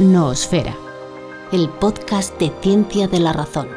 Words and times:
Noosfera, 0.00 0.74
el 1.52 1.68
podcast 1.68 2.40
de 2.40 2.50
ciencia 2.62 3.06
de 3.06 3.20
la 3.20 3.34
razón. 3.34 3.68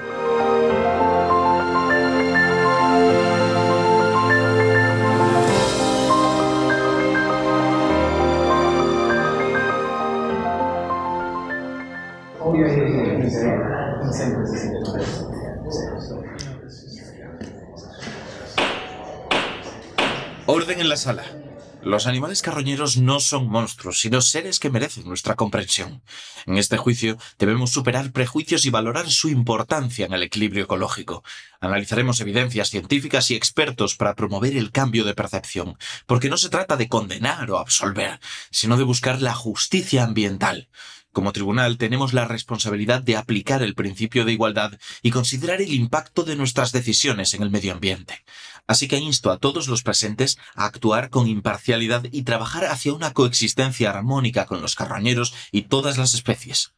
Orden 20.46 20.80
en 20.80 20.88
la 20.88 20.96
sala. 20.96 21.43
Los 21.86 22.08
animales 22.08 22.42
carroñeros 22.42 22.96
no 22.96 23.20
son 23.20 23.50
monstruos, 23.50 24.00
sino 24.00 24.22
seres 24.22 24.60
que 24.60 24.70
merecen 24.70 25.06
nuestra 25.06 25.36
comprensión. 25.36 26.02
En 26.46 26.58
este 26.58 26.78
juicio 26.78 27.18
debemos 27.38 27.72
superar 27.72 28.14
prejuicios 28.14 28.66
y 28.66 28.70
valorar 28.70 29.10
su 29.10 29.28
importancia 29.28 30.06
en 30.06 30.14
el 30.14 30.24
equilibrio 30.24 30.64
ecológico. 30.64 31.24
Analizaremos 31.60 32.22
evidencias 32.22 32.70
científicas 32.70 33.30
y 33.32 33.36
expertos 33.36 33.96
para 33.96 34.16
promover 34.16 34.56
el 34.56 34.72
cambio 34.72 35.04
de 35.04 35.14
percepción, 35.14 35.78
porque 36.06 36.30
no 36.30 36.38
se 36.38 36.50
trata 36.50 36.78
de 36.78 36.88
condenar 36.88 37.52
o 37.52 37.58
absolver, 37.58 38.22
sino 38.50 38.78
de 38.78 38.84
buscar 38.84 39.22
la 39.22 39.34
justicia 39.34 40.06
ambiental. 40.06 40.70
Como 41.14 41.32
tribunal 41.32 41.78
tenemos 41.78 42.12
la 42.14 42.26
responsabilidad 42.26 43.04
de 43.04 43.18
aplicar 43.18 43.62
el 43.62 43.76
principio 43.76 44.26
de 44.26 44.34
igualdad 44.34 44.80
y 45.04 45.12
considerar 45.12 45.62
el 45.62 45.72
impacto 45.72 46.24
de 46.24 46.36
nuestras 46.36 46.72
decisiones 46.72 47.36
en 47.36 47.44
el 47.44 47.52
medio 47.52 47.72
ambiente. 47.72 48.24
Así 48.68 48.88
que 48.88 48.98
insto 48.98 49.32
a 49.32 49.38
todos 49.38 49.68
los 49.68 49.84
presentes 49.84 50.38
a 50.56 50.66
actuar 50.66 51.10
con 51.10 51.28
imparcialidad 51.28 52.06
y 52.12 52.24
trabajar 52.24 52.66
hacia 52.66 52.94
una 52.94 53.14
coexistencia 53.14 53.90
armónica 53.90 54.46
con 54.46 54.62
los 54.62 54.76
carroñeros 54.76 55.34
y 55.52 55.64
todas 55.64 55.98
las 55.98 56.14
especies. 56.14 56.74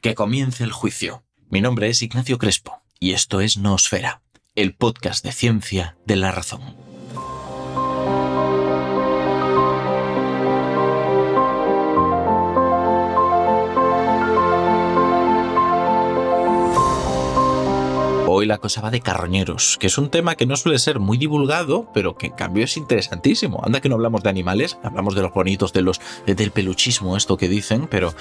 Que 0.00 0.14
comience 0.14 0.64
el 0.64 0.72
juicio. 0.72 1.24
Mi 1.50 1.60
nombre 1.60 1.88
es 1.88 2.02
Ignacio 2.02 2.38
Crespo 2.38 2.82
y 2.98 3.12
esto 3.12 3.40
es 3.40 3.58
Noosfera, 3.58 4.22
el 4.54 4.74
podcast 4.74 5.24
de 5.24 5.32
ciencia 5.32 5.96
de 6.06 6.16
la 6.16 6.32
razón. 6.32 6.85
Hoy 18.38 18.44
la 18.44 18.58
cosa 18.58 18.82
va 18.82 18.90
de 18.90 19.00
carroñeros, 19.00 19.78
que 19.80 19.86
es 19.86 19.96
un 19.96 20.10
tema 20.10 20.34
que 20.34 20.44
no 20.44 20.56
suele 20.56 20.78
ser 20.78 21.00
muy 21.00 21.16
divulgado, 21.16 21.88
pero 21.94 22.18
que 22.18 22.26
en 22.26 22.34
cambio 22.34 22.64
es 22.64 22.76
interesantísimo. 22.76 23.62
Anda 23.64 23.80
que 23.80 23.88
no 23.88 23.94
hablamos 23.94 24.22
de 24.22 24.28
animales, 24.28 24.76
hablamos 24.82 25.14
de 25.14 25.22
los 25.22 25.32
bonitos, 25.32 25.72
de 25.72 25.80
los 25.80 26.02
del 26.26 26.50
peluchismo, 26.50 27.16
esto 27.16 27.38
que 27.38 27.48
dicen, 27.48 27.88
pero 27.90 28.12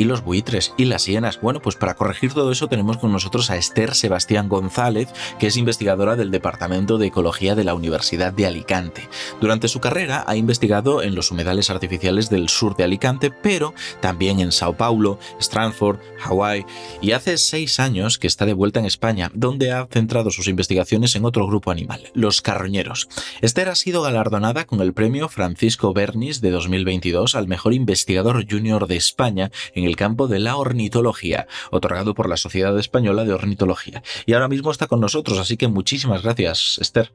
y 0.00 0.04
los 0.04 0.24
buitres 0.24 0.72
y 0.78 0.86
las 0.86 1.04
hienas. 1.04 1.40
Bueno, 1.42 1.60
pues 1.60 1.76
para 1.76 1.94
corregir 1.94 2.32
todo 2.32 2.50
eso 2.50 2.68
tenemos 2.68 2.96
con 2.96 3.12
nosotros 3.12 3.50
a 3.50 3.56
Esther 3.56 3.94
Sebastián 3.94 4.48
González, 4.48 5.10
que 5.38 5.48
es 5.48 5.58
investigadora 5.58 6.16
del 6.16 6.30
Departamento 6.30 6.96
de 6.96 7.08
Ecología 7.08 7.54
de 7.54 7.64
la 7.64 7.74
Universidad 7.74 8.32
de 8.32 8.46
Alicante. 8.46 9.08
Durante 9.42 9.68
su 9.68 9.78
carrera 9.78 10.24
ha 10.26 10.36
investigado 10.36 11.02
en 11.02 11.14
los 11.14 11.30
humedales 11.30 11.68
artificiales 11.68 12.30
del 12.30 12.48
sur 12.48 12.76
de 12.76 12.84
Alicante, 12.84 13.30
pero 13.30 13.74
también 14.00 14.40
en 14.40 14.52
Sao 14.52 14.74
Paulo, 14.74 15.18
Stranford, 15.38 15.98
Hawái, 16.18 16.64
y 17.02 17.12
hace 17.12 17.36
seis 17.36 17.78
años 17.78 18.18
que 18.18 18.26
está 18.26 18.46
de 18.46 18.54
vuelta 18.54 18.80
en 18.80 18.86
España, 18.86 19.30
donde 19.34 19.70
ha 19.70 19.86
centrado 19.90 20.30
sus 20.30 20.48
investigaciones 20.48 21.14
en 21.14 21.26
otro 21.26 21.46
grupo 21.46 21.70
animal, 21.70 22.10
los 22.14 22.40
carroñeros. 22.40 23.10
Esther 23.42 23.68
ha 23.68 23.74
sido 23.74 24.00
galardonada 24.00 24.64
con 24.64 24.80
el 24.80 24.94
premio 24.94 25.28
Francisco 25.28 25.92
Bernis 25.92 26.40
de 26.40 26.50
2022 26.52 27.34
al 27.34 27.48
mejor 27.48 27.74
investigador 27.74 28.46
junior 28.50 28.86
de 28.86 28.96
España 28.96 29.50
en 29.74 29.84
el 29.84 29.89
campo 29.96 30.28
de 30.28 30.38
la 30.38 30.56
ornitología, 30.56 31.46
otorgado 31.70 32.14
por 32.14 32.28
la 32.28 32.36
Sociedad 32.36 32.78
Española 32.78 33.24
de 33.24 33.32
Ornitología. 33.32 34.02
Y 34.26 34.32
ahora 34.34 34.48
mismo 34.48 34.70
está 34.70 34.86
con 34.86 35.00
nosotros, 35.00 35.38
así 35.38 35.56
que 35.56 35.68
muchísimas 35.68 36.22
gracias, 36.22 36.78
Esther. 36.80 37.12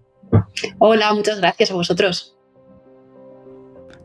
Hola, 0.80 1.14
muchas 1.14 1.40
gracias 1.40 1.72
a 1.72 1.75
vosotros. 1.75 2.34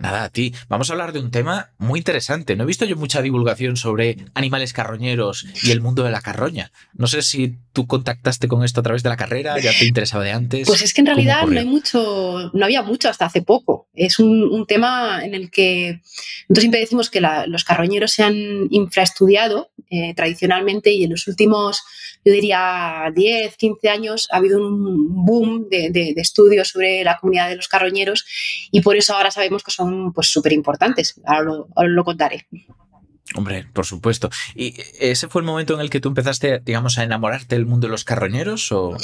Nada, 0.00 0.24
a 0.24 0.28
ti. 0.30 0.54
Vamos 0.68 0.88
a 0.88 0.94
hablar 0.94 1.12
de 1.12 1.20
un 1.20 1.30
tema 1.30 1.72
muy 1.78 1.98
interesante. 2.00 2.56
No 2.56 2.64
he 2.64 2.66
visto 2.66 2.86
yo 2.86 2.96
mucha 2.96 3.20
divulgación 3.20 3.76
sobre 3.76 4.16
animales 4.34 4.72
carroñeros 4.72 5.46
y 5.62 5.70
el 5.70 5.82
mundo 5.82 6.04
de 6.04 6.10
la 6.10 6.22
carroña. 6.22 6.72
No 6.94 7.06
sé 7.06 7.20
si 7.20 7.58
tú 7.72 7.86
contactaste 7.86 8.48
con 8.48 8.64
esto 8.64 8.80
a 8.80 8.82
través 8.82 9.02
de 9.02 9.10
la 9.10 9.16
carrera, 9.16 9.58
ya 9.60 9.72
te 9.78 9.84
interesaba 9.84 10.24
de 10.24 10.32
antes. 10.32 10.66
Pues 10.66 10.82
es 10.82 10.94
que 10.94 11.02
en 11.02 11.06
realidad 11.06 11.46
no 11.46 11.60
hay 11.60 11.66
mucho, 11.66 12.50
no 12.52 12.64
había 12.64 12.82
mucho 12.82 13.10
hasta 13.10 13.26
hace 13.26 13.42
poco. 13.42 13.88
Es 13.94 14.18
un, 14.18 14.64
tema 14.66 15.24
en 15.24 15.34
el 15.34 15.50
que 15.50 16.00
nosotros 16.48 16.62
siempre 16.62 16.80
decimos 16.80 17.10
que 17.10 17.20
los 17.20 17.64
carroñeros 17.64 18.12
se 18.12 18.22
han 18.22 18.68
infraestudiado 18.70 19.70
eh, 19.90 20.14
tradicionalmente 20.14 20.92
y 20.92 21.04
en 21.04 21.10
los 21.10 21.26
últimos, 21.26 21.82
yo 22.25 22.32
diría, 22.32 23.10
10, 23.14 23.56
15 23.56 23.88
años 23.88 24.28
ha 24.31 24.36
habido 24.36 24.66
un 24.66 25.25
boom 25.25 25.69
de, 25.70 25.91
de 25.91 26.14
estudios 26.16 26.69
sobre 26.69 27.03
la 27.04 27.16
comunidad 27.16 27.48
de 27.48 27.56
los 27.56 27.69
carroñeros 27.69 28.26
y 28.70 28.81
por 28.81 28.97
eso 28.97 29.14
ahora 29.14 29.31
sabemos 29.31 29.62
que 29.62 29.70
son 29.70 30.12
pues 30.12 30.28
súper 30.28 30.53
importantes. 30.53 31.20
Ahora 31.25 31.88
lo, 31.88 32.04
contaré. 32.04 32.47
Hombre, 33.34 33.66
por 33.72 33.86
supuesto. 33.86 34.30
¿Y 34.54 34.75
ese 34.98 35.28
fue 35.28 35.42
el 35.42 35.47
momento 35.47 35.75
en 35.75 35.80
el 35.80 35.91
que 35.91 36.00
tú 36.00 36.09
empezaste, 36.09 36.60
digamos, 36.64 36.98
a 36.98 37.04
enamorarte 37.04 37.54
del 37.54 37.66
mundo 37.66 37.86
de 37.86 37.92
los 37.92 38.04
carroñeros 38.04 38.72
o 38.72 38.97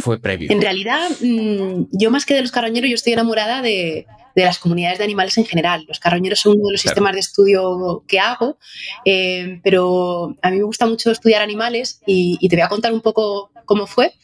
fue 0.00 0.18
previo? 0.18 0.50
En 0.50 0.60
realidad, 0.60 1.10
mm, 1.20 1.84
yo 1.92 2.10
más 2.10 2.26
que 2.26 2.34
de 2.34 2.42
los 2.42 2.50
carroñeros, 2.50 2.90
yo 2.90 2.96
estoy 2.96 3.12
enamorada 3.12 3.62
de, 3.62 4.06
las 4.34 4.58
comunidades 4.58 4.98
de 4.98 5.04
animales 5.04 5.36
en 5.38 5.44
general. 5.44 5.84
Los 5.86 6.00
carroñeros 6.00 6.40
son 6.40 6.54
uno 6.54 6.66
de 6.68 6.72
los 6.72 6.80
sistemas 6.80 7.12
de 7.14 7.20
estudio 7.20 8.04
que 8.06 8.18
hago, 8.18 8.58
eh, 9.04 9.60
pero 9.62 10.36
a 10.42 10.50
mí 10.50 10.58
me 10.58 10.64
gusta 10.64 10.86
mucho 10.86 11.10
estudiar 11.10 11.42
animales 11.42 12.00
y, 12.06 12.48
te 12.48 12.56
voy 12.56 12.62
a 12.62 12.68
contar 12.68 12.92
un 12.92 13.00
poco 13.00 13.50
cómo 13.64 13.86
fue. 13.86 14.14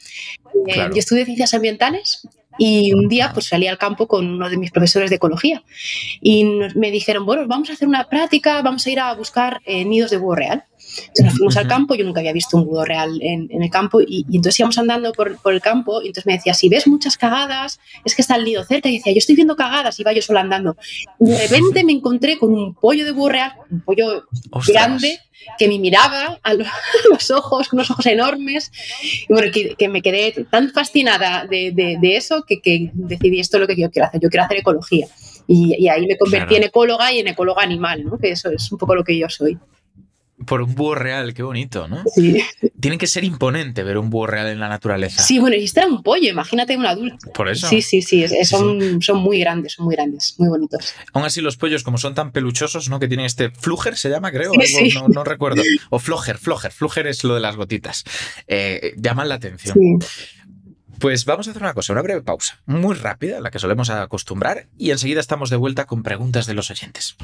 Eh, 0.66 0.88
yo 0.92 0.98
estudio 0.98 1.24
ciencias 1.24 1.54
ambientales 1.54 2.26
y 2.58 2.92
un 2.92 3.08
día 3.08 3.30
pues 3.32 3.46
salí 3.46 3.66
al 3.68 3.78
campo 3.78 4.08
con 4.08 4.26
uno 4.26 4.50
de 4.50 4.56
mis 4.56 4.70
profesores 4.70 5.10
de 5.10 5.16
ecología 5.16 5.62
y 6.20 6.44
me 6.74 6.90
dijeron, 6.90 7.24
bueno, 7.24 7.46
vamos 7.46 7.70
a 7.70 7.74
hacer 7.74 7.88
una 7.88 8.08
práctica, 8.08 8.60
vamos 8.62 8.86
a 8.86 8.90
ir 8.90 9.00
a 9.00 9.14
buscar 9.14 9.60
eh, 9.64 9.84
nidos 9.84 10.10
de 10.10 10.18
búho 10.18 10.34
real. 10.34 10.64
Entonces 11.00 11.24
nos 11.24 11.34
fuimos 11.34 11.56
al 11.56 11.66
campo, 11.66 11.94
yo 11.94 12.04
nunca 12.04 12.20
había 12.20 12.32
visto 12.32 12.56
un 12.56 12.64
búho 12.64 12.84
real 12.84 13.18
en, 13.22 13.48
el 13.50 13.70
campo 13.70 14.00
y, 14.00 14.24
entonces 14.28 14.58
íbamos 14.60 14.78
andando 14.78 15.12
por, 15.12 15.40
por, 15.40 15.54
el 15.54 15.60
campo 15.60 16.02
y 16.02 16.08
entonces 16.08 16.26
me 16.26 16.34
decía, 16.34 16.54
si 16.54 16.68
ves 16.68 16.86
muchas 16.86 17.16
cagadas, 17.16 17.80
es 18.04 18.14
que 18.14 18.22
está 18.22 18.36
el 18.36 18.44
nido 18.44 18.64
cerca 18.64 18.88
y 18.88 18.98
decía, 18.98 19.12
yo 19.12 19.18
estoy 19.18 19.36
viendo 19.36 19.56
cagadas 19.56 19.98
y 19.98 20.02
iba 20.02 20.12
yo 20.12 20.22
sola 20.22 20.40
andando. 20.40 20.76
Y 21.20 21.30
de 21.30 21.38
repente 21.38 21.84
me 21.84 21.92
encontré 21.92 22.38
con 22.38 22.52
un 22.52 22.74
pollo 22.74 23.04
de 23.04 23.12
búho 23.12 23.28
real, 23.28 23.52
un 23.70 23.80
pollo 23.80 24.24
grande 24.66 25.18
que 25.58 25.68
me 25.68 25.78
miraba 25.78 26.38
a 26.42 26.54
los, 26.54 27.30
ojos, 27.30 27.68
con 27.68 27.78
unos 27.78 27.90
ojos 27.90 28.06
enormes, 28.06 28.72
y 29.28 29.32
bueno, 29.32 29.50
que, 29.52 29.88
me 29.88 30.02
quedé 30.02 30.46
tan 30.50 30.70
fascinada 30.70 31.46
de, 31.46 31.72
de, 31.72 32.16
eso 32.16 32.44
que, 32.46 32.60
que, 32.60 32.90
decidí 32.92 33.40
esto 33.40 33.56
es 33.56 33.60
lo 33.62 33.66
que 33.66 33.76
yo 33.76 33.90
quiero 33.90 34.08
hacer, 34.08 34.20
yo 34.20 34.28
quiero 34.28 34.44
hacer 34.44 34.58
ecología. 34.58 35.06
Y, 35.46 35.88
ahí 35.88 36.06
me 36.06 36.18
convertí 36.18 36.56
en 36.56 36.64
ecóloga 36.64 37.10
y 37.12 37.20
en 37.20 37.28
ecóloga 37.28 37.62
animal, 37.62 38.04
¿no? 38.04 38.18
que 38.18 38.30
eso 38.30 38.50
es 38.50 38.70
un 38.70 38.78
poco 38.78 38.94
lo 38.94 39.04
que 39.04 39.16
yo 39.18 39.28
soy. 39.28 39.58
Por 40.48 40.62
un 40.62 40.74
búho 40.74 40.94
real, 40.94 41.34
qué 41.34 41.42
bonito, 41.42 41.88
¿no? 41.88 42.02
Sí. 42.14 42.42
Tiene 42.80 42.96
que 42.96 43.06
ser 43.06 43.24
imponente 43.24 43.82
ver 43.82 43.98
un 43.98 44.08
búho 44.08 44.26
real 44.26 44.48
en 44.48 44.60
la 44.60 44.68
naturaleza. 44.68 45.22
Sí, 45.22 45.38
bueno, 45.38 45.56
y 45.56 45.64
este 45.64 45.80
era 45.80 45.88
un 45.88 46.02
pollo, 46.02 46.30
imagínate 46.30 46.76
un 46.76 46.86
adulto. 46.86 47.30
Por 47.32 47.48
eso. 47.48 47.68
Sí, 47.68 47.82
sí, 47.82 48.02
sí, 48.02 48.26
son, 48.44 49.02
son 49.02 49.18
muy 49.18 49.40
grandes, 49.40 49.74
son 49.74 49.84
muy 49.84 49.94
grandes, 49.94 50.34
muy 50.38 50.48
bonitos. 50.48 50.94
Aún 51.12 51.24
así, 51.24 51.40
los 51.40 51.56
pollos, 51.56 51.82
como 51.82 51.98
son 51.98 52.14
tan 52.14 52.32
peluchosos, 52.32 52.88
¿no? 52.88 52.98
Que 52.98 53.08
tienen 53.08 53.26
este 53.26 53.50
fluger, 53.50 53.96
se 53.96 54.08
llama, 54.08 54.30
creo, 54.32 54.52
no, 55.08 55.24
recuerdo. 55.24 55.62
O 55.90 55.98
flojer, 55.98 56.38
flojer, 56.38 56.72
flojer 56.72 57.06
es 57.06 57.24
lo 57.24 57.34
de 57.34 57.40
las 57.40 57.56
gotitas. 57.56 58.04
Eh, 58.46 58.94
llaman 58.96 59.28
la 59.28 59.36
atención. 59.36 59.76
Pues 60.98 61.24
vamos 61.26 61.46
a 61.46 61.50
hacer 61.52 61.62
una 61.62 61.74
cosa, 61.74 61.92
una 61.92 62.02
breve 62.02 62.22
pausa, 62.22 62.60
muy 62.66 62.96
rápida, 62.96 63.40
la 63.40 63.52
que 63.52 63.60
solemos 63.60 63.88
acostumbrar, 63.88 64.66
y 64.76 64.90
enseguida 64.90 65.20
estamos 65.20 65.48
de 65.48 65.56
vuelta 65.56 65.86
con 65.86 66.02
preguntas 66.02 66.46
de 66.46 66.54
los 66.54 66.72
oyentes. 66.72 67.16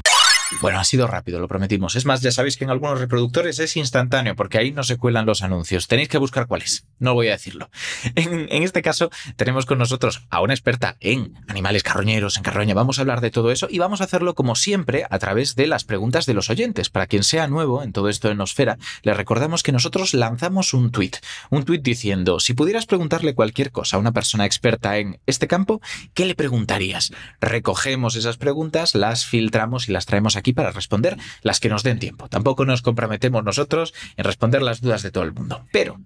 Bueno, 0.61 0.79
ha 0.79 0.83
sido 0.83 1.05
rápido, 1.05 1.39
lo 1.39 1.47
prometimos. 1.47 1.95
Es 1.95 2.05
más, 2.05 2.21
ya 2.21 2.31
sabéis 2.31 2.57
que 2.57 2.63
en 2.63 2.69
algunos 2.69 2.99
reproductores 2.99 3.59
es 3.59 3.75
instantáneo, 3.77 4.35
porque 4.35 4.57
ahí 4.57 4.71
no 4.71 4.83
se 4.83 4.97
cuelan 4.97 5.25
los 5.25 5.43
anuncios. 5.43 5.87
Tenéis 5.87 6.07
que 6.07 6.17
buscar 6.17 6.47
cuál 6.47 6.61
es. 6.61 6.87
No 6.97 7.13
voy 7.13 7.27
a 7.27 7.31
decirlo. 7.31 7.69
En, 8.15 8.47
en, 8.49 8.63
este 8.63 8.81
caso, 8.81 9.09
tenemos 9.35 9.65
con 9.65 9.77
nosotros 9.77 10.25
a 10.29 10.41
una 10.41 10.53
experta 10.53 10.95
en 11.01 11.33
animales 11.47 11.83
carroñeros, 11.83 12.37
en 12.37 12.43
carroña. 12.43 12.73
Vamos 12.73 12.97
a 12.97 13.01
hablar 13.01 13.21
de 13.21 13.31
todo 13.31 13.51
eso 13.51 13.67
y 13.69 13.79
vamos 13.79 14.01
a 14.01 14.05
hacerlo, 14.05 14.33
como 14.33 14.55
siempre, 14.55 15.05
a 15.09 15.19
través 15.19 15.55
de 15.55 15.67
las 15.67 15.83
preguntas 15.83 16.25
de 16.25 16.33
los 16.33 16.49
oyentes. 16.49 16.89
Para 16.89 17.07
quien 17.07 17.23
sea 17.23 17.47
nuevo 17.47 17.83
en 17.83 17.91
todo 17.91 18.09
esto 18.09 18.29
de 18.29 18.35
Nosfera, 18.35 18.77
le 19.03 19.13
recordamos 19.13 19.61
que 19.61 19.73
nosotros 19.73 20.13
lanzamos 20.13 20.73
un 20.73 20.91
tweet. 20.91 21.11
Un 21.49 21.65
tweet 21.65 21.79
diciendo: 21.79 22.39
si 22.39 22.53
pudieras 22.53 22.85
preguntarle 22.85 23.35
cualquier 23.35 23.71
cosa 23.71 23.97
a 23.97 23.99
una 23.99 24.13
persona 24.13 24.45
experta 24.45 24.97
en 24.97 25.19
este 25.25 25.47
campo, 25.47 25.81
¿qué 26.13 26.25
le 26.25 26.35
preguntarías? 26.35 27.11
Recogemos 27.41 28.15
esas 28.15 28.37
preguntas, 28.37 28.95
las 28.95 29.25
filtramos 29.25 29.89
y 29.89 29.91
las 29.91 30.05
traemos 30.05 30.37
aquí 30.37 30.44
para 30.53 30.71
responder 30.71 31.17
las 31.41 31.59
que 31.59 31.69
nos 31.69 31.83
den 31.83 31.99
tiempo. 31.99 32.29
Tampoco 32.29 32.65
nos 32.65 32.81
comprometemos 32.81 33.43
nosotros 33.43 33.93
en 34.17 34.25
responder 34.25 34.61
las 34.61 34.81
dudas 34.81 35.03
de 35.03 35.11
todo 35.11 35.23
el 35.23 35.33
mundo. 35.33 35.65
Pero 35.71 35.99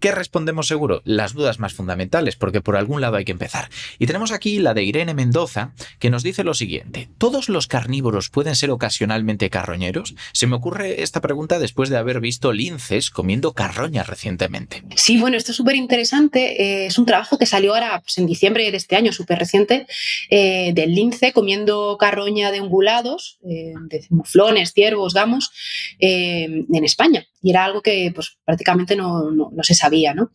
¿Qué 0.00 0.12
respondemos 0.12 0.66
seguro? 0.66 1.02
Las 1.04 1.32
dudas 1.32 1.58
más 1.58 1.72
fundamentales, 1.72 2.36
porque 2.36 2.60
por 2.60 2.76
algún 2.76 3.00
lado 3.00 3.16
hay 3.16 3.24
que 3.24 3.32
empezar. 3.32 3.70
Y 3.98 4.06
tenemos 4.06 4.30
aquí 4.30 4.58
la 4.58 4.74
de 4.74 4.84
Irene 4.84 5.14
Mendoza, 5.14 5.72
que 5.98 6.10
nos 6.10 6.22
dice 6.22 6.44
lo 6.44 6.54
siguiente. 6.54 7.08
¿Todos 7.18 7.48
los 7.48 7.66
carnívoros 7.66 8.28
pueden 8.28 8.56
ser 8.56 8.70
ocasionalmente 8.70 9.50
carroñeros? 9.50 10.14
Se 10.32 10.46
me 10.46 10.56
ocurre 10.56 11.02
esta 11.02 11.20
pregunta 11.20 11.58
después 11.58 11.88
de 11.88 11.96
haber 11.96 12.20
visto 12.20 12.52
linces 12.52 13.10
comiendo 13.10 13.52
carroña 13.52 14.02
recientemente. 14.02 14.82
Sí, 14.96 15.18
bueno, 15.18 15.36
esto 15.36 15.52
es 15.52 15.56
súper 15.56 15.76
interesante. 15.76 16.62
Eh, 16.62 16.86
es 16.86 16.98
un 16.98 17.06
trabajo 17.06 17.38
que 17.38 17.46
salió 17.46 17.74
ahora 17.74 18.00
pues, 18.00 18.18
en 18.18 18.26
diciembre 18.26 18.70
de 18.70 18.76
este 18.76 18.96
año, 18.96 19.12
súper 19.12 19.38
reciente, 19.38 19.86
eh, 20.30 20.72
del 20.74 20.94
lince 20.94 21.32
comiendo 21.32 21.96
carroña 21.98 22.50
de 22.50 22.60
ungulados, 22.60 23.38
eh, 23.48 23.72
de 23.88 24.06
muflones, 24.10 24.72
ciervos, 24.72 25.14
gamos, 25.14 25.50
en 25.98 26.84
España. 26.84 27.26
Y 27.46 27.50
era 27.50 27.64
algo 27.64 27.80
que 27.80 28.10
pues, 28.12 28.38
prácticamente 28.44 28.96
no, 28.96 29.30
no, 29.30 29.52
se 29.62 29.76
sabía. 29.76 30.14
¿no? 30.14 30.32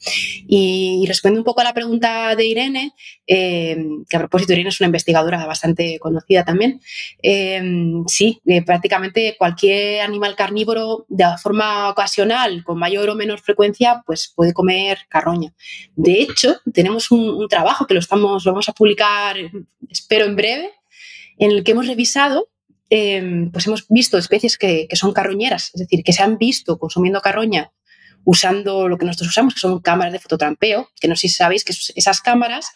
Y, 0.48 1.02
y, 1.04 1.06
responde 1.08 1.40
un 1.40 1.44
poco 1.44 1.60
a 1.60 1.66
la 1.66 1.74
pregunta 1.74 2.34
de 2.38 2.46
Irene, 2.46 2.94
eh, 3.28 3.76
que 4.10 4.16
a 4.16 4.20
propósito 4.20 4.54
Irene 4.54 4.70
es 4.70 4.80
una 4.80 4.86
investigadora 4.86 5.46
bastante 5.46 6.00
conocida 6.00 6.46
también. 6.46 6.80
Eh, 7.22 7.62
sí, 8.08 8.40
eh, 8.46 8.62
prácticamente 8.64 9.36
cualquier 9.38 10.00
animal 10.00 10.38
carnívoro 10.38 11.06
de 11.10 11.26
forma 11.44 11.90
ocasional, 11.90 12.64
con 12.64 12.80
mayor 12.80 13.10
o 13.10 13.16
menor 13.16 13.42
frecuencia, 13.42 14.04
pues 14.06 14.32
puede 14.34 14.54
comer 14.54 15.00
carroña. 15.10 15.54
De 15.98 16.22
hecho, 16.22 16.62
tenemos 16.74 17.12
un, 17.12 17.28
un 17.28 17.50
trabajo 17.50 17.88
que 17.88 17.94
lo, 17.94 18.00
estamos, 18.00 18.46
lo 18.46 18.54
vamos 18.54 18.70
a 18.70 18.74
publicar, 18.74 19.36
espero 19.90 20.24
en 20.24 20.38
breve, 20.38 20.72
en 21.38 21.52
el 21.52 21.66
que 21.66 21.72
hemos 21.72 21.88
revisado 21.88 22.48
eh, 22.94 23.50
pues 23.54 23.66
hemos 23.68 23.88
visto 23.88 24.18
especies 24.18 24.58
que, 24.58 24.88
son 24.94 25.14
carroñeras, 25.14 25.72
es 25.74 25.80
decir, 25.80 26.04
que 26.04 26.12
se 26.12 26.22
han 26.22 26.38
visto 26.38 26.78
consumiendo 26.78 27.22
carroña 27.22 27.72
usando 28.24 28.88
lo 28.88 28.98
que 29.00 29.06
nosotros 29.06 29.30
usamos, 29.30 29.56
que 29.56 29.62
son 29.62 29.80
cámaras 29.80 30.14
de 30.14 30.20
fototrampeo, 30.20 30.90
que 31.00 31.08
no 31.08 31.16
sé 31.16 31.28
si 31.28 31.30
sabéis 31.30 31.64
que 31.64 31.74
esas 31.96 32.22
cámaras 32.22 32.68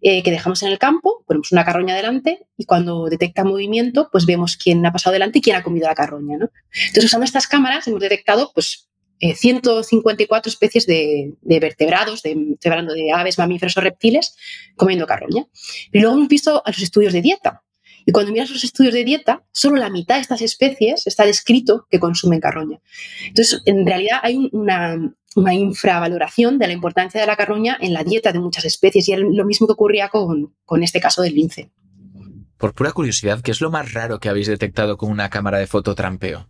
eh, 0.00 0.24
que 0.24 0.30
dejamos 0.32 0.62
en 0.62 0.70
el 0.72 0.78
campo, 0.78 1.22
ponemos 1.26 1.52
una 1.52 1.64
carroña 1.64 1.94
delante 1.94 2.46
y 2.56 2.64
cuando 2.64 3.08
detecta 3.08 3.44
movimiento, 3.44 4.08
pues 4.10 4.26
vemos 4.26 4.56
quién 4.56 4.84
ha 4.86 4.90
pasado 4.90 5.12
delante 5.12 5.38
y 5.38 5.42
quién 5.42 5.54
ha 5.54 5.62
comido 5.62 5.86
la 5.86 5.94
carroña. 5.94 6.38
¿no? 6.38 6.50
Entonces, 6.72 7.04
usando 7.04 7.26
estas 7.26 7.46
cámaras 7.46 7.86
hemos 7.86 8.00
detectado 8.00 8.50
pues, 8.52 8.88
eh, 9.20 9.34
154 9.34 10.50
especies 10.50 10.86
de, 10.86 11.34
vertebrados, 11.42 12.22
de, 12.22 12.56
de 12.60 13.12
aves, 13.14 13.38
mamíferos 13.38 13.76
o 13.76 13.80
reptiles, 13.80 14.34
comiendo 14.76 15.06
carroña. 15.06 15.46
Y 15.92 16.00
luego 16.00 16.16
hemos 16.16 16.28
visto 16.28 16.62
a 16.64 16.70
los 16.70 16.82
estudios 16.82 17.12
de 17.12 17.22
dieta. 17.22 17.62
Y 18.08 18.10
cuando 18.10 18.32
miras 18.32 18.48
los 18.48 18.64
estudios 18.64 18.94
de 18.94 19.04
dieta, 19.04 19.44
solo 19.52 19.76
la 19.76 19.90
mitad 19.90 20.14
de 20.14 20.22
estas 20.22 20.40
especies 20.40 21.06
está 21.06 21.26
descrito 21.26 21.86
que 21.90 22.00
consumen 22.00 22.40
carroña. 22.40 22.80
Entonces, 23.26 23.60
en 23.66 23.84
realidad 23.86 24.20
hay 24.22 24.48
una, 24.52 25.14
una 25.36 25.52
infravaloración 25.52 26.58
de 26.58 26.68
la 26.68 26.72
importancia 26.72 27.20
de 27.20 27.26
la 27.26 27.36
carroña 27.36 27.76
en 27.78 27.92
la 27.92 28.04
dieta 28.04 28.32
de 28.32 28.38
muchas 28.38 28.64
especies 28.64 29.06
y 29.08 29.12
es 29.12 29.18
lo 29.20 29.44
mismo 29.44 29.66
que 29.66 29.74
ocurría 29.74 30.08
con, 30.08 30.54
con 30.64 30.82
este 30.82 31.00
caso 31.00 31.20
del 31.20 31.34
lince. 31.34 31.70
Por 32.56 32.72
pura 32.72 32.92
curiosidad, 32.92 33.42
¿qué 33.42 33.50
es 33.50 33.60
lo 33.60 33.70
más 33.70 33.92
raro 33.92 34.20
que 34.20 34.30
habéis 34.30 34.46
detectado 34.46 34.96
con 34.96 35.10
una 35.10 35.28
cámara 35.28 35.58
de 35.58 35.66
fototrampeo? 35.66 36.48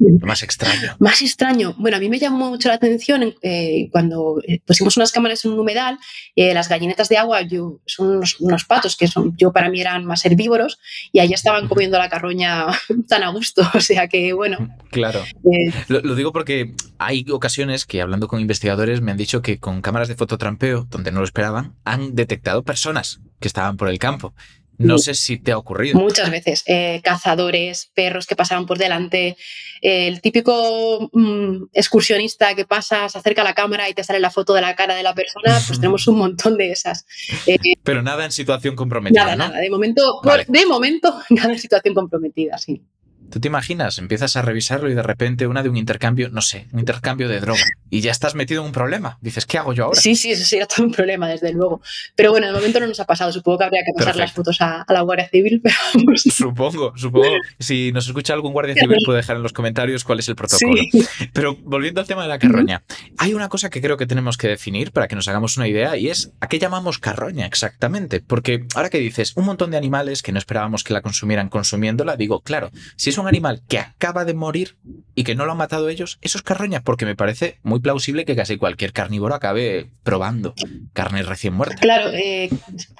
Lo 0.00 0.26
más 0.26 0.42
extraño. 0.42 0.96
Más 0.98 1.22
extraño. 1.22 1.74
Bueno, 1.78 1.96
a 1.96 2.00
mí 2.00 2.08
me 2.08 2.18
llamó 2.18 2.50
mucho 2.50 2.68
la 2.68 2.74
atención 2.74 3.34
eh, 3.42 3.88
cuando 3.92 4.42
pusimos 4.66 4.96
unas 4.96 5.12
cámaras 5.12 5.44
en 5.44 5.52
un 5.52 5.60
humedal, 5.60 5.98
eh, 6.36 6.54
las 6.54 6.68
gallinetas 6.68 7.08
de 7.08 7.16
agua 7.16 7.42
yo, 7.42 7.80
son 7.86 8.08
unos, 8.16 8.36
unos, 8.40 8.64
patos 8.64 8.96
que 8.96 9.06
son, 9.06 9.36
yo 9.36 9.52
para 9.52 9.70
mí 9.70 9.80
eran 9.80 10.04
más 10.04 10.24
herbívoros 10.24 10.78
y 11.12 11.20
allí 11.20 11.34
estaban 11.34 11.68
comiendo 11.68 11.98
la 11.98 12.08
carroña 12.08 12.66
tan 13.08 13.22
a 13.22 13.30
gusto. 13.30 13.62
O 13.74 13.80
sea 13.80 14.08
que, 14.08 14.32
bueno. 14.32 14.68
Claro. 14.90 15.20
Eh, 15.20 15.72
lo, 15.88 16.00
lo, 16.00 16.14
digo 16.14 16.32
porque 16.32 16.74
hay 16.98 17.24
ocasiones 17.30 17.86
que 17.86 18.02
hablando 18.02 18.28
con 18.28 18.40
investigadores 18.40 19.00
me 19.00 19.12
han 19.12 19.16
dicho 19.16 19.40
que 19.40 19.58
con 19.58 19.82
cámaras 19.82 20.08
de 20.08 20.16
fototrampeo, 20.16 20.86
donde 20.90 21.12
no 21.12 21.20
lo 21.20 21.24
esperaban, 21.24 21.74
han 21.84 22.14
detectado 22.14 22.64
personas 22.64 23.20
que 23.40 23.48
estaban 23.48 23.76
por 23.76 23.88
el 23.88 23.98
campo. 23.98 24.34
No 24.78 24.98
sé 24.98 25.14
si 25.14 25.38
te 25.38 25.52
ha 25.52 25.58
ocurrido. 25.58 25.98
Muchas 25.98 26.30
veces. 26.30 26.62
Eh, 26.66 27.00
cazadores, 27.02 27.90
perros 27.94 28.26
que 28.26 28.36
pasaban 28.36 28.66
por 28.66 28.78
delante. 28.78 29.36
Eh, 29.82 30.08
el 30.08 30.20
típico 30.20 31.10
mmm, 31.12 31.64
excursionista 31.72 32.54
que 32.54 32.64
pasa, 32.64 33.08
se 33.08 33.18
acerca 33.18 33.42
a 33.42 33.44
la 33.44 33.54
cámara 33.54 33.88
y 33.88 33.94
te 33.94 34.04
sale 34.04 34.20
la 34.20 34.30
foto 34.30 34.54
de 34.54 34.60
la 34.60 34.74
cara 34.76 34.94
de 34.94 35.02
la 35.02 35.14
persona, 35.14 35.60
pues 35.66 35.80
tenemos 35.80 36.06
un 36.06 36.18
montón 36.18 36.56
de 36.56 36.70
esas. 36.70 37.06
Eh, 37.46 37.58
Pero 37.82 38.02
nada 38.02 38.24
en 38.24 38.32
situación 38.32 38.76
comprometida. 38.76 39.24
Nada, 39.24 39.36
¿no? 39.36 39.48
nada. 39.48 39.60
De 39.60 39.70
momento, 39.70 40.20
vale. 40.22 40.44
de 40.48 40.66
momento, 40.66 41.14
nada 41.30 41.52
en 41.52 41.58
situación 41.58 41.94
comprometida, 41.94 42.56
sí. 42.58 42.82
¿Tú 43.30 43.40
te 43.40 43.48
imaginas? 43.48 43.98
Empiezas 43.98 44.36
a 44.36 44.42
revisarlo 44.42 44.90
y 44.90 44.94
de 44.94 45.02
repente 45.02 45.46
una 45.46 45.62
de 45.62 45.68
un 45.68 45.76
intercambio, 45.76 46.30
no 46.30 46.40
sé, 46.40 46.66
un 46.72 46.78
intercambio 46.78 47.28
de 47.28 47.40
droga 47.40 47.60
y 47.90 48.00
ya 48.00 48.10
estás 48.10 48.34
metido 48.34 48.62
en 48.62 48.66
un 48.66 48.72
problema. 48.72 49.18
Dices, 49.20 49.46
¿qué 49.46 49.58
hago 49.58 49.72
yo 49.72 49.84
ahora? 49.84 50.00
Sí, 50.00 50.16
sí, 50.16 50.32
eso 50.32 50.44
sería 50.44 50.66
todo 50.66 50.86
un 50.86 50.92
problema, 50.92 51.28
desde 51.28 51.52
luego. 51.52 51.80
Pero 52.14 52.30
bueno, 52.30 52.46
de 52.46 52.52
momento 52.52 52.80
no 52.80 52.86
nos 52.86 53.00
ha 53.00 53.04
pasado. 53.04 53.32
Supongo 53.32 53.58
que 53.58 53.64
habría 53.64 53.82
que 53.82 53.92
pasar 53.94 54.14
Perfecto. 54.14 54.20
las 54.20 54.32
fotos 54.32 54.60
a, 54.60 54.82
a, 54.82 54.92
la 54.92 55.02
Guardia 55.02 55.28
Civil. 55.28 55.60
Pero 55.68 55.74
vamos. 55.94 56.22
Supongo, 56.22 56.92
supongo. 56.96 57.36
Si 57.58 57.92
nos 57.92 58.06
escucha 58.06 58.34
algún 58.34 58.52
Guardia 58.52 58.74
Civil 58.74 58.98
puede 59.04 59.18
dejar 59.18 59.36
en 59.36 59.42
los 59.42 59.52
comentarios 59.52 60.04
cuál 60.04 60.18
es 60.20 60.28
el 60.28 60.36
protocolo. 60.36 60.82
Sí. 60.90 61.06
Pero 61.32 61.56
volviendo 61.56 62.00
al 62.00 62.06
tema 62.06 62.22
de 62.22 62.28
la 62.28 62.38
carroña, 62.38 62.82
hay 63.18 63.34
una 63.34 63.48
cosa 63.48 63.70
que 63.70 63.80
creo 63.80 63.96
que 63.96 64.06
tenemos 64.06 64.36
que 64.36 64.48
definir 64.48 64.92
para 64.92 65.08
que 65.08 65.14
nos 65.14 65.28
hagamos 65.28 65.56
una 65.56 65.68
idea 65.68 65.96
y 65.96 66.08
es 66.08 66.32
a 66.40 66.48
qué 66.48 66.58
llamamos 66.58 66.98
carroña 66.98 67.46
exactamente. 67.46 68.20
Porque 68.20 68.64
ahora 68.74 68.90
que 68.90 68.98
dices, 68.98 69.32
un 69.36 69.44
montón 69.44 69.70
de 69.70 69.76
animales 69.76 70.22
que 70.22 70.32
no 70.32 70.38
esperábamos 70.38 70.84
que 70.84 70.94
la 70.94 71.02
consumieran 71.02 71.48
consumiéndola, 71.48 72.16
digo, 72.16 72.40
claro, 72.40 72.70
si 72.96 73.10
es 73.10 73.17
un 73.18 73.28
animal 73.28 73.62
que 73.68 73.78
acaba 73.78 74.24
de 74.24 74.34
morir 74.34 74.76
y 75.14 75.24
que 75.24 75.34
no 75.34 75.44
lo 75.44 75.52
han 75.52 75.58
matado 75.58 75.88
ellos, 75.88 76.18
eso 76.22 76.38
es 76.38 76.42
carroña, 76.42 76.82
porque 76.82 77.06
me 77.06 77.16
parece 77.16 77.58
muy 77.62 77.80
plausible 77.80 78.24
que 78.24 78.36
casi 78.36 78.56
cualquier 78.56 78.92
carnívoro 78.92 79.34
acabe 79.34 79.90
probando 80.02 80.54
carne 80.92 81.22
recién 81.22 81.54
muerta. 81.54 81.76
Claro, 81.76 82.10
eh, 82.12 82.50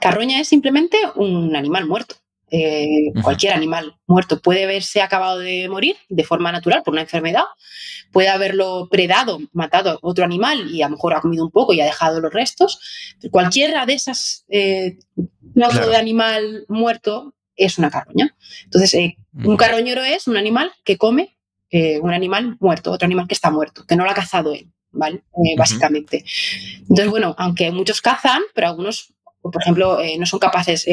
carroña 0.01 0.41
es 0.41 0.49
simplemente 0.49 0.97
un 1.15 1.57
animal 1.57 1.87
muerto. 1.87 2.17
Eh. 2.51 3.13
Cualquier 3.23 3.53
animal 3.53 3.97
muerto 4.07 4.41
puede 4.41 4.65
haberse 4.65 5.03
acabado 5.03 5.39
de 5.39 5.69
morir 5.69 5.97
de 6.09 6.25
forma 6.25 6.51
natural 6.51 6.83
por 6.83 6.93
una 6.93 7.03
enfermedad, 7.03 7.45
puede 8.11 8.29
haberlo 8.29 8.89
predado, 8.91 9.39
matado 9.53 9.91
a 9.91 9.99
otro 10.01 10.25
animal 10.25 10.71
y 10.71 10.83
a 10.83 10.87
lo 10.87 10.93
mejor 10.93 11.15
ha 11.15 11.21
comido 11.21 11.45
un 11.45 11.51
poco 11.51 11.75
y 11.75 11.81
ha 11.81 11.85
dejado 11.85 12.21
los 12.21 12.33
restos. 12.33 12.81
Cualquiera 13.31 13.85
de 13.85 13.93
esas 13.93 14.47
eh, 14.49 14.99
claro. 15.55 15.89
de 15.89 15.97
animal 15.97 16.65
muerto 16.69 17.35
es 17.59 17.79
una 17.79 17.91
carroña. 17.91 18.35
Entonces, 18.65 18.95
eh, 18.95 19.17
un 19.45 19.57
carroñero 19.57 20.03
es 20.03 20.27
un 20.27 20.37
animal 20.37 20.73
que 20.85 20.97
come 20.97 21.37
eh, 21.71 21.99
un 22.00 22.12
animal 22.15 22.57
muerto, 22.61 22.91
otro 22.91 23.05
animal 23.05 23.29
que 23.29 23.35
está 23.35 23.50
muerto, 23.50 23.85
que 23.87 23.95
no 23.95 24.05
lo 24.05 24.11
ha 24.11 24.15
cazado 24.15 24.55
él, 24.55 24.73
¿vale? 24.91 25.25
Eh. 25.45 25.55
Básicamente. 25.59 26.25
Entonces, 26.81 27.09
bueno, 27.09 27.35
aunque 27.37 27.71
muchos 27.71 28.00
cazan, 28.00 28.41
pero 28.55 28.69
algunos, 28.69 29.12
por 29.43 29.61
ejemplo, 29.61 29.99
no 30.19 30.27
son 30.27 30.38
capaces, 30.38 30.87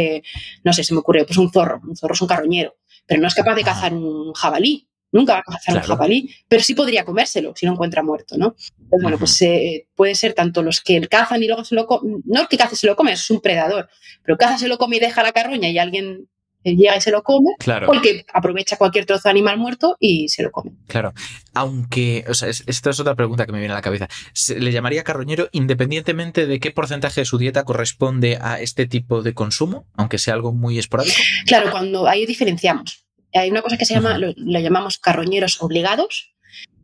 no 0.65 0.73
sé, 0.73 0.83
se 0.83 0.93
me 0.93 0.99
ocurre, 0.99 1.23
pues 1.23 1.37
un 1.37 1.49
zorro, 1.49 1.79
un 1.87 1.95
zorro 1.95 2.13
es 2.13 2.21
un 2.21 2.27
carroñero, 2.27 2.75
pero 3.05 3.21
no 3.21 3.27
es 3.27 3.35
capaz 3.35 3.55
de 3.55 3.63
cazar 3.63 3.93
un 3.93 4.33
jabalí, 4.33 4.89
nunca 5.15 5.33
va 5.33 5.39
a 5.39 5.43
cazar 5.43 5.73
claro. 5.75 5.79
un 5.79 5.87
jabalí, 5.87 6.35
pero 6.47 6.61
sí 6.61 6.75
podría 6.75 7.05
comérselo 7.05 7.53
si 7.55 7.65
lo 7.65 7.71
encuentra 7.71 8.03
muerto, 8.03 8.37
¿no? 8.37 8.55
Entonces, 8.77 9.01
bueno, 9.01 9.17
pues 9.17 9.41
eh, 9.41 9.87
puede 9.95 10.13
ser 10.13 10.33
tanto 10.33 10.61
los 10.61 10.81
que 10.81 11.07
cazan 11.07 11.41
y 11.41 11.47
luego 11.47 11.63
se 11.63 11.73
lo 11.73 11.85
comen, 11.85 12.21
no 12.25 12.41
el 12.41 12.47
que 12.47 12.57
caza 12.57 12.75
se 12.75 12.85
lo 12.85 12.95
come, 12.95 13.13
es 13.13 13.29
un 13.29 13.39
predador, 13.39 13.89
pero 14.23 14.37
caza 14.37 14.57
se 14.57 14.67
lo 14.67 14.77
come 14.77 14.97
y 14.97 14.99
deja 14.99 15.23
la 15.23 15.31
carroña 15.31 15.69
y 15.69 15.79
alguien 15.79 16.27
llega 16.73 16.97
y 16.97 17.01
se 17.01 17.11
lo 17.11 17.21
come, 17.21 17.51
claro. 17.59 17.89
o 17.89 17.93
el 17.93 18.01
que 18.01 18.25
aprovecha 18.33 18.77
cualquier 18.77 19.05
trozo 19.05 19.23
de 19.25 19.31
animal 19.31 19.57
muerto 19.57 19.97
y 19.99 20.29
se 20.29 20.41
lo 20.41 20.51
come. 20.51 20.71
Claro, 20.87 21.13
aunque, 21.53 22.25
o 22.27 22.33
sea, 22.33 22.49
es, 22.49 22.63
esta 22.65 22.89
es 22.89 22.99
otra 22.99 23.15
pregunta 23.15 23.45
que 23.45 23.51
me 23.51 23.59
viene 23.59 23.73
a 23.73 23.77
la 23.77 23.81
cabeza. 23.81 24.07
¿Se 24.33 24.59
le 24.59 24.71
llamaría 24.71 25.03
carroñero 25.03 25.49
independientemente 25.51 26.47
de 26.47 26.59
qué 26.59 26.71
porcentaje 26.71 27.21
de 27.21 27.25
su 27.25 27.37
dieta 27.37 27.63
corresponde 27.63 28.39
a 28.41 28.59
este 28.59 28.87
tipo 28.87 29.21
de 29.21 29.33
consumo, 29.33 29.85
aunque 29.93 30.17
sea 30.17 30.33
algo 30.33 30.53
muy 30.53 30.79
esporádico? 30.79 31.17
Claro, 31.45 31.71
cuando 31.71 32.07
ahí 32.07 32.25
diferenciamos. 32.25 33.05
Hay 33.33 33.51
una 33.51 33.61
cosa 33.61 33.77
que 33.77 33.85
se 33.85 33.93
llama, 33.93 34.11
uh 34.11 34.15
-huh. 34.15 34.33
lo, 34.37 34.51
lo, 34.53 34.59
llamamos 34.59 34.97
carroñeros 34.97 35.61
obligados, 35.61 36.33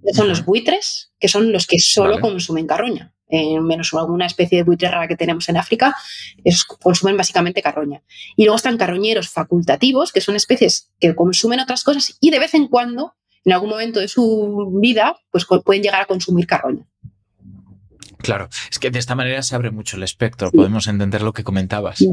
que 0.03 0.13
son 0.13 0.27
los 0.27 0.43
buitres, 0.45 1.11
que 1.19 1.27
son 1.27 1.51
los 1.51 1.65
que 1.65 1.79
solo 1.79 2.11
vale. 2.11 2.21
consumen 2.21 2.67
carroña. 2.67 3.13
Menos 3.61 3.93
alguna 3.93 4.25
especie 4.25 4.57
de 4.57 4.63
buitre 4.63 4.89
rara 4.89 5.07
que 5.07 5.15
tenemos 5.15 5.47
en 5.49 5.57
África, 5.57 5.95
consumen 6.79 7.17
básicamente 7.17 7.61
carroña. 7.61 8.03
Y 8.35 8.43
luego 8.43 8.57
están 8.57 8.77
carroñeros 8.77 9.29
facultativos, 9.29 10.11
que 10.11 10.21
son 10.21 10.35
especies 10.35 10.91
que 10.99 11.15
consumen 11.15 11.59
otras 11.59 11.83
cosas 11.83 12.17
y 12.19 12.29
de 12.29 12.39
vez 12.39 12.53
en 12.53 12.67
cuando, 12.67 13.15
en 13.45 13.53
algún 13.53 13.69
momento 13.69 13.99
de 13.99 14.07
su 14.07 14.71
vida, 14.81 15.17
pues 15.31 15.45
pueden 15.63 15.83
llegar 15.83 16.01
a 16.01 16.05
consumir 16.05 16.45
carroña. 16.45 16.90
Claro, 18.21 18.49
es 18.69 18.79
que 18.79 18.91
de 18.91 18.99
esta 18.99 19.15
manera 19.15 19.41
se 19.43 19.55
abre 19.55 19.71
mucho 19.71 19.97
el 19.97 20.03
espectro, 20.03 20.51
podemos 20.51 20.87
entender 20.87 21.21
lo 21.21 21.33
que 21.33 21.43
comentabas. 21.43 22.03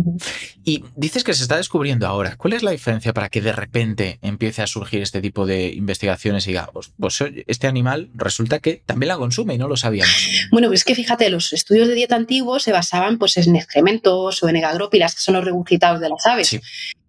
Y 0.64 0.84
dices 0.96 1.24
que 1.24 1.34
se 1.34 1.42
está 1.42 1.56
descubriendo 1.56 2.06
ahora. 2.06 2.36
¿Cuál 2.36 2.54
es 2.54 2.62
la 2.62 2.70
diferencia 2.70 3.12
para 3.12 3.28
que 3.28 3.40
de 3.40 3.52
repente 3.52 4.18
empiece 4.22 4.62
a 4.62 4.66
surgir 4.66 5.02
este 5.02 5.20
tipo 5.20 5.46
de 5.46 5.68
investigaciones 5.68 6.46
y 6.46 6.50
diga, 6.50 6.70
pues, 6.72 6.92
pues 6.98 7.22
este 7.46 7.66
animal 7.66 8.10
resulta 8.14 8.58
que 8.58 8.82
también 8.86 9.08
la 9.08 9.16
consume 9.16 9.54
y 9.54 9.58
no 9.58 9.68
lo 9.68 9.76
sabíamos? 9.76 10.14
Bueno, 10.50 10.68
pues 10.68 10.80
es 10.80 10.84
que 10.84 10.94
fíjate, 10.94 11.28
los 11.30 11.52
estudios 11.52 11.88
de 11.88 11.94
dieta 11.94 12.16
antiguos 12.16 12.62
se 12.62 12.72
basaban 12.72 13.18
pues, 13.18 13.36
en 13.36 13.56
excrementos 13.56 14.42
o 14.42 14.48
en 14.48 14.56
egagrópilas, 14.56 15.14
que 15.14 15.20
son 15.20 15.34
los 15.34 15.44
regurgitados 15.44 16.00
de 16.00 16.08
las 16.08 16.26
aves. 16.26 16.58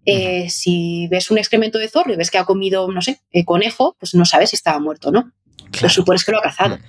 Eh, 0.06 0.50
si 0.50 1.08
ves 1.10 1.30
un 1.30 1.38
excremento 1.38 1.78
de 1.78 1.88
zorro 1.88 2.14
y 2.14 2.16
ves 2.16 2.32
que 2.32 2.38
ha 2.38 2.46
comido, 2.46 2.92
no 2.92 3.02
sé, 3.02 3.22
eh, 3.32 3.46
conejo, 3.46 3.96
pues 4.00 4.16
no 4.16 4.26
sabes 4.26 4.50
si 4.50 4.56
estaba 4.56 4.80
muerto 4.80 5.10
o 5.10 5.12
no. 5.12 5.32
Lo 5.82 5.90
supones 5.90 6.24
que 6.24 6.32
lo 6.32 6.40
ha 6.40 6.42
cazado. 6.42 6.80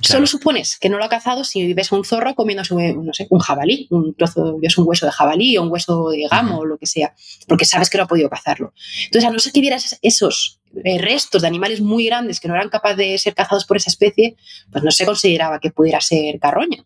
Solo 0.00 0.26
supones 0.26 0.78
que 0.78 0.88
no 0.88 0.98
lo 0.98 1.04
ha 1.04 1.08
cazado 1.08 1.44
si 1.44 1.72
ves 1.74 1.92
a 1.92 1.96
un 1.96 2.04
zorro 2.04 2.34
no 2.36 3.14
sé, 3.14 3.26
un 3.30 3.38
jabalí, 3.40 3.86
un 3.90 4.14
trozo, 4.14 4.58
ves 4.58 4.76
un 4.78 4.86
hueso 4.86 5.06
de 5.06 5.12
jabalí 5.12 5.56
o 5.56 5.62
un 5.62 5.72
hueso 5.72 6.10
de 6.10 6.26
gamo 6.30 6.58
o 6.58 6.64
lo 6.64 6.78
que 6.78 6.86
sea, 6.86 7.14
porque 7.48 7.64
sabes 7.64 7.90
que 7.90 7.98
no 7.98 8.04
ha 8.04 8.08
podido 8.08 8.28
cazarlo. 8.28 8.72
Entonces, 9.04 9.28
a 9.28 9.32
no 9.32 9.38
ser 9.38 9.52
que 9.52 9.60
vieras 9.60 9.98
esos 10.02 10.60
eh, 10.84 10.98
restos 10.98 11.42
de 11.42 11.48
animales 11.48 11.80
muy 11.80 12.06
grandes 12.06 12.40
que 12.40 12.48
no 12.48 12.54
eran 12.54 12.68
capaces 12.68 12.96
de 12.96 13.18
ser 13.18 13.34
cazados 13.34 13.64
por 13.64 13.76
esa 13.76 13.90
especie, 13.90 14.36
pues 14.70 14.82
no 14.82 14.90
se 14.90 15.06
consideraba 15.06 15.60
que 15.60 15.70
pudiera 15.70 16.00
ser 16.00 16.38
carroña. 16.40 16.84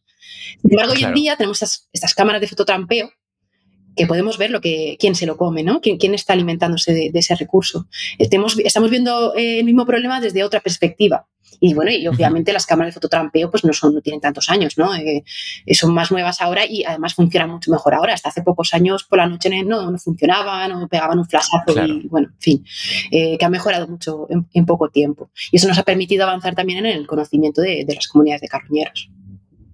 Sin 0.61 0.73
embargo, 0.73 0.93
hoy 0.93 1.05
en 1.05 1.15
día 1.15 1.37
tenemos 1.37 1.63
estas, 1.63 2.15
cámaras 2.15 2.41
de 2.41 2.49
fototrampeo 2.49 3.11
que 3.99 4.07
podemos 4.07 4.39
ver 4.39 4.51
lo 4.51 4.61
que, 4.61 4.97
quién 4.99 5.15
se 5.15 5.27
lo 5.27 5.37
come, 5.37 5.63
¿no? 5.63 5.81
quién, 5.81 6.15
está 6.15 6.33
alimentándose 6.33 6.93
de, 6.93 7.11
ese 7.13 7.35
recurso. 7.35 7.87
Estamos, 8.19 8.59
estamos 8.59 8.91
viendo 8.91 9.35
eh, 9.35 9.59
el 9.59 9.65
mismo 9.65 9.85
problema 9.85 10.21
desde 10.21 10.45
otra 10.45 10.61
perspectiva. 10.61 11.27
Y 11.61 11.75
bueno, 11.75 11.91
y 11.91 12.07
obviamente 12.07 12.53
las 12.53 12.67
cámaras 12.67 12.93
de 12.93 12.95
fototrampeo 12.95 13.51
pues 13.51 13.65
no, 13.65 13.73
son, 13.73 13.95
no 13.95 14.01
tienen 14.01 14.21
tantos 14.21 14.49
años, 14.49 14.79
¿no? 14.79 14.95
Eh, 14.95 15.25
son 15.73 15.93
más 15.93 16.13
nuevas 16.13 16.41
ahora 16.41 16.65
y 16.65 16.85
además 16.85 17.15
funcionan 17.15 17.51
mucho 17.51 17.71
mejor 17.73 17.95
ahora. 17.95 18.15
Hasta 18.15 18.29
hace 18.29 18.43
pocos 18.43 18.75
años 18.75 19.03
por 19.03 19.19
la 19.19 19.27
noche 19.27 19.51
no, 19.65 19.91
no 19.91 19.99
funcionaban 19.99 20.71
o 20.73 20.87
pegaban 20.87 21.19
un 21.19 21.27
flashazo 21.27 21.85
y 21.85 22.07
bueno, 22.07 22.29
en 22.29 22.41
fin, 22.41 22.65
eh, 23.11 23.37
que 23.39 23.45
ha 23.45 23.51
mejorado 23.51 23.89
mucho 23.89 24.29
en, 24.31 24.67
poco 24.67 24.89
tiempo. 24.91 25.31
Y 25.51 25.57
eso 25.57 25.67
nos 25.67 25.79
ha 25.79 25.83
permitido 25.83 26.25
avanzar 26.25 26.55
también 26.55 26.79
en 26.79 26.87
el 26.87 27.07
conocimiento 27.07 27.61
de, 27.61 27.85
de 27.85 27.95
las 27.95 28.07
comunidades 28.07 28.43
de 28.43 28.49
carroñeros. 28.49 29.11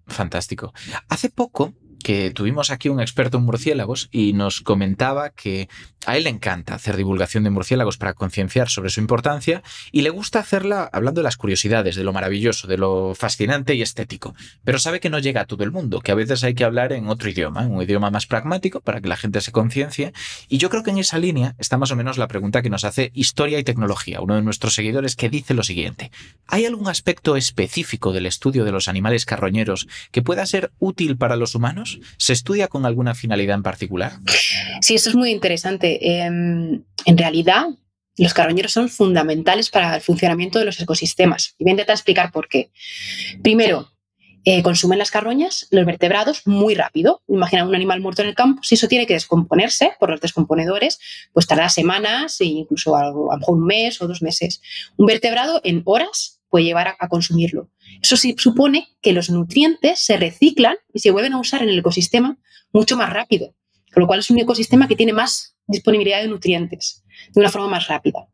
Fantástico. 0.07 0.73
Hace 1.09 1.29
poco 1.29 1.75
que 2.05 2.31
tuvimos 2.31 2.71
aquí 2.71 2.91
un 2.91 3.01
experto 3.01 3.39
en 3.39 3.45
murciélagos 3.45 4.09
y 4.13 4.35
nos 4.35 4.61
comentaba 4.61 5.31
que 5.31 5.69
a 6.07 6.19
él 6.19 6.25
le 6.25 6.31
encanta 6.31 6.75
hacer 6.75 6.99
divulgación 6.99 7.45
de 7.45 7.51
murciélagos 7.51 7.97
para 7.97 8.13
concienciar 8.13 8.69
sobre 8.69 8.91
su 8.91 9.01
importancia 9.01 9.63
y 9.91 10.03
le 10.03 10.11
gusta 10.11 10.39
hacerla 10.39 10.91
hablando 10.93 11.21
de 11.21 11.25
las 11.25 11.39
curiosidades, 11.39 11.97
de 11.97 12.05
lo 12.05 12.13
maravilloso, 12.13 12.69
de 12.69 12.77
lo 12.77 13.15
fascinante 13.15 13.75
y 13.75 13.81
estético. 13.81 14.35
Pero 14.65 14.79
sabe 14.79 15.01
que 15.01 15.09
no 15.09 15.19
llega 15.19 15.41
a 15.41 15.47
todo 15.47 15.65
el 15.65 15.73
mundo, 15.73 16.01
que 16.01 16.13
a 16.13 16.15
veces 16.15 16.45
hay 16.45 16.55
que 16.55 16.65
hablar 16.65 16.93
en 16.93 17.09
otro 17.09 17.31
idioma, 17.31 17.67
un 17.67 17.83
idioma 17.83 18.11
más 18.11 18.27
pragmático 18.27 18.83
para 18.83 19.01
que 19.01 19.09
la 19.09 19.17
gente 19.17 19.41
se 19.41 19.51
conciencie. 19.51 20.13
Y 20.49 20.59
yo 20.59 20.69
creo 20.69 20.83
que 20.83 20.91
en 20.91 20.99
esa 20.99 21.19
línea 21.19 21.55
está 21.59 21.79
más 21.79 21.91
o 21.91 21.97
menos 21.97 22.19
la 22.19 22.29
pregunta 22.29 22.61
que 22.61 22.69
nos 22.69 22.85
hace 22.85 23.11
Historia 23.15 23.59
y 23.59 23.65
Tecnología, 23.65 24.21
uno 24.21 24.35
de 24.35 24.43
nuestros 24.43 24.75
seguidores 24.75 25.17
que 25.17 25.31
dice 25.31 25.55
lo 25.55 25.63
siguiente. 25.63 26.11
¿Hay 26.49 26.67
algún 26.67 26.89
aspecto 26.89 27.35
específico 27.37 28.13
del 28.13 28.27
estudio 28.27 28.67
de 28.67 28.73
los 28.73 28.89
animales 28.89 29.25
carroñeros 29.25 29.89
que 30.11 30.21
pueda 30.21 30.45
ser 30.45 30.71
útil 30.79 31.17
para 31.17 31.37
los 31.37 31.55
humanos? 31.55 31.94
¿Se 32.19 32.33
estudia 32.33 32.69
con 32.69 32.87
alguna 32.87 33.15
finalidad 33.15 33.57
en 33.57 33.63
particular? 33.63 34.13
Sí, 34.81 34.95
eso 34.95 35.11
es 35.11 35.17
muy 35.17 35.31
interesante. 35.31 36.21
Em, 36.21 36.85
en 37.05 37.19
realidad, 37.19 37.67
los 38.17 38.35
carroñeros 38.35 38.73
son 38.73 38.89
fundamentales 38.89 39.71
para 39.71 39.97
el 39.97 40.01
funcionamiento 40.01 40.59
de 40.59 40.65
los 40.65 40.81
ecosistemas. 40.81 41.55
Y 41.59 41.65
voy 41.65 41.71
a 41.71 41.73
intentar 41.73 41.95
explicar 41.95 42.31
por 42.31 42.49
qué. 42.49 42.71
Primero, 43.43 43.91
eh, 44.47 44.63
consumen 44.63 44.99
las 44.99 45.11
carroñas, 45.11 45.67
los 45.71 45.87
vertebrados, 45.87 46.47
muy 46.47 46.75
rápido. 46.75 47.23
Imagina 47.29 47.65
un 47.65 47.75
animal 47.75 48.01
muerto 48.01 48.21
en 48.21 48.29
el 48.29 48.35
campo, 48.35 48.63
si 48.63 48.75
eso 48.75 48.89
tiene 48.89 49.07
que 49.07 49.15
descomponerse 49.15 49.93
por 49.99 50.11
los 50.11 50.21
descomponedores, 50.21 51.01
pues 51.33 51.47
tarda 51.47 51.71
semanas 51.71 52.41
e 52.43 52.45
incluso 52.45 52.95
a, 52.95 53.07
lo 53.07 53.31
mejor 53.39 53.57
un 53.57 53.65
mes 53.65 54.03
o 54.03 54.07
dos 54.07 54.21
meses. 54.21 54.61
Un 54.97 55.07
vertebrado 55.07 55.63
en 55.65 55.81
horas 55.87 56.34
puede 56.55 56.67
llevar 56.67 56.95
a, 57.01 57.09
consumirlo. 57.09 57.69
Eso 58.01 58.17
sí 58.17 58.37
supone 58.39 58.87
que 59.03 59.13
los 59.13 59.29
nutrientes 59.29 59.99
se 59.99 60.17
reciclan 60.17 60.77
y 60.93 61.01
se 61.01 61.11
vuelven 61.11 61.33
a 61.33 61.41
usar 61.41 61.65
en 61.65 61.69
el 61.69 61.81
ecosistema 61.81 62.39
mucho 62.73 62.97
más 62.97 63.13
rápido, 63.13 63.57
con 63.93 64.03
lo 64.03 64.07
cual 64.07 64.21
es 64.21 64.31
un 64.31 64.39
ecosistema 64.39 64.87
que 64.87 64.95
tiene 64.95 65.13
más 65.13 65.57
disponibilidad 65.67 66.23
de 66.23 66.29
nutrientes 66.29 67.03
de 67.35 67.41
una 67.41 67.51
forma 67.51 67.67
más 67.67 67.89
rápida. 67.89 68.29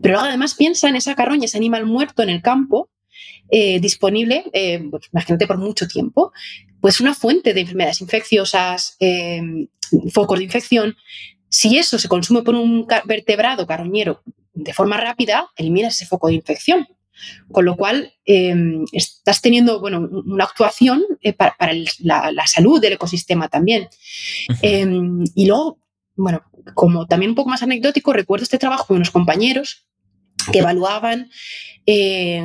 Pero 0.00 0.14
luego 0.14 0.26
además 0.26 0.54
piensa 0.54 0.88
en 0.88 0.96
esa 0.96 1.14
carroña, 1.14 1.44
ese 1.44 1.58
animal 1.58 1.84
muerto 1.84 2.22
en 2.22 2.30
el 2.30 2.40
campo, 2.40 2.88
eh, 3.50 3.78
disponible, 3.78 4.44
eh, 4.54 4.82
pues, 4.90 5.10
imagínate, 5.12 5.46
por 5.46 5.58
mucho 5.58 5.86
tiempo, 5.86 6.32
pues 6.80 7.02
una 7.02 7.12
fuente 7.12 7.52
de 7.52 7.60
enfermedades 7.60 8.00
infecciosas, 8.00 8.96
eh, 9.00 9.42
focos 10.14 10.38
de 10.38 10.44
infección. 10.44 10.96
Si 11.50 11.76
eso 11.76 11.98
se 11.98 12.08
consume 12.08 12.40
por 12.40 12.54
un 12.54 12.86
vertebrado 13.04 13.66
carroñero 13.66 14.22
de 14.54 14.72
forma 14.72 14.96
rápida, 14.96 15.50
eliminas 15.56 15.96
ese 15.96 16.06
foco 16.06 16.28
de 16.28 16.36
infección. 16.36 16.88
Con 17.50 17.64
lo 17.64 17.76
cual, 17.76 18.12
em, 18.24 18.84
estás 18.92 19.40
teniendo 19.40 19.80
bueno, 19.80 20.00
una 20.00 20.44
actuación 20.44 21.04
eh, 21.22 21.32
para, 21.32 21.56
la, 22.00 22.46
salud 22.46 22.80
del 22.80 22.94
ecosistema 22.94 23.48
también. 23.48 23.88
Em, 24.62 25.24
y 25.34 25.46
luego, 25.46 25.78
bueno, 26.14 26.42
como 26.74 27.06
también 27.06 27.30
un 27.30 27.36
poco 27.36 27.50
más 27.50 27.62
anecdótico, 27.62 28.12
recuerdo 28.12 28.44
este 28.44 28.58
trabajo 28.58 28.86
con 28.86 28.96
unos 28.96 29.10
compañeros 29.10 29.86
que 30.52 30.58
evaluaban, 30.60 31.30
eh, 31.86 32.44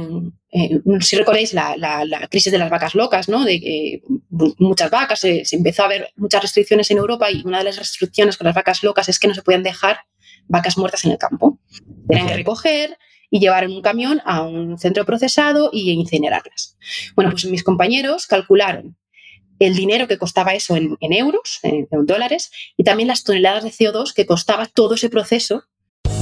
eh, 0.51 0.81
si 0.99 1.15
recordáis 1.15 1.53
la, 1.53 2.27
crisis 2.29 2.51
de 2.51 2.57
las 2.57 2.69
vacas 2.69 2.93
locas, 2.93 3.29
¿no? 3.29 3.45
de 3.45 4.01
muchas 4.29 4.91
vacas, 4.91 5.19
se, 5.19 5.43
empezó 5.51 5.83
a 5.83 5.87
ver 5.87 6.09
muchas 6.15 6.41
restricciones 6.41 6.91
en 6.91 6.97
Europa 6.97 7.31
y 7.31 7.41
una 7.45 7.59
de 7.59 7.65
las 7.65 7.77
restricciones 7.77 8.37
con 8.37 8.45
las 8.45 8.55
vacas 8.55 8.83
locas 8.83 9.09
es 9.09 9.19
que 9.19 9.27
no 9.27 9.33
se 9.33 9.41
podían 9.41 9.63
dejar 9.63 9.99
vacas 10.47 10.77
muertas 10.77 11.05
en 11.05 11.11
el 11.11 11.17
campo. 11.17 11.59
Tenían 12.07 12.27
que 12.27 12.33
recoger, 12.35 12.97
y 13.31 13.39
llevar 13.39 13.63
en 13.63 13.71
un 13.71 13.81
camión 13.81 14.21
a 14.25 14.43
un 14.43 14.77
centro 14.77 15.05
procesado 15.05 15.71
y 15.73 15.89
incinerarlas. 15.91 16.77
Bueno, 17.15 17.31
pues 17.31 17.45
mis 17.45 17.63
compañeros 17.63 18.27
calcularon 18.27 18.97
el 19.57 19.75
dinero 19.75 20.07
que 20.07 20.17
costaba 20.17 20.53
eso 20.53 20.75
en, 20.75 20.97
euros, 20.99 21.59
en, 21.63 21.87
en, 21.89 22.05
dólares, 22.05 22.51
y 22.77 22.83
también 22.83 23.07
las 23.07 23.23
toneladas 23.23 23.63
de 23.63 23.69
CO2 23.69 24.13
que 24.13 24.25
costaba 24.25 24.65
todo 24.65 24.95
ese 24.95 25.09
proceso. 25.09 25.63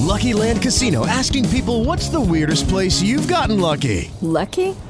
Lucky 0.05 0.33
Land 0.33 0.61
Casino, 0.61 1.05
asking 1.05 1.45
people 1.49 1.85
what's 1.85 2.09
the 2.09 2.19
weirdest 2.19 2.67
place 2.67 3.01
you've 3.01 3.31
gotten 3.31 3.59
lucky. 3.59 4.11
Lucky? 4.21 4.75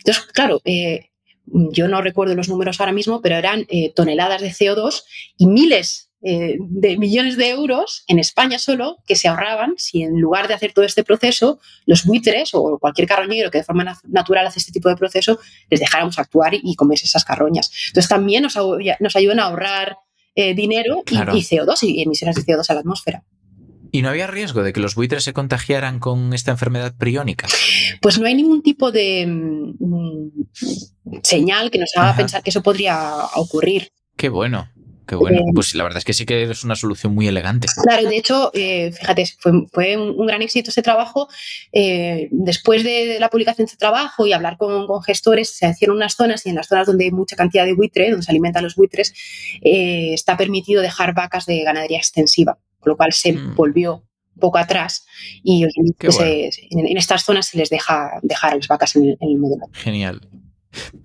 Entonces, 0.00 0.24
claro, 0.32 0.60
eh, 0.64 1.10
yo 1.46 1.88
no 1.88 2.02
recuerdo 2.02 2.34
los 2.34 2.48
números 2.48 2.80
ahora 2.80 2.92
mismo, 2.92 3.20
pero 3.20 3.36
eran 3.36 3.66
eh, 3.68 3.92
toneladas 3.94 4.40
de 4.40 4.50
CO2 4.50 5.02
y 5.36 5.46
miles 5.46 6.10
eh, 6.22 6.56
de 6.58 6.98
millones 6.98 7.38
de 7.38 7.48
euros 7.48 8.04
en 8.06 8.18
España 8.18 8.58
solo 8.58 8.98
que 9.06 9.16
se 9.16 9.26
ahorraban 9.26 9.72
si 9.78 10.02
en 10.02 10.20
lugar 10.20 10.48
de 10.48 10.54
hacer 10.54 10.74
todo 10.74 10.84
este 10.84 11.02
proceso, 11.02 11.58
los 11.86 12.04
buitres 12.04 12.50
o 12.52 12.78
cualquier 12.78 13.08
carroñero 13.08 13.50
que 13.50 13.58
de 13.58 13.64
forma 13.64 13.98
natural 14.04 14.46
hace 14.46 14.58
este 14.58 14.70
tipo 14.70 14.90
de 14.90 14.96
proceso, 14.96 15.40
les 15.70 15.80
dejáramos 15.80 16.18
actuar 16.18 16.52
y 16.54 16.74
comerse 16.76 17.06
esas 17.06 17.24
carroñas. 17.24 17.70
Entonces 17.88 18.08
también 18.08 18.42
nos, 18.42 18.54
nos 19.00 19.16
ayudan 19.16 19.40
a 19.40 19.44
ahorrar 19.44 19.96
eh, 20.34 20.54
dinero 20.54 21.02
y, 21.10 21.14
y, 21.16 21.42
CO2 21.42 21.82
y 21.82 22.02
emisiones 22.02 22.36
de 22.36 22.44
CO2 22.44 22.68
a 22.68 22.74
la 22.74 22.80
atmósfera. 22.80 23.24
¿Y 23.92 24.02
no 24.02 24.08
había 24.08 24.26
riesgo 24.26 24.62
de 24.62 24.72
que 24.72 24.80
los 24.80 24.94
buitres 24.94 25.24
se 25.24 25.32
contagiaran 25.32 25.98
con 25.98 26.32
esta 26.32 26.50
enfermedad 26.50 26.94
priónica? 26.96 27.48
Pues 28.00 28.18
no 28.18 28.26
hay 28.26 28.34
ningún 28.34 28.62
tipo 28.62 28.92
de 28.92 29.26
mm, 29.26 30.28
señal 31.22 31.70
que 31.70 31.78
nos 31.78 31.90
haga 31.96 32.16
pensar 32.16 32.42
que 32.42 32.50
eso 32.50 32.62
podría 32.62 33.12
ocurrir. 33.34 33.92
Qué 34.16 34.28
bueno. 34.28 34.68
Qué 35.10 35.16
bueno. 35.16 35.38
Eh, 35.40 35.44
pues 35.52 35.74
la 35.74 35.82
verdad 35.82 35.98
es 35.98 36.04
que 36.04 36.12
sí 36.12 36.24
que 36.24 36.44
es 36.44 36.62
una 36.62 36.76
solución 36.76 37.12
muy 37.12 37.26
elegante. 37.26 37.66
Claro, 37.82 38.08
de 38.08 38.16
hecho, 38.16 38.52
eh, 38.54 38.92
fíjate, 38.92 39.26
fue, 39.72 39.96
un, 39.96 40.24
gran 40.24 40.40
éxito 40.40 40.70
este 40.70 40.82
trabajo. 40.82 41.28
Eh, 41.72 42.28
después 42.30 42.84
de 42.84 43.18
la 43.18 43.28
publicación 43.28 43.66
de 43.66 43.72
este 43.72 43.76
trabajo 43.76 44.24
y 44.24 44.32
hablar 44.32 44.56
con, 44.56 44.86
gestores, 45.02 45.50
se 45.50 45.68
hicieron 45.68 45.96
unas 45.96 46.14
zonas 46.14 46.46
y 46.46 46.50
en 46.50 46.54
las 46.54 46.68
zonas 46.68 46.86
donde 46.86 47.06
hay 47.06 47.10
mucha 47.10 47.34
cantidad 47.34 47.64
de 47.64 47.74
buitre, 47.74 48.08
donde 48.08 48.24
se 48.24 48.30
alimentan 48.30 48.62
los 48.62 48.76
buitres, 48.76 49.12
está 49.62 50.36
permitido 50.36 50.80
dejar 50.80 51.12
vacas 51.12 51.44
de 51.44 51.64
ganadería 51.64 51.98
extensiva, 51.98 52.58
con 52.80 52.90
lo 52.90 52.96
cual 52.96 53.12
se 53.12 53.32
mm. 53.32 53.54
volvió 53.54 54.04
un 54.34 54.40
poco 54.40 54.58
atrás 54.58 55.06
y 55.42 55.66
pues, 55.98 56.18
en, 56.20 56.96
estas 56.96 57.24
zonas 57.24 57.46
se 57.46 57.58
les 57.58 57.70
deja 57.70 58.12
dejar 58.22 58.56
las 58.56 58.68
vacas 58.68 58.96
en 58.96 59.04
el, 59.04 59.18
en 59.20 59.30
el 59.30 59.38
medio. 59.38 59.58
Genial. 59.72 60.28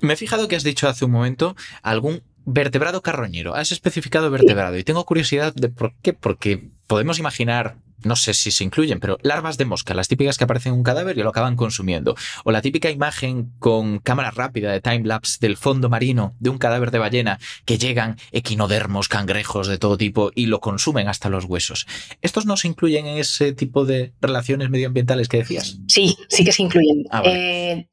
Me 0.02 0.14
he 0.14 0.16
fijado 0.16 0.48
que 0.48 0.56
has 0.56 0.64
dicho 0.64 0.88
hace 0.88 1.06
un 1.06 1.12
momento 1.12 1.56
algún 1.82 2.22
vertebrado 2.46 3.02
carroñero. 3.02 3.56
Has 3.56 3.72
especificado 3.72 4.30
vertebrado 4.30 4.78
y 4.78 4.84
tengo 4.84 5.06
curiosidad 5.06 5.54
de 5.54 5.70
por 5.70 5.94
qué, 6.02 6.14
porque 6.14 6.70
podemos 6.88 7.20
imaginar, 7.20 7.78
no 8.06 8.16
sé 8.16 8.34
si 8.34 8.52
se 8.52 8.64
incluyen, 8.64 9.00
pero 9.00 9.18
larvas 9.22 9.58
de 9.58 9.66
mosca, 9.66 9.94
las 9.94 10.08
típicas 10.08 10.38
que 10.38 10.44
aparecen 10.44 10.74
en 10.74 10.80
un 10.80 10.84
cadáver 10.84 11.18
y 11.18 11.24
lo 11.24 11.30
acaban 11.30 11.56
consumiendo. 11.56 12.16
O 12.44 12.52
la 12.52 12.62
típica 12.62 12.90
imagen 12.90 13.52
con 13.60 14.00
cámara 14.00 14.32
rápida 14.32 14.72
de 14.72 14.82
timelapse 14.82 15.38
del 15.42 15.58
fondo 15.58 15.90
marino 15.90 16.36
de 16.40 16.50
un 16.50 16.58
cadáver 16.58 16.92
de 16.92 17.00
ballena 17.00 17.40
que 17.66 17.78
llegan 17.78 18.18
equinodermos, 18.32 19.10
cangrejos 19.10 19.68
de 19.68 19.78
todo 19.78 19.98
tipo 19.98 20.32
y 20.36 20.46
lo 20.46 20.60
consumen 20.60 21.08
hasta 21.08 21.30
los 21.30 21.46
huesos. 21.46 21.88
¿Estos 22.22 22.46
no 22.46 22.58
se 22.58 22.68
incluyen 22.68 23.08
en 23.08 23.18
ese 23.18 23.54
tipo 23.54 23.86
de 23.86 24.14
relaciones 24.22 24.70
medioambientales 24.70 25.28
que 25.28 25.38
decías? 25.38 25.78
Sí, 25.88 26.16
sí 26.30 26.46
que 26.46 26.52
se 26.52 26.64
incluyen. 26.64 27.06
Ah, 27.12 27.24
eh, 27.26 27.88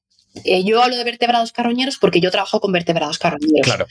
eh, 0.45 0.65
yo 0.65 0.83
hablo 0.83 0.97
de 0.97 1.05
vertebrados 1.05 1.53
carroñeros 1.53 1.99
porque 1.99 2.21
yo 2.21 2.31
trabajo 2.31 2.61
con 2.61 2.73
vertebrados 2.73 3.19
carroñeros. 3.19 3.63
Claro. 3.63 3.87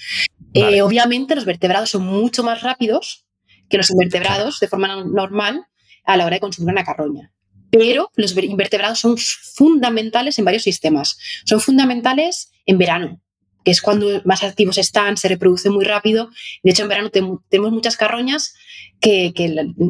Eh, 0.54 0.82
obviamente 0.82 1.36
los 1.36 1.46
vertebrados 1.46 1.92
son 1.92 2.06
mucho 2.06 2.44
más 2.44 2.62
rápidos 2.62 3.25
que 3.70 3.78
los 3.78 3.90
invertebrados 3.90 4.60
de 4.60 4.68
forma 4.68 5.04
normal 5.06 5.66
a 6.03 6.17
la 6.17 6.25
hora 6.25 6.36
de 6.36 6.41
consumir 6.41 6.74
una 6.74 6.84
carroña. 6.84 7.31
Pero 7.70 8.12
los 8.15 8.36
invertebrados 8.38 9.00
son 9.00 9.17
fundamentales 9.17 10.38
en 10.39 10.46
varios 10.46 10.63
sistemas. 10.63 11.17
Son 11.46 11.62
fundamentales 11.62 12.51
en 12.65 12.77
verano, 12.77 13.22
que 13.63 13.72
es 13.72 13.81
cuando 13.81 14.22
más 14.25 14.43
activos 14.43 14.77
están, 14.77 15.15
se 15.17 15.29
reproduce 15.29 15.70
muy 15.70 15.86
rápido. 15.86 16.29
De 16.63 16.72
hecho, 16.72 16.84
en 16.84 16.89
verano 16.89 17.10
tenemos 17.10 17.72
muchas 17.72 17.96
carroñas 17.96 18.53
que, 19.01 19.34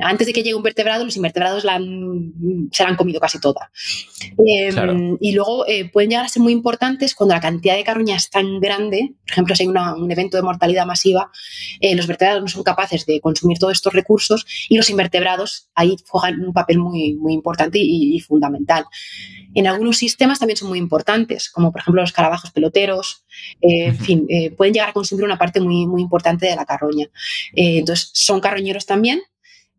antes 0.01 0.25
de 0.25 0.33
que 0.33 0.41
llegue 0.41 0.55
un 0.55 0.63
vertebrado, 0.63 1.03
los 1.03 1.17
invertebrados 1.17 1.65
la 1.65 1.79
se 2.71 2.83
la 2.83 2.89
han 2.89 2.95
comido 2.95 3.19
casi 3.19 3.39
toda. 3.39 3.69
Em, 4.37 5.17
y 5.19 5.33
luego 5.33 5.67
eh, 5.67 5.89
pueden 5.89 6.09
llegar 6.09 6.25
a 6.25 6.29
ser 6.29 6.41
muy 6.41 6.53
importantes 6.53 7.13
cuando 7.13 7.35
la 7.35 7.41
cantidad 7.41 7.75
de 7.75 7.83
carroña 7.83 8.15
es 8.15 8.29
tan 8.29 8.59
grande, 8.59 9.13
por 9.23 9.31
ejemplo, 9.31 9.55
si 9.55 9.63
hay 9.63 9.69
un 9.69 10.11
evento 10.11 10.37
de 10.37 10.43
mortalidad 10.43 10.85
masiva, 10.85 11.29
eh, 11.81 11.95
los 11.95 12.07
vertebrados 12.07 12.41
no 12.41 12.47
son 12.47 12.63
capaces 12.63 13.05
de 13.05 13.19
consumir 13.19 13.59
todos 13.59 13.73
estos 13.73 13.93
recursos 13.93 14.45
y 14.69 14.77
los 14.77 14.89
invertebrados 14.89 15.69
ahí 15.75 15.97
juegan 16.07 16.39
un 16.45 16.53
papel 16.53 16.79
muy, 16.79 17.15
muy 17.15 17.33
importante 17.33 17.79
y, 17.81 18.19
fundamental. 18.21 18.85
En 19.53 19.67
algunos 19.67 19.97
sistemas 19.97 20.39
también 20.39 20.57
son 20.57 20.69
muy 20.69 20.79
importantes, 20.79 21.49
como 21.49 21.71
por 21.71 21.81
ejemplo 21.81 22.01
los 22.01 22.13
carabajos 22.13 22.51
peloteros, 22.51 23.25
eh, 23.61 23.87
en 23.87 23.97
fin, 23.97 24.27
pueden 24.55 24.73
llegar 24.73 24.89
a 24.89 24.93
consumir 24.93 25.25
una 25.25 25.37
parte 25.37 25.59
muy, 25.59 25.85
muy 25.85 26.01
importante 26.01 26.45
de 26.45 26.55
la 26.55 26.65
carroña. 26.65 27.07
entonces, 27.53 28.11
son 28.13 28.39
carroñeros 28.39 28.85
también 28.85 29.21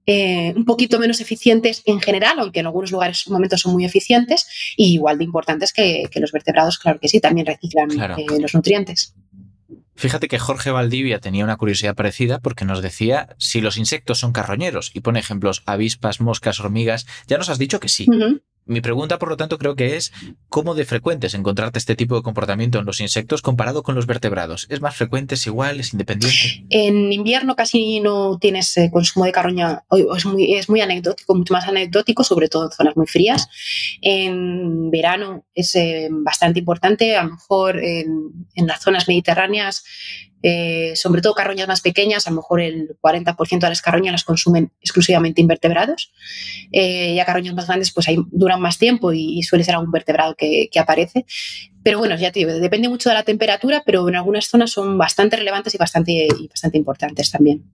eh, 0.04 0.52
un 0.56 0.64
poquito 0.64 0.98
menos 0.98 1.20
eficientes 1.20 1.82
en 1.86 2.00
general, 2.00 2.38
aunque 2.40 2.60
en 2.60 2.66
algunos 2.66 2.90
lugares 2.90 3.28
momentos 3.28 3.60
son 3.60 3.72
muy 3.72 3.84
eficientes, 3.84 4.46
y 4.76 4.94
igual 4.94 5.18
de 5.18 5.24
importantes 5.24 5.72
que, 5.72 6.08
los 6.16 6.32
vertebrados, 6.32 6.78
claro 6.78 6.98
que 7.00 7.08
sí, 7.08 7.20
también 7.20 7.46
reciclan 7.46 7.88
eh, 7.90 8.40
los 8.40 8.54
nutrientes. 8.54 9.14
Fíjate 9.94 10.26
que 10.26 10.38
Jorge 10.38 10.70
Valdivia 10.70 11.20
tenía 11.20 11.44
una 11.44 11.56
curiosidad 11.56 11.94
parecida 11.94 12.40
porque 12.40 12.64
nos 12.64 12.82
decía 12.82 13.36
si 13.38 13.60
los 13.60 13.76
insectos 13.76 14.18
son 14.18 14.32
carroñeros 14.32 14.90
y 14.94 15.00
pone 15.00 15.20
ejemplos 15.20 15.62
avispas, 15.66 16.20
moscas, 16.20 16.58
hormigas. 16.58 17.06
Ya 17.28 17.38
nos 17.38 17.50
has 17.50 17.58
dicho 17.58 17.78
que 17.78 17.88
sí. 17.88 18.06
Mi 18.64 18.80
pregunta, 18.80 19.18
por 19.18 19.28
lo 19.28 19.36
tanto, 19.36 19.58
creo 19.58 19.74
que 19.74 19.96
es 19.96 20.12
cómo 20.48 20.74
de 20.74 20.84
frecuente 20.84 21.26
es 21.26 21.34
encontrarte 21.34 21.78
este 21.78 21.96
tipo 21.96 22.14
de 22.14 22.22
comportamiento 22.22 22.78
en 22.78 22.84
los 22.84 23.00
insectos 23.00 23.42
comparado 23.42 23.82
con 23.82 23.94
los 23.94 24.06
vertebrados. 24.06 24.66
¿Es 24.70 24.80
más 24.80 24.94
frecuente, 24.94 25.34
es 25.34 25.46
igual, 25.46 25.80
es 25.80 25.92
independiente? 25.92 26.64
En 26.70 27.12
invierno 27.12 27.56
casi 27.56 28.00
no 28.00 28.38
tienes 28.38 28.76
eh, 28.76 28.90
consumo 28.92 29.24
de 29.24 29.32
carroña, 29.32 29.82
es 30.16 30.26
muy, 30.26 30.54
es 30.54 30.68
muy 30.68 30.80
anecdótico, 30.80 31.34
mucho 31.34 31.54
más 31.54 31.66
anecdótico, 31.66 32.22
sobre 32.22 32.48
todo 32.48 32.66
en 32.66 32.70
zonas 32.70 32.96
muy 32.96 33.06
frías. 33.06 33.48
En 34.00 34.90
verano 34.90 35.44
es 35.54 35.74
eh, 35.74 36.08
bastante 36.10 36.60
importante, 36.60 37.16
a 37.16 37.24
lo 37.24 37.32
mejor 37.32 37.78
en, 37.78 38.46
en 38.54 38.66
las 38.66 38.80
zonas 38.80 39.08
mediterráneas 39.08 39.84
eh, 40.42 40.92
sobre 40.96 41.22
todo 41.22 41.34
carroñas 41.34 41.68
más 41.68 41.80
pequeñas, 41.80 42.26
a 42.26 42.30
lo 42.30 42.36
mejor 42.36 42.60
el 42.60 42.96
40% 43.00 43.60
de 43.60 43.68
las 43.68 43.82
carroñas 43.82 44.12
las 44.12 44.24
consumen 44.24 44.72
exclusivamente 44.80 45.40
invertebrados. 45.40 46.12
Eh, 46.72 47.14
ya 47.14 47.24
carroñas 47.24 47.54
más 47.54 47.66
grandes, 47.66 47.92
pues 47.92 48.08
ahí 48.08 48.16
duran 48.30 48.60
más 48.60 48.78
tiempo 48.78 49.12
y, 49.12 49.42
suele 49.42 49.64
ser 49.64 49.74
algún 49.74 49.90
vertebrado 49.90 50.34
que, 50.36 50.68
aparece. 50.76 51.26
Pero 51.84 51.98
bueno, 51.98 52.16
ya 52.16 52.32
te 52.32 52.40
digo, 52.40 52.52
depende 52.52 52.88
mucho 52.88 53.08
de 53.08 53.14
la 53.14 53.22
temperatura, 53.22 53.82
pero 53.84 54.08
en 54.08 54.16
algunas 54.16 54.46
zonas 54.46 54.70
son 54.70 54.98
bastante 54.98 55.36
relevantes 55.36 55.74
y 55.74 55.78
bastante, 55.78 56.28
importantes 56.74 57.30
también. 57.30 57.64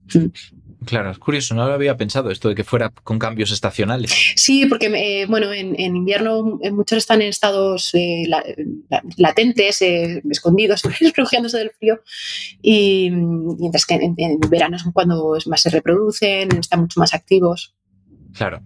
Claro, 0.85 1.11
es 1.11 1.19
curioso, 1.19 1.55
no 1.55 1.67
lo 1.67 1.73
había 1.73 1.97
pensado 1.97 2.31
esto 2.31 2.47
de 2.47 2.55
que 2.55 2.63
fuera 2.63 2.89
con 2.89 3.19
cambios 3.19 3.51
estacionales. 3.51 4.13
Sí, 4.35 4.65
porque 4.65 4.87
eh, 4.87 5.25
bueno, 5.25 5.51
en, 5.51 5.75
invierno 5.77 6.59
muchos 6.71 6.99
están 6.99 7.21
en 7.21 7.27
estados 7.27 7.93
eh, 7.93 8.23
latentes, 9.17 9.81
eh, 9.81 10.21
escondidos, 10.29 10.83
refugiándose 11.15 11.57
del 11.57 11.71
frío, 11.71 12.01
y 12.61 13.11
mientras 13.11 13.85
que 13.85 13.95
en, 13.95 14.15
en, 14.17 14.39
verano 14.49 14.77
es 14.77 14.83
cuando 14.93 15.37
más 15.47 15.61
se 15.61 15.69
reproducen, 15.69 16.57
están 16.57 16.81
mucho 16.81 16.99
más 16.99 17.13
activos. 17.13 17.75
Claro. 18.33 18.61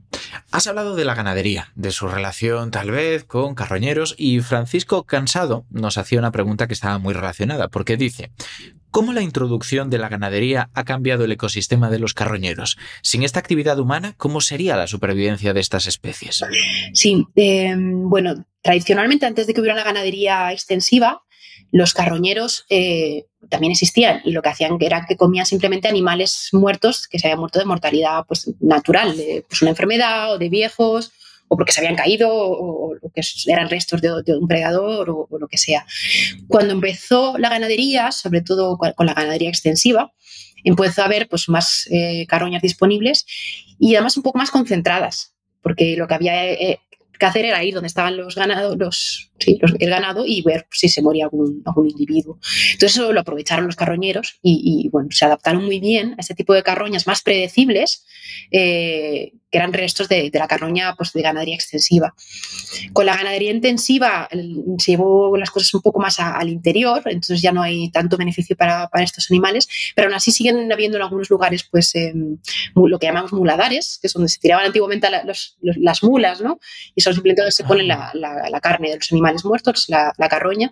Has 0.51 0.67
hablado 0.67 0.95
de 0.95 1.05
la 1.05 1.15
ganadería, 1.15 1.71
de 1.75 1.91
su 1.91 2.07
relación 2.07 2.69
tal 2.69 2.91
vez 2.91 3.23
con 3.23 3.55
carroñeros 3.55 4.13
y 4.17 4.41
Francisco 4.41 5.03
Cansado 5.03 5.65
nos 5.69 5.97
hacía 5.97 6.19
una 6.19 6.31
pregunta 6.31 6.67
que 6.67 6.73
estaba 6.73 6.99
muy 6.99 7.13
relacionada 7.13 7.69
porque 7.69 7.97
dice, 7.97 8.31
¿cómo 8.93 9.11
la 9.11 9.23
introducción 9.23 9.89
de 9.89 9.97
la 9.97 10.07
ganadería 10.07 10.69
ha 10.75 10.83
cambiado 10.83 11.25
el 11.25 11.31
ecosistema 11.31 11.89
de 11.89 11.97
los 11.97 12.13
carroñeros? 12.13 12.77
Sin 13.01 13.23
esta 13.23 13.39
actividad 13.39 13.79
humana, 13.79 14.13
¿cómo 14.17 14.39
sería 14.39 14.77
la 14.77 14.85
supervivencia 14.85 15.51
de 15.51 15.59
estas 15.59 15.87
especies? 15.87 16.45
Sí, 16.93 17.25
em, 17.35 18.07
bueno, 18.07 18.45
tradicionalmente 18.61 19.25
antes 19.25 19.47
de 19.47 19.53
que 19.53 19.61
hubiera 19.61 19.73
una 19.73 19.83
ganadería 19.83 20.53
extensiva, 20.53 21.23
los 21.71 21.95
carroñeros 21.95 22.65
eh, 22.69 23.25
también 23.49 23.71
existían 23.71 24.21
y 24.23 24.31
lo 24.31 24.43
que 24.43 24.49
hacían 24.49 24.77
era 24.79 25.07
que 25.07 25.17
comían 25.17 25.47
simplemente 25.47 25.87
animales 25.87 26.49
muertos 26.51 27.07
que 27.07 27.17
se 27.17 27.27
habían 27.27 27.39
muerto 27.39 27.57
de 27.57 27.65
mortalidad 27.65 28.25
pues, 28.27 28.53
natural, 28.59 29.17
de 29.17 29.43
pues, 29.49 29.63
una 29.63 29.71
enfermedad 29.71 30.33
o 30.33 30.37
de 30.37 30.49
viejos 30.49 31.11
o 31.47 31.57
porque 31.57 31.71
se 31.71 31.81
habían 31.81 31.95
caído 31.95 32.29
o, 32.31 32.95
que 33.13 33.21
eran 33.47 33.69
restos 33.69 34.01
de, 34.01 34.35
un 34.35 34.47
predador 34.47 35.09
o, 35.09 35.27
lo 35.37 35.47
que 35.47 35.57
sea. 35.57 35.85
Cuando 36.47 36.73
empezó 36.73 37.37
la 37.37 37.49
ganadería, 37.49 38.11
sobre 38.11 38.41
todo 38.41 38.77
con 38.77 39.05
la 39.05 39.13
ganadería 39.13 39.49
extensiva, 39.49 40.11
empezó 40.63 41.01
a 41.01 41.05
haber 41.05 41.27
pues, 41.27 41.49
más 41.49 41.87
eh, 41.91 42.25
carroñas 42.27 42.61
disponibles 42.61 43.25
y 43.79 43.95
además 43.95 44.17
un 44.17 44.23
poco 44.23 44.37
más 44.37 44.51
concentradas, 44.51 45.33
porque 45.61 45.95
lo 45.97 46.07
que 46.07 46.13
había 46.13 46.51
eh, 46.51 46.79
que 47.19 47.25
hacer 47.25 47.45
era 47.45 47.63
ir 47.63 47.73
donde 47.73 47.87
estaban 47.87 48.17
los 48.17 48.35
ganados, 48.35 48.77
los, 48.77 49.31
el 49.47 49.89
ganado 49.89 50.25
y 50.25 50.41
ver 50.41 50.67
si 50.71 50.89
se 50.89 51.01
moría 51.01 51.25
algún, 51.25 51.61
algún 51.65 51.89
individuo. 51.89 52.39
Entonces 52.73 52.97
eso 52.97 53.13
lo 53.13 53.19
aprovecharon 53.21 53.65
los 53.65 53.75
carroñeros 53.75 54.39
y, 54.41 54.89
bueno, 54.91 55.09
se 55.11 55.25
adaptaron 55.25 55.65
muy 55.65 55.79
bien 55.79 56.13
a 56.17 56.21
este 56.21 56.35
tipo 56.35 56.53
de 56.53 56.63
carroñas 56.63 57.07
más 57.07 57.21
predecibles 57.21 58.05
eh, 58.51 59.33
que 59.51 59.59
eran 59.59 59.71
restos 59.71 60.09
de, 60.09 60.31
la 60.33 60.47
carroña 60.47 60.95
pues, 60.95 61.13
de 61.13 61.21
ganadería 61.21 61.53
extensiva. 61.53 62.15
Con 62.91 63.05
la 63.05 63.15
ganadería 63.15 63.51
intensiva 63.51 64.27
se 64.79 64.91
llevó 64.91 65.37
las 65.37 65.51
cosas 65.51 65.71
un 65.75 65.81
poco 65.81 65.99
más 65.99 66.19
al 66.19 66.49
interior, 66.49 67.03
entonces 67.05 67.41
ya 67.41 67.51
no 67.51 67.61
hay 67.61 67.91
tanto 67.91 68.17
beneficio 68.17 68.57
para, 68.57 68.89
estos 69.03 69.29
animales, 69.29 69.67
pero 69.95 70.07
aún 70.07 70.15
así 70.15 70.31
siguen 70.31 70.71
habiendo 70.71 70.97
en 70.97 71.03
algunos 71.03 71.29
lugares 71.29 71.63
pues, 71.69 71.93
em, 71.93 72.37
lo 72.75 72.97
que 72.97 73.05
llamamos 73.05 73.31
muladares, 73.31 73.99
que 74.01 74.07
es 74.07 74.13
donde 74.13 74.29
se 74.29 74.39
tiraban 74.39 74.65
antiguamente 74.65 75.07
las 75.61 76.03
mulas, 76.03 76.41
¿no? 76.41 76.59
y 76.95 77.01
son 77.01 77.13
simplemente 77.13 77.41
donde 77.41 77.51
se 77.51 77.63
pone 77.63 77.83
la, 77.83 78.11
la 78.13 78.61
carne 78.61 78.89
de 78.89 78.95
los 78.97 79.11
animales 79.11 79.32
muertos, 79.45 79.85
la, 79.89 80.13
la, 80.17 80.29
carroña. 80.29 80.71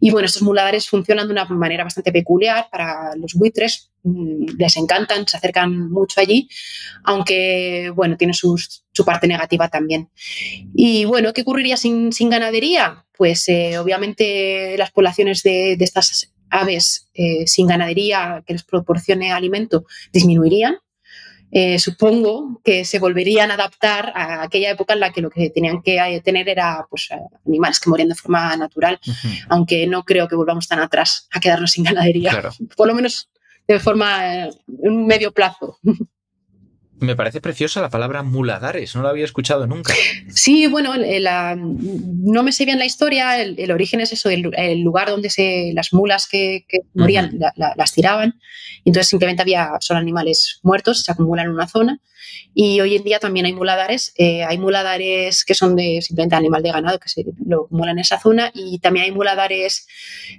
Y 0.00 0.10
bueno, 0.10 0.26
estos 0.26 0.42
muladares 0.42 0.88
funcionan 0.88 1.26
de 1.26 1.32
una 1.32 1.44
manera 1.46 1.84
bastante 1.84 2.12
peculiar 2.12 2.68
para 2.70 3.14
los 3.16 3.34
buitres, 3.34 3.90
mm, 4.02 4.56
les 4.58 4.76
encantan, 4.76 5.26
se 5.26 5.36
acercan 5.36 5.90
mucho 5.90 6.20
allí, 6.20 6.48
aunque 7.04 7.92
bueno, 7.94 8.16
tiene 8.16 8.34
sus, 8.34 8.84
su 8.92 9.04
parte 9.04 9.26
negativa 9.26 9.68
también. 9.68 10.10
Y 10.74 11.04
bueno, 11.04 11.32
¿qué 11.32 11.42
ocurriría 11.42 11.76
sin, 11.76 12.12
sin 12.12 12.30
ganadería? 12.30 13.04
Pues 13.16 13.48
eh, 13.48 13.78
obviamente 13.78 14.76
las 14.78 14.90
poblaciones 14.90 15.42
de, 15.42 15.76
de 15.76 15.84
estas 15.84 16.32
aves 16.50 17.08
eh, 17.14 17.46
sin 17.46 17.66
ganadería 17.66 18.42
que 18.46 18.52
les 18.52 18.62
proporcione 18.62 19.32
alimento 19.32 19.84
disminuirían 20.12 20.78
eh, 21.50 21.78
supongo 21.78 22.60
que 22.64 22.84
se 22.84 22.98
volverían 22.98 23.50
a 23.50 23.54
adaptar 23.54 24.12
a 24.14 24.42
aquella 24.42 24.70
época 24.70 24.94
en 24.94 25.00
la 25.00 25.12
que 25.12 25.20
lo 25.20 25.30
que 25.30 25.50
tenían 25.50 25.82
que 25.82 25.96
eh, 25.96 26.20
tener 26.20 26.48
era 26.48 26.86
pues, 26.90 27.08
eh, 27.10 27.18
animales 27.46 27.80
que 27.80 27.90
morían 27.90 28.08
de 28.08 28.14
forma 28.14 28.56
natural, 28.56 28.98
uh 29.06 29.10
-huh. 29.10 29.46
aunque 29.48 29.86
no 29.86 30.02
creo 30.04 30.28
que 30.28 30.36
volvamos 30.36 30.68
tan 30.68 30.80
atrás 30.80 31.28
a 31.32 31.40
quedarnos 31.40 31.72
sin 31.72 31.84
ganadería, 31.84 32.30
claro. 32.30 32.52
por 32.76 32.88
lo 32.88 32.94
menos 32.94 33.30
de 33.66 33.80
forma 33.80 34.46
en 34.46 34.50
un 34.66 35.06
medio 35.06 35.32
plazo. 35.32 35.78
Me 36.98 37.14
parece 37.14 37.40
preciosa 37.40 37.82
la 37.82 37.90
palabra 37.90 38.22
muladares, 38.22 38.94
no 38.96 39.02
la 39.02 39.10
había 39.10 39.24
escuchado 39.24 39.66
nunca. 39.66 39.92
Sí, 40.30 40.66
bueno, 40.66 40.94
la, 40.96 41.54
no 41.56 42.42
me 42.42 42.52
sé 42.52 42.64
bien 42.64 42.78
la 42.78 42.86
historia, 42.86 43.40
el, 43.40 43.58
el 43.58 43.70
origen 43.70 44.00
es 44.00 44.12
eso, 44.12 44.30
el, 44.30 44.50
el, 44.56 44.80
lugar 44.80 45.10
donde 45.10 45.28
se, 45.28 45.72
las 45.74 45.92
mulas 45.92 46.26
que, 46.26 46.64
que 46.68 46.80
morían 46.94 47.26
uh 47.26 47.28
-huh. 47.28 47.38
la, 47.38 47.52
la, 47.56 47.74
las 47.76 47.92
tiraban, 47.92 48.40
entonces 48.84 49.08
simplemente 49.08 49.42
había 49.42 49.72
solo 49.80 50.00
animales 50.00 50.60
muertos, 50.62 51.02
se 51.02 51.12
acumulan 51.12 51.46
en 51.46 51.52
una 51.52 51.68
zona, 51.68 52.00
y 52.54 52.80
hoy 52.80 52.96
en 52.96 53.04
día 53.04 53.18
también 53.18 53.46
hay 53.46 53.52
muladares, 53.52 54.12
eh, 54.16 54.44
hay 54.44 54.58
muladares 54.58 55.44
que 55.44 55.54
son 55.54 55.76
de 55.76 56.00
simplemente 56.00 56.36
animal 56.36 56.62
de 56.62 56.72
ganado, 56.72 56.98
que 56.98 57.08
se 57.08 57.24
lo 57.44 57.64
acumulan 57.64 57.96
en 57.96 58.00
esa 58.00 58.18
zona, 58.18 58.50
y 58.54 58.78
también 58.78 59.04
hay 59.04 59.12
muladares 59.12 59.86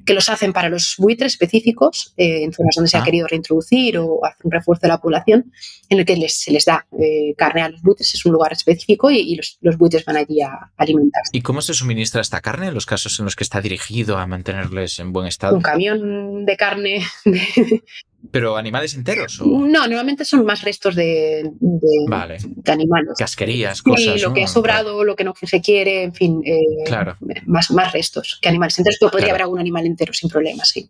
que 0.05 0.13
los 0.13 0.29
hacen 0.29 0.53
para 0.53 0.69
los 0.69 0.95
buitres 0.97 1.33
específicos, 1.33 2.13
eh, 2.17 2.43
en 2.43 2.53
zonas 2.53 2.75
donde 2.75 2.89
se 2.89 2.97
ah. 2.97 3.01
ha 3.01 3.03
querido 3.03 3.27
reintroducir 3.27 3.97
o 3.99 4.25
hacer 4.25 4.45
un 4.45 4.51
refuerzo 4.51 4.81
de 4.81 4.87
la 4.87 4.99
población, 4.99 5.51
en 5.89 5.99
el 5.99 6.05
que 6.05 6.15
les, 6.15 6.33
se 6.33 6.51
les 6.51 6.65
da 6.65 6.87
eh, 6.99 7.33
carne 7.37 7.61
a 7.61 7.69
los 7.69 7.81
buitres, 7.81 8.13
es 8.13 8.25
un 8.25 8.33
lugar 8.33 8.51
específico 8.51 9.11
y, 9.11 9.19
y 9.19 9.35
los, 9.35 9.57
los, 9.61 9.77
buitres 9.77 10.03
van 10.05 10.17
allí 10.17 10.41
a 10.41 10.71
alimentarse. 10.75 11.29
¿Y 11.33 11.41
cómo 11.41 11.61
se 11.61 11.73
suministra 11.73 12.21
esta 12.21 12.41
carne 12.41 12.67
en 12.67 12.73
los 12.73 12.85
casos 12.85 13.19
en 13.19 13.25
los 13.25 13.35
que 13.35 13.43
está 13.43 13.61
dirigido 13.61 14.17
a 14.17 14.25
mantenerles 14.25 14.99
en 14.99 15.13
buen 15.13 15.27
estado? 15.27 15.55
Un 15.55 15.61
camión 15.61 16.45
de 16.45 16.57
carne. 16.57 17.03
¿Pero 18.31 18.57
animales 18.57 18.93
enteros? 18.95 19.39
¿o? 19.41 19.45
No, 19.45 19.87
normalmente 19.87 20.25
son 20.25 20.45
más 20.45 20.61
restos 20.63 20.95
de, 20.95 21.51
de, 21.59 21.87
vale. 22.07 22.37
de 22.41 22.71
animales. 22.71 23.13
Casquerías, 23.17 23.81
cosas. 23.81 24.01
Sí, 24.01 24.21
lo 24.21 24.29
¿no? 24.29 24.33
que 24.33 24.43
ha 24.43 24.47
sobrado, 24.47 25.03
lo 25.03 25.15
que 25.15 25.23
no 25.23 25.33
se 25.41 25.61
quiere, 25.61 26.03
en 26.03 26.13
fin. 26.13 26.41
Eh, 26.45 26.59
claro. 26.85 27.15
Más, 27.45 27.71
más 27.71 27.93
restos 27.93 28.39
que 28.41 28.49
animales 28.49 28.77
enteros, 28.77 28.97
pero 28.99 29.11
podría 29.11 29.27
claro. 29.27 29.35
haber 29.35 29.41
algún 29.43 29.59
animal 29.59 29.85
entero 29.85 30.13
sin 30.13 30.29
problemas, 30.29 30.69
sí. 30.69 30.89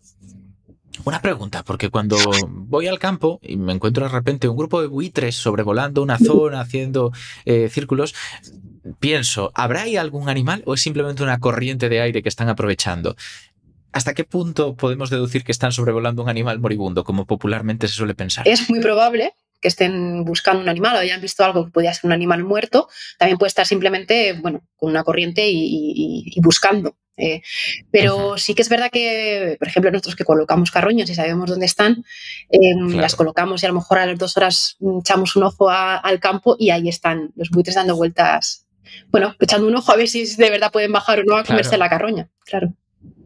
Una 1.06 1.22
pregunta, 1.22 1.64
porque 1.64 1.90
cuando 1.90 2.18
voy 2.50 2.88
al 2.88 3.00
campo 3.00 3.40
y 3.42 3.56
me 3.56 3.74
encuentro 3.74 4.04
de 4.04 4.12
repente 4.12 4.48
un 4.48 4.58
grupo 4.58 4.82
de 4.82 4.88
buitres 4.88 5.36
sobrevolando 5.36 6.02
una 6.02 6.18
zona, 6.18 6.60
haciendo 6.60 7.12
eh, 7.46 7.70
círculos, 7.70 8.16
pienso, 9.00 9.52
¿habrá 9.54 9.84
ahí 9.84 9.96
algún 9.96 10.28
animal 10.28 10.64
o 10.66 10.74
es 10.74 10.82
simplemente 10.82 11.24
una 11.24 11.40
corriente 11.40 11.90
de 11.90 12.02
aire 12.02 12.24
que 12.24 12.30
están 12.30 12.50
aprovechando? 12.50 13.16
¿Hasta 13.92 14.14
qué 14.14 14.24
punto 14.24 14.76
podemos 14.76 15.10
deducir 15.10 15.44
que 15.44 15.52
están 15.52 15.72
sobrevolando 15.72 16.24
un 16.24 16.30
animal 16.30 16.60
moribundo, 16.60 17.04
como 17.04 17.26
popularmente 17.26 17.88
se 17.88 17.96
suele 17.96 18.16
pensar? 18.16 18.48
Es 18.48 18.70
muy 18.70 18.80
probable 18.80 19.34
que 19.60 19.70
estén 19.70 20.24
buscando 20.24 20.62
un 20.62 20.70
animal 20.70 20.96
o 20.96 21.00
hayan 21.00 21.22
visto 21.22 21.44
algo 21.44 21.66
que 21.66 21.72
podía 21.72 21.94
ser 21.94 22.06
un 22.06 22.12
animal 22.14 22.44
muerto. 22.44 22.90
También 23.18 23.38
puede 23.38 23.48
estar 23.48 23.66
simplemente, 23.66 24.34
bueno, 24.34 24.62
con 24.76 24.90
una 24.92 25.04
corriente 25.04 25.50
y, 25.50 25.58
y, 25.58 26.24
y 26.28 26.42
buscando. 26.42 26.96
Eh, 27.20 27.42
pero 27.90 28.16
uh 28.16 28.34
-huh. 28.34 28.38
sí 28.38 28.54
que 28.54 28.62
es 28.62 28.70
verdad 28.70 28.92
que, 28.92 29.56
por 29.58 29.68
ejemplo, 29.68 29.90
nosotros 29.90 30.16
que 30.16 30.24
colocamos 30.24 30.70
carroños 30.70 31.10
y 31.10 31.16
sabemos 31.16 31.50
dónde 31.50 31.66
están, 31.66 32.04
eh, 32.52 32.60
claro. 32.78 33.02
las 33.02 33.16
colocamos 33.16 33.64
y 33.64 33.66
a 33.66 33.70
lo 33.70 33.76
mejor 33.76 33.98
a 33.98 34.06
las 34.06 34.20
dos 34.20 34.38
horas 34.38 34.78
echamos 35.02 35.36
un 35.36 35.42
ojo 35.42 35.68
a, 35.68 35.96
al 35.98 36.20
campo 36.20 36.56
y 36.60 36.70
ahí 36.70 36.88
están 36.88 37.32
los 37.36 37.50
buitres 37.50 37.74
dando 37.74 37.96
vueltas, 37.96 38.68
bueno, 39.10 39.36
echando 39.40 39.68
un 39.68 39.76
ojo 39.76 39.92
a 39.92 39.96
ver 39.96 40.08
si 40.08 40.28
de 40.36 40.50
verdad 40.52 40.72
pueden 40.72 40.92
bajar 40.92 41.22
o 41.22 41.24
no 41.24 41.38
a 41.38 41.44
comerse 41.44 41.76
la 41.80 41.90
carroña, 41.90 42.30
claro. 42.46 42.76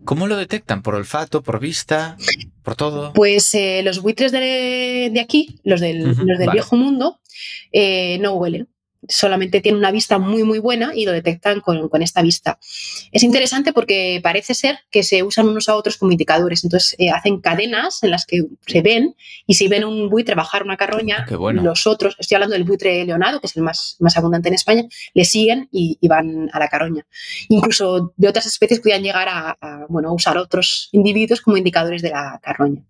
¿Cómo 0.04 0.28
lo 0.28 0.38
detectan? 0.38 0.82
¿Por 0.82 0.96
olfato, 0.96 1.42
por 1.42 1.60
vista, 1.60 2.18
por 2.64 2.76
todo? 2.76 3.14
Pues 3.14 3.54
eh, 3.54 3.82
los 3.84 4.02
buitres 4.02 4.32
de, 4.32 5.10
de, 5.14 5.20
aquí, 5.20 5.60
los 5.64 5.80
del, 5.80 6.02
uh 6.02 6.10
-huh, 6.14 6.26
los 6.26 6.38
del 6.38 6.48
vale. 6.48 6.52
viejo 6.52 6.76
mundo, 6.76 7.20
eh, 7.72 8.18
no 8.20 8.34
huelen 8.34 8.68
solamente 9.12 9.62
tiene 9.62 9.78
una 9.78 9.92
vista 9.92 10.18
muy 10.18 10.44
muy 10.44 10.60
buena 10.60 10.92
y 10.96 11.06
lo 11.06 11.12
detectan 11.12 11.62
con, 11.62 11.90
con, 11.90 12.02
esta 12.02 12.22
vista. 12.22 12.58
Es 13.12 13.24
interesante 13.24 13.74
porque 13.74 14.20
parece 14.24 14.54
ser 14.54 14.80
que 14.90 15.04
se 15.04 15.24
usan 15.24 15.48
unos 15.48 15.70
a 15.70 15.76
otros 15.76 15.98
como 15.98 16.12
indicadores, 16.12 16.64
entonces 16.64 16.96
eh, 16.98 17.10
hacen 17.12 17.40
cadenas 17.40 18.04
en 18.04 18.12
las 18.12 18.26
que 18.26 18.44
se 18.66 18.82
ven 18.82 19.16
y 19.46 19.56
si 19.56 19.68
ven 19.68 19.84
un 19.84 20.10
buitre 20.10 20.36
bajar 20.36 20.64
una 20.64 20.78
carroña, 20.78 21.26
bueno. 21.38 21.62
los 21.62 21.88
otros, 21.88 22.16
estoy 22.20 22.36
hablando 22.36 22.54
del 22.54 22.64
buitre 22.64 23.06
leonado, 23.06 23.40
que 23.40 23.48
es 23.48 23.56
el 23.56 23.64
más, 23.64 23.98
más 24.00 24.18
abundante 24.18 24.50
en 24.50 24.56
España, 24.56 24.84
le 25.14 25.26
siguen 25.26 25.68
y, 25.72 25.98
y, 26.00 26.08
van 26.08 26.50
a 26.54 26.60
la 26.60 26.68
carroña. 26.68 27.06
Incluso 27.50 28.14
de 28.18 28.28
otras 28.28 28.46
especies 28.46 28.80
podían 28.80 29.04
llegar 29.04 29.28
a, 29.30 29.58
a 29.60 29.86
bueno, 29.90 30.14
usar 30.14 30.38
otros 30.38 30.90
individuos 30.92 31.42
como 31.42 31.58
indicadores 31.58 32.02
de 32.02 32.10
la 32.10 32.40
carroña. 32.42 32.84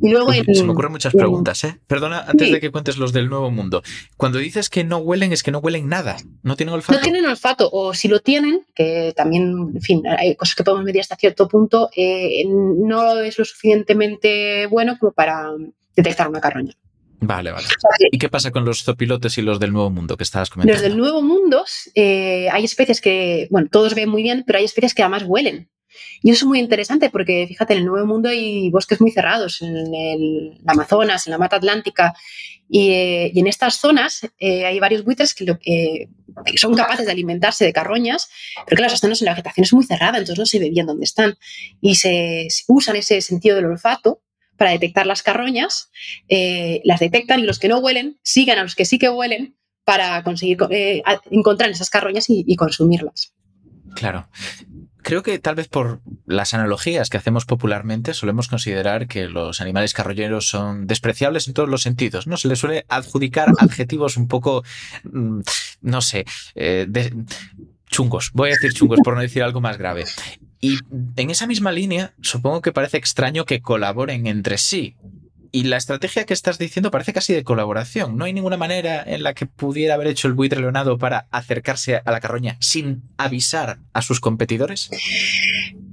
Y 0.00 0.10
luego 0.10 0.32
en, 0.32 0.44
se 0.54 0.64
me 0.64 0.72
ocurren 0.72 0.92
muchas 0.92 1.14
preguntas, 1.14 1.64
¿eh? 1.64 1.78
Perdona, 1.86 2.20
antes 2.26 2.48
sí. 2.48 2.52
de 2.52 2.60
que 2.60 2.70
cuentes 2.70 2.96
los 2.98 3.12
del 3.12 3.28
Nuevo 3.28 3.50
Mundo. 3.50 3.82
Cuando 4.16 4.38
dices 4.38 4.68
que 4.68 4.84
no 4.84 4.98
huelen 4.98 5.32
es 5.32 5.42
que 5.42 5.50
no 5.54 5.60
huelen 5.60 5.88
nada, 5.88 6.16
no 6.42 6.56
tienen 6.56 6.74
olfato. 6.74 6.98
No 6.98 7.02
tienen 7.02 7.26
olfato, 7.26 7.70
o 7.70 7.94
si 7.94 8.08
lo 8.08 8.18
tienen, 8.18 8.66
que 8.74 9.12
también, 9.16 9.70
en 9.72 9.80
fin, 9.80 10.02
hay 10.04 10.34
cosas 10.34 10.56
que 10.56 10.64
podemos 10.64 10.84
medir 10.84 11.00
hasta 11.00 11.14
cierto 11.14 11.46
punto, 11.46 11.90
eh, 11.94 12.42
no 12.48 13.20
es 13.20 13.38
lo 13.38 13.44
suficientemente 13.44 14.66
bueno 14.66 14.96
como 14.98 15.12
para 15.12 15.52
detectar 15.94 16.28
una 16.28 16.40
carroña. 16.40 16.72
Vale, 17.20 17.52
vale. 17.52 17.68
¿Y 18.10 18.18
qué 18.18 18.28
pasa 18.28 18.50
con 18.50 18.64
los 18.64 18.82
zopilotes 18.82 19.38
y 19.38 19.42
los 19.42 19.60
del 19.60 19.72
Nuevo 19.72 19.90
Mundo 19.90 20.16
que 20.16 20.24
estabas 20.24 20.50
comentando? 20.50 20.74
Los 20.74 20.82
del 20.82 20.98
Nuevo 20.98 21.22
Mundo, 21.22 21.64
eh, 21.94 22.48
hay 22.50 22.64
especies 22.64 23.00
que, 23.00 23.46
bueno, 23.52 23.68
todos 23.70 23.94
ven 23.94 24.08
muy 24.08 24.24
bien, 24.24 24.42
pero 24.44 24.58
hay 24.58 24.64
especies 24.64 24.92
que 24.92 25.02
además 25.02 25.22
huelen. 25.24 25.70
Y 26.20 26.30
eso 26.30 26.44
es 26.44 26.48
muy 26.48 26.58
interesante 26.58 27.10
porque, 27.10 27.46
fíjate, 27.46 27.74
en 27.74 27.80
el 27.80 27.86
Nuevo 27.86 28.06
Mundo 28.06 28.28
hay 28.28 28.70
bosques 28.70 29.00
muy 29.00 29.12
cerrados, 29.12 29.62
en 29.62 29.94
el 29.94 30.60
Amazonas, 30.66 31.26
en 31.26 31.30
la 31.30 31.38
Mata 31.38 31.56
Atlántica, 31.56 32.12
y, 32.68 32.90
eh, 32.90 33.30
y 33.34 33.40
en 33.40 33.46
estas 33.46 33.76
zonas 33.76 34.28
eh, 34.38 34.64
hay 34.66 34.80
varios 34.80 35.04
buitres 35.04 35.34
que, 35.34 36.08
son 36.56 36.74
capaces 36.74 37.06
de 37.06 37.12
alimentarse 37.12 37.64
de 37.64 37.72
carroñas, 37.72 38.28
pero 38.66 38.76
claro, 38.76 38.88
esas 38.88 39.00
zonas 39.00 39.22
en 39.22 39.26
la 39.26 39.32
vegetación 39.32 39.64
es 39.64 39.72
muy 39.72 39.84
cerrada, 39.84 40.18
entonces 40.18 40.38
no 40.38 40.46
se 40.46 40.58
ve 40.58 40.70
bien 40.70 40.86
dónde 40.86 41.04
están. 41.04 41.36
Y 41.80 41.96
se, 41.96 42.48
usan 42.68 42.96
ese 42.96 43.20
sentido 43.20 43.56
del 43.56 43.66
olfato 43.66 44.22
para 44.56 44.70
detectar 44.70 45.06
las 45.06 45.22
carroñas, 45.22 45.90
eh, 46.28 46.80
las 46.84 47.00
detectan 47.00 47.40
y 47.40 47.44
los 47.44 47.58
que 47.58 47.68
no 47.68 47.78
huelen 47.78 48.18
sigan 48.22 48.58
a 48.58 48.62
los 48.62 48.74
que 48.74 48.84
sí 48.84 48.98
que 48.98 49.08
huelen 49.08 49.56
para 49.84 50.22
conseguir 50.22 50.58
encontrar 51.30 51.70
esas 51.70 51.90
carroñas 51.90 52.30
y, 52.30 52.44
y 52.46 52.56
consumirlas. 52.56 53.34
Claro 53.94 54.28
creo 55.04 55.22
que 55.22 55.38
tal 55.38 55.54
vez 55.54 55.68
por 55.68 56.00
las 56.26 56.54
analogías 56.54 57.10
que 57.10 57.16
hacemos 57.16 57.44
popularmente 57.44 58.14
solemos 58.14 58.48
considerar 58.48 59.06
que 59.06 59.28
los 59.28 59.60
animales 59.60 59.92
carroñeros 59.92 60.48
son 60.48 60.88
despreciables 60.88 61.46
en 61.46 61.54
todos 61.54 61.68
los 61.68 61.82
sentidos, 61.82 62.26
¿no? 62.26 62.36
Se 62.36 62.48
les 62.48 62.58
suele 62.58 62.84
adjudicar 62.88 63.52
adjetivos 63.58 64.16
un 64.16 64.26
poco, 64.26 64.64
mm, 65.04 65.40
no 65.82 66.00
sé, 66.00 66.24
eh, 66.56 66.88
chungos, 67.86 68.30
voy 68.32 68.50
a 68.50 68.54
decir 68.54 68.72
chungos 68.72 68.98
por 69.04 69.14
no 69.14 69.20
decir 69.20 69.44
algo 69.44 69.60
más 69.60 69.78
grave. 69.78 70.04
Y 70.60 70.78
en 71.16 71.30
esa 71.30 71.46
misma 71.46 71.70
línea, 71.70 72.14
supongo 72.22 72.62
que 72.62 72.72
parece 72.72 72.96
extraño 72.96 73.44
que 73.44 73.60
colaboren 73.60 74.26
entre 74.26 74.58
sí. 74.58 74.96
Y 75.54 75.62
la 75.62 75.76
estrategia 75.76 76.26
que 76.26 76.34
estás 76.34 76.58
diciendo 76.58 76.90
parece 76.90 77.12
casi 77.12 77.32
de 77.32 77.44
colaboración. 77.44 78.16
No 78.16 78.24
hay 78.24 78.32
ninguna 78.32 78.56
manera 78.56 79.04
en 79.06 79.22
la 79.22 79.34
que 79.34 79.46
pudiera 79.46 79.94
haber 79.94 80.08
hecho 80.08 80.26
el 80.26 80.34
buitre 80.34 80.60
leonado 80.60 80.98
para 80.98 81.28
acercarse 81.30 82.02
a 82.04 82.10
la 82.10 82.18
carroña 82.18 82.56
sin 82.58 83.04
avisar 83.18 83.78
a 83.92 84.02
sus 84.02 84.18
competidores. 84.18 84.90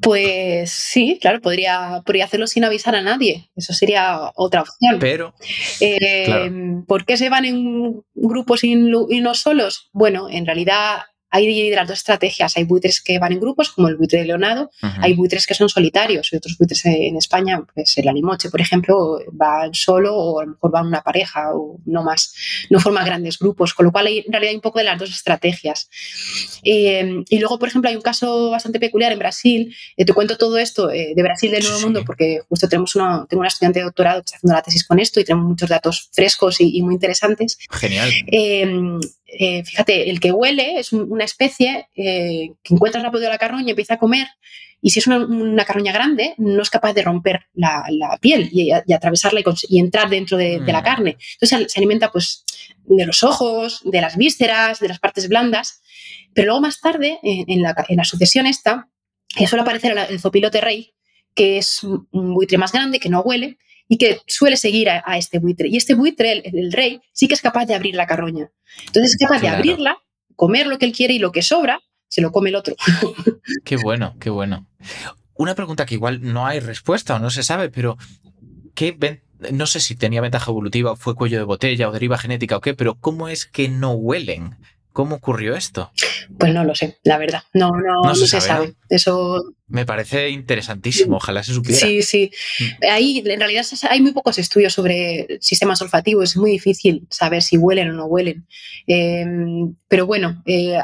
Pues 0.02 0.72
sí, 0.72 1.20
claro, 1.22 1.42
podría, 1.42 2.02
podría 2.04 2.26
hacerlo 2.26 2.48
sin 2.48 2.64
avisar 2.64 2.96
a 2.96 3.04
nadie. 3.04 3.52
Eso 3.56 3.74
sería 3.74 4.32
otra 4.34 4.62
opción. 4.62 4.98
Pero. 5.00 5.36
Eh, 5.80 6.24
claro. 6.26 6.84
¿Por 6.88 7.06
qué 7.06 7.18
se 7.18 7.30
van 7.30 7.46
en 7.46 8.02
grupos 8.16 8.64
y 8.64 8.74
no 8.74 9.36
solos? 9.36 9.92
Bueno, 9.94 10.28
en 10.28 10.48
realidad 10.48 11.02
hay 11.32 11.70
de 11.70 11.76
las 11.76 11.88
dos 11.88 11.98
estrategias. 11.98 12.58
Hay 12.58 12.66
buitres 12.66 13.02
que 13.02 13.18
van 13.18 13.32
en 13.32 13.40
grupos, 13.40 13.72
como 13.72 13.88
el 13.88 13.96
buitre 13.96 14.20
de 14.20 14.26
Leonado, 14.26 14.70
uh 14.84 14.86
-huh. 14.86 15.00
hay 15.02 15.14
buitres 15.14 15.48
que 15.48 15.54
son 15.54 15.70
solitarios, 15.70 16.32
y 16.32 16.36
otros 16.36 16.58
buitres 16.58 16.86
en 16.86 17.16
España, 17.16 17.64
pues 17.74 17.98
el 17.98 18.08
animoche, 18.08 18.50
por 18.50 18.62
ejemplo, 18.62 19.20
va 19.42 19.70
solo 19.72 20.16
o 20.16 20.40
a 20.42 20.46
lo 20.46 20.52
mejor 20.52 20.76
va 20.76 20.82
una 20.82 21.02
pareja 21.02 21.52
o 21.54 21.80
no 21.86 22.04
más, 22.04 22.34
no 22.70 22.80
forma 22.80 23.04
grandes 23.06 23.40
grupos, 23.40 23.74
con 23.74 23.86
lo 23.86 23.92
cual 23.92 24.08
hay 24.08 24.20
en 24.20 24.32
realidad 24.32 24.50
hay 24.50 24.56
un 24.56 24.62
poco 24.62 24.80
de 24.80 24.86
las 24.86 25.00
dos 25.00 25.10
estrategias. 25.10 25.90
Eh, 26.64 27.24
y 27.30 27.40
luego, 27.40 27.58
por 27.58 27.70
ejemplo, 27.70 27.90
hay 27.90 27.96
un 27.96 28.02
caso 28.02 28.50
bastante 28.50 28.80
peculiar 28.80 29.12
en 29.12 29.20
Brasil, 29.20 29.76
eh, 29.96 30.06
te 30.06 30.14
cuento 30.14 30.38
todo 30.38 30.58
esto 30.58 30.92
eh, 30.92 31.14
de 31.16 31.24
Brasil 31.24 31.50
del 31.52 31.64
Nuevo 31.64 31.78
sí. 31.78 31.84
Mundo, 31.86 32.04
porque 32.06 32.42
justo 32.50 32.68
tenemos 32.68 32.96
una, 32.96 33.26
tengo 33.30 33.40
una 33.40 33.48
estudiante 33.48 33.80
de 33.80 33.86
doctorado 33.86 34.22
que 34.22 34.26
está 34.26 34.38
haciendo 34.38 34.56
la 34.56 34.62
tesis 34.62 34.86
con 34.86 35.00
esto 35.00 35.20
y 35.20 35.24
tenemos 35.24 35.48
muchos 35.48 35.70
datos 35.70 36.10
frescos 36.12 36.60
y, 36.60 36.78
y 36.78 36.82
muy 36.82 36.94
interesantes. 36.96 37.58
Genial. 37.70 38.10
Eh, 39.40 39.64
fíjate, 39.64 40.10
el 40.10 40.20
que 40.20 40.32
huele 40.32 40.80
es 40.80 40.92
una 40.92 41.24
especie 41.24 41.88
eh, 41.96 42.52
que 42.64 42.74
encuentra 42.74 43.02
rápido 43.02 43.30
la 43.30 43.38
carroña, 43.38 43.70
empieza 43.70 43.94
a 43.94 44.00
comer, 44.00 44.28
y 44.82 44.90
si 44.90 45.00
es 45.00 45.08
una, 45.08 45.64
carroña 45.64 45.94
grande, 45.94 46.34
no 46.38 46.64
es 46.64 46.70
capaz 46.72 46.94
de 46.94 47.04
romper 47.04 47.46
la, 47.54 47.86
piel 48.20 48.50
y, 48.52 48.72
atravesarla 48.72 49.42
y, 49.68 49.80
entrar 49.80 50.10
dentro 50.10 50.38
de, 50.38 50.60
la 50.60 50.82
mm. 50.82 50.84
carne. 50.84 51.18
Entonces 51.34 51.72
se, 51.72 51.80
alimenta 51.80 52.12
pues, 52.12 52.44
de 52.86 53.06
los 53.06 53.22
ojos, 53.22 53.82
de 53.84 54.02
las 54.02 54.18
vísceras, 54.18 54.80
de 54.80 54.88
las 54.88 55.00
partes 55.00 55.30
blandas. 55.30 55.82
Pero 56.34 56.48
luego 56.48 56.62
más 56.62 56.82
tarde, 56.82 57.20
en, 57.22 57.62
la, 57.62 57.76
en 57.90 57.98
la, 57.98 58.04
sucesión 58.04 58.48
esta, 58.48 58.90
suele 59.48 59.62
aparecer 59.62 59.96
el 60.10 60.20
zopilote 60.20 60.62
rey, 60.62 60.96
que 61.36 61.60
es 61.60 61.84
un 61.84 62.34
buitre 62.34 62.58
más 62.58 62.72
grande, 62.72 63.00
que 63.00 63.10
no 63.10 63.22
huele, 63.22 63.60
y 63.92 63.98
que 63.98 64.22
suele 64.26 64.56
seguir 64.56 64.90
a, 64.90 65.18
este 65.18 65.40
buitre. 65.40 65.68
Y 65.68 65.76
este 65.76 65.96
buitre, 65.96 66.44
el, 66.46 66.72
rey, 66.72 67.02
sí 67.12 67.28
que 67.28 67.34
es 67.34 67.42
capaz 67.42 67.66
de 67.66 67.76
abrir 67.76 67.94
la 67.94 68.08
carroña. 68.08 68.50
Entonces 68.86 69.12
es 69.12 69.18
capaz 69.18 69.42
de 69.42 69.50
abrirla, 69.50 69.98
comer 70.38 70.66
lo 70.68 70.78
que 70.78 70.86
él 70.86 70.94
quiere 70.94 71.14
y 71.14 71.20
lo 71.20 71.34
que 71.34 71.42
sobra, 71.42 71.82
se 72.08 72.22
lo 72.22 72.32
come 72.32 72.52
el 72.52 72.56
otro. 72.56 72.74
Qué 73.66 73.76
bueno, 73.76 74.16
qué 74.18 74.30
bueno. 74.30 74.66
Una 75.34 75.56
pregunta 75.56 75.86
que 75.86 75.96
igual 75.96 76.22
no 76.22 76.48
hay 76.48 76.62
respuesta 76.62 77.16
o 77.16 77.20
no 77.20 77.30
se 77.30 77.44
sabe, 77.44 77.70
pero 77.70 77.98
¿qué 78.76 78.98
no 79.52 79.66
sé 79.66 79.82
si 79.82 79.96
tenía 79.96 80.22
ventaja 80.22 80.52
evolutiva, 80.52 80.96
fue 80.96 81.14
cuello 81.14 81.40
de 81.40 81.44
botella 81.44 81.90
o 81.90 81.92
deriva 81.92 82.18
genética 82.18 82.56
o 82.56 82.62
qué, 82.62 82.74
pero 82.74 82.96
¿cómo 82.96 83.28
es 83.28 83.46
que 83.46 83.68
no 83.68 83.92
huelen? 83.92 84.56
¿Cómo 84.94 85.16
ocurrió 85.16 85.56
esto? 85.56 85.92
Pues 86.38 86.54
no 86.54 86.64
lo 86.64 86.76
sé, 86.76 86.98
la 87.04 87.18
verdad. 87.18 87.44
No, 87.54 87.72
no, 87.72 88.16
se, 88.16 88.28
sabe. 88.42 88.76
Eso. 88.90 89.56
Me 89.68 89.86
parece 89.86 90.30
interesantísimo, 90.30 91.18
ojalá 91.18 91.44
se 91.44 91.54
supiera. 91.54 91.80
Sí, 91.80 92.02
sí. 92.02 92.32
Mm. 92.60 92.86
Ahí 92.92 93.24
en 93.26 93.40
realidad 93.40 93.66
hay 93.90 94.02
muy 94.02 94.12
pocos 94.12 94.38
estudios 94.38 94.74
sobre 94.74 95.38
sistemas 95.40 95.82
olfativos, 95.82 96.32
es 96.32 96.38
muy 96.38 96.52
difícil 96.52 97.08
saber 97.10 97.42
si 97.42 97.58
huelen 97.58 97.90
o 97.92 97.94
no 97.94 98.06
huelen. 98.06 98.46
Em, 98.86 99.76
pero 99.88 100.06
bueno, 100.06 100.42
eh, 100.46 100.78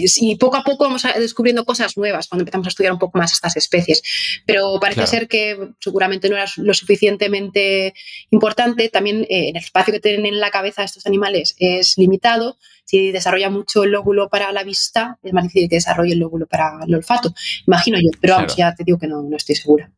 y 0.00 0.36
poco 0.36 0.56
a 0.56 0.64
poco 0.64 0.84
vamos 0.84 1.02
descubriendo 1.16 1.64
cosas 1.64 1.96
nuevas 1.96 2.28
cuando 2.28 2.42
empezamos 2.42 2.66
a 2.66 2.70
estudiar 2.70 2.92
un 2.92 2.98
poco 2.98 3.18
más 3.18 3.32
estas 3.32 3.56
especies. 3.56 4.02
Pero 4.46 4.78
parece 4.80 5.06
ser 5.06 5.28
que 5.28 5.72
seguramente 5.80 6.28
no 6.28 6.36
era 6.36 6.46
lo 6.56 6.74
suficientemente 6.74 7.94
importante. 8.30 8.88
También 8.88 9.26
eh, 9.28 9.50
el 9.50 9.56
espacio 9.56 9.92
que 9.92 10.00
tienen 10.00 10.26
en 10.26 10.40
la 10.40 10.50
cabeza 10.50 10.84
estos 10.84 11.06
animales 11.06 11.54
es 11.58 11.98
limitado. 11.98 12.58
Si 12.84 13.12
desarrolla 13.12 13.50
mucho 13.50 13.84
el 13.84 13.92
lóbulo 13.92 14.28
para 14.28 14.50
la 14.52 14.64
vista, 14.64 15.18
es 15.22 15.32
más 15.32 15.44
difícil 15.44 15.68
que 15.68 15.76
desarrolle 15.76 16.14
el 16.14 16.18
lóbulo 16.18 16.46
para 16.46 16.80
el 16.86 16.94
olfato. 16.94 17.32
Imagino 17.66 17.98
yo, 17.98 18.10
pero 18.20 18.34
vamos, 18.34 18.56
ya 18.56 18.74
te 18.74 18.82
digo 18.84 18.98
que 18.98 19.06
no, 19.06 19.22
no 19.22 19.36
estoy 19.36 19.54
segura. 19.54 19.92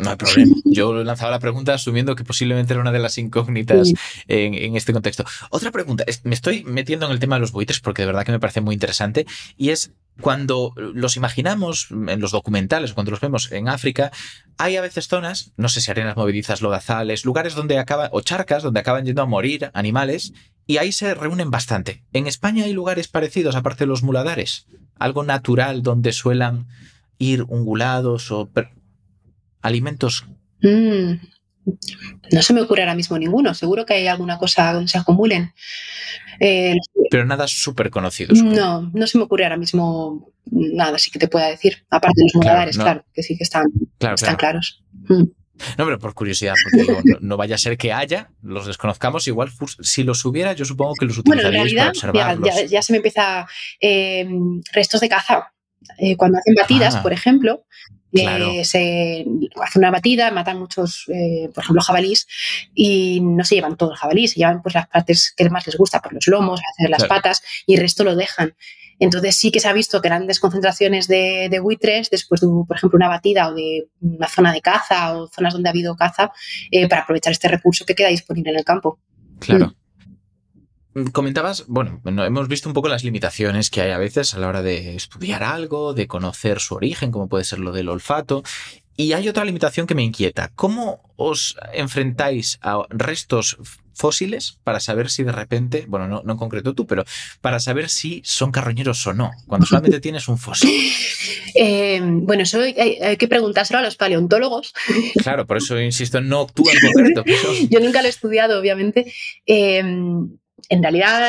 No 0.00 0.10
hay 0.10 0.16
problema. 0.16 0.56
Yo 0.64 1.04
lanzaba 1.04 1.30
la 1.30 1.38
pregunta 1.38 1.74
asumiendo 1.74 2.16
que 2.16 2.24
posiblemente 2.24 2.72
era 2.72 2.80
una 2.80 2.92
de 2.92 2.98
las 2.98 3.18
incógnitas 3.18 3.92
en, 4.26 4.76
este 4.76 4.92
contexto. 4.92 5.24
Otra 5.50 5.70
pregunta, 5.70 6.04
me 6.24 6.34
estoy 6.34 6.64
metiendo 6.64 7.06
en 7.06 7.12
el 7.12 7.18
tema 7.18 7.36
de 7.36 7.40
los 7.40 7.52
buitres 7.52 7.80
porque 7.80 8.02
de 8.02 8.06
verdad 8.06 8.24
que 8.24 8.32
me 8.32 8.40
parece 8.40 8.60
muy 8.60 8.74
interesante 8.74 9.26
y 9.56 9.70
es 9.70 9.92
cuando 10.20 10.74
los 10.76 11.16
imaginamos 11.16 11.88
en 11.90 12.20
los 12.20 12.32
documentales, 12.32 12.92
cuando 12.92 13.10
los 13.10 13.20
vemos 13.20 13.50
en 13.52 13.68
África, 13.68 14.10
hay 14.58 14.76
a 14.76 14.82
veces 14.82 15.08
zonas, 15.08 15.52
no 15.56 15.70
sé 15.70 15.80
si 15.80 15.90
arenas 15.90 16.16
movedizas, 16.16 16.60
lodazales, 16.60 17.24
lugares 17.24 17.54
donde 17.54 17.78
acaban, 17.78 18.10
o 18.12 18.20
charcas 18.20 18.62
donde 18.62 18.80
acaban 18.80 19.06
yendo 19.06 19.22
a 19.22 19.26
morir 19.26 19.70
animales 19.72 20.34
y 20.66 20.76
ahí 20.76 20.92
se 20.92 21.14
reúnen 21.14 21.50
bastante. 21.50 22.04
¿En 22.12 22.26
España 22.26 22.64
hay 22.64 22.72
lugares 22.72 23.08
parecidos 23.08 23.56
aparte 23.56 23.84
de 23.84 23.88
los 23.88 24.02
muladares? 24.02 24.66
¿Algo 24.98 25.24
natural 25.24 25.82
donde 25.82 26.12
suelan 26.12 26.66
ir 27.18 27.44
ungulados 27.44 28.30
o 28.30 28.50
alimentos? 29.62 30.26
Mm, 30.62 31.14
no 32.32 32.42
se 32.42 32.52
me 32.52 32.60
ocurre 32.60 32.82
ahora 32.82 32.94
mismo 32.94 33.18
ninguno. 33.18 33.54
Seguro 33.54 33.86
que 33.86 33.94
hay 33.94 34.06
alguna 34.06 34.38
cosa 34.38 34.72
donde 34.72 34.88
se 34.88 34.98
acumulen. 34.98 35.52
Eh, 36.38 36.74
Pero 37.10 37.24
nada 37.26 37.46
súper 37.46 37.90
conocido. 37.90 38.34
No, 38.34 38.90
no 38.94 39.06
se 39.06 39.18
me 39.18 39.24
ocurre 39.24 39.44
ahora 39.44 39.56
mismo 39.56 40.32
nada, 40.50 40.98
sí 40.98 41.10
que 41.10 41.18
te 41.18 41.28
pueda 41.28 41.48
decir. 41.48 41.84
Aparte 41.90 42.14
de 42.16 42.24
los 42.24 42.34
muladares, 42.36 42.78
claro, 42.78 43.04
que 43.12 43.22
sí 43.22 43.36
que 43.36 43.44
están, 43.44 43.64
están 43.98 44.36
claros. 44.36 44.82
Mm. 45.08 45.24
No, 45.76 45.84
pero 45.84 45.98
por 45.98 46.14
curiosidad, 46.14 46.54
porque 46.62 47.02
no, 47.20 47.36
vaya 47.36 47.56
a 47.56 47.58
ser 47.58 47.76
que 47.76 47.92
haya, 47.92 48.30
los 48.42 48.66
desconozcamos, 48.66 49.28
igual 49.28 49.50
si 49.80 50.04
los 50.04 50.24
hubiera, 50.24 50.54
yo 50.54 50.64
supongo 50.64 50.94
que 50.94 51.04
los 51.04 51.18
utilizaríais 51.18 51.74
para 51.74 51.88
observarlos. 51.90 52.70
Ya, 52.70 52.80
se 52.80 52.92
me 52.94 52.96
empieza 52.96 53.46
eh, 53.78 54.26
restos 54.72 55.02
de 55.02 55.08
caza. 55.10 55.52
Eh, 55.98 56.16
cuando 56.16 56.38
hacen 56.38 56.54
batidas, 56.54 56.96
ah. 56.96 57.02
por 57.02 57.12
ejemplo, 57.12 57.64
eh, 58.12 58.64
se 58.64 59.24
hace 59.62 59.78
una 59.78 59.90
batida, 59.90 60.30
matan 60.30 60.58
muchos, 60.58 61.04
eh, 61.08 61.48
por 61.54 61.64
ejemplo, 61.64 61.82
jabalís 61.82 62.26
y 62.74 63.20
no 63.20 63.44
se 63.44 63.56
llevan 63.56 63.76
todo 63.76 63.92
el 63.92 63.96
jabalí, 63.96 64.28
se 64.28 64.40
llevan 64.40 64.62
pues 64.62 64.74
las 64.74 64.88
partes 64.88 65.32
que 65.36 65.48
más 65.50 65.66
les 65.66 65.76
gusta, 65.76 66.00
por 66.00 66.12
los 66.12 66.26
lomos, 66.26 66.60
hacer 66.60 66.90
las 66.90 67.04
patas 67.04 67.42
y 67.66 67.74
el 67.74 67.80
resto 67.80 68.04
lo 68.04 68.16
dejan. 68.16 68.54
Entonces 68.98 69.34
sí 69.34 69.50
que 69.50 69.60
se 69.60 69.68
ha 69.68 69.72
visto 69.72 70.00
grandes 70.00 70.38
concentraciones 70.38 71.08
de, 71.08 71.58
buitres 71.62 72.10
después 72.10 72.42
de, 72.42 72.46
por 72.46 72.76
ejemplo, 72.76 72.96
una 72.96 73.08
batida 73.08 73.48
o 73.48 73.54
de 73.54 73.88
una 74.00 74.28
zona 74.28 74.52
de 74.52 74.60
caza 74.60 75.16
o 75.16 75.26
zonas 75.28 75.54
donde 75.54 75.70
ha 75.70 75.72
habido 75.72 75.96
caza 75.96 76.32
eh, 76.70 76.86
para 76.86 77.02
aprovechar 77.02 77.32
este 77.32 77.48
recurso 77.48 77.86
que 77.86 77.94
queda 77.94 78.08
disponible 78.08 78.50
en 78.50 78.58
el 78.58 78.64
campo. 78.64 78.98
Claro. 79.38 79.68
Mm. 79.68 79.79
Mm, 80.94 81.06
comentabas, 81.06 81.64
bueno, 81.68 82.00
hemos 82.04 82.48
visto 82.48 82.68
un 82.68 82.74
poco 82.74 82.88
las 82.88 83.04
limitaciones 83.04 83.70
que 83.70 83.80
hay 83.80 83.90
a 83.90 83.98
veces 83.98 84.34
a 84.34 84.38
la 84.38 84.48
hora 84.48 84.62
de 84.62 84.96
estudiar 84.96 85.42
algo, 85.42 85.94
de 85.94 86.06
conocer 86.06 86.60
su 86.60 86.74
origen, 86.74 87.12
como 87.12 87.28
puede 87.28 87.44
ser 87.44 87.60
lo 87.60 87.72
del 87.72 87.88
olfato. 87.88 88.42
Y 88.96 89.12
hay 89.14 89.28
otra 89.28 89.44
limitación 89.44 89.86
que 89.86 89.94
me 89.94 90.02
inquieta. 90.02 90.50
¿Cómo 90.54 91.00
os 91.16 91.56
enfrentáis 91.72 92.58
a 92.60 92.82
restos 92.90 93.56
fósiles 93.94 94.58
para 94.64 94.80
saber 94.80 95.10
si 95.10 95.22
de 95.22 95.32
repente, 95.32 95.84
bueno, 95.86 96.06
no, 96.06 96.32
en 96.32 96.38
concreto 96.38 96.74
tú, 96.74 96.86
pero 96.86 97.04
para 97.40 97.60
saber 97.60 97.88
si 97.88 98.20
son 98.24 98.50
carroñeros 98.50 99.06
o 99.06 99.14
no, 99.14 99.30
cuando 99.46 99.66
solamente 99.66 100.00
tienes 100.00 100.28
un 100.28 100.38
fósil? 100.38 100.70
Eh, 101.54 102.00
bueno, 102.02 102.42
eso 102.42 102.60
hay, 102.60 103.16
que 103.16 103.28
preguntárselo 103.28 103.78
a 103.78 103.82
los 103.82 103.96
paleontólogos. 103.96 104.74
Claro, 105.22 105.46
por 105.46 105.56
eso 105.56 105.80
insisto, 105.80 106.20
no 106.20 106.46
tú 106.54 106.64
en 106.68 106.92
concreto. 106.92 107.24
Yo 107.70 107.80
nunca 107.80 108.02
lo 108.02 108.06
he 108.06 108.10
estudiado, 108.10 108.58
obviamente. 108.58 109.12
Eh, 109.46 109.82
en 110.70 110.84
realidad 110.84 111.28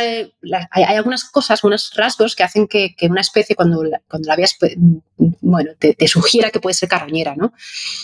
hay, 0.69 0.83
algunas 0.83 1.23
cosas, 1.23 1.63
unos 1.63 1.91
rasgos 1.95 2.35
que 2.35 2.43
hacen 2.43 2.67
que, 2.67 2.95
una 3.09 3.21
especie 3.21 3.55
cuando 3.55 3.83
la, 3.83 3.99
cuando 4.07 4.27
la 4.27 4.35
veas, 4.35 4.55
pues, 4.59 4.75
bueno, 5.17 5.71
te, 5.79 6.07
sugiera 6.07 6.51
que 6.51 6.59
puede 6.59 6.75
ser 6.75 6.87
carroñera, 6.87 7.35
¿no? 7.35 7.51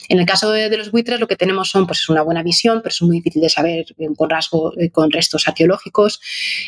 En 0.09 0.17
el 0.17 0.25
caso 0.25 0.49
de, 0.49 0.75
los 0.75 0.89
buitres 0.89 1.19
lo 1.19 1.27
que 1.27 1.35
tenemos 1.35 1.69
son, 1.69 1.85
pues, 1.85 2.09
una 2.09 2.23
buena 2.23 2.41
visión, 2.41 2.81
pero 2.81 2.91
es 2.91 3.01
muy 3.03 3.17
difícil 3.17 3.43
de 3.43 3.49
saber 3.49 3.85
eh, 3.99 4.07
con 4.17 4.31
rasgo, 4.31 4.73
eh, 4.79 4.89
con 4.89 5.11
restos 5.11 5.47
arqueológicos, 5.47 6.19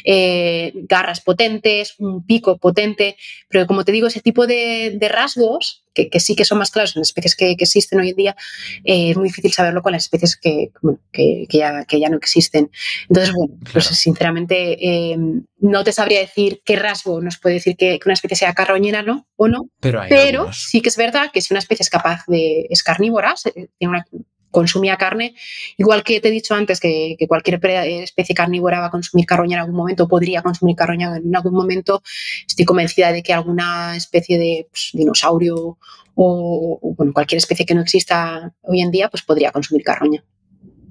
eh, 0.06 0.72
garras 0.88 1.22
potentes, 1.22 1.96
un 1.98 2.24
pico 2.24 2.60
potente, 2.60 3.18
pero 3.50 3.66
como 3.66 3.84
te 3.84 3.92
digo, 3.92 4.06
ese 4.06 4.22
tipo 4.22 4.46
de 4.46 5.10
rasgos 5.12 5.84
que, 6.08 6.20
sí 6.20 6.36
que 6.36 6.46
son 6.46 6.60
más 6.60 6.72
claros 6.72 6.96
en 6.96 7.02
especies 7.02 7.36
que, 7.36 7.52
existen 7.52 8.00
hoy 8.00 8.10
en 8.10 8.16
día, 8.16 8.36
eh, 8.84 9.12
es 9.12 9.18
muy 9.18 9.28
difícil 9.28 9.52
saberlo 9.52 9.82
con 9.82 9.92
las 9.92 10.04
especies 10.04 10.38
que, 10.38 10.72
que, 11.12 11.48
ya, 11.50 12.10
no 12.10 12.18
existen. 12.18 12.72
Entonces, 13.10 13.34
bueno, 13.34 13.56
pues 13.72 13.86
sinceramente 13.86 14.78
eh, 14.80 15.18
no 15.60 15.84
te 15.84 15.92
sabría 15.92 16.20
decir 16.20 16.62
qué 16.64 16.76
rasgo 16.76 17.22
nos 17.22 17.38
puede 17.38 17.56
decir 17.56 17.76
que, 17.76 18.00
una 18.06 18.14
especie 18.14 18.38
sea 18.38 18.54
carroñera 18.54 19.04
¿no? 19.04 19.28
o 19.36 19.48
no, 19.48 19.70
pero, 19.80 20.52
sí 20.54 20.82
que 20.82 20.90
es 20.90 20.98
verdad 20.98 21.32
que 21.32 21.42
si 21.42 21.54
una 21.54 21.60
especie 21.60 21.84
es 21.84 21.90
capaz 21.90 22.24
de, 22.28 22.66
es 22.70 22.82
carnívora, 22.82 23.36
tiene 23.54 23.68
una 23.90 24.06
consumía 24.52 24.98
carne, 24.98 25.36
igual 25.78 26.04
que 26.04 26.20
te 26.20 26.30
he 26.30 26.32
dicho 26.32 26.56
antes 26.56 26.80
que, 26.80 27.16
cualquier 27.28 27.60
especie 27.64 28.36
carnívora 28.36 28.80
va 28.80 28.88
a 28.88 28.92
consumir 28.92 29.26
carroña 29.26 29.58
en 29.58 29.62
algún 29.62 29.76
momento, 29.76 30.08
podría 30.08 30.42
consumir 30.42 30.76
carroña 30.76 31.18
en 31.18 31.36
algún 31.36 31.54
momento, 31.54 32.02
estoy 32.48 32.66
convencida 32.66 33.12
de 33.12 33.24
que 33.24 33.34
alguna 33.34 33.96
especie 33.96 34.38
de 34.38 34.68
pues, 34.72 34.90
dinosaurio 34.94 35.78
o, 36.16 36.96
bueno, 36.98 37.14
cualquier 37.14 37.38
especie 37.38 37.66
que 37.66 37.74
no 37.74 37.82
exista 37.82 38.54
hoy 38.62 38.82
en 38.82 38.92
día, 38.92 39.10
pues 39.10 39.24
podría 39.24 39.52
consumir 39.52 39.84
carroña. 39.84 40.24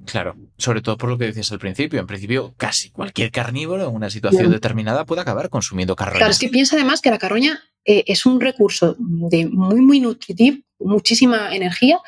Claro, 0.07 0.37
sobre 0.57 0.81
todo 0.81 0.97
por 0.97 1.11
lo 1.11 1.19
que 1.19 1.27
decías 1.27 1.53
al 1.53 1.59
principio. 1.59 2.01
En 2.01 2.07
principio, 2.07 2.55
casi 2.57 2.91
cualquier 2.91 3.31
carnívoro 3.31 3.91
en 3.91 3.95
una 3.95 4.09
situación 4.09 4.51
determinada 4.51 5.05
puede 5.05 5.21
acabar 5.21 5.51
consumiendo 5.51 5.97
carroña. 5.97 6.19
Claro, 6.19 6.31
es 6.31 6.39
que 6.39 6.49
piensa 6.49 6.77
además 6.77 7.03
que 7.03 7.11
la 7.11 7.19
carroña 7.19 7.61
eh, 7.85 8.05
es 8.07 8.25
un 8.25 8.41
recurso 8.41 8.97
de 8.99 9.47
muy, 9.47 9.83
muy 9.83 10.01
nutritivo, 10.01 10.63
muchísima 10.79 11.55
energía 11.55 11.99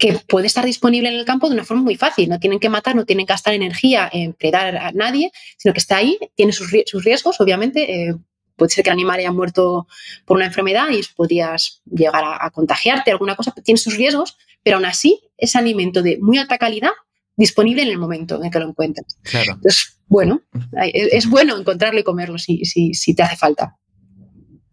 que 0.00 0.18
puede 0.26 0.46
estar 0.46 0.64
disponible 0.64 1.10
en 1.10 1.14
el 1.14 1.26
campo 1.26 1.48
de 1.48 1.54
una 1.54 1.64
forma 1.64 1.82
muy 1.82 1.94
fácil. 1.94 2.30
No 2.30 2.40
tienen 2.40 2.58
que 2.58 2.70
matar, 2.70 2.96
no 2.96 3.04
tienen 3.04 3.26
que 3.26 3.34
gastar 3.34 3.52
energía 3.52 4.08
en 4.10 4.32
predar 4.32 4.74
a 4.74 4.92
nadie, 4.92 5.30
sino 5.58 5.74
que 5.74 5.78
está 5.78 5.98
ahí, 5.98 6.18
tiene 6.34 6.52
sus, 6.52 6.70
riesgos, 7.04 7.40
obviamente. 7.40 8.08
Eh, 8.08 8.14
puede 8.56 8.70
ser 8.70 8.82
que 8.82 8.90
el 8.90 8.94
animal 8.94 9.20
haya 9.20 9.30
muerto 9.30 9.86
por 10.24 10.38
una 10.38 10.46
enfermedad 10.46 10.88
y 10.90 11.02
podrías 11.14 11.82
llegar 11.84 12.24
a, 12.24 12.50
contagiarte, 12.50 13.10
alguna 13.10 13.36
cosa, 13.36 13.52
tiene 13.62 13.78
sus 13.78 13.96
riesgos, 13.96 14.38
pero 14.62 14.76
aún 14.76 14.86
así 14.86 15.20
es 15.36 15.54
alimento 15.54 16.02
de 16.02 16.18
muy 16.18 16.38
alta 16.38 16.56
calidad 16.56 16.92
disponible 17.36 17.82
en 17.82 17.88
el 17.88 17.98
momento 17.98 18.36
en 18.36 18.46
el 18.46 18.50
que 18.50 18.58
lo 18.58 18.68
encuentras. 18.68 19.18
Claro. 19.22 19.52
Entonces, 19.52 20.00
bueno, 20.06 20.42
es 20.82 21.28
bueno 21.28 21.56
encontrarlo 21.58 22.00
y 22.00 22.04
comerlo 22.04 22.38
si, 22.38 22.64
si, 22.64 22.94
si 22.94 23.14
te 23.14 23.22
hace 23.22 23.36
falta. 23.36 23.78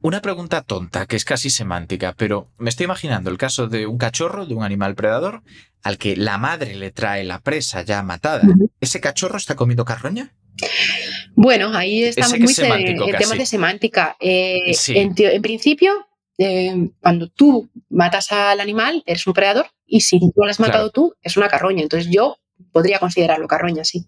Una 0.02 0.22
pregunta 0.22 0.62
tonta, 0.62 1.06
que 1.08 1.16
es 1.16 1.26
casi 1.26 1.50
semántica, 1.50 2.14
pero 2.18 2.52
me 2.58 2.70
estoy 2.70 2.86
imaginando 2.86 3.30
el 3.32 3.38
caso 3.38 3.68
de 3.68 3.88
un 3.88 3.98
cachorro, 3.98 4.46
de 4.46 4.54
un 4.54 4.64
animal 4.64 4.96
predador, 4.96 5.42
al 5.84 5.98
que 5.98 6.16
la 6.16 6.38
madre 6.38 6.76
le 6.76 6.92
trae 6.92 7.24
la 7.24 7.40
presa 7.40 7.82
ya 7.82 8.04
matada. 8.04 8.44
¿Ese 8.80 9.02
cachorro 9.02 9.38
está 9.38 9.56
comiendo 9.56 9.86
carroña? 9.86 10.34
Bueno, 11.36 11.72
ahí 11.76 12.04
estamos 12.04 12.40
muy 12.40 12.52
es 12.52 12.60
en 12.60 12.98
casi. 12.98 13.12
temas 13.18 13.38
de 13.38 13.46
semántica. 13.46 14.16
Eh, 14.20 14.74
Sí. 14.76 14.98
en, 14.98 15.14
en 15.18 15.42
principio, 15.42 15.92
eh, 16.38 16.90
cuando 17.02 17.28
tú 17.30 17.70
matas 17.90 18.32
al 18.32 18.60
animal, 18.60 19.04
eres 19.08 19.26
un 19.28 19.34
predador, 19.34 19.68
y 19.86 20.02
si 20.02 20.20
no 20.20 20.32
lo 20.36 20.50
has 20.50 20.60
matado 20.60 20.92
Claro. 20.92 21.10
tú, 21.10 21.16
es 21.22 21.38
una 21.38 21.48
carroña. 21.48 21.82
Entonces 21.82 22.10
yo 22.12 22.38
podría 22.72 23.00
considerarlo 23.00 23.48
carroña, 23.48 23.84
sí. 23.84 24.06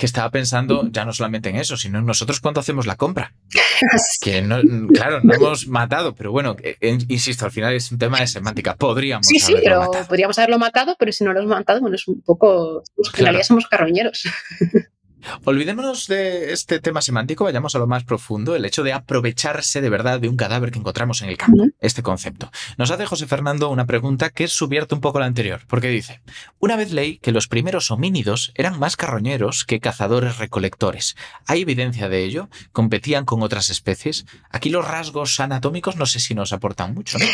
Que 0.00 0.06
estaba 0.06 0.30
pensando 0.30 0.88
ya 0.90 1.04
no 1.04 1.12
solamente 1.12 1.50
en 1.50 1.56
eso, 1.56 1.76
sino 1.76 1.98
en 1.98 2.06
nosotros 2.06 2.40
cuando 2.40 2.60
hacemos 2.60 2.86
la 2.86 2.96
compra. 2.96 3.34
Que 4.22 4.40
no, 4.42 4.58
claro, 4.88 5.20
no 5.22 5.34
hemos 5.34 5.66
matado, 5.68 6.14
pero 6.14 6.32
bueno, 6.32 6.56
eh, 6.62 6.76
eh, 6.80 6.98
insisto, 7.08 7.44
al 7.44 7.50
final 7.50 7.74
es 7.74 7.92
un 7.92 7.98
tema 7.98 8.20
de 8.20 8.26
semántica. 8.26 8.76
Podríamos 8.76 9.26
Sí, 9.26 9.38
sí, 9.38 9.54
pero 9.62 9.80
matado. 9.80 10.06
podríamos 10.06 10.38
haberlo 10.38 10.58
matado, 10.58 10.96
pero 10.98 11.12
si 11.12 11.24
no 11.24 11.32
lo 11.32 11.40
hemos 11.40 11.50
matado, 11.50 11.80
bueno, 11.80 11.96
es 11.96 12.08
un 12.08 12.22
poco. 12.22 12.82
pues, 12.96 13.10
en 13.16 13.24
realidad 13.24 13.44
somos 13.44 13.66
carroñeros. 13.66 14.24
Olvidémonos 15.44 16.06
de 16.06 16.52
este 16.52 16.80
tema 16.80 17.02
semántico, 17.02 17.44
vayamos 17.44 17.74
a 17.74 17.78
lo 17.78 17.86
más 17.86 18.04
profundo, 18.04 18.56
el 18.56 18.64
hecho 18.64 18.82
de 18.82 18.92
aprovecharse 18.92 19.80
de 19.80 19.90
verdad 19.90 20.20
de 20.20 20.28
un 20.28 20.36
cadáver 20.36 20.70
que 20.70 20.78
encontramos 20.78 21.22
en 21.22 21.28
el 21.28 21.36
campo, 21.36 21.66
este 21.80 22.02
concepto. 22.02 22.50
Nos 22.78 22.90
hace 22.90 23.06
José 23.06 23.26
Fernando 23.26 23.70
una 23.70 23.86
pregunta 23.86 24.30
que 24.30 24.48
subvierte 24.48 24.94
un 24.94 25.00
poco 25.00 25.20
la 25.20 25.26
anterior, 25.26 25.62
porque 25.68 25.88
dice, 25.88 26.20
una 26.58 26.76
vez 26.76 26.92
leí 26.92 27.18
que 27.18 27.32
los 27.32 27.48
primeros 27.48 27.90
homínidos 27.90 28.52
eran 28.54 28.78
más 28.78 28.96
carroñeros 28.96 29.64
que 29.64 29.80
cazadores 29.80 30.38
recolectores. 30.38 31.16
¿Hay 31.46 31.62
evidencia 31.62 32.08
de 32.08 32.24
ello? 32.24 32.48
¿Competían 32.72 33.24
con 33.24 33.42
otras 33.42 33.70
especies? 33.70 34.26
Aquí 34.50 34.70
los 34.70 34.86
rasgos 34.86 35.38
anatómicos 35.40 35.96
no 35.96 36.06
sé 36.06 36.20
si 36.20 36.34
nos 36.34 36.52
aportan 36.52 36.94
mucho, 36.94 37.18
¿no? 37.18 37.26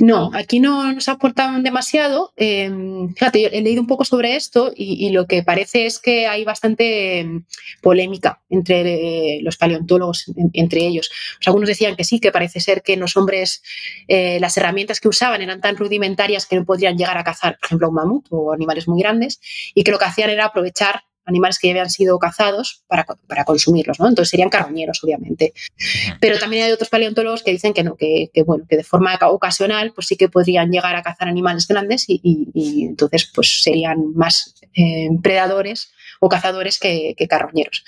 No, 0.00 0.30
aquí 0.34 0.60
no 0.60 0.92
nos 0.92 1.08
aportan 1.08 1.62
demasiado. 1.62 2.32
Eh, 2.36 2.70
fíjate, 3.14 3.42
yo 3.42 3.48
he 3.50 3.62
leído 3.62 3.80
un 3.80 3.86
poco 3.86 4.04
sobre 4.04 4.36
esto 4.36 4.72
y, 4.74 5.06
y 5.06 5.10
lo 5.10 5.26
que 5.26 5.42
parece 5.42 5.86
es 5.86 5.98
que 5.98 6.26
hay 6.26 6.44
bastante 6.44 7.15
eh, 7.20 7.40
polémica 7.82 8.42
entre 8.50 9.36
eh, 9.36 9.40
los 9.42 9.56
paleontólogos, 9.56 10.28
en- 10.36 10.50
entre 10.52 10.86
ellos. 10.86 11.10
Pues 11.38 11.46
algunos 11.48 11.68
decían 11.68 11.96
que 11.96 12.04
sí, 12.04 12.20
que 12.20 12.32
parece 12.32 12.60
ser 12.60 12.82
que 12.82 12.96
los 12.96 13.16
hombres 13.16 13.62
eh, 14.08 14.38
las 14.40 14.56
herramientas 14.56 15.00
que 15.00 15.08
usaban 15.08 15.42
eran 15.42 15.60
tan 15.60 15.76
rudimentarias 15.76 16.46
que 16.46 16.56
no 16.56 16.64
podrían 16.64 16.96
llegar 16.96 17.18
a 17.18 17.24
cazar, 17.24 17.58
por 17.58 17.66
ejemplo, 17.66 17.88
un 17.88 17.94
mamut 17.94 18.26
o 18.30 18.52
animales 18.52 18.88
muy 18.88 19.00
grandes, 19.00 19.40
y 19.74 19.82
que 19.84 19.90
lo 19.92 19.98
que 19.98 20.04
hacían 20.06 20.30
era 20.30 20.46
aprovechar 20.46 21.02
animales 21.28 21.58
que 21.58 21.66
ya 21.66 21.72
habían 21.72 21.90
sido 21.90 22.20
cazados 22.20 22.84
para, 22.86 23.04
para 23.26 23.44
consumirlos, 23.44 23.98
¿no? 23.98 24.06
Entonces 24.06 24.30
serían 24.30 24.48
carroñeros, 24.48 25.02
obviamente. 25.02 25.54
Pero 26.20 26.38
también 26.38 26.62
hay 26.64 26.70
otros 26.70 26.88
paleontólogos 26.88 27.42
que 27.42 27.50
dicen 27.50 27.72
que 27.74 27.82
no, 27.82 27.96
que, 27.96 28.30
que, 28.32 28.44
bueno, 28.44 28.64
que 28.68 28.76
de 28.76 28.84
forma 28.84 29.18
ocasional 29.28 29.92
pues 29.92 30.06
sí 30.06 30.16
que 30.16 30.28
podrían 30.28 30.70
llegar 30.70 30.94
a 30.94 31.02
cazar 31.02 31.26
animales 31.26 31.66
grandes 31.66 32.04
y, 32.08 32.20
y- 32.22 32.48
y 32.54 32.84
entonces 32.84 33.28
pues 33.34 33.60
serían 33.62 34.12
más 34.14 34.54
eh, 34.74 35.08
predadores 35.20 35.90
o 36.26 36.28
cazadores 36.28 36.78
que, 36.78 37.14
que 37.16 37.28
carroñeros. 37.28 37.84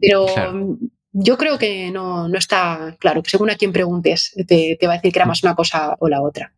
Pero 0.00 0.26
Claro. 0.26 0.54
mm, 0.54 0.88
yo 1.12 1.36
creo 1.36 1.58
que 1.58 1.90
no, 1.90 2.28
no 2.28 2.38
está 2.38 2.96
claro, 3.00 3.22
que 3.22 3.30
según 3.30 3.50
a 3.50 3.56
quien 3.56 3.72
preguntes 3.72 4.32
te, 4.46 4.76
te 4.78 4.86
va 4.86 4.94
a 4.94 4.96
decir 4.96 5.12
que 5.12 5.18
era 5.18 5.26
más 5.26 5.42
una 5.42 5.56
cosa 5.56 5.96
o 5.98 6.08
la 6.08 6.22
otra. 6.22 6.52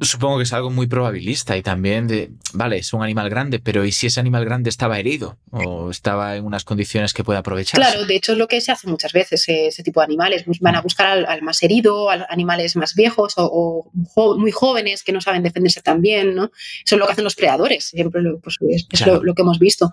Supongo 0.00 0.38
que 0.38 0.42
es 0.42 0.52
algo 0.52 0.70
muy 0.70 0.88
probabilista 0.88 1.56
y 1.56 1.62
también 1.62 2.08
de, 2.08 2.32
vale, 2.52 2.78
es 2.78 2.92
un 2.92 3.02
animal 3.04 3.30
grande, 3.30 3.60
pero 3.60 3.84
¿y 3.84 3.92
si 3.92 4.08
ese 4.08 4.18
animal 4.18 4.44
grande 4.44 4.68
estaba 4.68 4.98
herido 4.98 5.38
o 5.52 5.88
estaba 5.90 6.34
en 6.36 6.44
unas 6.44 6.64
condiciones 6.64 7.12
que 7.14 7.22
puede 7.22 7.38
aprovecharse? 7.38 7.76
Claro, 7.90 8.04
de 8.04 8.16
hecho 8.16 8.32
es 8.32 8.38
lo 8.38 8.48
que 8.48 8.60
se 8.60 8.72
hace 8.72 8.88
muchas 8.88 9.12
veces, 9.12 9.48
eh, 9.48 9.68
ese 9.68 9.84
tipo 9.84 10.00
de 10.00 10.04
animales. 10.06 10.44
Van 10.60 10.74
a 10.74 10.80
buscar 10.80 11.06
al, 11.06 11.26
al 11.26 11.42
más 11.42 11.62
herido, 11.62 12.10
a 12.10 12.26
animales 12.28 12.74
más 12.74 12.94
viejos 12.96 13.34
o, 13.36 13.44
o 13.44 13.90
jo- 14.08 14.36
muy 14.36 14.50
jóvenes 14.50 15.04
que 15.04 15.12
no 15.12 15.20
saben 15.20 15.44
defenderse 15.44 15.80
tan 15.80 16.00
bien, 16.02 16.34
¿no? 16.34 16.50
Eso 16.84 16.96
es 16.96 16.98
lo 16.98 17.06
que 17.06 17.12
hacen 17.12 17.24
los 17.24 17.36
predadores, 17.36 17.84
siempre 17.84 18.20
lo, 18.20 18.40
pues, 18.40 18.56
es, 18.68 18.86
Claro. 18.88 19.14
lo, 19.18 19.22
lo 19.22 19.34
que 19.34 19.42
hemos 19.42 19.58
visto. 19.60 19.92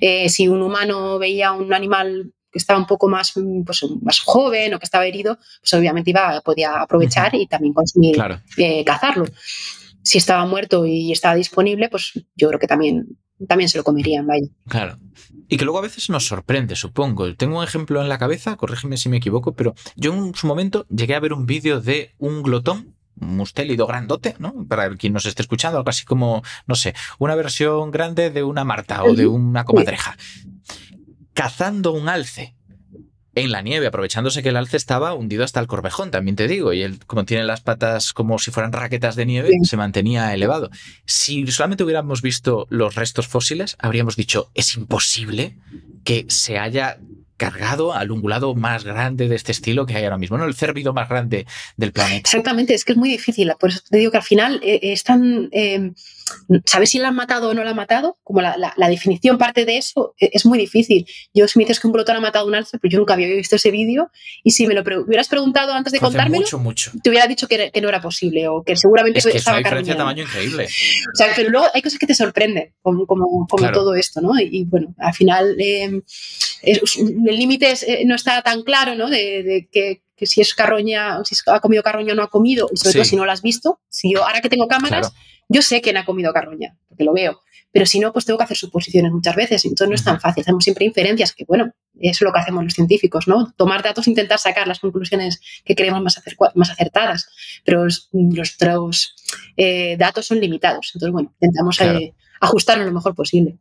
Eh, 0.00 0.30
si 0.30 0.48
un 0.48 0.62
humano 0.62 1.18
veía 1.18 1.52
un 1.52 1.74
animal 1.74 2.32
que 2.52 2.58
estaba 2.58 2.78
un 2.78 2.86
poco 2.86 3.08
más, 3.08 3.32
mm, 3.36 3.62
pues, 3.64 3.84
más 4.02 4.20
joven 4.20 4.74
o 4.74 4.78
que 4.78 4.84
estaba 4.84 5.06
herido, 5.06 5.38
pues 5.60 5.72
obviamente 5.74 6.10
iba, 6.10 6.40
podía 6.42 6.82
aprovechar 6.82 7.34
y 7.34 7.46
también 7.46 7.72
consumir, 7.72 8.14
Claro. 8.14 8.40
eh, 8.58 8.84
cazarlo. 8.84 9.24
Si 10.02 10.18
estaba 10.18 10.44
muerto 10.46 10.84
y 10.86 11.12
estaba 11.12 11.34
disponible, 11.34 11.88
pues 11.88 12.12
yo 12.36 12.48
creo 12.48 12.60
que 12.60 12.66
también, 12.66 13.18
también 13.48 13.68
se 13.68 13.78
lo 13.78 13.84
comerían, 13.84 14.26
vaya. 14.26 14.46
Claro. 14.68 14.98
Y 15.48 15.56
que 15.56 15.64
luego 15.64 15.78
a 15.78 15.82
veces 15.82 16.10
nos 16.10 16.26
sorprende, 16.26 16.76
supongo. 16.76 17.34
Tengo 17.36 17.58
un 17.58 17.64
ejemplo 17.64 18.00
en 18.02 18.08
la 18.08 18.18
cabeza, 18.18 18.56
corrígeme 18.56 18.96
si 18.96 19.08
me 19.08 19.18
equivoco, 19.18 19.54
pero 19.54 19.74
yo 19.96 20.12
en 20.12 20.34
su 20.34 20.46
momento 20.46 20.86
llegué 20.88 21.14
a 21.14 21.20
ver 21.20 21.32
un 21.32 21.46
vídeo 21.46 21.80
de 21.80 22.14
un 22.18 22.42
glotón, 22.42 22.94
un 23.20 23.36
mustélido 23.36 23.86
grandote, 23.86 24.34
¿no? 24.38 24.66
Para 24.66 24.94
quien 24.96 25.12
nos 25.12 25.26
esté 25.26 25.42
escuchando, 25.42 25.78
algo 25.78 25.90
así 25.90 26.04
como, 26.04 26.42
no 26.66 26.74
sé, 26.74 26.94
una 27.18 27.34
versión 27.34 27.90
grande 27.90 28.30
de 28.30 28.42
una 28.42 28.64
marta 28.64 29.04
o 29.04 29.14
de 29.14 29.26
una 29.26 29.64
comadreja, 29.64 30.16
cazando 31.34 31.92
un 31.92 32.08
alce 32.08 32.54
en 33.34 33.50
la 33.50 33.62
nieve, 33.62 33.86
aprovechándose 33.86 34.42
que 34.42 34.50
el 34.50 34.56
alce 34.58 34.76
estaba 34.76 35.14
hundido 35.14 35.42
hasta 35.42 35.58
el 35.58 35.66
corvejón, 35.66 36.10
también 36.10 36.36
te 36.36 36.46
digo, 36.48 36.74
y 36.74 36.82
él, 36.82 36.98
como 37.06 37.24
tiene 37.24 37.44
las 37.44 37.62
patas 37.62 38.12
como 38.12 38.38
si 38.38 38.50
fueran 38.50 38.72
raquetas 38.72 39.16
de 39.16 39.24
nieve, 39.24 39.48
Sí. 39.48 39.68
se 39.70 39.76
mantenía 39.78 40.34
elevado. 40.34 40.70
Si 41.06 41.46
solamente 41.46 41.82
hubiéramos 41.82 42.20
visto 42.20 42.66
los 42.68 42.94
restos 42.94 43.26
fósiles, 43.28 43.76
habríamos 43.78 44.16
dicho, 44.16 44.50
es 44.54 44.74
imposible 44.76 45.56
que 46.04 46.26
se 46.28 46.58
haya 46.58 46.98
cargado 47.38 47.94
al 47.94 48.10
ungulado 48.12 48.54
más 48.54 48.84
grande 48.84 49.28
de 49.28 49.34
este 49.34 49.50
estilo 49.50 49.86
que 49.86 49.96
hay 49.96 50.04
ahora 50.04 50.18
mismo, 50.18 50.36
¿no? 50.36 50.44
El 50.44 50.54
cérvido 50.54 50.92
más 50.92 51.08
grande 51.08 51.46
del 51.78 51.90
planeta. 51.92 52.18
Exactamente, 52.18 52.74
es 52.74 52.84
que 52.84 52.92
es 52.92 52.98
muy 52.98 53.08
difícil. 53.08 53.50
Por 53.58 53.70
eso 53.70 53.80
te 53.88 53.96
digo 53.96 54.10
que 54.10 54.18
al 54.18 54.22
final 54.22 54.60
eh, 54.62 54.78
es 54.82 55.02
tan. 55.04 55.48
eh, 55.52 55.92
saber 56.66 56.86
si 56.88 56.98
la 56.98 57.08
han 57.08 57.14
matado 57.14 57.50
o 57.50 57.54
no 57.54 57.64
la 57.64 57.70
han 57.70 57.76
matado, 57.76 58.18
como 58.22 58.40
la, 58.40 58.56
la- 58.56 58.74
la 58.76 58.88
definición 58.88 59.38
parte 59.38 59.64
de 59.64 59.78
eso, 59.78 60.14
eh, 60.20 60.30
es 60.32 60.44
muy 60.46 60.58
difícil. 60.58 61.06
Yo, 61.34 61.48
si 61.48 61.58
me 61.58 61.64
dices 61.64 61.80
que 61.80 61.86
un 61.86 61.92
glotón 61.92 62.16
ha 62.16 62.20
matado 62.20 62.44
a 62.44 62.48
un 62.48 62.54
alce, 62.54 62.78
pero 62.78 62.92
yo 62.92 62.98
nunca 62.98 63.14
había 63.14 63.28
visto 63.28 63.56
ese 63.56 63.70
vídeo. 63.70 64.10
Y 64.44 64.50
si 64.52 64.66
me 64.66 64.74
lo 64.74 64.84
pre- 64.84 64.98
hubieras 64.98 65.28
preguntado 65.28 65.72
antes 65.72 65.92
de 65.92 65.98
hace 65.98 66.04
contármelo, 66.04 66.42
mucho, 66.42 66.58
mucho. 66.58 66.92
te 67.02 67.10
hubiera 67.10 67.26
dicho 67.26 67.46
que, 67.48 67.70
que 67.70 67.80
no 67.80 67.88
era 67.88 68.00
posible 68.00 68.48
o 68.48 68.62
que 68.62 68.76
seguramente 68.76 69.18
Es 69.18 69.24
que 69.24 69.30
es 69.30 69.34
una 69.34 69.38
estaba 69.38 69.58
diferencia 69.58 69.94
de 69.94 69.98
tamaño 69.98 70.22
increíble. 70.24 70.64
O 70.66 71.16
sea, 71.16 71.28
pero 71.36 71.50
luego 71.50 71.66
hay 71.72 71.82
cosas 71.82 71.98
que 71.98 72.06
te 72.06 72.14
sorprenden, 72.14 72.72
como, 72.82 73.06
como, 73.06 73.26
como 73.48 73.58
Claro. 73.58 73.74
todo 73.74 73.94
esto, 73.94 74.20
¿no? 74.20 74.38
Y, 74.40 74.48
y, 74.52 74.64
bueno, 74.64 74.94
al 74.98 75.14
final 75.14 75.56
eh, 75.60 76.00
es- 76.62 76.96
el 76.98 77.36
límite 77.36 77.72
eh, 77.86 78.04
no 78.06 78.14
está 78.14 78.42
tan 78.42 78.62
claro, 78.62 78.94
¿no? 78.94 79.08
De, 79.10 79.42
de 79.42 79.68
que, 79.70 80.02
que 80.22 80.26
si 80.26 80.40
es 80.40 80.54
carroña, 80.54 81.18
si 81.24 81.34
ha 81.46 81.58
comido 81.58 81.82
carroña 81.82 82.12
o 82.12 82.14
no 82.14 82.22
ha 82.22 82.30
comido, 82.30 82.68
y 82.72 82.76
sobre 82.76 82.92
Sí. 82.92 82.98
todo 82.98 83.04
si 83.06 83.16
no 83.16 83.24
lo 83.24 83.32
has 83.32 83.42
visto. 83.42 83.80
Si 83.88 84.12
yo, 84.12 84.24
ahora 84.24 84.40
que 84.40 84.48
tengo 84.48 84.68
cámaras, 84.68 85.10
Claro. 85.10 85.24
yo 85.48 85.62
sé 85.62 85.80
quién 85.80 85.96
ha 85.96 86.04
comido 86.04 86.32
carroña, 86.32 86.76
porque 86.88 87.02
lo 87.02 87.12
veo. 87.12 87.40
Pero 87.72 87.86
si 87.86 87.98
no, 87.98 88.12
pues 88.12 88.24
tengo 88.24 88.38
que 88.38 88.44
hacer 88.44 88.56
suposiciones 88.56 89.10
muchas 89.10 89.34
veces. 89.34 89.64
Entonces 89.64 89.88
no 89.88 89.94
es 89.96 90.04
tan 90.04 90.20
fácil. 90.20 90.42
Hacemos 90.42 90.62
siempre 90.62 90.84
inferencias, 90.84 91.32
que 91.32 91.44
bueno, 91.44 91.72
eso 91.98 92.10
es 92.10 92.20
lo 92.20 92.32
que 92.32 92.38
hacemos 92.38 92.62
los 92.62 92.72
científicos, 92.74 93.26
¿no? 93.26 93.52
Tomar 93.56 93.82
datos 93.82 94.06
e 94.06 94.10
intentar 94.10 94.38
sacar 94.38 94.68
las 94.68 94.78
conclusiones 94.78 95.40
que 95.64 95.74
creemos 95.74 96.00
más, 96.02 96.70
acertadas. 96.70 97.26
Pero 97.64 97.86
es- 97.88 98.08
nuestros 98.12 99.16
eh, 99.56 99.96
datos 99.98 100.26
son 100.26 100.38
limitados. 100.38 100.92
Entonces, 100.94 101.12
bueno, 101.12 101.32
intentamos 101.40 101.78
Claro. 101.78 101.98
eh, 101.98 102.14
ajustarlo 102.40 102.84
lo 102.84 102.92
mejor 102.92 103.14
posible. 103.16 103.58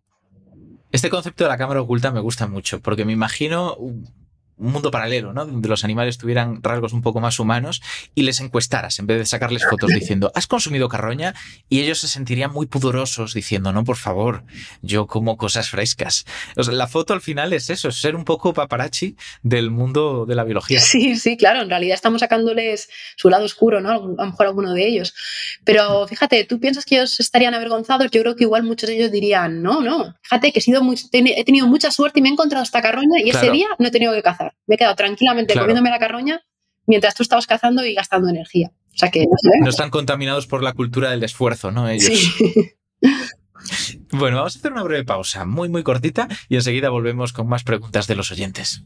Este 0.91 1.09
concepto 1.09 1.45
de 1.45 1.49
la 1.49 1.57
cámara 1.57 1.81
oculta 1.81 2.11
me 2.11 2.19
gusta 2.19 2.45
mucho, 2.47 2.81
porque 2.81 3.05
me 3.05 3.13
imagino 3.13 3.77
un 4.61 4.71
un 4.71 4.75
mundo 4.75 4.89
paralelo, 4.91 5.33
¿no? 5.33 5.45
Donde 5.45 5.67
los 5.67 5.83
animales 5.83 6.17
tuvieran 6.17 6.63
rasgos 6.63 6.93
un 6.93 7.01
poco 7.01 7.19
más 7.19 7.39
humanos 7.39 7.81
y 8.15 8.21
les 8.21 8.39
encuestaras 8.39 8.99
en 8.99 9.05
vez 9.07 9.17
de 9.17 9.25
sacarles 9.25 9.65
fotos 9.69 9.89
diciendo, 9.89 10.31
¿has 10.33 10.47
consumido 10.47 10.87
carroña? 10.87 11.33
Y 11.67 11.81
ellos 11.81 11.99
se 11.99 12.07
sentirían 12.07 12.53
muy 12.53 12.67
pudorosos 12.67 13.33
diciendo, 13.33 13.73
no, 13.73 13.83
por 13.83 13.97
favor, 13.97 14.45
yo 14.81 15.07
como 15.07 15.35
cosas 15.35 15.69
frescas. 15.69 16.25
O 16.55 16.63
sea, 16.63 16.73
la 16.73 16.87
foto 16.87 17.13
al 17.13 17.19
final 17.19 17.51
es 17.51 17.69
eso, 17.69 17.89
es 17.89 17.97
ser 17.97 18.15
un 18.15 18.23
poco 18.23 18.53
paparazzi 18.53 19.17
del 19.43 19.71
mundo 19.71 20.25
de 20.25 20.35
la 20.35 20.43
biología. 20.45 20.79
Sí, 20.79 21.17
sí, 21.17 21.35
claro. 21.35 21.61
En 21.63 21.69
realidad 21.69 21.95
estamos 21.95 22.21
sacándoles 22.21 22.89
su 23.17 23.29
lado 23.29 23.43
oscuro, 23.43 23.81
¿no? 23.81 23.89
A 23.89 23.97
lo 23.97 24.25
mejor 24.31 24.45
alguno 24.47 24.73
de 24.73 24.87
ellos. 24.87 25.13
Pero 25.65 26.07
fíjate, 26.07 26.45
tú 26.45 26.59
piensas 26.61 26.85
que 26.85 26.95
ellos 26.95 27.19
estarían 27.19 27.53
avergonzados. 27.53 28.09
Yo 28.11 28.21
creo 28.21 28.35
que 28.37 28.45
igual 28.45 28.63
muchos 28.63 28.87
de 28.89 28.95
ellos 28.95 29.11
dirían, 29.11 29.61
no, 29.61 29.81
no. 29.81 30.15
Fíjate 30.21 30.53
que 30.53 30.59
he, 30.59 30.61
sido 30.61 30.81
muy- 30.81 30.97
he 31.11 31.43
tenido 31.43 31.67
mucha 31.67 31.91
suerte 31.91 32.19
y 32.19 32.21
me 32.23 32.29
he 32.29 32.31
encontrado 32.31 32.63
esta 32.63 32.81
carroña 32.81 33.19
y 33.23 33.29
ese 33.31 33.51
día 33.51 33.67
no 33.77 33.87
he 33.87 33.91
tenido 33.91 34.13
que 34.13 34.21
cazar. 34.23 34.50
Me 34.67 34.75
he 34.75 34.77
quedado 34.77 34.95
tranquilamente 34.95 35.53
Claro. 35.53 35.65
comiéndome 35.67 35.89
la 35.89 35.99
carroña 35.99 36.41
mientras 36.87 37.15
tú 37.15 37.23
estabas 37.23 37.47
cazando 37.47 37.85
y 37.85 37.93
gastando 37.93 38.29
energía. 38.29 38.71
O 38.93 38.97
sea 38.97 39.09
que 39.09 39.21
no 39.21 39.37
sé. 39.41 39.49
No 39.61 39.69
están 39.69 39.89
contaminados 39.89 40.47
por 40.47 40.63
la 40.63 40.73
cultura 40.73 41.11
del 41.11 41.23
esfuerzo, 41.23 41.71
¿no? 41.71 41.87
Ellos. 41.89 42.05
Sí. 42.05 42.71
Bueno, 44.11 44.37
vamos 44.37 44.55
a 44.55 44.59
hacer 44.59 44.71
una 44.73 44.83
breve 44.83 45.05
pausa, 45.05 45.45
muy 45.45 45.69
muy 45.69 45.83
cortita, 45.83 46.27
y 46.49 46.55
enseguida 46.55 46.89
volvemos 46.89 47.31
con 47.31 47.47
más 47.47 47.63
preguntas 47.63 48.07
de 48.07 48.15
los 48.15 48.31
oyentes. 48.31 48.83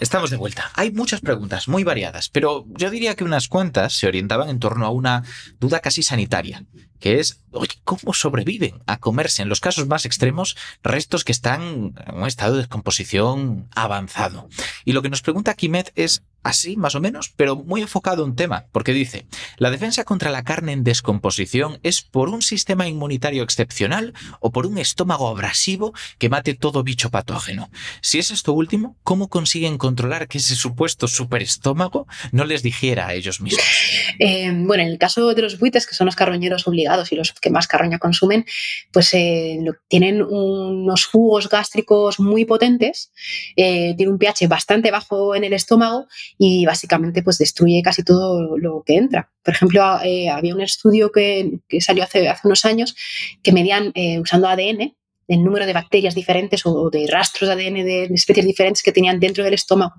Estamos 0.00 0.30
de 0.30 0.36
vuelta. 0.36 0.70
Hay 0.74 0.90
muchas 0.92 1.20
preguntas, 1.20 1.68
muy 1.68 1.84
variadas, 1.84 2.28
pero 2.28 2.64
yo 2.78 2.90
diría 2.90 3.14
que 3.16 3.24
unas 3.24 3.48
cuantas 3.48 3.92
se 3.92 4.06
orientaban 4.06 4.48
en 4.48 4.58
torno 4.60 4.86
a 4.86 4.90
una 4.90 5.24
duda 5.58 5.80
casi 5.80 6.02
sanitaria, 6.02 6.64
que 7.00 7.18
es, 7.20 7.42
oye, 7.58 7.74
¿cómo 7.84 8.12
sobreviven 8.12 8.82
a 8.86 8.98
comerse, 8.98 9.42
en 9.42 9.48
los 9.48 9.60
casos 9.60 9.86
más 9.86 10.06
extremos, 10.06 10.56
restos 10.82 11.24
que 11.24 11.32
están 11.32 11.94
en 12.06 12.14
un 12.14 12.26
estado 12.26 12.54
de 12.54 12.58
descomposición 12.58 13.68
avanzado? 13.74 14.48
Y 14.84 14.92
lo 14.92 15.02
que 15.02 15.10
nos 15.10 15.22
pregunta 15.22 15.54
Kimet 15.54 15.92
es, 15.96 16.22
así 16.46 16.76
más 16.76 16.94
o 16.94 17.00
menos, 17.00 17.32
pero 17.36 17.56
muy 17.56 17.82
enfocado 17.82 18.22
en 18.22 18.30
un 18.30 18.36
tema, 18.36 18.66
porque 18.70 18.92
dice, 18.92 19.26
la 19.56 19.70
defensa 19.70 20.04
contra 20.04 20.30
la 20.30 20.44
carne 20.44 20.72
en 20.72 20.84
descomposición 20.84 21.80
es 21.82 22.02
por 22.02 22.28
un 22.28 22.40
sistema 22.40 22.86
inmunitario 22.86 23.42
excepcional 23.42 24.14
o 24.40 24.52
por 24.52 24.66
un 24.66 24.78
estómago 24.78 25.28
abrasivo 25.28 25.92
que 26.18 26.28
mate 26.28 26.54
todo 26.54 26.84
bicho 26.84 27.10
patógeno. 27.10 27.68
Si 28.00 28.18
es 28.18 28.30
esto 28.30 28.52
último, 28.52 28.96
¿cómo 29.02 29.28
consiguen 29.28 29.76
controlar 29.76 30.28
que 30.28 30.38
ese 30.38 30.54
supuesto 30.54 31.08
superestómago 31.08 32.06
no 32.30 32.44
les 32.44 32.62
digiera 32.62 33.08
a 33.08 33.14
ellos 33.14 33.40
mismos? 33.40 33.64
Eh, 34.18 34.52
bueno, 34.54 34.84
en 34.84 34.90
el 34.90 34.98
caso 34.98 35.34
de 35.34 35.42
los 35.42 35.58
buitres, 35.58 35.86
que 35.86 35.94
son 35.94 36.06
los 36.06 36.16
carroñeros 36.16 36.68
obligados 36.68 37.10
y 37.12 37.16
los 37.16 37.32
que 37.46 37.52
más 37.52 37.68
carroña 37.68 37.98
consumen, 37.98 38.44
pues 38.92 39.14
eh, 39.14 39.58
tienen 39.88 40.20
unos 40.20 41.06
jugos 41.06 41.48
gástricos 41.48 42.18
muy 42.18 42.44
potentes, 42.44 43.12
eh, 43.54 43.94
tiene 43.96 44.10
un 44.10 44.18
pH 44.18 44.48
bastante 44.48 44.90
bajo 44.90 45.34
en 45.36 45.44
el 45.44 45.52
estómago 45.52 46.06
y 46.38 46.66
básicamente 46.66 47.22
pues 47.22 47.38
destruye 47.38 47.82
casi 47.82 48.02
todo 48.02 48.58
lo 48.58 48.82
que 48.84 48.96
entra. 48.96 49.30
Por 49.42 49.54
ejemplo, 49.54 49.82
había 49.84 50.54
un 50.54 50.60
estudio 50.60 51.12
que, 51.12 51.60
salió 51.78 52.02
hace, 52.02 52.28
hace, 52.28 52.48
unos 52.48 52.64
años 52.64 52.96
que 53.42 53.52
medían 53.52 53.92
usando 54.20 54.48
ADN 54.48 54.96
el 55.28 55.42
número 55.42 55.66
de 55.66 55.72
bacterias 55.72 56.14
diferentes 56.14 56.62
o 56.64 56.90
de 56.90 57.06
rastros 57.10 57.48
de 57.48 57.54
ADN 57.54 57.84
de 57.84 58.04
especies 58.12 58.46
diferentes 58.46 58.82
que 58.82 58.92
tenían 58.92 59.18
dentro 59.18 59.44
del 59.44 59.54
estómago. 59.54 59.94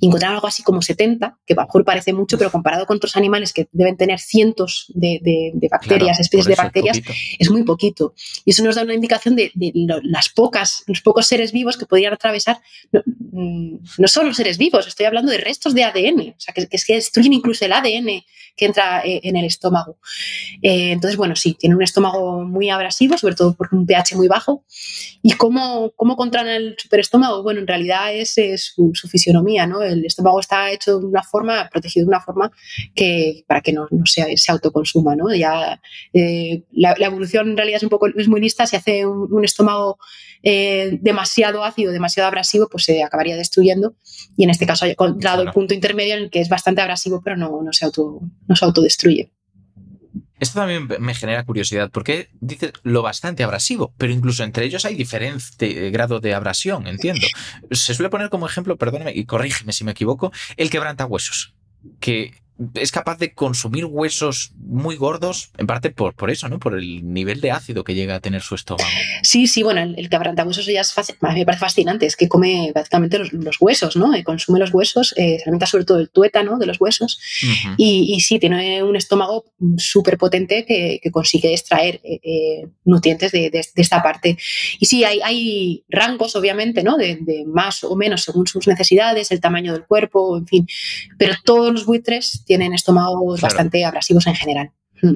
Y 0.00 0.06
encontraron 0.06 0.36
algo 0.36 0.46
así 0.46 0.62
como 0.62 0.82
70, 0.82 1.38
que 1.46 1.54
a 1.54 1.56
lo 1.56 1.62
mejor 1.62 1.84
parece 1.84 2.12
mucho, 2.12 2.38
pero 2.38 2.50
comparado 2.50 2.86
con 2.86 2.96
otros 2.96 3.16
animales 3.16 3.52
que 3.52 3.68
deben 3.72 3.96
tener 3.96 4.20
cientos 4.20 4.86
de, 4.94 5.52
bacterias, 5.70 6.20
especies 6.20 6.46
de 6.46 6.54
bacterias, 6.54 7.00
es, 7.38 7.50
muy 7.50 7.64
poquito. 7.64 8.14
Y 8.44 8.52
eso 8.52 8.64
nos 8.64 8.76
da 8.76 8.82
una 8.82 8.94
indicación 8.94 9.36
de, 9.36 9.52
las 10.02 10.28
pocas, 10.28 10.82
los 10.86 11.00
pocos 11.00 11.26
seres 11.26 11.52
vivos 11.52 11.76
que 11.76 11.86
podrían 11.86 12.12
atravesar, 12.12 12.60
no, 12.92 13.02
mm, 13.06 13.76
no 13.98 14.08
solo 14.08 14.32
seres 14.34 14.58
vivos, 14.58 14.86
estoy 14.86 15.06
hablando 15.06 15.32
de 15.32 15.38
restos 15.38 15.74
de 15.74 15.84
ADN, 15.84 16.34
o 16.36 16.40
sea, 16.40 16.54
que, 16.54 16.66
que, 16.66 16.78
que 16.86 16.94
destruyen 16.94 17.32
incluso 17.32 17.64
el 17.64 17.72
ADN 17.72 18.24
que 18.56 18.66
entra 18.66 19.00
eh, 19.04 19.20
en 19.24 19.36
el 19.36 19.44
estómago. 19.44 19.98
Eh, 20.62 20.92
entonces, 20.92 21.16
bueno, 21.16 21.34
sí, 21.36 21.54
tiene 21.54 21.76
un 21.76 21.82
estómago 21.82 22.42
muy 22.42 22.68
abrasivo, 22.68 23.16
sobre 23.16 23.34
todo 23.34 23.54
por 23.54 23.68
un 23.72 23.86
pH 23.86 24.16
muy 24.16 24.28
bajo. 24.28 24.64
¿Y 25.22 25.32
cómo, 25.32 25.92
cómo 25.96 26.16
controlan 26.16 26.54
el 26.54 26.76
superestómago? 26.78 27.42
Bueno, 27.42 27.60
en 27.60 27.66
realidad 27.66 28.14
es, 28.14 28.34
su, 28.56 28.92
fisionomía, 29.08 29.66
¿no? 29.66 29.82
El 29.82 30.04
estómago 30.04 30.40
está 30.40 30.70
hecho 30.70 30.98
de 30.98 31.06
una 31.06 31.22
forma, 31.22 31.68
protegido 31.70 32.04
de 32.04 32.08
una 32.08 32.20
forma 32.20 32.50
que 32.94 33.44
para 33.46 33.60
que 33.60 33.72
no, 33.72 33.86
no 33.90 34.06
se, 34.06 34.36
se 34.36 34.52
autoconsuma, 34.52 35.16
¿no? 35.16 35.34
Ya, 35.34 35.80
eh, 36.12 36.64
la, 36.72 36.92
evolución 37.00 37.50
en 37.50 37.56
realidad 37.56 37.78
es 37.78 37.82
un 37.82 37.88
poco, 37.88 38.06
es 38.06 38.28
muy 38.28 38.40
lista, 38.40 38.66
si 38.66 38.76
hace 38.76 39.06
un, 39.06 39.44
estómago 39.44 39.98
demasiado 40.42 41.64
ácido, 41.64 41.92
demasiado 41.92 42.28
abrasivo, 42.28 42.68
pues 42.70 42.84
se 42.84 43.02
acabaría 43.02 43.36
destruyendo. 43.36 43.94
Y 44.36 44.44
en 44.44 44.50
este 44.50 44.66
caso 44.66 44.84
ha 44.84 44.88
encontrado 44.88 45.42
el 45.42 45.50
punto 45.50 45.74
intermedio 45.74 46.14
en 46.14 46.24
el 46.24 46.30
que 46.30 46.40
es 46.40 46.48
bastante 46.48 46.80
abrasivo, 46.80 47.20
pero 47.22 47.36
no, 47.36 47.62
no 47.62 47.72
se 47.72 47.84
auto, 47.84 48.20
no 48.46 48.56
se 48.56 48.64
autodestruye. 48.64 49.32
Esto 50.40 50.60
también 50.60 50.88
me 50.98 51.14
genera 51.14 51.44
curiosidad, 51.44 51.90
porque 51.92 52.30
dices 52.40 52.72
lo 52.82 53.02
bastante 53.02 53.44
abrasivo, 53.44 53.94
pero 53.98 54.12
incluso 54.12 54.42
entre 54.42 54.64
ellos 54.64 54.84
hay 54.84 54.94
diferente 54.94 55.90
grado 55.90 56.18
de 56.20 56.34
abrasión, 56.34 56.86
entiendo. 56.86 57.26
Se 57.70 57.94
suele 57.94 58.10
poner 58.10 58.30
como 58.30 58.46
ejemplo, 58.46 58.76
perdóname 58.76 59.12
y 59.14 59.26
corrígeme 59.26 59.72
si 59.72 59.84
me 59.84 59.92
equivoco, 59.92 60.32
el 60.56 60.70
quebrantahuesos, 60.70 61.54
que 62.00 62.42
es 62.74 62.92
capaz 62.92 63.18
de 63.18 63.32
consumir 63.34 63.86
huesos 63.86 64.52
muy 64.58 64.96
gordos, 64.96 65.50
en 65.56 65.66
parte 65.66 65.90
por, 65.90 66.14
por 66.14 66.30
eso, 66.30 66.48
¿no? 66.48 66.58
Por 66.58 66.74
el 66.74 67.12
nivel 67.12 67.40
de 67.40 67.50
ácido 67.50 67.84
que 67.84 67.94
llega 67.94 68.16
a 68.16 68.20
tener 68.20 68.42
su 68.42 68.54
estómago. 68.54 68.88
Sí, 69.22 69.46
sí, 69.46 69.62
bueno, 69.62 69.80
el, 69.80 69.98
el 69.98 70.08
quebrantahuesos 70.08 70.66
ya 70.66 70.80
es 70.80 70.94
me 71.20 71.44
parece 71.44 71.60
fascinante, 71.60 72.06
es 72.06 72.16
que 72.16 72.28
come 72.28 72.70
prácticamente 72.72 73.18
los, 73.18 73.56
huesos, 73.60 73.96
¿no? 73.96 74.14
Eh, 74.14 74.24
consume 74.24 74.58
los 74.58 74.72
huesos, 74.72 75.14
eh, 75.16 75.38
se 75.38 75.44
alimenta 75.44 75.66
sobre 75.66 75.84
todo 75.84 75.98
el 75.98 76.10
tuétano 76.10 76.58
de 76.58 76.66
los 76.66 76.80
huesos 76.80 77.20
y, 77.76 78.14
y, 78.14 78.20
sí, 78.20 78.38
tiene 78.38 78.82
un 78.82 78.96
estómago 78.96 79.44
súper 79.76 80.18
potente 80.18 80.64
que, 80.66 81.00
consigue 81.10 81.52
extraer 81.52 82.00
eh, 82.04 82.68
nutrientes 82.84 83.32
de, 83.32 83.50
esta 83.74 84.02
parte. 84.02 84.36
Y 84.78 84.86
sí, 84.86 85.02
hay, 85.04 85.20
hay 85.22 85.84
rangos, 85.88 86.36
obviamente, 86.36 86.82
¿no? 86.82 86.96
De, 86.96 87.18
más 87.46 87.84
o 87.84 87.96
menos 87.96 88.22
según 88.22 88.46
sus 88.46 88.68
necesidades, 88.68 89.30
el 89.30 89.40
tamaño 89.40 89.72
del 89.72 89.84
cuerpo, 89.84 90.36
en 90.36 90.46
fin, 90.46 90.66
pero 91.18 91.34
todos 91.44 91.72
los 91.72 91.84
buitres 91.84 92.44
tienen 92.50 92.74
estómagos 92.74 93.40
bastante 93.40 93.84
abrasivos 93.84 94.26
en 94.26 94.34
general. 94.34 94.72
Hmm. 95.00 95.14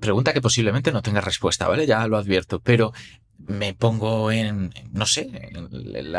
Pregunta 0.00 0.32
que 0.32 0.40
posiblemente 0.40 0.90
no 0.90 1.02
tenga 1.02 1.20
respuesta, 1.20 1.68
¿vale? 1.68 1.86
Ya 1.86 2.04
lo 2.08 2.16
advierto, 2.16 2.58
pero 2.58 2.92
me 3.38 3.72
pongo 3.72 4.32
en, 4.32 4.74
no 4.90 5.06
sé, 5.06 5.30
el, 5.94 6.16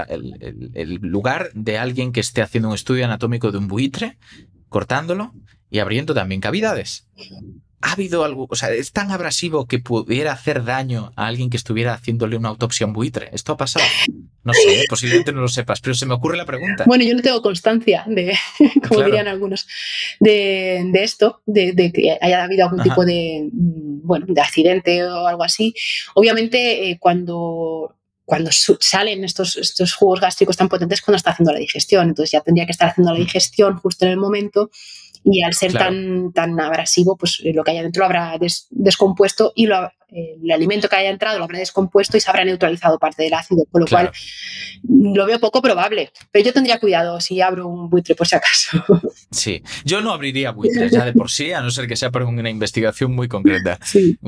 el, 0.74 0.94
lugar 1.02 1.50
de 1.54 1.78
alguien 1.78 2.14
que 2.14 2.22
esté 2.22 2.42
haciendo 2.42 2.70
un 2.70 2.76
estudio 2.76 3.04
anatómico 3.04 3.52
de 3.52 3.58
un 3.58 3.68
buitre, 3.68 4.18
cortándolo 4.70 5.34
y 5.70 5.80
abriendo 5.80 6.14
también 6.14 6.40
cavidades. 6.40 7.10
¿Ha 7.80 7.92
habido 7.92 8.24
algo, 8.24 8.48
o 8.50 8.56
sea, 8.56 8.72
es 8.72 8.92
tan 8.92 9.12
abrasivo 9.12 9.68
que 9.68 9.78
pudiera 9.78 10.32
hacer 10.32 10.64
daño 10.64 11.12
a 11.16 11.28
alguien 11.28 11.52
que 11.52 11.58
estuviera 11.58 11.94
haciéndole 11.94 12.36
una 12.36 12.50
autopsia 12.50 12.86
a 12.86 12.88
un 12.88 12.94
buitre? 12.94 13.30
¿Esto 13.34 13.54
ha 13.54 13.58
pasado? 13.58 13.86
No 14.44 14.54
sé, 14.54 14.84
posiblemente 14.90 15.32
no 15.32 15.42
lo 15.42 15.48
sepas, 15.48 15.80
pero 15.82 15.94
se 15.94 16.06
me 16.08 16.16
ocurre 16.16 16.38
la 16.38 16.46
pregunta. 16.46 16.86
Bueno, 16.88 17.04
yo 17.04 17.14
no 17.14 17.22
tengo 17.22 17.42
constancia 17.42 18.04
de, 18.08 18.36
como 18.88 19.04
dirían 19.04 19.28
algunos, 19.28 19.68
de, 20.20 20.90
esto, 20.94 21.42
de, 21.46 21.92
que 21.94 22.18
haya 22.20 22.44
habido 22.44 22.66
algún 22.66 22.82
tipo 22.82 23.06
de, 23.06 23.50
bueno, 23.52 24.26
de 24.28 24.42
accidente 24.42 25.04
o 25.04 25.28
algo 25.28 25.44
así. 25.44 25.76
Obviamente, 26.16 26.90
eh, 26.90 26.98
cuando 27.00 27.94
cuando 28.28 28.52
salen 28.52 29.24
estos, 29.24 29.56
estos 29.56 29.94
jugos 29.94 30.20
gástricos 30.20 30.58
tan 30.58 30.68
potentes 30.68 31.02
cuando 31.02 31.16
está 31.16 31.32
haciendo 31.32 31.54
la 31.54 31.60
digestión. 31.60 32.10
Entonces 32.10 32.32
ya 32.32 32.42
tendría 32.42 32.66
que 32.66 32.74
estar 32.74 32.90
haciendo 32.90 33.14
la 33.14 33.20
mm. 33.20 33.24
digestión 33.24 33.78
justo 33.78 34.04
en 34.04 34.12
el 34.12 34.18
momento 34.18 34.70
y 35.30 35.44
al 35.44 35.54
ser 35.54 35.74
tan, 35.74 36.32
tan 36.32 36.60
abrasivo, 36.60 37.18
pues 37.18 37.42
eh, 37.44 37.52
lo 37.54 37.64
que 37.64 37.72
haya 37.72 37.84
dentro 37.84 38.02
lo 38.02 38.06
habrá 38.06 38.38
descompuesto 38.70 39.52
y 39.56 39.66
lo, 39.66 39.92
eh, 40.10 40.38
el 40.42 40.52
alimento 40.52 40.88
que 40.88 40.96
haya 40.96 41.10
entrado 41.10 41.38
lo 41.38 41.44
habrá 41.44 41.60
descompuesto 41.60 42.16
y 42.16 42.22
se 42.22 42.30
habrá 42.30 42.46
neutralizado 42.46 42.98
parte 42.98 43.24
del 43.24 43.34
ácido, 43.34 43.66
con 43.70 43.82
lo 43.82 43.88
cual 43.88 44.12
lo 44.88 45.26
veo 45.26 45.40
poco 45.40 45.62
probable. 45.62 46.12
Pero 46.32 46.46
yo 46.46 46.54
tendría 46.54 46.80
cuidado 46.80 47.20
si 47.20 47.42
abro 47.42 47.68
un 47.68 47.90
buitre 47.90 48.16
por 48.16 48.28
si 48.28 48.36
acaso. 48.36 48.84
Sí, 49.30 49.62
yo 49.84 50.00
no 50.00 50.14
abriría 50.14 50.52
buitres 50.52 50.92
ya 50.92 51.04
de 51.04 51.12
por 51.12 51.30
sí, 51.30 51.52
a 51.52 51.62
no 51.62 51.70
ser 51.70 51.86
que 51.86 51.98
sea 51.98 52.12
por 52.12 52.24
una 52.24 52.50
investigación 52.50 53.14
muy 53.14 53.28
concreta, 53.28 53.78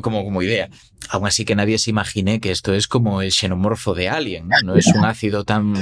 como, 0.01 0.25
como 0.25 0.41
idea. 0.41 0.69
Aún 1.09 1.25
así 1.25 1.45
que 1.45 1.55
nadie 1.55 1.77
se 1.77 1.89
imagine 1.89 2.41
que 2.41 2.51
esto 2.51 2.73
es 2.73 2.87
como 2.87 3.21
el 3.21 3.31
xenomorfo 3.31 3.95
de 3.95 4.09
Alien, 4.09 4.49
¿no? 4.49 4.55
No 4.61 4.75
es 4.75 4.87
un 4.87 5.05
ácido 5.05 5.45
tan 5.45 5.73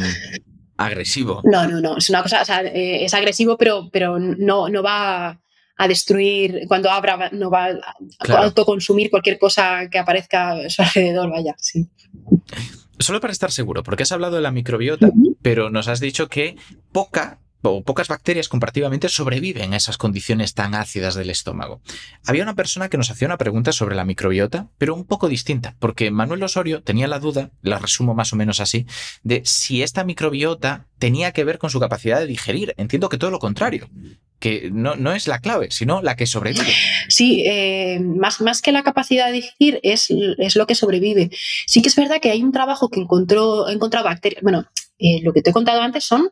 agresivo. 0.78 1.42
No, 1.44 1.68
no, 1.68 1.82
no. 1.82 1.98
Es 1.98 2.10
una 2.10 2.24
cosa, 2.24 2.42
o 2.42 2.46
sea, 2.46 2.62
eh, 2.62 3.04
es 3.04 3.14
agresivo, 3.14 3.58
pero, 3.58 3.90
pero 3.92 4.20
no, 4.20 4.70
no 4.70 4.84
va 4.84 5.40
a 5.78 5.88
destruir, 5.88 6.62
cuando 6.68 6.90
abra, 6.90 7.30
no 7.32 7.50
va 7.52 7.68
a 7.68 8.44
autoconsumir 8.44 9.12
cualquier 9.12 9.38
cosa 9.38 9.90
que 9.92 10.00
aparezca 10.00 10.52
a 10.52 10.70
su 10.70 10.82
alrededor, 10.82 11.30
vaya, 11.30 11.56
sí. 11.60 11.88
Solo 13.00 13.22
para 13.22 13.32
estar 13.32 13.52
seguro, 13.52 13.84
porque 13.84 14.04
has 14.04 14.12
hablado 14.12 14.38
de 14.38 14.42
la 14.42 14.52
microbiota, 14.52 15.12
pero 15.44 15.70
nos 15.70 15.88
has 15.88 16.00
dicho 16.00 16.30
que 16.30 16.56
poca 16.92 17.40
o 17.72 17.84
pocas 17.84 18.08
bacterias 18.08 18.50
comparativamente 18.50 19.10
sobreviven 19.10 19.74
a 19.74 19.78
esas 19.78 19.98
condiciones 19.98 20.54
tan 20.54 20.76
ácidas 20.76 21.16
del 21.16 21.30
estómago. 21.30 21.82
Había 22.26 22.44
una 22.44 22.56
persona 22.56 22.90
que 22.90 22.98
nos 22.98 23.12
hacía 23.12 23.28
una 23.28 23.38
pregunta 23.38 23.72
sobre 23.72 23.96
la 23.96 24.06
microbiota, 24.06 24.70
pero 24.78 24.96
un 24.96 25.06
poco 25.06 25.30
distinta, 25.30 25.76
porque 25.80 26.12
Manuel 26.12 26.44
Osorio 26.44 26.82
tenía 26.84 27.08
la 27.08 27.20
duda, 27.20 27.52
la 27.62 27.80
resumo 27.80 28.14
más 28.14 28.34
o 28.34 28.36
menos 28.36 28.60
así, 28.60 28.86
de 29.24 29.42
si 29.46 29.84
esta 29.84 30.04
microbiota 30.04 30.88
tenía 31.00 31.32
que 31.32 31.44
ver 31.44 31.58
con 31.58 31.70
su 31.70 31.80
capacidad 31.80 32.20
de 32.20 32.28
digerir. 32.28 32.74
Entiendo 32.78 33.10
que 33.10 33.18
todo 33.18 33.32
lo 33.32 33.40
contrario, 33.40 33.90
que 34.40 34.70
no, 34.72 34.96
no 34.96 35.14
es 35.14 35.28
la 35.28 35.40
clave, 35.40 35.70
sino 35.72 36.02
la 36.02 36.16
que 36.16 36.26
sobrevive. 36.26 36.74
Sí, 37.10 37.44
eh, 37.46 38.00
más, 38.00 38.42
más 38.42 38.62
que 38.62 38.72
la 38.72 38.84
capacidad 38.84 39.28
de 39.28 39.34
digerir 39.34 39.80
es, 39.84 40.10
es, 40.38 40.56
lo 40.56 40.68
que 40.68 40.76
sobrevive. 40.76 41.30
Sí 41.66 41.82
que 41.82 41.88
es 41.88 41.96
verdad 41.96 42.20
que 42.22 42.32
hay 42.32 42.44
un 42.44 42.52
trabajo 42.52 42.90
que 42.90 43.00
encontró, 43.00 43.70
encontrado 43.70 44.06
bacterias, 44.06 44.44
bueno, 44.44 44.66
eh, 45.00 45.22
lo 45.24 45.34
que 45.34 45.42
te 45.42 45.52
he 45.52 45.54
contado 45.54 45.82
antes 45.82 46.04
son 46.04 46.32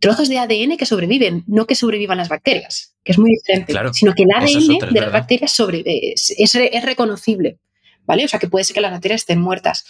trozos 0.00 0.28
de 0.28 0.38
ADN 0.38 0.76
que 0.76 0.86
sobreviven, 0.86 1.44
no 1.46 1.66
que 1.66 1.74
sobrevivan 1.74 2.18
las 2.18 2.28
bacterias, 2.28 2.94
que 3.04 3.12
es 3.12 3.18
muy 3.18 3.30
diferente, 3.30 3.74
sino 3.92 4.14
que 4.14 4.24
el 4.24 4.28
ADN 4.34 4.92
de 4.92 5.00
las 5.00 5.12
bacterias 5.12 5.52
sobrevive, 5.52 6.12
es, 6.12 6.34
es, 6.36 6.84
reconocible. 6.84 7.58
¿Vale? 8.04 8.24
O 8.24 8.28
sea 8.28 8.38
que 8.38 8.46
puede 8.46 8.64
ser 8.64 8.74
que 8.74 8.80
las 8.80 8.92
bacterias 8.92 9.22
estén 9.22 9.40
muertas. 9.40 9.84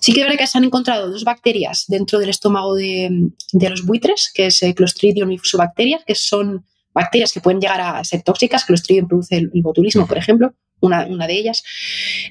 Sí 0.00 0.14
que 0.14 0.20
es 0.20 0.26
verdad 0.26 0.38
que 0.38 0.46
se 0.46 0.56
han 0.56 0.64
encontrado 0.64 1.10
dos 1.10 1.24
bacterias 1.24 1.84
dentro 1.86 2.18
del 2.18 2.30
estómago 2.30 2.74
de, 2.74 3.10
los 3.52 3.84
buitres, 3.84 4.32
que 4.34 4.46
es 4.46 4.64
Clostridium 4.74 5.30
y 5.32 5.36
Fusobacterias, 5.36 6.02
que 6.06 6.14
son 6.14 6.64
bacterias 6.94 7.30
que 7.30 7.42
pueden 7.42 7.60
llegar 7.60 7.82
a 7.82 8.02
ser 8.04 8.22
tóxicas. 8.22 8.64
Clostridium 8.64 9.06
produce 9.06 9.36
el, 9.36 9.50
botulismo, 9.56 10.06
por 10.06 10.16
ejemplo, 10.16 10.54
una, 10.80 11.04
de 11.04 11.34
ellas. 11.34 11.62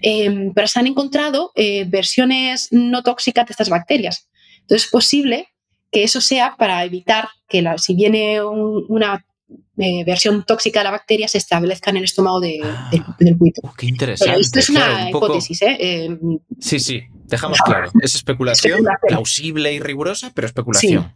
Em, 0.02 0.54
pero 0.56 0.68
se 0.68 0.80
han 0.80 0.88
encontrado 0.88 1.52
eh, 1.54 1.86
versiones 1.88 2.70
no 2.72 3.04
tóxicas 3.04 3.46
de 3.46 3.52
estas 3.52 3.70
bacterias. 3.70 4.28
Entonces 4.62 4.86
es 4.86 4.92
posible 4.92 5.50
que 5.92 6.04
eso 6.04 6.22
sea 6.22 6.56
para 6.58 6.84
evitar 6.84 7.30
que 7.48 7.62
la, 7.62 7.78
si 7.78 7.96
viene 7.96 8.42
una 8.44 9.26
eh, 9.78 10.04
versión 10.06 10.44
tóxica 10.44 10.80
de 10.80 10.86
la 10.86 10.92
bacteria 10.92 11.28
se 11.28 11.38
establezca 11.38 11.92
en 11.92 11.98
el 11.98 12.04
estómago 12.04 12.40
de, 12.40 12.60
ah, 12.64 12.90
del, 13.20 13.36
buito. 13.36 13.62
qué 13.78 13.86
interesante. 13.86 14.42
esto 14.42 14.60
es 14.60 14.70
una 14.70 15.10
hipótesis. 15.10 15.62
¿eh? 15.62 15.78
¿eh? 15.80 16.18
sí, 16.60 16.80
sí, 16.80 17.04
dejamos 17.26 17.60
claro. 17.60 17.92
Es 18.02 18.16
especulación, 18.16 18.84
plausible 19.08 19.72
y 19.74 19.80
rigurosa, 19.80 20.32
pero 20.34 20.48
especulación. 20.48 21.14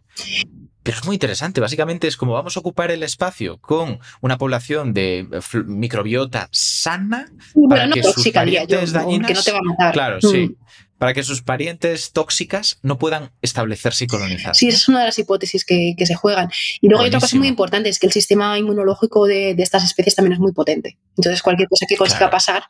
pero 0.82 0.96
es 0.96 1.04
muy 1.04 1.16
interesante. 1.16 1.60
Básicamente 1.60 2.06
es 2.06 2.16
como 2.16 2.34
vamos 2.34 2.56
a 2.56 2.60
ocupar 2.60 2.92
el 2.92 3.02
espacio 3.02 3.58
con 3.58 3.98
una 4.20 4.38
población 4.38 4.94
de 4.94 5.26
microbiota 5.66 6.48
sana 6.52 7.32
para 7.68 7.90
que 7.90 8.02
sus 8.04 8.28
parientes 8.30 8.92
dañinas, 8.92 9.26
que 9.26 9.34
no 9.34 9.42
te 9.42 9.52
va 9.52 9.58
a 9.58 9.68
matar. 9.68 9.92
Claro, 9.92 10.20
sí. 10.20 10.56
Para 11.02 11.14
que 11.14 11.24
sus 11.24 11.42
parientes 11.42 12.12
tóxicas 12.12 12.78
no 12.84 12.96
puedan 12.96 13.32
establecerse 13.42 14.04
y 14.04 14.06
colonizarse. 14.06 14.60
Sí, 14.60 14.68
esa 14.68 14.76
es 14.76 14.88
una 14.88 15.00
de 15.00 15.06
las 15.06 15.18
hipótesis 15.18 15.64
que, 15.64 15.96
se 15.98 16.14
juegan. 16.14 16.48
Y 16.80 16.86
luego 16.86 17.02
hay 17.02 17.08
otra 17.08 17.18
cosa 17.18 17.36
muy 17.38 17.48
importante, 17.48 17.88
es 17.88 17.98
que 17.98 18.06
el 18.06 18.12
sistema 18.12 18.56
inmunológico 18.56 19.26
de, 19.26 19.50
estas 19.58 19.82
especies 19.82 20.14
también 20.14 20.34
es 20.34 20.38
muy 20.38 20.52
potente. 20.52 21.00
Entonces, 21.16 21.42
cualquier 21.42 21.68
cosa 21.68 21.86
que 21.88 21.96
consiga 21.96 22.30
pasar, 22.30 22.66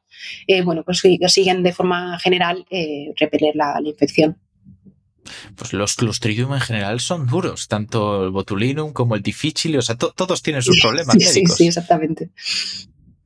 eh, 0.47 0.63
bueno, 0.63 0.83
pues 0.83 1.03
siguen 1.27 1.63
de 1.63 1.73
forma 1.75 2.19
general 2.21 2.65
eh, 2.71 3.13
repeler 3.19 3.55
la 3.55 3.79
infección. 3.85 4.39
Pues 5.55 5.75
los 5.75 5.95
Clostridium 5.97 6.55
en 6.55 6.61
general 6.61 7.01
son 7.01 7.27
duros, 7.27 7.69
tanto 7.69 8.25
el 8.25 8.31
botulinum 8.31 8.95
como 8.95 9.15
el 9.15 9.23
difficile, 9.23 9.77
o 9.77 9.83
sea, 9.83 9.97
todos 9.97 10.43
tienen 10.43 10.63
sus 10.63 10.81
problemas 10.83 11.17
sí, 11.19 11.25
médicos. 11.27 11.57
Sí, 11.59 11.65
sí, 11.65 11.69
exactamente. 11.69 12.31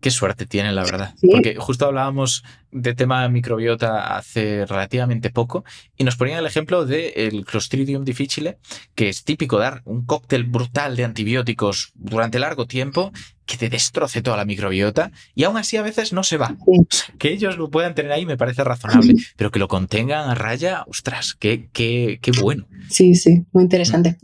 Qué 0.00 0.10
suerte 0.10 0.46
tienen, 0.46 0.74
la 0.74 0.84
verdad. 0.84 1.14
Porque 1.30 1.56
justo 1.56 1.86
hablábamos 1.86 2.44
de 2.70 2.94
tema 2.94 3.28
microbiota 3.28 4.16
hace 4.16 4.66
relativamente 4.66 5.30
poco 5.30 5.64
y 5.96 6.04
nos 6.04 6.16
ponían 6.16 6.38
el 6.38 6.46
ejemplo 6.46 6.84
del 6.84 7.44
Clostridium 7.44 8.04
difficile, 8.04 8.58
que 8.94 9.08
es 9.08 9.24
típico 9.24 9.58
dar 9.58 9.82
un 9.84 10.04
cóctel 10.04 10.44
brutal 10.44 10.96
de 10.96 11.04
antibióticos 11.04 11.92
durante 11.94 12.38
largo 12.38 12.66
tiempo 12.66 13.12
que 13.46 13.56
te 13.56 13.68
destroce 13.70 14.22
toda 14.22 14.36
la 14.36 14.44
microbiota 14.44 15.12
y 15.34 15.44
aún 15.44 15.56
así 15.56 15.76
a 15.76 15.82
veces 15.82 16.12
no 16.12 16.22
se 16.22 16.36
va. 16.36 16.56
Que 17.18 17.32
ellos 17.32 17.56
lo 17.56 17.70
puedan 17.70 17.94
tener 17.94 18.12
ahí 18.12 18.26
me 18.26 18.36
parece 18.36 18.64
razonable, 18.64 19.14
pero 19.36 19.50
que 19.50 19.58
lo 19.58 19.68
contengan 19.68 20.28
a 20.28 20.34
raya, 20.34 20.84
ostras, 20.88 21.34
qué, 21.38 21.68
qué, 21.72 22.18
qué 22.20 22.32
bueno. 22.32 22.66
Sí, 22.90 23.14
sí, 23.14 23.44
muy 23.52 23.62
interesante. 23.62 24.18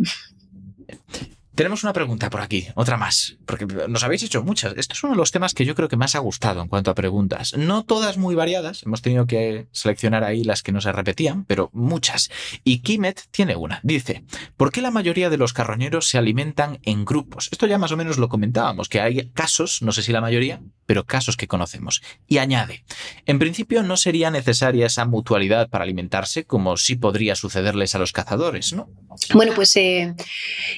Tenemos 1.55 1.82
una 1.82 1.92
pregunta 1.92 2.30
por 2.30 2.40
aquí, 2.40 2.68
otra 2.76 2.96
más, 2.96 3.36
porque 3.44 3.66
nos 3.66 4.03
habéis 4.05 4.22
hecho 4.22 4.42
muchas. 4.42 4.72
Esto 4.78 4.94
es 4.94 5.05
uno 5.05 5.12
de 5.12 5.18
los 5.18 5.32
temas 5.32 5.53
que 5.53 5.66
yo 5.66 5.74
creo 5.74 5.88
que 5.88 5.96
más 5.96 6.14
ha 6.14 6.18
gustado 6.20 6.62
en 6.62 6.68
cuanto 6.68 6.90
a 6.90 6.94
preguntas. 6.94 7.55
No 7.59 7.84
todas 7.84 8.16
muy 8.16 8.34
variadas, 8.34 8.82
hemos 8.84 9.03
tenido 9.03 9.26
que 9.26 9.66
seleccionar 9.70 10.24
ahí 10.24 10.44
las 10.44 10.62
que 10.62 10.72
no 10.72 10.80
se 10.80 10.92
repetían, 10.92 11.44
pero 11.44 11.68
muchas. 11.74 12.30
Y 12.64 12.78
Kimet 12.78 13.26
tiene 13.30 13.55
una. 13.55 13.80
Dice, 13.82 14.24
¿por 14.57 14.72
qué 14.72 14.80
la 14.80 14.90
mayoría 14.90 15.28
de 15.28 15.36
los 15.36 15.53
carroñeros 15.53 16.09
se 16.09 16.16
alimentan 16.16 16.78
en 16.84 17.05
grupos? 17.05 17.50
Esto 17.53 17.66
ya 17.66 17.76
más 17.76 17.92
o 17.92 17.98
menos 17.98 18.16
lo 18.16 18.30
comentábamos, 18.30 18.88
que 18.88 19.03
hay 19.03 19.30
casos, 19.34 19.82
no 19.82 19.92
sé 19.92 20.03
si 20.03 20.11
la 20.11 20.22
mayoría, 20.22 20.62
pero 20.93 21.07
casos 21.07 21.38
que 21.38 21.49
conocemos. 21.49 22.03
Y 22.26 22.36
añade, 22.36 22.84
en 23.24 23.38
principio 23.38 23.82
no 23.82 23.97
sería 23.97 24.30
necesaria 24.30 24.84
esa 24.84 25.07
mutualidad 25.07 25.70
para 25.70 25.84
alimentarse 25.84 26.45
como 26.45 26.76
sí 26.76 26.97
podría 26.97 27.34
sucederles 27.34 27.95
a 27.95 27.99
los 27.99 28.12
cazadores, 28.12 28.74
¿no? 28.74 28.90
Bueno, 29.32 29.55
pues 29.55 29.74
eh, 29.76 30.14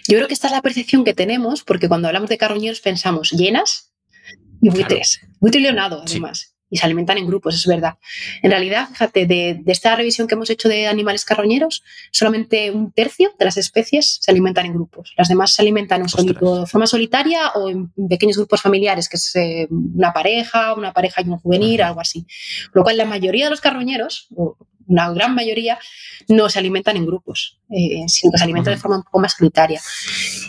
yo 0.06 0.16
creo 0.16 0.28
que 0.28 0.34
esta 0.34 0.46
es 0.46 0.52
la 0.52 0.62
percepción 0.62 1.04
que 1.04 1.14
tenemos, 1.14 1.64
porque 1.64 1.88
cuando 1.88 2.06
hablamos 2.06 2.30
de 2.30 2.38
carroñeros 2.38 2.78
pensamos 2.78 3.32
llenas 3.32 3.92
y 4.62 4.68
buitres, 4.68 5.18
buitre 5.40 5.60
leonado 5.60 6.04
además. 6.06 6.53
Y 6.74 6.78
se 6.78 6.86
alimentan 6.86 7.18
en 7.18 7.28
grupos, 7.28 7.54
es 7.54 7.64
verdad. 7.66 7.98
En 8.42 8.50
realidad, 8.50 8.88
fíjate, 8.88 9.26
de, 9.26 9.62
esta 9.66 9.94
revisión 9.94 10.26
que 10.26 10.34
hemos 10.34 10.50
hecho 10.50 10.68
de 10.68 10.88
animales 10.88 11.24
carroñeros, 11.24 11.84
solamente 12.10 12.72
un 12.72 12.90
tercio 12.90 13.32
de 13.38 13.44
las 13.44 13.56
especies 13.56 14.18
se 14.20 14.32
alimentan 14.32 14.66
en 14.66 14.74
grupos. 14.74 15.14
Las 15.16 15.28
demás 15.28 15.54
se 15.54 15.62
alimentan 15.62 16.02
de 16.02 16.66
forma 16.66 16.88
solitaria 16.88 17.52
o 17.54 17.70
en 17.70 17.92
pequeños 18.08 18.38
grupos 18.38 18.60
familiares, 18.60 19.08
que 19.08 19.18
es 19.18 19.36
eh, 19.36 19.68
una 19.70 20.12
pareja, 20.12 20.74
una 20.74 20.92
pareja 20.92 21.22
y 21.22 21.28
un 21.28 21.38
juvenil, 21.38 21.80
algo 21.80 22.00
así. 22.00 22.26
Lo 22.72 22.82
cual 22.82 22.96
la 22.96 23.04
mayoría 23.04 23.44
de 23.44 23.50
los 23.50 23.60
carroñeros, 23.60 24.26
una 24.88 25.12
gran 25.12 25.32
mayoría, 25.32 25.78
no 26.26 26.48
se 26.48 26.58
alimentan 26.58 26.96
en 26.96 27.06
grupos, 27.06 27.60
eh, 27.70 28.02
sino 28.08 28.32
que 28.32 28.38
se 28.38 28.44
alimentan 28.44 28.74
de 28.74 28.80
forma 28.80 28.96
un 28.96 29.04
poco 29.04 29.20
más 29.20 29.34
solitaria. 29.34 29.80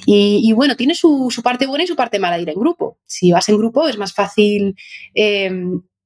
Y, 0.07 0.51
bueno, 0.53 0.76
tiene 0.76 0.95
su, 0.95 1.30
parte 1.43 1.67
buena 1.67 1.84
y 1.84 1.88
su 1.88 1.95
parte 1.95 2.17
mala 2.17 2.38
de 2.38 2.41
ir 2.41 2.49
en 2.49 2.59
grupo. 2.59 2.97
Si 3.05 3.32
vas 3.32 3.47
en 3.49 3.57
grupo 3.57 3.88
es 3.88 3.99
más 3.99 4.11
fácil, 4.11 4.76
eh, 5.13 5.51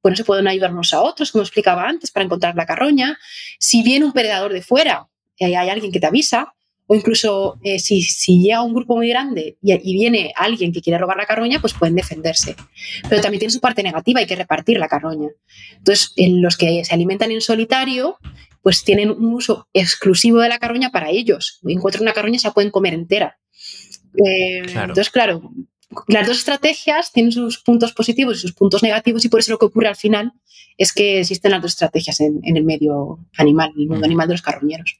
bueno, 0.01 0.15
se 0.15 0.23
pueden 0.23 0.47
ayudar 0.47 0.71
unos 0.71 0.93
a 0.93 1.01
otros, 1.01 1.31
como 1.31 1.43
explicaba 1.43 1.87
antes, 1.87 2.11
para 2.11 2.25
encontrar 2.25 2.55
la 2.55 2.65
carroña. 2.65 3.17
Si 3.59 3.83
viene 3.83 4.05
un 4.05 4.13
predador 4.13 4.53
de 4.53 4.61
fuera, 4.61 5.07
hay 5.39 5.53
alguien 5.55 5.91
que 5.91 5.99
te 5.99 6.07
avisa, 6.07 6.53
o 6.91 6.95
incluso 6.95 7.59
eh, 7.61 7.77
si, 7.77 8.01
llega 8.41 8.63
un 8.63 8.73
grupo 8.73 8.95
muy 8.95 9.09
grande 9.09 9.59
y, 9.61 9.73
y, 9.73 9.93
viene 9.93 10.33
alguien 10.35 10.73
que 10.73 10.81
quiere 10.81 10.97
robar 10.97 11.17
la 11.17 11.27
carroña, 11.27 11.61
pues 11.61 11.75
pueden 11.75 11.93
defenderse. 11.93 12.55
Pero 13.07 13.21
también 13.21 13.37
tiene 13.37 13.51
su 13.51 13.59
parte 13.59 13.83
negativa, 13.83 14.21
hay 14.21 14.25
que 14.25 14.35
repartir 14.35 14.79
la 14.79 14.87
carroña. 14.87 15.29
Entonces, 15.77 16.13
en 16.15 16.41
los 16.41 16.57
que 16.57 16.83
se 16.83 16.91
alimentan 16.91 17.29
en 17.31 17.41
solitario, 17.41 18.17
pues 18.63 18.83
tienen 18.83 19.11
un 19.11 19.33
uso 19.35 19.67
exclusivo 19.71 20.39
de 20.39 20.49
la 20.49 20.57
carroña 20.57 20.89
para 20.89 21.11
ellos. 21.11 21.59
Encuentran 21.63 22.01
una 22.01 22.13
carroña 22.13 22.37
y 22.37 22.39
se 22.39 22.47
la 22.47 22.55
pueden 22.55 22.71
comer 22.71 22.95
entera. 22.95 23.37
Eh, 24.25 24.63
entonces, 24.65 25.11
claro, 25.11 25.51
las 26.07 26.27
dos 26.27 26.37
estrategias 26.37 27.11
tienen 27.11 27.31
sus 27.31 27.59
puntos 27.59 27.93
positivos 27.93 28.37
y 28.37 28.41
sus 28.41 28.53
puntos 28.53 28.83
negativos 28.83 29.25
y 29.25 29.29
por 29.29 29.39
eso 29.39 29.51
lo 29.51 29.57
que 29.57 29.65
ocurre 29.65 29.87
al 29.87 29.95
final 29.95 30.33
es 30.77 30.93
que 30.93 31.19
existen 31.19 31.51
las 31.51 31.61
dos 31.61 31.71
estrategias 31.71 32.19
en, 32.19 32.39
en 32.43 32.57
el 32.57 32.63
medio 32.63 33.19
animal, 33.37 33.71
en 33.75 33.81
el 33.81 33.87
mundo 33.87 34.05
animal 34.05 34.27
de 34.27 34.35
los 34.35 34.41
carroñeros. 34.41 34.99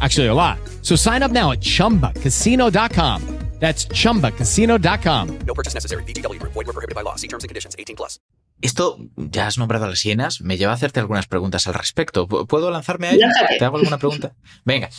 Actually, 0.00 0.28
a 0.28 0.34
lot. 0.34 0.58
So 0.82 0.96
sign 0.96 1.22
up 1.22 1.32
now 1.32 1.52
at 1.52 1.60
chumbacasino.com. 1.60 3.40
That's 3.60 3.86
chumbacasino.com. 3.88 5.38
No 5.46 5.54
purchase 5.54 5.74
necessary. 5.74 6.02
BGW. 6.04 6.42
Void 6.42 6.66
were 6.66 6.72
prohibited 6.72 6.94
by 6.94 7.02
law. 7.02 7.16
See 7.16 7.28
terms 7.28 7.44
and 7.44 7.50
conditions 7.50 7.76
18 7.78 7.94
plus. 7.94 8.18
Esto, 8.62 8.98
ya 9.16 9.46
has 9.46 9.56
nombrado 9.56 9.86
a 9.86 9.88
las 9.88 10.02
hienas, 10.02 10.42
me 10.42 10.58
lleva 10.58 10.72
a 10.72 10.74
hacerte 10.74 11.00
algunas 11.00 11.26
preguntas 11.26 11.66
al 11.66 11.74
respecto. 11.74 12.28
¿Puedo 12.28 12.70
lanzarme 12.70 13.08
a 13.08 13.12
ella? 13.12 13.28
¿Te 13.58 13.64
hago 13.64 13.78
alguna 13.78 13.96
pregunta? 13.96 14.34
Venga. 14.66 14.90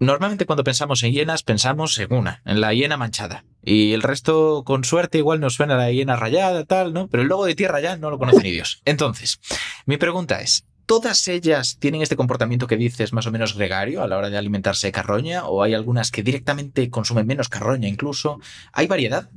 Normalmente 0.00 0.44
cuando 0.44 0.64
pensamos 0.64 1.02
en 1.04 1.12
hienas 1.12 1.44
pensamos 1.44 1.96
en 1.98 2.12
una, 2.12 2.42
en 2.44 2.60
la 2.60 2.74
hiena 2.74 2.96
manchada. 2.96 3.44
Y 3.62 3.92
el 3.92 4.02
resto, 4.02 4.64
con 4.64 4.82
suerte, 4.82 5.18
igual 5.18 5.38
nos 5.38 5.54
suena 5.54 5.76
la 5.76 5.92
hiena 5.92 6.16
rayada, 6.16 6.64
tal, 6.64 6.92
¿no? 6.92 7.06
Pero 7.08 7.22
el 7.22 7.28
logo 7.28 7.46
de 7.46 7.54
tierra 7.54 7.80
ya 7.80 7.96
no 7.96 8.10
lo 8.10 8.18
conocen 8.18 8.42
ni 8.42 8.50
Dios. 8.50 8.82
Entonces, 8.84 9.38
mi 9.86 9.96
pregunta 9.96 10.40
es, 10.40 10.66
¿Todas 10.86 11.28
ellas 11.28 11.78
tienen 11.78 12.02
este 12.02 12.16
comportamiento 12.16 12.66
que 12.66 12.76
dices 12.76 13.12
más 13.12 13.26
o 13.26 13.30
menos 13.30 13.56
gregario 13.56 14.02
a 14.02 14.08
la 14.08 14.18
hora 14.18 14.28
de 14.28 14.36
alimentarse 14.36 14.88
de 14.88 14.92
carroña? 14.92 15.46
¿O 15.46 15.62
hay 15.62 15.72
algunas 15.72 16.10
que 16.10 16.22
directamente 16.22 16.90
consumen 16.90 17.26
menos 17.26 17.48
carroña 17.48 17.88
incluso? 17.88 18.38
¿Hay 18.72 18.86
variedad? 18.86 19.30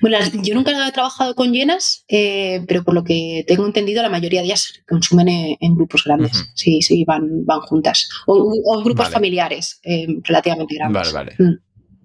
Bueno, 0.00 0.18
yo 0.42 0.54
nunca 0.54 0.70
he 0.86 0.92
trabajado 0.92 1.34
con 1.34 1.52
llenas, 1.52 2.04
eh, 2.08 2.64
pero 2.68 2.84
por 2.84 2.94
lo 2.94 3.04
que 3.04 3.44
tengo 3.46 3.66
entendido, 3.66 4.00
la 4.02 4.08
mayoría 4.08 4.40
de 4.40 4.46
ellas 4.46 4.82
consumen 4.88 5.28
en, 5.28 5.74
grupos 5.74 6.04
grandes. 6.04 6.52
Sí, 6.54 6.82
sí, 6.82 7.04
van, 7.04 7.44
van 7.44 7.60
juntas. 7.60 8.08
O, 8.26 8.78
en 8.78 8.84
grupos 8.84 9.10
familiares 9.10 9.80
eh, 9.82 10.06
relativamente 10.22 10.74
grandes. 10.76 11.12
Vale, 11.12 11.34
vale. 11.36 11.50
Mm. 11.50 11.58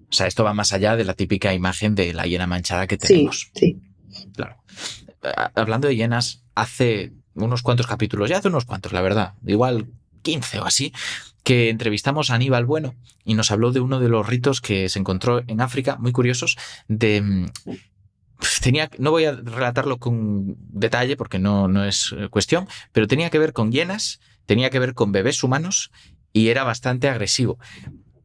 O 0.08 0.12
sea, 0.12 0.26
esto 0.26 0.44
va 0.44 0.54
más 0.54 0.72
allá 0.72 0.96
de 0.96 1.04
la 1.04 1.14
típica 1.14 1.54
imagen 1.54 1.94
de 1.94 2.12
la 2.12 2.26
hiena 2.26 2.46
manchada 2.46 2.86
que 2.86 2.98
tenemos. 2.98 3.50
Sí, 3.54 3.80
sí. 4.10 4.24
Claro. 4.34 4.56
Eh, 5.22 5.32
hablando 5.54 5.88
de 5.88 5.96
hienas, 5.96 6.44
hace 6.54 7.12
unos 7.34 7.62
cuantos 7.62 7.86
capítulos, 7.86 8.28
ya 8.28 8.38
hace 8.38 8.48
unos 8.48 8.64
cuantos, 8.64 8.92
la 8.92 9.02
verdad, 9.02 9.34
igual 9.46 9.86
15 10.22 10.60
o 10.60 10.64
así, 10.64 10.92
que 11.42 11.68
entrevistamos 11.68 12.30
a 12.30 12.34
Aníbal 12.34 12.64
Bueno 12.64 12.94
y 13.24 13.34
nos 13.34 13.50
habló 13.50 13.70
de 13.70 13.80
uno 13.80 14.00
de 14.00 14.08
los 14.08 14.26
ritos 14.26 14.60
que 14.60 14.88
se 14.88 14.98
encontró 14.98 15.42
en 15.46 15.60
África, 15.60 15.96
muy 15.98 16.12
curiosos, 16.12 16.56
de... 16.88 17.20
Mm, 17.20 17.46
tenía, 18.62 18.90
no 18.98 19.10
voy 19.10 19.26
a 19.26 19.32
relatarlo 19.32 19.98
con 19.98 20.56
detalle 20.58 21.16
porque 21.16 21.38
no, 21.38 21.68
no 21.68 21.84
es 21.84 22.14
eh, 22.16 22.28
cuestión, 22.28 22.66
pero 22.92 23.06
tenía 23.06 23.30
que 23.30 23.38
ver 23.38 23.52
con 23.52 23.70
hienas, 23.70 24.20
tenía 24.46 24.70
que 24.70 24.78
ver 24.78 24.94
con 24.94 25.12
bebés 25.12 25.42
humanos 25.44 25.90
y 26.32 26.48
era 26.48 26.64
bastante 26.64 27.08
agresivo. 27.08 27.58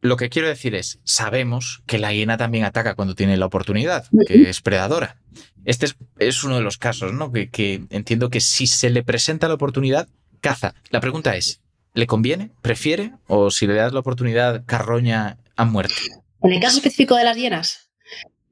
Lo 0.01 0.17
que 0.17 0.29
quiero 0.29 0.47
decir 0.47 0.75
es, 0.75 0.99
sabemos 1.03 1.81
que 1.85 1.99
la 1.99 2.13
hiena 2.13 2.37
también 2.37 2.63
ataca 2.65 2.95
cuando 2.95 3.15
tiene 3.15 3.37
la 3.37 3.45
oportunidad, 3.45 4.05
que 4.27 4.49
es 4.49 4.61
predadora. 4.61 5.17
Este 5.65 5.85
es, 5.87 5.95
es 6.19 6.43
uno 6.43 6.55
de 6.55 6.61
los 6.61 6.77
casos, 6.77 7.13
¿no? 7.13 7.31
Que, 7.31 7.49
que 7.49 7.83
entiendo 7.89 8.29
que 8.29 8.39
si 8.41 8.65
se 8.67 8.89
le 8.89 9.03
presenta 9.03 9.47
la 9.47 9.53
oportunidad, 9.55 10.07
caza. 10.41 10.73
La 10.89 11.01
pregunta 11.01 11.35
es, 11.35 11.61
¿le 11.93 12.07
conviene? 12.07 12.51
¿Prefiere? 12.61 13.11
¿O 13.27 13.51
si 13.51 13.67
le 13.67 13.73
das 13.75 13.91
la 13.93 13.99
oportunidad, 13.99 14.63
carroña 14.65 15.37
a 15.55 15.65
muerte? 15.65 15.93
En 16.41 16.53
el 16.53 16.61
caso 16.61 16.77
específico 16.77 17.15
de 17.15 17.25
las 17.25 17.35
hienas, 17.37 17.89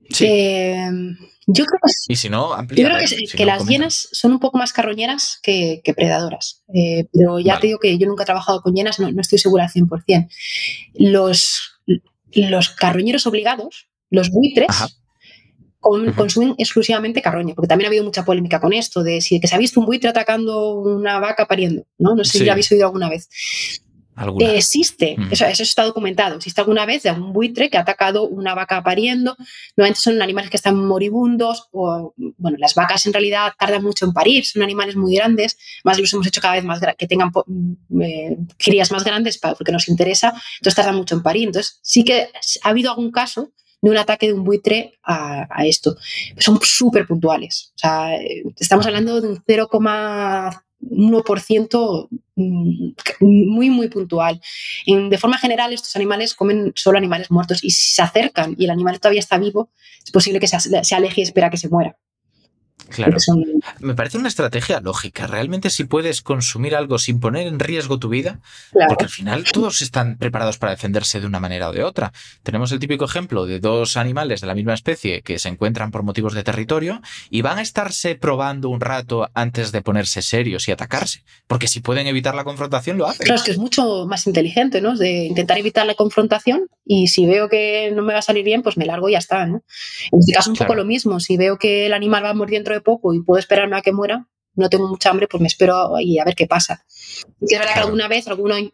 Sí. 0.09 0.25
eh, 0.27 0.89
yo 1.49 1.65
creo 1.65 1.79
que, 1.81 1.91
Y 2.13 2.15
si 2.17 2.29
no, 2.29 2.49
yo 2.49 2.53
amplía. 2.55 2.85
creo 2.87 2.99
que, 2.99 3.07
si 3.07 3.25
que 3.27 3.43
no, 3.43 3.47
las 3.47 3.57
comenta. 3.59 3.71
hienas 3.71 4.09
son 4.11 4.33
un 4.33 4.39
poco 4.39 4.57
más 4.57 4.73
carroñeras 4.73 5.39
que, 5.41 5.81
que 5.83 5.93
predadoras. 5.93 6.63
Eh, 6.73 7.07
pero 7.13 7.39
ya 7.39 7.53
Vale. 7.53 7.61
te 7.61 7.67
digo 7.67 7.79
que 7.79 7.97
yo 7.97 8.05
nunca 8.07 8.23
he 8.23 8.25
trabajado 8.25 8.61
con 8.61 8.75
hienas, 8.75 8.99
no, 8.99 9.11
no 9.11 9.21
estoy 9.21 9.39
segura 9.39 9.63
al 9.63 9.69
100%. 9.71 10.27
Los, 10.95 11.79
los 12.33 12.69
carroñeros 12.69 13.25
obligados, 13.27 13.87
los 14.09 14.29
buitres, 14.29 14.67
Ajá. 14.69 14.89
con- 15.79 16.09
Ujú. 16.09 16.15
consumen 16.17 16.55
exclusivamente 16.57 17.21
carroña, 17.21 17.55
porque 17.55 17.67
también 17.69 17.85
ha 17.85 17.89
habido 17.89 18.03
mucha 18.03 18.25
polémica 18.25 18.59
con 18.59 18.73
esto, 18.73 19.03
de 19.03 19.21
si 19.21 19.39
que 19.39 19.47
se 19.47 19.55
ha 19.55 19.59
visto 19.59 19.79
un 19.79 19.85
buitre 19.85 20.09
atacando 20.09 20.73
una 20.79 21.19
vaca 21.19 21.45
pariendo, 21.45 21.85
¿no? 21.97 22.13
No 22.15 22.23
sé 22.25 22.39
si 22.39 22.45
lo 22.45 22.51
habéis 22.51 22.69
oído 22.71 22.85
alguna 22.87 23.09
vez. 23.09 23.29
Eh, 24.39 24.57
existe, 24.57 25.15
mm. 25.18 25.32
eso, 25.32 25.45
eso, 25.45 25.63
está 25.63 25.84
documentado. 25.84 26.38
Existe 26.38 26.61
alguna 26.61 26.86
vez 26.86 27.03
de 27.03 27.09
algún 27.09 27.34
buitre 27.34 27.70
que 27.70 27.78
ha 27.78 27.82
atacado 27.82 28.28
una 28.28 28.55
vaca 28.55 28.82
pariendo. 28.84 29.36
Normalmente 29.76 30.01
son 30.01 30.22
animales 30.22 30.49
que 30.49 30.57
están 30.57 30.84
moribundos 30.84 31.68
o, 31.72 32.13
bueno, 32.38 32.57
las 32.59 32.74
vacas 32.74 33.05
en 33.05 33.13
realidad 33.13 33.53
tardan 33.59 33.84
mucho 33.84 34.05
en 34.05 34.13
parir, 34.13 34.45
son 34.45 34.63
animales 34.63 34.95
muy 34.95 35.15
grandes. 35.15 35.57
Más 35.84 35.99
los 35.99 36.11
hemos 36.13 36.26
hecho 36.26 36.41
cada 36.41 36.55
vez 36.55 36.63
más 36.63 36.82
que 36.97 37.07
tengan 37.07 37.32
mm, 37.45 38.01
eh, 38.01 38.38
crías 38.57 38.91
más 38.91 39.03
grandes 39.03 39.38
para, 39.38 39.53
porque 39.53 39.72
nos 39.72 39.88
interesa, 39.88 40.30
entonces 40.59 40.76
tardan 40.76 40.95
mucho 40.95 41.15
en 41.15 41.22
parir. 41.22 41.47
Entonces 41.47 41.80
sí 41.84 42.03
que 42.03 42.30
ha 42.63 42.70
habido 42.70 42.89
algún 42.89 43.11
caso 43.11 43.51
de 43.82 43.91
un 43.91 43.97
ataque 43.97 44.28
de 44.28 44.34
un 44.34 44.43
buitre 44.43 44.97
a, 45.03 45.47
a 45.49 45.65
esto. 45.68 45.95
Son 46.39 46.59
súper 46.63 47.05
puntuales. 47.05 47.72
O 47.76 47.78
sea, 47.78 48.15
eh, 48.15 48.43
estamos 48.57 48.88
hablando 48.88 49.22
de 49.22 49.28
un 49.28 49.43
0, 49.45 49.68
1% 50.82 52.07
mm, 52.36 52.89
muy, 53.21 53.69
muy 53.69 53.89
puntual. 53.89 54.41
de 54.86 55.17
forma 55.17 55.38
general, 55.38 55.73
estos 55.73 55.95
animales 55.95 56.34
comen 56.34 56.71
solo 56.75 56.97
animales 56.97 57.32
muertos 57.32 57.63
y 57.63 57.71
si 57.71 57.93
se 57.93 58.01
acercan 58.01 58.55
y 58.57 58.65
el 58.65 58.71
animal 58.71 58.99
todavía 58.99 59.19
está 59.19 59.38
vivo, 59.38 59.69
es 60.03 60.11
posible 60.11 60.39
que 60.39 60.47
se, 60.47 60.95
aleje 60.95 61.21
y 61.21 61.23
espera 61.23 61.49
que 61.49 61.57
se 61.57 61.69
muera. 61.69 61.97
Claro. 62.89 63.19
Son- 63.19 63.43
Me 63.79 63.93
parece 63.95 64.17
una 64.17 64.27
estrategia 64.27 64.79
lógica. 64.79 65.27
Realmente 65.27 65.69
si 65.69 65.83
puedes 65.83 66.21
consumir 66.21 66.75
algo 66.75 66.97
sin 66.99 67.19
poner 67.19 67.47
en 67.47 67.59
riesgo 67.59 67.99
tu 67.99 68.09
vida, 68.09 68.39
claro. 68.71 68.89
porque 68.89 69.05
al 69.05 69.09
final 69.09 69.43
todos 69.51 69.81
están 69.81 70.17
preparados 70.17 70.57
para 70.57 70.71
defenderse 70.71 71.19
de 71.19 71.27
una 71.27 71.39
manera 71.39 71.69
o 71.69 71.73
de 71.73 71.83
otra. 71.83 72.11
Tenemos 72.43 72.71
el 72.71 72.79
típico 72.79 73.05
ejemplo 73.05 73.45
de 73.45 73.59
dos 73.59 73.97
animales 73.97 74.41
de 74.41 74.47
la 74.47 74.55
misma 74.55 74.73
especie 74.73 75.21
que 75.21 75.39
se 75.39 75.49
encuentran 75.49 75.91
por 75.91 76.03
motivos 76.03 76.33
de 76.33 76.43
territorio 76.43 77.01
y 77.29 77.41
van 77.41 77.57
a 77.57 77.61
estarse 77.61 78.15
probando 78.15 78.69
un 78.69 78.79
rato 78.81 79.29
antes 79.33 79.71
de 79.71 79.81
ponerse 79.81 80.21
serios 80.21 80.67
y 80.67 80.71
atacarse. 80.71 81.23
Porque 81.47 81.67
si 81.67 81.79
pueden 81.81 82.07
evitar 82.07 82.35
la 82.35 82.43
confrontación, 82.43 82.97
lo 82.97 83.07
hacen. 83.07 83.25
Claro, 83.25 83.38
es 83.39 83.43
que 83.43 83.51
es 83.51 83.57
mucho 83.57 84.05
más 84.07 84.27
inteligente, 84.27 84.81
¿no? 84.81 84.95
De 84.95 85.25
intentar 85.25 85.57
evitar 85.57 85.85
la 85.85 85.95
confrontación 85.95 86.67
y 86.85 87.07
si 87.07 87.25
veo 87.25 87.49
que 87.49 87.91
no 87.93 88.01
me 88.03 88.13
va 88.13 88.19
a 88.19 88.23
salir 88.23 88.43
bien, 88.45 88.61
pues 88.61 88.77
me 88.77 88.85
largo 88.85 89.09
y 89.09 89.13
ya 89.13 89.17
está, 89.17 89.45
¿no? 89.45 89.63
En 90.11 90.19
este 90.19 90.33
caso 90.33 90.51
un 90.51 90.55
poco 90.55 90.73
lo 90.75 90.85
mismo. 90.85 91.19
Si 91.19 91.35
veo 91.38 91.57
que 91.57 91.85
el 91.85 91.93
animal 91.93 92.23
va 92.23 92.29
a 92.29 92.33
morir 92.33 92.55
dentro 92.55 92.73
de 92.73 92.76
poco 92.82 93.13
y 93.13 93.21
puedo 93.21 93.39
esperarme 93.39 93.78
a 93.78 93.82
que 93.82 93.91
muera, 93.91 94.28
no 94.55 94.69
tengo 94.69 94.88
mucha 94.88 95.11
hambre, 95.11 95.28
pues 95.28 95.39
me 95.39 95.47
espero 95.47 95.99
y 95.99 96.17
a 96.17 96.23
ver 96.25 96.34
qué 96.34 96.47
pasa. 96.47 96.84
Y 97.41 97.53
es 97.53 97.59
verdad 97.59 97.75
que 97.75 97.80
alguna 97.82 98.07
vez 98.07 98.28
alguno, 98.28 98.55
eh, 98.57 98.71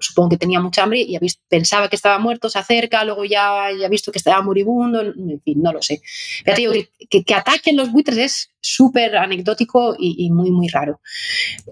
supongo 0.00 0.30
que 0.30 0.36
tenía 0.36 0.58
mucha 0.60 0.82
hambre 0.82 1.00
y 1.00 1.16
pensaba 1.48 1.88
que 1.88 1.94
estaba 1.94 2.18
muerto, 2.18 2.48
se 2.48 2.58
acerca, 2.58 3.04
luego 3.04 3.24
ya, 3.24 3.66
ha 3.66 3.88
visto 3.88 4.10
que 4.10 4.18
estaba 4.18 4.42
moribundo, 4.42 5.00
en 5.00 5.40
fin, 5.44 5.62
no 5.62 5.72
lo 5.72 5.80
sé. 5.80 6.02
Pero 6.44 6.56
te 6.56 6.60
digo 6.62 6.72
que, 6.72 7.06
que- 7.08 7.22
que 7.24 7.34
ataquen 7.34 7.76
los 7.76 7.92
buitres 7.92 8.16
es 8.18 8.50
súper 8.60 9.16
anecdótico 9.16 9.94
y, 9.96 10.26
y 10.26 10.30
muy, 10.32 10.50
muy 10.50 10.66
raro. 10.66 11.00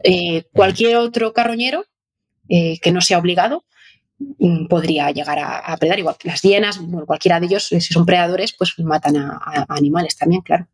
Eh, 0.04 0.44
cualquier 0.52 0.96
otro 0.98 1.32
carroñero 1.32 1.84
eh, 2.48 2.78
que 2.80 2.92
no 2.92 3.00
sea 3.00 3.18
obligado 3.18 3.64
mm, 4.38 4.66
podría 4.68 5.10
llegar 5.10 5.40
a, 5.40 5.58
a 5.58 5.76
predar, 5.76 5.98
igual 5.98 6.16
que 6.18 6.28
las 6.28 6.42
hienas, 6.42 6.78
bueno, 6.78 7.04
cualquiera 7.06 7.40
de 7.40 7.46
ellos, 7.46 7.72
eh, 7.72 7.80
si 7.80 7.92
son 7.92 8.06
predadores, 8.06 8.52
pues 8.56 8.78
matan 8.78 9.16
a- 9.16 9.40
a 9.42 9.66
animales 9.70 10.16
también, 10.16 10.42
claro. 10.42 10.68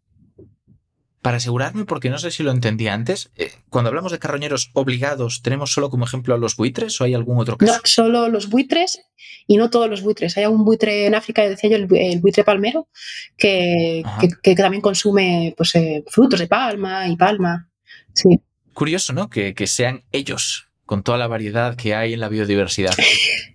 Para 1.26 1.38
asegurarme, 1.38 1.84
porque 1.84 2.08
no 2.08 2.18
sé 2.18 2.30
si 2.30 2.44
lo 2.44 2.52
entendí 2.52 2.86
antes, 2.86 3.30
eh, 3.36 3.50
cuando 3.68 3.88
hablamos 3.88 4.12
de 4.12 4.20
carroñeros 4.20 4.70
obligados, 4.74 5.42
¿tenemos 5.42 5.72
solo 5.72 5.90
como 5.90 6.04
ejemplo 6.04 6.34
a 6.34 6.38
los 6.38 6.54
buitres 6.54 7.00
o 7.00 7.04
hay 7.04 7.14
algún 7.14 7.36
otro 7.38 7.56
No 7.60 7.66
caso? 7.66 7.80
solo 7.84 8.28
los 8.28 8.48
buitres 8.48 9.00
y 9.48 9.56
no 9.56 9.68
todos 9.68 9.90
los 9.90 10.02
buitres. 10.02 10.36
Hay 10.36 10.44
algún 10.44 10.64
buitre 10.64 11.06
en 11.06 11.16
África, 11.16 11.42
decía 11.48 11.68
yo, 11.70 11.76
el, 11.76 11.88
bu- 11.88 11.98
el 12.12 12.20
buitre 12.20 12.44
palmero, 12.44 12.88
que- 13.36 14.04
que 14.42 14.54
también 14.54 14.80
consume 14.80 15.52
pues, 15.56 15.74
eh, 15.74 16.04
frutos 16.08 16.38
de 16.38 16.46
palma 16.46 17.08
y 17.08 17.16
palma. 17.16 17.68
Sí. 18.14 18.40
Curioso, 18.72 19.12
¿no? 19.12 19.28
Que, 19.28 19.52
que 19.54 19.66
sean 19.66 20.04
ellos, 20.12 20.65
con 20.86 21.02
toda 21.02 21.18
la 21.18 21.26
variedad 21.26 21.76
que 21.76 21.94
hay 21.94 22.14
en 22.14 22.20
la 22.20 22.28
biodiversidad. 22.28 22.94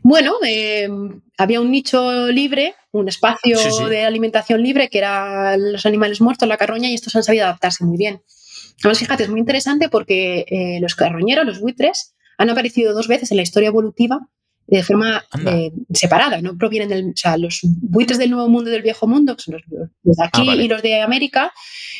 Bueno, 0.03 0.33
eh, 0.45 0.87
había 1.37 1.61
un 1.61 1.71
nicho 1.71 2.27
libre, 2.27 2.75
un 2.91 3.07
espacio 3.07 3.57
Sí, 3.57 3.69
sí. 3.71 3.85
de 3.85 4.03
alimentación 4.03 4.61
libre 4.61 4.89
que 4.89 4.97
era 4.97 5.55
los 5.57 5.85
animales 5.85 6.21
muertos, 6.21 6.47
la 6.47 6.57
carroña, 6.57 6.89
y 6.89 6.93
estos 6.93 7.15
han 7.15 7.23
sabido 7.23 7.45
adaptarse 7.45 7.85
muy 7.85 7.97
bien. 7.97 8.21
Además, 8.79 8.99
fíjate, 8.99 9.23
es 9.23 9.29
muy 9.29 9.39
interesante 9.39 9.89
porque 9.89 10.45
eh, 10.47 10.79
los 10.81 10.95
carroñeros, 10.95 11.45
los 11.45 11.59
buitres, 11.61 12.15
han 12.37 12.49
aparecido 12.49 12.93
dos 12.93 13.07
veces 13.07 13.31
en 13.31 13.37
la 13.37 13.43
historia 13.43 13.67
evolutiva 13.67 14.19
de 14.67 14.83
forma 14.83 15.23
eh, 15.47 15.71
separada, 15.93 16.41
no 16.41 16.57
provienen 16.57 16.89
del, 16.89 17.09
o 17.09 17.13
sea, 17.17 17.35
los 17.37 17.59
buitres 17.63 18.17
del 18.17 18.31
Nuevo 18.31 18.47
Mundo 18.47 18.69
y 18.69 18.73
del 18.73 18.81
Viejo 18.81 19.05
Mundo, 19.07 19.35
que 19.35 19.43
son 19.43 19.55
los, 19.55 19.63
los 20.03 20.15
de 20.17 20.23
aquí 20.23 20.41
Ah, 20.43 20.45
vale. 20.45 20.63
y 20.63 20.67
los 20.67 20.81
de 20.81 21.01
América, 21.01 21.51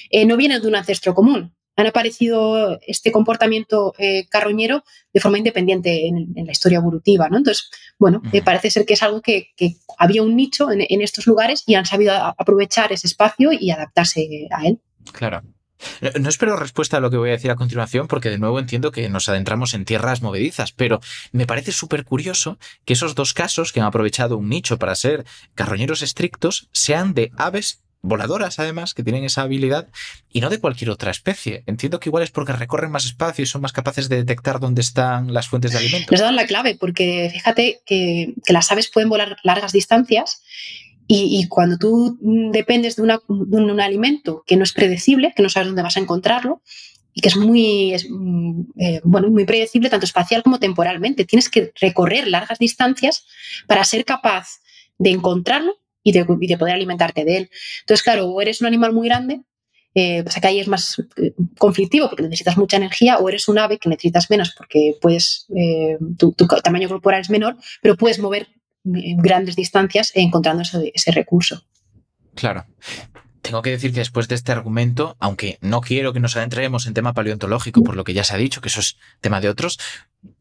eh, 0.10 0.26
no 0.26 0.38
vienen 0.38 0.62
de 0.62 0.68
un 0.70 0.76
ancestro 0.76 1.14
común. 1.14 1.54
Han 1.78 1.88
aparecido 1.88 2.80
este 2.86 3.12
comportamiento 3.12 3.94
eh, 3.98 4.28
carroñero 4.30 4.84
de 5.14 5.20
forma 5.20 5.38
independiente 5.38 6.08
en, 6.08 6.34
en 6.36 6.46
la 6.46 6.52
historia 6.52 6.80
evolutiva, 6.80 7.30
¿no? 7.30 7.38
Entonces, 7.38 7.70
bueno, 7.98 8.22
eh, 8.34 8.42
parece 8.42 8.70
ser 8.70 8.86
que 8.86 8.94
es 8.94 9.04
algo 9.04 9.22
que, 9.22 9.50
que 9.56 9.76
había 9.98 10.24
un 10.24 10.36
nicho 10.36 10.72
en, 10.72 10.82
en 10.88 11.02
estos 11.02 11.28
lugares 11.28 11.64
y 11.66 11.76
han 11.76 11.86
sabido 11.86 12.14
aprovechar 12.14 12.92
ese 12.92 13.08
espacio 13.08 13.52
y 13.54 13.72
adaptarse 13.72 14.48
a 14.52 14.68
él. 14.68 14.80
Claro. 15.14 15.42
No, 16.02 16.10
no 16.20 16.30
espero 16.30 16.56
respuesta 16.58 16.98
a 16.98 17.00
lo 17.00 17.10
que 17.10 17.18
voy 17.18 17.30
a 17.30 17.34
decir 17.34 17.52
a 17.52 17.56
continuación, 17.56 18.08
porque 18.08 18.30
de 18.30 18.38
nuevo 18.38 18.60
entiendo 18.60 18.92
que 18.92 19.10
nos 19.10 19.30
adentramos 19.30 19.74
en 19.74 19.86
tierras 19.86 20.22
movedizas, 20.22 20.72
pero 20.72 21.00
me 21.32 21.48
parece 21.48 21.72
súper 21.72 22.06
curioso 22.06 22.60
que 22.86 22.94
esos 22.94 23.16
dos 23.16 23.34
casos 23.34 23.72
que 23.72 23.80
han 23.80 23.88
aprovechado 23.88 24.38
un 24.38 24.50
nicho 24.50 24.78
para 24.78 24.96
ser 24.96 25.26
carroñeros 25.56 26.02
estrictos 26.02 26.70
sean 26.72 27.14
de 27.14 27.32
aves 27.38 27.81
voladoras, 28.02 28.60
además, 28.60 28.94
que 28.94 29.04
tienen 29.04 29.24
esa 29.24 29.44
habilidad, 29.44 29.88
y 30.32 30.42
no 30.42 30.50
de 30.50 30.60
cualquier 30.60 30.90
otra 30.90 31.12
especie. 31.12 31.64
Entiendo 31.68 32.00
que 32.00 32.10
igual 32.10 32.24
es 32.24 32.32
porque 32.32 32.54
recorren 32.54 32.92
más 32.92 33.06
espacio 33.06 33.44
y 33.44 33.48
son 33.48 33.62
más 33.62 33.74
capaces 33.74 34.10
de 34.10 34.18
detectar 34.18 34.60
dónde 34.60 34.82
están 34.82 35.34
las 35.34 35.48
fuentes 35.48 35.72
de 35.72 35.80
alimento. 35.80 36.12
Nos 36.12 36.22
dan 36.22 36.36
la 36.36 36.48
clave 36.48 36.76
porque 36.80 37.30
fíjate 37.32 37.82
que, 37.86 38.34
las 38.48 38.72
aves 38.72 38.90
pueden 38.90 39.10
volar 39.10 39.38
largas 39.44 39.72
distancias 39.72 40.42
y, 41.08 41.46
cuando 41.50 41.78
tú 41.78 42.18
dependes 42.22 42.96
de, 42.96 43.02
un, 43.02 43.82
alimento 43.82 44.44
que 44.48 44.56
no 44.56 44.64
es 44.64 44.72
predecible, 44.72 45.34
que 45.36 45.44
no 45.44 45.50
sabes 45.50 45.68
dónde 45.68 45.82
vas 45.82 45.98
a 45.98 46.00
encontrarlo 46.00 46.62
y 47.14 47.20
que 47.20 47.28
es 47.28 47.36
muy, 47.36 47.94
mm, 48.10 48.62
eh, 48.80 49.02
bueno, 49.04 49.30
muy 49.30 49.44
predecible 49.44 49.90
tanto 49.90 50.06
espacial 50.06 50.42
como 50.42 50.60
temporalmente, 50.60 51.26
tienes 51.26 51.50
que 51.50 51.74
recorrer 51.82 52.30
largas 52.30 52.60
distancias 52.60 53.26
para 53.68 53.84
ser 53.84 54.06
capaz 54.06 54.62
de 54.98 55.10
encontrarlo 55.10 55.81
y 56.04 56.12
de, 56.12 56.26
y 56.40 56.48
de 56.48 56.58
poder 56.58 56.76
alimentarte 56.76 57.26
de 57.26 57.38
él. 57.38 57.50
Entonces, 57.82 58.04
claro, 58.04 58.28
o 58.28 58.42
eres 58.42 58.62
un 58.62 58.68
animal 58.68 58.94
muy 58.94 59.08
grande, 59.08 59.42
eh, 59.94 60.24
pasa 60.24 60.40
que 60.40 60.48
ahí 60.48 60.60
es 60.60 60.68
más 60.68 61.04
eh, 61.18 61.34
conflictivo 61.58 62.08
porque 62.08 62.24
necesitas 62.24 62.58
mucha 62.58 62.78
energía, 62.78 63.18
o 63.18 63.28
eres 63.28 63.48
un 63.48 63.60
ave 63.60 63.78
que 63.78 63.90
necesitas 63.90 64.30
menos 64.30 64.54
porque 64.58 64.94
puedes, 65.02 65.48
eh, 65.56 65.98
tu, 66.18 66.32
tu 66.32 66.48
tamaño 66.48 66.88
corporal 66.88 67.22
es 67.22 67.30
menor, 67.30 67.58
pero 67.82 67.98
puedes 67.98 68.20
mover 68.20 68.48
eh, 68.86 69.16
grandes 69.18 69.56
distancias 69.56 70.12
encontrando 70.16 70.64
ese, 70.64 70.92
ese 70.94 71.12
recurso. 71.12 71.64
Claro. 72.36 72.66
Tengo 73.42 73.64
que 73.64 73.72
decir 73.72 73.92
que 73.92 74.00
después 74.00 74.28
de 74.28 74.36
este 74.36 74.52
argumento, 74.52 75.18
aunque 75.20 75.58
no 75.62 75.82
quiero 75.82 76.14
que 76.14 76.20
nos 76.20 76.38
adentremos 76.38 76.86
en 76.86 76.94
tema 76.94 77.14
paleontológico, 77.14 77.84
por 77.84 77.96
lo 77.96 78.04
que 78.04 78.14
ya 78.14 78.24
se 78.24 78.36
ha 78.36 78.38
dicho, 78.38 78.62
que 78.62 78.70
eso 78.70 78.80
es 78.80 78.98
tema 79.20 79.42
de 79.42 79.50
otros, 79.50 79.80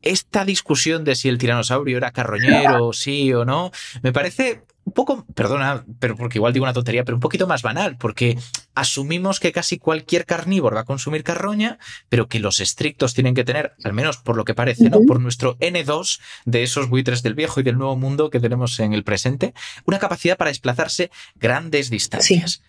esta 0.02 0.44
discusión 0.44 1.02
de 1.04 1.14
si 1.14 1.30
el 1.30 1.38
tiranosaurio 1.38 1.96
era 1.96 2.10
carroñero, 2.10 2.92
sí 2.92 3.32
o 3.32 3.46
no, 3.46 3.72
me 4.02 4.12
parece 4.12 4.64
un 4.90 4.94
poco, 4.94 5.24
perdona, 5.36 5.84
pero 6.00 6.16
porque 6.16 6.38
igual 6.38 6.52
digo 6.52 6.64
una 6.64 6.72
tontería, 6.72 7.04
pero 7.04 7.16
un 7.16 7.20
poquito 7.20 7.46
más 7.46 7.62
banal, 7.62 7.96
porque 7.96 8.36
asumimos 8.74 9.38
que 9.38 9.52
casi 9.52 9.78
cualquier 9.78 10.26
carnívoro 10.26 10.74
va 10.74 10.82
a 10.82 10.84
consumir 10.84 11.22
carroña, 11.22 11.78
pero 12.08 12.28
que 12.28 12.40
los 12.40 12.58
estrictos 12.58 13.14
tienen 13.14 13.36
que 13.36 13.44
tener, 13.44 13.74
al 13.84 13.92
menos 13.92 14.16
por 14.16 14.36
lo 14.36 14.44
que 14.44 14.54
parece, 14.54 14.90
¿no? 14.90 15.02
Por 15.06 15.20
nuestro 15.20 15.56
N2 15.58 16.20
de 16.44 16.64
esos 16.64 16.88
buitres 16.88 17.22
del 17.22 17.34
viejo 17.34 17.60
y 17.60 17.62
del 17.62 17.78
nuevo 17.78 17.94
mundo 17.94 18.30
que 18.30 18.40
tenemos 18.40 18.80
en 18.80 18.92
el 18.92 19.04
presente, 19.04 19.54
una 19.84 20.00
capacidad 20.00 20.36
para 20.36 20.50
desplazarse 20.50 21.12
grandes 21.36 21.88
distancias. 21.88 22.62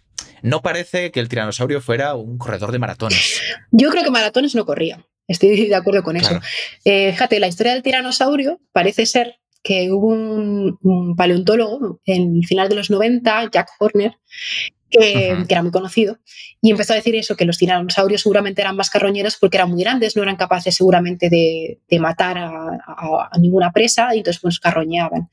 No 0.43 0.61
parece 0.61 1.09
que 1.09 1.19
el 1.19 1.27
tiranosaurio 1.27 1.81
fuera 1.81 2.13
un 2.13 2.37
corredor 2.37 2.71
de 2.71 2.77
maratones. 2.77 3.41
Yo 3.71 3.89
creo 3.89 4.03
que 4.03 4.11
maratones 4.11 4.53
no 4.53 4.63
corría. 4.67 5.03
Estoy 5.27 5.67
de 5.67 5.75
acuerdo 5.75 6.03
con 6.03 6.17
eso. 6.17 6.29
Claro. 6.29 6.45
Eh, 6.85 7.11
fíjate, 7.13 7.39
la 7.39 7.47
historia 7.47 7.73
del 7.73 7.81
tiranosaurio 7.81 8.61
parece 8.71 9.07
ser 9.07 9.40
que 9.63 9.91
hubo 9.91 10.07
un, 10.07 10.77
un 10.81 11.15
paleontólogo 11.15 11.99
en 12.05 12.37
el 12.37 12.45
final 12.45 12.69
de 12.69 12.75
los 12.75 12.89
90, 12.89 13.49
Jack 13.51 13.69
Horner, 13.79 14.17
que, 14.89 15.45
que, 15.47 15.53
era 15.53 15.61
muy 15.61 15.71
conocido, 15.71 16.17
y 16.61 16.71
empezó 16.71 16.93
a 16.93 16.97
decir 16.97 17.15
eso, 17.15 17.37
que 17.37 17.45
los 17.45 17.57
tiranosaurios 17.57 18.21
seguramente 18.21 18.61
eran 18.61 18.75
más 18.75 18.89
carroñeros 18.89 19.37
porque 19.39 19.57
eran 19.57 19.71
muy 19.71 19.81
grandes, 19.81 20.17
no 20.17 20.23
eran 20.23 20.35
capaces 20.35 20.75
seguramente 20.75 21.29
de, 21.29 21.79
de 21.89 21.99
matar 21.99 22.37
a, 22.37 22.49
a, 22.85 23.29
a, 23.31 23.37
ninguna 23.39 23.71
presa, 23.71 24.13
y 24.13 24.17
entonces 24.17 24.41
pues 24.41 24.59
carroñeaban. 24.59 25.29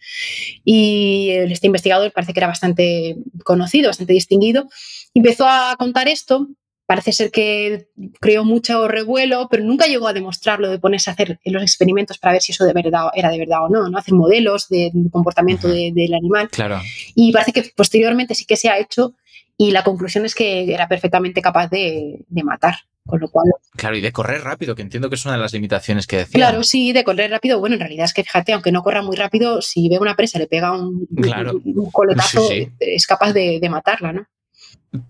Y 0.65 1.31
este 1.31 1.67
investigador 1.67 2.13
parece 2.13 2.33
que 2.33 2.41
era 2.41 2.47
bastante 2.47 3.17
conocido, 3.45 3.89
bastante 3.89 4.13
distinguido, 4.13 4.69
empezó 5.13 5.47
a 5.49 5.75
contar 5.77 6.07
esto 6.09 6.49
parece 6.89 7.13
ser 7.13 7.31
que 7.31 7.89
creó 8.19 8.47
mucho 8.47 8.89
revuelo, 8.89 9.47
pero 9.51 9.63
nunca 9.63 9.87
llegó 9.87 10.09
a 10.09 10.15
demostrarlo, 10.15 10.71
de 10.71 10.79
ponerse 10.79 11.11
a 11.11 11.13
hacer 11.13 11.39
los 11.45 11.63
experimentos 11.63 12.17
para 12.17 12.33
ver 12.33 12.41
si 12.41 12.53
eso 12.53 12.65
de 12.65 12.73
verdad 12.73 13.11
era 13.15 13.29
de 13.29 13.39
verdad 13.39 13.65
o 13.65 13.69
no, 13.69 13.91
¿no? 13.91 13.99
Hacer 13.99 14.15
modelos 14.15 14.71
de, 14.71 14.91
comportamiento 15.13 15.69
de, 15.69 15.93
del 15.95 16.15
animal. 16.15 16.49
Claro. 16.49 16.81
Y 17.15 17.31
parece 17.31 17.53
que 17.53 17.71
posteriormente 17.77 18.35
sí 18.35 18.47
que 18.47 18.57
se 18.57 18.71
ha 18.71 18.79
hecho 18.79 19.15
y 19.59 19.71
la 19.71 19.85
conclusión 19.85 20.25
es 20.25 20.35
que 20.35 20.73
era 20.73 20.89
perfectamente 20.89 21.43
capaz 21.43 21.69
de, 21.69 22.25
de 22.27 22.43
matar. 22.43 22.77
Con 23.05 23.21
lo 23.21 23.31
cual. 23.31 23.47
Claro, 23.75 23.97
y 23.97 24.03
de 24.03 24.13
correr 24.13 24.43
rápido, 24.43 24.75
que 24.75 24.83
entiendo 24.83 25.09
que 25.09 25.15
es 25.15 25.25
una 25.25 25.33
de 25.33 25.41
las 25.41 25.55
limitaciones 25.55 26.07
que 26.07 26.19
decía. 26.19 26.39
Claro, 26.39 26.63
sí, 26.63 26.93
de 26.93 27.05
correr 27.05 27.31
rápido. 27.31 27.59
Bueno, 27.59 27.75
en 27.77 27.81
realidad 27.81 28.05
es 28.05 28.13
que 28.13 28.23
fíjate, 28.23 28.53
aunque 28.53 28.71
no 28.71 28.83
corra 28.83 29.01
muy 29.01 29.17
rápido, 29.17 29.63
si 29.63 29.89
ve 29.89 29.99
una 29.99 30.15
presa, 30.15 30.39
le 30.39 30.47
pega 30.47 30.73
un, 30.73 31.07
claro. 31.17 31.53
un, 31.53 31.79
un 31.79 31.91
coletazo, 31.91 32.47
sí, 32.47 32.65
sí. 32.65 32.73
es 32.81 33.07
capaz 33.07 33.33
de, 33.33 33.61
de 33.61 33.69
matarla, 33.71 34.13
¿no? 34.13 34.27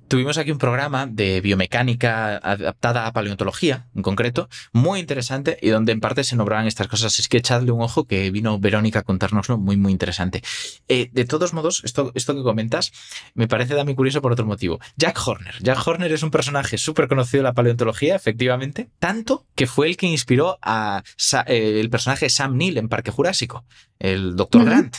Tuvimos 0.09 0.39
aquí 0.39 0.51
un 0.51 0.59
programa 0.59 1.07
de 1.07 1.41
biomecánica 1.41 2.37
adaptada 2.39 3.07
a 3.07 3.13
paleontología, 3.13 3.87
en 3.95 4.03
concreto, 4.03 4.49
muy 4.73 4.99
interesante 4.99 5.57
y 5.63 5.69
donde 5.69 5.93
en 5.93 6.01
parte 6.01 6.25
se 6.25 6.35
nombraban 6.35 6.67
estas 6.67 6.89
cosas. 6.89 7.19
Es 7.21 7.29
que 7.29 7.37
echadle 7.37 7.71
un 7.71 7.83
ojo 7.83 8.05
que 8.05 8.29
vino 8.33 8.59
Verónica 8.59 9.01
a 9.01 9.03
contárnoslo, 9.03 9.57
muy, 9.57 9.77
muy 9.77 9.93
interesante. 9.93 10.43
Eh, 10.89 11.11
de 11.13 11.25
todos 11.25 11.53
modos, 11.53 11.83
esto, 11.85 12.11
esto 12.17 12.35
que 12.35 12.43
comentas 12.43 12.93
me 13.35 13.47
parece 13.47 13.77
también 13.77 13.95
curioso 13.95 14.21
por 14.21 14.33
otro 14.33 14.47
motivo. 14.47 14.81
Jack 14.97 15.17
Horner. 15.25 15.55
Jack 15.63 15.87
Horner 15.87 16.11
es 16.11 16.25
un 16.25 16.33
personaje 16.33 16.77
súper 16.77 17.07
conocido 17.07 17.41
de 17.41 17.45
la 17.45 17.55
paleontología, 17.55 18.17
efectivamente, 18.17 18.91
tanto 18.99 19.47
que 19.55 19.69
fue 19.69 19.87
el 19.87 19.97
que 19.97 20.07
inspiró 20.07 20.59
a 20.61 21.05
eh, 21.47 21.79
el 21.81 21.89
personaje 21.89 22.29
Sam 22.31 22.57
Neill 22.57 22.79
en 22.79 22.89
Parque 22.89 23.13
Jurásico, 23.13 23.65
el 24.01 24.35
Dr. 24.35 24.63
Uh 24.63 24.65
-huh. 24.65 24.69
Grant. 24.69 24.97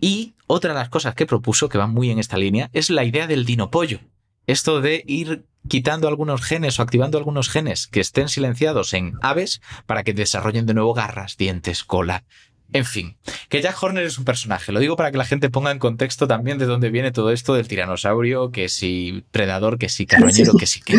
Y 0.00 0.34
otra 0.46 0.72
de 0.72 0.78
las 0.78 0.88
cosas 0.88 1.14
que 1.14 1.26
propuso, 1.26 1.68
que 1.68 1.78
va 1.78 1.86
muy 1.86 2.10
en 2.10 2.18
esta 2.18 2.38
línea, 2.38 2.70
es 2.72 2.90
la 2.90 3.04
idea 3.04 3.26
del 3.26 3.44
dinopollo. 3.44 4.00
Esto 4.46 4.80
de 4.80 5.04
ir 5.06 5.44
quitando 5.68 6.08
algunos 6.08 6.42
genes 6.42 6.78
o 6.78 6.82
activando 6.82 7.18
algunos 7.18 7.48
genes 7.48 7.86
que 7.86 8.00
estén 8.00 8.28
silenciados 8.28 8.94
en 8.94 9.14
aves 9.20 9.60
para 9.86 10.02
que 10.02 10.14
desarrollen 10.14 10.66
de 10.66 10.74
nuevo 10.74 10.94
garras, 10.94 11.36
dientes, 11.36 11.84
cola. 11.84 12.24
En 12.72 12.84
fin, 12.84 13.16
que 13.48 13.60
Jack 13.60 13.82
Horner 13.82 14.04
es 14.04 14.18
un 14.18 14.24
personaje. 14.24 14.70
Lo 14.70 14.78
digo 14.78 14.96
para 14.96 15.10
que 15.10 15.18
la 15.18 15.24
gente 15.24 15.50
ponga 15.50 15.72
en 15.72 15.80
contexto 15.80 16.28
también 16.28 16.56
de 16.58 16.66
dónde 16.66 16.90
viene 16.90 17.10
todo 17.10 17.32
esto 17.32 17.54
del 17.54 17.66
tiranosaurio, 17.66 18.52
que 18.52 18.68
si 18.68 19.24
predador, 19.32 19.76
que 19.76 19.88
si 19.88 20.06
carroñero, 20.06 20.52
que 20.54 20.66
si 20.66 20.80
que. 20.80 20.96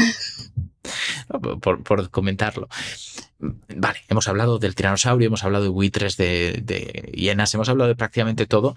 Por, 1.61 1.83
por, 1.83 2.09
comentarlo. 2.09 2.67
Vale, 3.75 3.99
hemos 4.07 4.27
hablado 4.27 4.59
del 4.59 4.75
tiranosaurio, 4.75 5.27
hemos 5.27 5.43
hablado 5.43 5.63
de 5.63 5.69
buitres, 5.69 6.17
de, 6.17 6.61
de 6.63 7.11
hienas, 7.13 7.53
hemos 7.53 7.69
hablado 7.69 7.87
de 7.87 7.95
prácticamente 7.95 8.45
todo. 8.45 8.75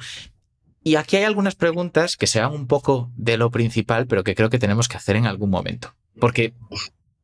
Y 0.82 0.96
aquí 0.96 1.16
hay 1.16 1.24
algunas 1.24 1.54
preguntas 1.54 2.16
que 2.16 2.26
se 2.26 2.40
van 2.40 2.52
un 2.52 2.66
poco 2.66 3.10
de 3.16 3.38
lo 3.38 3.50
principal, 3.50 4.06
pero 4.06 4.22
que 4.22 4.34
creo 4.34 4.50
que 4.50 4.58
tenemos 4.58 4.86
que 4.86 4.98
hacer 4.98 5.16
en 5.16 5.26
algún 5.26 5.50
momento. 5.50 5.94
Porque, 6.20 6.54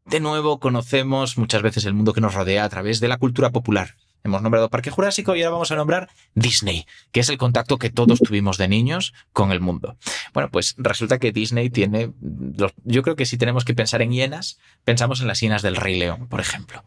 de 0.06 0.20
nuevo, 0.20 0.60
conocemos 0.60 1.36
muchas 1.36 1.62
veces 1.62 1.84
el 1.84 1.94
mundo 1.94 2.14
que 2.14 2.22
nos 2.22 2.34
rodea 2.34 2.64
a 2.64 2.68
través 2.68 3.00
de 3.00 3.08
la 3.08 3.18
cultura 3.18 3.50
popular. 3.50 3.96
Hemos 4.22 4.42
nombrado 4.42 4.68
Parque 4.68 4.90
Jurásico 4.90 5.34
y 5.34 5.42
ahora 5.42 5.52
vamos 5.52 5.72
a 5.72 5.76
nombrar 5.76 6.10
Disney, 6.34 6.86
que 7.10 7.20
es 7.20 7.28
el 7.30 7.38
contacto 7.38 7.78
que 7.78 7.90
todos 7.90 8.20
tuvimos 8.20 8.58
de 8.58 8.68
niños 8.68 9.14
con 9.32 9.50
el 9.50 9.60
mundo. 9.60 9.96
Bueno, 10.34 10.50
pues 10.50 10.74
resulta 10.76 11.18
que 11.18 11.32
Disney 11.32 11.70
tiene, 11.70 12.12
los, 12.56 12.72
yo 12.84 13.02
creo 13.02 13.16
que 13.16 13.24
si 13.24 13.38
tenemos 13.38 13.64
que 13.64 13.74
pensar 13.74 14.02
en 14.02 14.12
hienas, 14.12 14.58
pensamos 14.84 15.20
en 15.20 15.26
las 15.26 15.40
hienas 15.40 15.62
del 15.62 15.76
Rey 15.76 15.98
León, 15.98 16.28
por 16.28 16.40
ejemplo. 16.40 16.84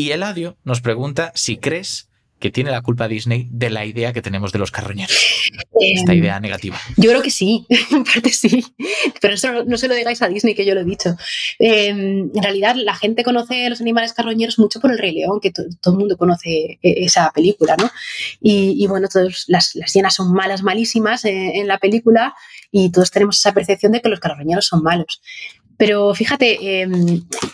Y 0.00 0.12
Eladio 0.12 0.56
nos 0.64 0.80
pregunta 0.80 1.30
si 1.34 1.58
crees 1.58 2.08
que 2.38 2.50
tiene 2.50 2.70
la 2.70 2.80
culpa 2.80 3.06
Disney 3.06 3.48
de 3.50 3.68
la 3.68 3.84
idea 3.84 4.14
que 4.14 4.22
tenemos 4.22 4.50
de 4.50 4.58
los 4.58 4.70
carroñeros. 4.70 5.14
Eh, 5.78 5.92
Esta 5.92 6.14
idea 6.14 6.40
negativa. 6.40 6.80
Yo 6.96 7.10
creo 7.10 7.20
que 7.20 7.30
sí, 7.30 7.66
en 7.90 8.02
parte 8.02 8.30
sí. 8.30 8.64
Pero 9.20 9.34
eso 9.34 9.52
no, 9.52 9.64
no, 9.64 9.76
se 9.76 9.88
lo 9.88 9.94
digáis 9.94 10.22
a 10.22 10.28
Disney, 10.28 10.54
que 10.54 10.64
yo 10.64 10.74
lo 10.74 10.80
he 10.80 10.84
dicho. 10.84 11.16
Eh, 11.58 11.88
en 11.88 12.32
realidad, 12.42 12.76
la 12.76 12.94
gente 12.94 13.24
conoce 13.24 13.66
a 13.66 13.68
los 13.68 13.82
animales 13.82 14.14
carroñeros 14.14 14.58
mucho 14.58 14.80
por 14.80 14.90
el 14.90 14.98
Rey 14.98 15.12
León, 15.12 15.38
que 15.38 15.50
to, 15.50 15.64
todo 15.82 15.92
el 15.92 16.00
mundo 16.00 16.16
conoce 16.16 16.48
eh, 16.50 16.78
esa 16.82 17.30
película, 17.30 17.76
¿no? 17.76 17.90
Y, 18.40 18.82
y 18.82 18.86
bueno, 18.86 19.08
todos, 19.08 19.44
las, 19.48 19.74
las 19.74 19.92
hienas 19.92 20.14
son 20.14 20.32
malas, 20.32 20.62
malísimas 20.62 21.26
eh, 21.26 21.52
en 21.56 21.68
la 21.68 21.76
película 21.76 22.34
y 22.72 22.90
todos 22.90 23.10
tenemos 23.10 23.38
esa 23.38 23.52
percepción 23.52 23.92
de 23.92 24.00
que 24.00 24.08
los 24.08 24.20
carroñeros 24.20 24.66
son 24.66 24.82
malos. 24.82 25.20
Pero 25.80 26.14
fíjate, 26.14 26.82
eh, 26.82 26.86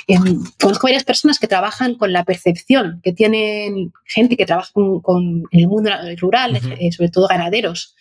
eh, 0.09 0.19
conozco 0.61 0.89
varias 0.89 1.05
personas 1.05 1.39
que 1.39 1.47
trabajan 1.47 1.95
con 1.95 2.13
la 2.13 2.25
percepción 2.25 3.01
que 3.05 3.13
tienen 3.13 3.93
gente 4.05 4.37
que 4.37 4.45
trabaja 4.45 4.73
con, 4.73 5.01
con 5.01 5.45
en 5.53 5.61
el 5.61 5.69
mundo 5.69 5.91
rural, 6.19 6.55
uh 6.55 6.57
-huh. 6.57 6.77
eh, 6.81 6.91
sobre 6.91 7.09
todo 7.09 7.29
ganaderos, 7.29 7.95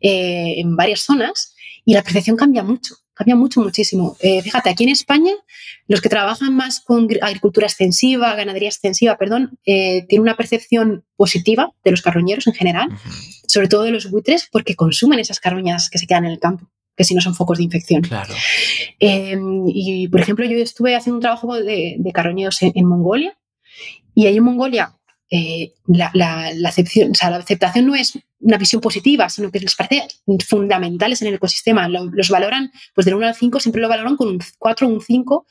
en 0.00 0.76
varias 0.76 1.00
zonas, 1.00 1.54
y 1.84 1.92
la 1.92 2.02
percepción 2.02 2.38
cambia 2.38 2.62
mucho, 2.62 2.94
cambia 3.12 3.36
mucho, 3.36 3.60
muchísimo. 3.60 4.16
Eh, 4.20 4.40
fíjate, 4.40 4.70
aquí 4.70 4.84
en 4.84 4.90
España, 5.00 5.34
los 5.88 6.00
que 6.00 6.08
trabajan 6.08 6.56
más 6.56 6.80
con 6.80 7.06
agricultura 7.20 7.66
extensiva, 7.66 8.34
ganadería 8.34 8.70
extensiva, 8.70 9.18
perdón, 9.18 9.58
eh, 9.66 10.06
tienen 10.08 10.22
una 10.22 10.38
percepción 10.38 11.04
positiva 11.16 11.74
de 11.84 11.90
los 11.90 12.00
carroñeros 12.00 12.46
en 12.46 12.54
general, 12.54 12.88
uh 12.88 12.94
-huh. 12.94 13.44
sobre 13.46 13.68
todo 13.68 13.82
de 13.82 13.90
los 13.90 14.10
buitres, 14.10 14.48
porque 14.50 14.74
consumen 14.74 15.18
esas 15.18 15.38
carroñas 15.38 15.90
que 15.90 15.98
se 15.98 16.06
quedan 16.06 16.24
en 16.24 16.32
el 16.32 16.38
campo 16.38 16.66
que 16.96 17.04
si 17.04 17.14
no 17.14 17.20
son 17.20 17.34
focos 17.34 17.58
de 17.58 17.64
infección. 17.64 18.02
Claro. 18.02 18.34
Eh, 18.98 19.38
y, 19.68 20.08
por 20.08 20.20
ejemplo, 20.20 20.46
yo 20.46 20.56
estuve 20.56 20.96
haciendo 20.96 21.16
un 21.16 21.22
trabajo 21.22 21.54
de, 21.54 21.96
de 21.98 22.12
carroñeros 22.12 22.62
en, 22.62 22.72
en, 22.74 22.86
Mongolia 22.86 23.36
y 24.14 24.26
ahí 24.26 24.36
en 24.38 24.44
Mongolia 24.44 24.96
eh, 25.30 25.72
la, 25.86 26.10
la, 26.14 26.52
la, 26.54 26.68
acepción, 26.68 27.10
o 27.10 27.14
sea, 27.14 27.30
la, 27.30 27.38
aceptación 27.38 27.86
no 27.86 27.94
es 27.94 28.18
una 28.40 28.58
visión 28.58 28.80
positiva, 28.80 29.28
sino 29.28 29.50
que 29.50 29.60
les 29.60 29.74
parece 29.74 30.06
fundamentales 30.46 31.20
en 31.22 31.28
el 31.28 31.34
ecosistema. 31.34 31.88
Lo, 31.88 32.04
los 32.06 32.30
valoran, 32.30 32.70
pues 32.94 33.04
del 33.04 33.14
1 33.14 33.26
al 33.26 33.34
5 33.34 33.60
siempre 33.60 33.82
lo 33.82 33.88
valoran 33.88 34.16
con 34.16 34.28
un 34.28 34.38
4 34.58 34.86
o 34.86 34.90
un 34.90 35.00
5 35.00 35.46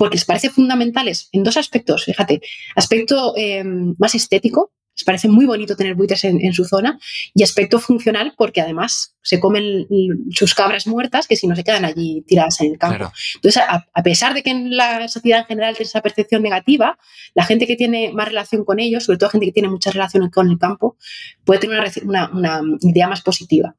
porque 0.00 0.16
les 0.16 0.24
parece 0.24 0.48
fundamentales 0.48 1.28
en 1.32 1.44
dos 1.44 1.58
aspectos, 1.58 2.06
fíjate, 2.06 2.40
aspecto 2.74 3.34
eh, 3.36 3.62
más 3.98 4.14
estético, 4.14 4.72
les 4.96 5.04
parece 5.04 5.28
muy 5.28 5.46
bonito 5.46 5.76
tener 5.76 5.94
buitres 5.94 6.24
en, 6.24 6.44
en, 6.44 6.52
su 6.52 6.64
zona 6.64 6.98
y 7.34 7.42
aspecto 7.42 7.78
funcional 7.78 8.34
porque 8.36 8.60
además 8.60 9.16
se 9.22 9.40
comen 9.40 9.86
sus 10.30 10.54
cabras 10.54 10.86
muertas 10.86 11.26
que 11.26 11.36
si 11.36 11.46
no 11.46 11.56
se 11.56 11.64
quedan 11.64 11.84
allí 11.84 12.22
tiradas 12.26 12.60
en 12.60 12.72
el 12.72 12.78
campo. 12.78 12.96
Claro. 12.96 13.12
Entonces, 13.36 13.62
a, 13.66 13.86
a, 13.92 14.02
pesar 14.02 14.34
de 14.34 14.42
que 14.42 14.50
en 14.50 14.76
la 14.76 15.08
sociedad 15.08 15.40
en 15.40 15.46
general 15.46 15.74
tiene 15.74 15.88
esa 15.88 16.00
percepción 16.00 16.42
negativa, 16.42 16.98
la 17.34 17.44
gente 17.44 17.66
que 17.66 17.76
tiene 17.76 18.12
más 18.12 18.28
relación 18.28 18.64
con 18.64 18.78
ellos, 18.78 19.04
sobre 19.04 19.18
todo 19.18 19.30
gente 19.30 19.46
que 19.46 19.52
tiene 19.52 19.68
muchas 19.68 19.94
relaciones 19.94 20.30
con 20.30 20.50
el 20.50 20.58
campo, 20.58 20.96
puede 21.44 21.60
tener 21.60 21.82
una, 22.02 22.30
una, 22.30 22.60
una 22.60 22.78
idea 22.82 23.08
más 23.08 23.22
positiva. 23.22 23.76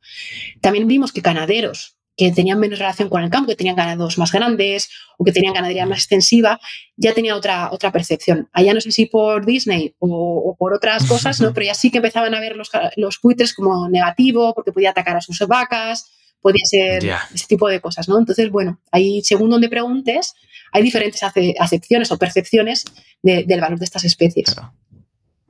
También 0.62 0.88
vimos 0.88 1.12
que 1.12 1.22
ganaderos 1.22 1.98
que 2.16 2.32
tenían 2.32 2.60
menos 2.60 2.80
relación 2.80 3.10
con 3.10 3.24
el 3.24 3.30
campo, 3.30 3.50
que 3.50 3.56
tenían 3.56 3.76
ganados 3.76 4.18
más 4.18 4.32
grandes 4.32 4.90
o 5.18 5.24
que 5.24 5.32
tenían 5.32 5.54
ganadería 5.54 5.86
más 5.86 6.00
extensiva, 6.00 6.60
ya 6.98 7.14
tenía 7.14 7.36
otra, 7.36 7.70
otra 7.72 7.92
percepción. 7.92 8.50
Allá 8.54 8.74
no 8.74 8.82
sé 8.82 8.92
si 8.92 9.06
por 9.06 9.46
Disney 9.46 9.96
o, 10.00 10.08
o 10.10 10.56
por 10.58 10.74
otras 10.74 11.06
cosas, 11.06 11.40
¿no? 11.42 11.52
pero 11.54 11.66
ya 11.66 11.74
sí 11.74 11.90
que 11.90 11.98
empezaban 11.98 12.34
a 12.36 12.40
ver 12.40 12.56
los, 12.56 12.70
los 12.98 13.20
buitres 13.22 13.54
como 13.54 13.90
negativo, 13.90 14.54
porque 14.54 14.72
podía 14.72 14.92
atacar 14.92 15.18
a 15.18 15.22
sus 15.22 15.40
vacas, 15.48 16.12
podía 16.42 16.66
ser 16.66 17.02
yeah. 17.02 17.22
ese 17.34 17.48
tipo 17.48 17.68
de 17.70 17.80
cosas. 17.80 18.10
¿no? 18.10 18.20
Entonces, 18.20 18.50
bueno, 18.50 18.82
ahí 18.92 19.22
según 19.24 19.50
donde 19.50 19.70
preguntes, 19.70 20.34
hay 20.72 20.84
diferentes 20.84 21.22
acepciones 21.24 22.12
o 22.12 22.18
percepciones 22.18 22.86
de, 23.22 23.44
del 23.46 23.62
valor 23.62 23.80
de 23.80 23.86
estas 23.86 24.04
especies. 24.04 24.54
Claro. 24.54 24.74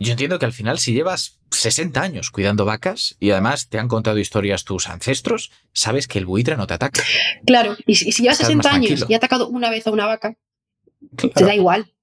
Yo 0.01 0.13
entiendo 0.13 0.39
que 0.39 0.45
al 0.45 0.53
final, 0.53 0.79
si 0.79 0.93
llevas 0.93 1.37
60 1.51 2.01
años 2.01 2.31
cuidando 2.31 2.65
vacas 2.65 3.15
y 3.19 3.29
además 3.29 3.69
te 3.69 3.77
han 3.77 3.87
contado 3.87 4.17
historias 4.17 4.63
tus 4.63 4.89
ancestros, 4.89 5.51
sabes 5.73 6.07
que 6.07 6.17
el 6.17 6.25
buitre 6.25 6.57
no 6.57 6.65
te 6.65 6.73
ataca. 6.73 7.03
Claro, 7.45 7.77
y 7.85 7.95
si, 7.95 8.11
si 8.11 8.23
llevas 8.23 8.39
60 8.39 8.73
años 8.73 9.05
y 9.07 9.13
ha 9.13 9.17
atacado 9.17 9.47
una 9.47 9.69
vez 9.69 9.85
a 9.85 9.91
una 9.91 10.07
vaca, 10.07 10.35
claro. 11.15 11.33
te 11.35 11.45
da 11.45 11.53
igual. 11.53 11.93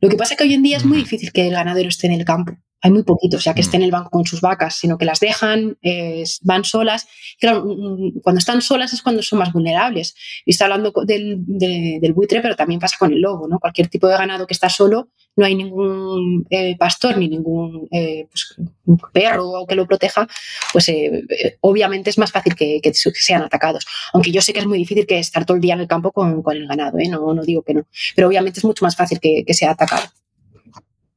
Lo 0.00 0.08
que 0.08 0.16
pasa 0.16 0.34
es 0.34 0.38
que 0.38 0.44
hoy 0.44 0.54
en 0.54 0.62
día 0.62 0.76
es 0.76 0.84
muy 0.84 0.98
difícil 0.98 1.32
que 1.32 1.48
el 1.48 1.54
ganadero 1.54 1.88
esté 1.88 2.06
en 2.06 2.12
el 2.12 2.24
campo. 2.24 2.56
Hay 2.80 2.92
muy 2.92 3.02
poquitos, 3.02 3.42
ya 3.42 3.54
que 3.54 3.60
esté 3.60 3.76
en 3.76 3.84
el 3.84 3.90
banco 3.90 4.10
con 4.10 4.24
sus 4.24 4.40
vacas, 4.40 4.76
sino 4.76 4.96
que 4.96 5.04
las 5.04 5.18
dejan, 5.18 5.78
eh, 5.82 6.22
van 6.42 6.62
solas. 6.62 7.08
Claro, 7.40 7.64
cuando 8.22 8.38
están 8.38 8.62
solas 8.62 8.92
es 8.92 9.02
cuando 9.02 9.22
son 9.22 9.40
más 9.40 9.52
vulnerables. 9.52 10.14
Y 10.44 10.52
está 10.52 10.66
hablando 10.66 10.92
del, 11.06 11.38
de, 11.38 11.98
del 12.00 12.12
buitre, 12.12 12.40
pero 12.40 12.54
también 12.54 12.78
pasa 12.78 12.96
con 12.98 13.12
el 13.12 13.20
lobo, 13.20 13.48
¿no? 13.48 13.58
Cualquier 13.58 13.88
tipo 13.88 14.06
de 14.06 14.16
ganado 14.16 14.46
que 14.46 14.54
está 14.54 14.68
solo 14.68 15.10
no 15.36 15.46
hay 15.46 15.54
ningún 15.54 16.46
eh, 16.50 16.76
pastor 16.76 17.16
ni 17.18 17.28
ningún 17.28 17.88
eh, 17.90 18.26
pues, 18.30 18.54
perro 19.12 19.64
que 19.66 19.74
lo 19.74 19.86
proteja, 19.86 20.28
pues 20.72 20.88
eh, 20.88 21.58
obviamente 21.60 22.10
es 22.10 22.18
más 22.18 22.32
fácil 22.32 22.54
que, 22.54 22.80
sean 22.94 23.42
atacados. 23.42 23.86
Aunque 24.12 24.30
yo 24.30 24.42
sé 24.42 24.52
que 24.52 24.60
es 24.60 24.66
muy 24.66 24.78
difícil 24.78 25.06
que 25.06 25.18
estar 25.18 25.44
todo 25.44 25.56
el 25.56 25.62
día 25.62 25.74
en 25.74 25.80
el 25.80 25.88
campo 25.88 26.12
con, 26.12 26.42
el 26.56 26.66
ganado, 26.66 26.98
no, 27.10 27.34
no 27.34 27.42
digo 27.42 27.62
que 27.62 27.74
no, 27.74 27.86
pero 28.14 28.28
obviamente 28.28 28.60
es 28.60 28.64
mucho 28.64 28.84
más 28.84 28.96
fácil 28.96 29.20
que, 29.20 29.44
que 29.46 29.54
sea 29.54 29.70
atacado. 29.70 30.04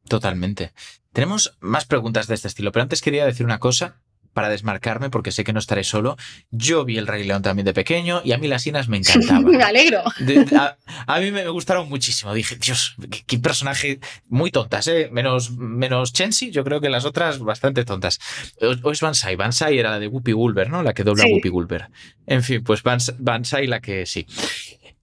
Totalmente. 0.08 0.72
Tenemos 1.12 1.58
más 1.60 1.86
preguntas 1.86 2.28
de 2.28 2.36
este 2.36 2.48
estilo, 2.48 2.72
pero 2.72 2.84
antes 2.84 3.02
quería 3.02 3.26
decir 3.26 3.46
una 3.46 3.60
cosa 3.60 4.02
para 4.36 4.50
desmarcarme, 4.50 5.10
porque 5.10 5.32
sé 5.32 5.44
que 5.44 5.54
no 5.54 5.60
estaré 5.60 5.84
solo. 5.84 6.18
Yo 6.52 6.86
vi 6.86 7.00
el 7.00 7.08
Rey 7.08 7.24
León 7.24 7.42
también 7.42 7.66
de 7.66 7.74
pequeño 7.74 8.22
y 8.24 8.34
a 8.34 8.38
mí 8.38 8.48
las 8.48 8.68
Inas 8.68 8.88
me 8.90 8.98
encantaban. 8.98 9.46
me 9.46 9.64
alegro. 9.64 10.04
De- 10.20 10.46
a, 10.56 10.78
a 11.08 11.20
mí 11.20 11.32
me 11.32 11.48
gustaron 11.48 11.90
muchísimo. 11.90 12.34
Dije, 12.34 12.58
Dios, 12.58 12.96
qué, 13.10 13.24
qué 13.26 13.40
personaje 13.40 14.00
muy 14.28 14.52
tontas, 14.52 14.88
¿eh? 14.88 15.10
Menos, 15.12 15.52
menos 15.58 16.14
Chensi, 16.14 16.52
yo 16.52 16.64
creo 16.64 16.82
que 16.82 16.90
las 16.90 17.06
otras 17.06 17.40
bastante 17.40 17.86
tontas. 17.86 18.20
O, 18.62 18.90
o 18.90 18.92
es 18.92 19.02
Bansai. 19.02 19.36
Bansai 19.38 19.80
era 19.80 19.90
la 19.90 20.00
de 20.00 20.08
Whoopi 20.08 20.34
Goldberg, 20.34 20.70
¿no? 20.70 20.84
La 20.84 20.94
que 20.94 21.04
dobla 21.04 21.24
Sí. 21.24 21.32
Whoopi 21.34 21.50
Goldberg. 21.50 21.90
En 22.28 22.44
fin, 22.44 22.64
pues 22.64 22.84
Bans- 22.84 23.16
Bansai 23.18 23.66
la 23.68 23.80
que 23.80 24.06
sí. 24.06 24.28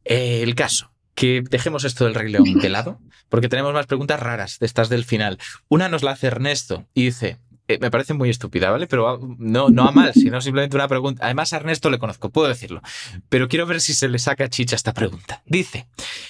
Eh, 0.05 0.43
el 0.43 0.55
caso, 0.55 0.93
que 1.15 1.43
dejemos 1.49 1.85
esto 1.85 2.05
del 2.05 2.15
Rey 2.15 2.31
León 2.31 2.45
de 2.61 2.69
lado, 2.69 3.01
porque 3.29 3.49
tenemos 3.49 3.73
más 3.73 3.87
preguntas 3.87 4.21
raras 4.21 4.59
de 4.59 4.67
estas 4.67 4.91
del 4.91 5.05
final. 5.07 5.39
Una 5.69 5.89
nos 5.89 6.03
la 6.03 6.11
hace 6.11 6.27
Ernesto 6.27 6.87
y 6.93 7.07
dice, 7.07 7.39
eh, 7.69 7.79
me 7.81 7.91
parece 7.91 8.15
muy 8.15 8.29
estúpida, 8.29 8.71
¿vale? 8.71 8.87
Pero 8.87 9.09
ah, 9.09 9.19
no, 9.39 9.69
no 9.69 9.85
a 9.85 9.93
mal, 9.93 10.13
sino 10.15 10.41
simplemente 10.41 10.77
una 10.77 10.89
pregunta. 10.89 11.25
Además, 11.25 11.53
a 11.53 11.57
Ernesto 11.57 11.91
le 11.91 11.99
conozco, 11.99 12.31
puedo 12.31 12.49
decirlo, 12.49 12.83
pero 13.29 13.49
quiero 13.49 13.67
ver 13.67 13.81
si 13.81 13.95
se 13.95 14.09
le 14.09 14.19
saca 14.19 14.49
chicha 14.49 14.77
esta 14.77 14.93
pregunta. 14.93 15.43
Dice, 15.47 15.87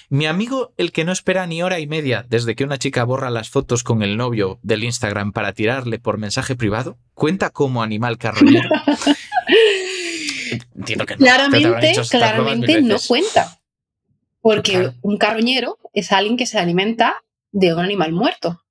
mi 0.09 0.27
amigo, 0.27 0.73
el 0.77 0.93
que 0.93 1.05
no 1.05 1.13
espera 1.13 1.47
ni 1.47 1.63
hora 1.63 1.81
y 1.81 1.87
media 1.87 2.25
desde 2.29 2.55
que 2.55 2.65
una 2.65 2.79
chica 2.79 3.05
borra 3.05 3.31
las 3.31 3.51
fotos 3.51 3.83
con 3.83 4.03
el 4.03 4.17
novio 4.17 4.59
del 4.63 4.85
Instagram 4.85 5.33
para 5.33 5.53
tirarle 5.53 5.99
por 5.99 6.19
mensaje 6.19 6.55
privado, 6.57 6.99
¿cuenta 7.15 7.51
como 7.51 7.83
animal 7.83 8.19
carroñero? 8.19 8.69
Entiendo 10.77 11.07
que 11.07 11.15
no. 11.17 11.21
Claramente, 11.21 11.93
claramente 12.11 12.83
no 12.83 12.97
cuenta. 13.07 13.59
Porque 14.41 14.73
Claro. 14.73 14.95
un 15.03 15.17
carroñero 15.19 15.79
es 15.93 16.11
alguien 16.13 16.37
que 16.37 16.47
se 16.47 16.59
alimenta 16.59 17.23
de 17.53 17.73
un 17.73 17.81
animal 17.81 18.13
muerto. 18.13 18.63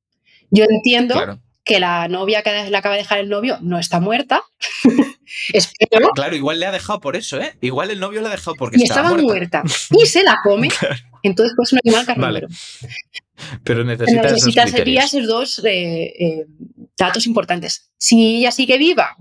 Yo 0.49 0.66
entiendo 0.70 1.14
Claro. 1.14 1.39
Que 1.64 1.80
la 1.80 2.07
novia 2.07 2.41
que 2.41 2.70
le 2.70 2.78
acaba 2.78 2.95
de 2.95 3.01
dejar 3.01 3.20
el 3.20 3.30
novio 3.30 3.57
no 3.62 3.78
está 3.80 3.99
muerta. 3.99 4.41
Espero. 5.53 6.09
Claro, 6.16 6.36
igual 6.36 6.59
le 6.59 6.66
ha 6.66 6.72
dejado 6.72 6.99
por 6.99 7.16
eso, 7.16 7.39
¿eh? 7.39 7.55
Igual 7.62 7.91
el 7.91 7.99
novio 7.99 8.22
le 8.22 8.28
ha 8.28 8.32
dejado 8.32 8.55
porque 8.55 8.78
Y 8.80 8.84
estaba, 8.84 9.09
estaba 9.09 9.22
muerta. 9.22 9.62
muerta. 9.64 9.76
Y 10.01 10.05
se 10.05 10.24
la 10.24 10.38
come. 10.43 10.70
Entonces, 11.24 11.53
pues 11.55 11.72
un 11.74 11.80
animal 11.86 12.05
carroñero. 12.05 12.47
Pero 13.64 13.84
necesitas, 13.84 14.26
esos 14.34 14.45
Necesitas 14.55 15.14
esos 15.14 15.28
dos 15.28 15.66
eh, 15.66 16.14
eh, 16.20 16.45
datos 16.97 17.26
importantes. 17.28 17.91
Si 17.97 18.38
ella 18.38 18.51
sigue 18.51 18.78
viva 18.78 19.16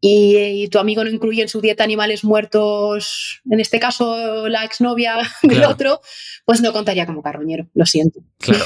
y, 0.00 0.36
y 0.64 0.68
tu 0.68 0.78
amigo 0.78 1.02
no 1.02 1.10
incluye 1.10 1.42
en 1.42 1.48
su 1.48 1.60
dieta 1.60 1.82
animales 1.84 2.22
muertos, 2.24 3.40
en 3.50 3.58
este 3.60 3.80
caso 3.80 4.48
la 4.48 4.64
exnovia 4.64 5.16
del 5.42 5.58
Claro. 5.58 5.70
otro, 5.72 6.00
pues 6.44 6.60
no 6.60 6.72
contaría 6.72 7.06
como 7.06 7.22
carroñero. 7.22 7.68
Lo 7.74 7.86
siento. 7.86 8.20
Claro. 8.38 8.64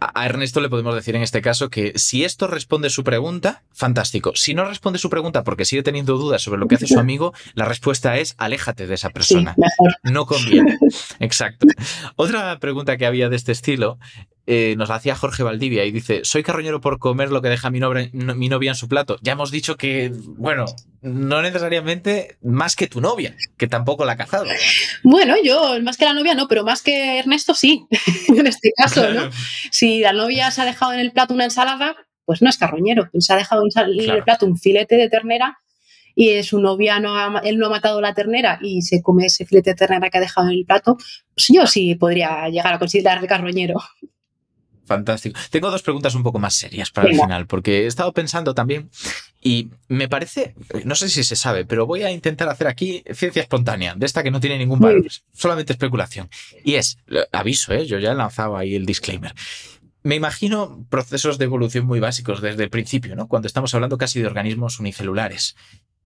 A 0.00 0.26
Ernesto 0.26 0.60
le 0.60 0.68
podemos 0.68 0.94
decir 0.94 1.16
en 1.16 1.22
este 1.22 1.42
caso 1.42 1.70
que 1.70 1.92
si 1.96 2.24
esto 2.24 2.46
responde 2.46 2.90
su 2.90 3.04
pregunta, 3.04 3.62
fantástico. 3.72 4.32
Si 4.34 4.54
no 4.54 4.64
responde 4.64 4.98
su 4.98 5.10
pregunta 5.10 5.44
porque 5.44 5.64
sigue 5.64 5.82
teniendo 5.82 6.16
dudas 6.16 6.42
sobre 6.42 6.60
lo 6.60 6.66
que 6.66 6.76
hace 6.76 6.86
su 6.86 6.98
amigo, 6.98 7.32
la 7.54 7.64
respuesta 7.64 8.18
es 8.18 8.34
aléjate 8.38 8.86
de 8.86 8.94
esa 8.94 9.10
persona. 9.10 9.54
No 10.02 10.26
conviene. 10.26 10.78
Exacto. 11.20 11.66
Otra 12.16 12.58
pregunta 12.58 12.96
que 12.96 13.06
había 13.06 13.28
de 13.28 13.36
este 13.36 13.52
estilo 13.52 13.98
eh, 14.46 14.74
nos 14.76 14.88
la 14.88 14.96
hacía 14.96 15.14
Jorge 15.14 15.42
Valdivia 15.42 15.84
y 15.84 15.92
dice, 15.92 16.20
soy 16.24 16.42
carroñero 16.42 16.80
por 16.80 16.98
comer 16.98 17.30
lo 17.30 17.40
que 17.42 17.48
deja 17.48 17.70
mi 17.70 17.78
no- 17.80 17.92
mi 17.92 18.48
novia 18.48 18.70
en 18.70 18.74
su 18.74 18.88
plato. 18.88 19.18
Ya 19.22 19.32
hemos 19.32 19.50
dicho 19.50 19.76
que, 19.76 20.10
bueno, 20.36 20.64
no 21.02 21.40
necesariamente 21.42 22.36
más 22.42 22.74
que 22.76 22.86
tu 22.88 23.00
novia, 23.00 23.36
que 23.56 23.66
tampoco 23.68 24.04
la 24.04 24.12
ha 24.12 24.16
cazado. 24.16 24.46
Bueno, 25.04 25.34
yo 25.44 25.80
más 25.82 25.96
que 25.96 26.04
la 26.04 26.14
novia 26.14 26.34
no, 26.34 26.48
pero 26.48 26.64
más 26.64 26.82
que 26.82 27.18
Ernesto 27.18 27.54
sí. 27.54 27.86
en 28.28 28.46
este 28.46 28.72
caso, 28.76 29.08
¿no? 29.10 29.30
Si 29.70 30.00
la 30.00 30.12
novia 30.12 30.50
se 30.50 30.62
ha 30.62 30.64
dejado 30.64 30.92
en 30.92 31.00
el 31.00 31.12
plato 31.12 31.34
una 31.34 31.44
ensalada, 31.44 31.96
pues 32.24 32.42
no 32.42 32.48
es 32.50 32.58
carroñero. 32.58 33.08
Se 33.18 33.32
ha 33.32 33.36
dejado 33.36 33.62
en 33.62 33.70
Claro. 33.70 34.18
el 34.18 34.24
plato 34.24 34.46
un 34.46 34.56
filete 34.58 34.96
de 34.96 35.08
ternera 35.08 35.58
y 36.14 36.30
eh, 36.30 36.42
su 36.42 36.60
novia 36.60 36.98
no 37.00 37.16
ha, 37.16 37.40
él 37.44 37.56
no 37.58 37.66
ha 37.66 37.70
matado 37.70 38.00
la 38.00 38.14
ternera 38.14 38.58
y 38.60 38.82
se 38.82 39.00
come 39.00 39.26
ese 39.26 39.46
filete 39.46 39.70
de 39.70 39.76
ternera 39.76 40.10
que 40.10 40.18
ha 40.18 40.20
dejado 40.20 40.48
en 40.48 40.54
el 40.54 40.64
plato, 40.66 40.96
pues 41.34 41.48
yo 41.48 41.66
sí 41.66 41.94
podría 41.94 42.48
llegar 42.48 42.74
a 42.74 42.78
considerar 42.78 43.20
de 43.20 43.28
carroñero. 43.28 43.74
Fantástico. 44.90 45.38
Tengo 45.50 45.70
dos 45.70 45.84
preguntas 45.84 46.16
un 46.16 46.24
poco 46.24 46.40
más 46.40 46.52
serias 46.52 46.90
para 46.90 47.08
el 47.08 47.14
final, 47.14 47.46
porque 47.46 47.84
he 47.84 47.86
estado 47.86 48.12
pensando 48.12 48.54
también 48.54 48.90
y 49.40 49.68
me 49.86 50.08
parece, 50.08 50.56
no 50.84 50.96
sé 50.96 51.08
si 51.08 51.22
se 51.22 51.36
sabe, 51.36 51.64
pero 51.64 51.86
voy 51.86 52.02
a 52.02 52.10
intentar 52.10 52.48
hacer 52.48 52.66
aquí 52.66 53.04
ciencia 53.14 53.40
espontánea, 53.40 53.94
de 53.94 54.04
esta 54.04 54.24
que 54.24 54.32
no 54.32 54.40
tiene 54.40 54.58
ningún 54.58 54.80
valor, 54.80 55.06
solamente 55.32 55.74
especulación. 55.74 56.28
Y 56.64 56.74
es, 56.74 56.98
aviso, 57.30 57.72
¿eh? 57.72 57.86
yo 57.86 58.00
ya 58.00 58.10
he 58.10 58.14
lanzado 58.16 58.56
ahí 58.56 58.74
el 58.74 58.84
disclaimer. 58.84 59.32
Me 60.02 60.16
imagino 60.16 60.84
procesos 60.90 61.38
de 61.38 61.44
evolución 61.44 61.86
muy 61.86 62.00
básicos 62.00 62.40
desde 62.40 62.64
el 62.64 62.70
principio, 62.70 63.14
¿no? 63.14 63.28
Cuando 63.28 63.46
estamos 63.46 63.72
hablando 63.72 63.96
casi 63.96 64.20
de 64.20 64.26
organismos 64.26 64.80
unicelulares. 64.80 65.54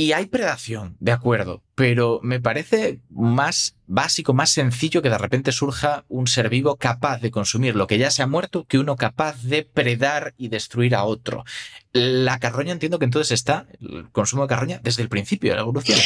Y 0.00 0.14
hay 0.14 0.24
predación, 0.24 0.96
de 0.98 1.12
acuerdo, 1.12 1.62
pero 1.74 2.20
me 2.22 2.40
parece 2.40 3.00
más 3.10 3.76
básico, 3.86 4.32
más 4.32 4.48
sencillo 4.48 5.02
que 5.02 5.10
de 5.10 5.18
repente 5.18 5.52
surja 5.52 6.06
un 6.08 6.26
ser 6.26 6.48
vivo 6.48 6.76
capaz 6.76 7.20
de 7.20 7.30
consumir 7.30 7.76
lo 7.76 7.86
que 7.86 7.98
ya 7.98 8.10
se 8.10 8.22
ha 8.22 8.26
muerto 8.26 8.64
que 8.64 8.78
uno 8.78 8.96
capaz 8.96 9.42
de 9.42 9.62
predar 9.62 10.32
y 10.38 10.48
destruir 10.48 10.94
a 10.94 11.04
otro. 11.04 11.44
La 11.92 12.38
carroña 12.38 12.72
entiendo 12.72 12.98
que 12.98 13.04
entonces 13.04 13.32
está, 13.32 13.66
el 13.78 14.08
consumo 14.10 14.44
de 14.44 14.48
carroña, 14.48 14.80
desde 14.82 15.02
el 15.02 15.10
principio 15.10 15.50
de 15.50 15.56
la 15.56 15.62
evolución. 15.64 15.98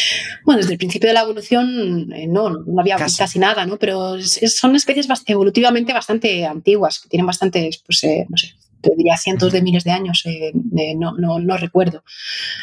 Bueno, 0.45 0.59
desde 0.59 0.73
el 0.73 0.79
principio 0.79 1.09
de 1.09 1.15
la 1.15 1.21
evolución 1.21 2.13
eh, 2.13 2.27
no, 2.27 2.51
no 2.51 2.81
había 2.81 2.97
Casi. 2.97 3.19
casi, 3.19 3.39
nada, 3.39 3.65
¿no? 3.65 3.77
Pero 3.77 4.21
son 4.21 4.75
especies 4.75 5.07
evolutivamente 5.27 5.93
bastante 5.93 6.45
antiguas, 6.47 6.99
que 6.99 7.11
tienen 7.11 7.27
bastantes, 7.27 7.79
pues, 7.87 8.03
eh, 8.03 8.27
no 8.29 8.37
sé, 8.37 8.57
diría 8.97 9.17
cientos 9.17 9.53
de 9.53 9.63
miles 9.63 9.85
de 9.85 9.91
años, 9.93 10.23
eh, 10.27 10.53
eh, 10.77 10.95
no, 10.97 11.13
no, 11.17 11.39
no 11.39 11.57
recuerdo. 11.57 12.05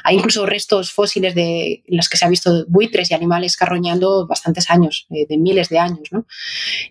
Hay 0.03 0.15
incluso 0.15 0.45
restos 0.45 0.91
fósiles 0.91 1.35
de 1.35 1.83
los 1.87 2.09
que 2.09 2.17
se 2.17 2.25
ha 2.25 2.29
visto 2.29 2.65
buitres 2.67 3.11
y 3.11 3.13
animales 3.13 3.57
carroñando 3.57 4.27
bastantes 4.27 4.69
años, 4.69 5.07
eh, 5.09 5.25
de 5.27 5.37
miles 5.37 5.69
de 5.69 5.79
años, 5.79 6.09
¿no? 6.11 6.25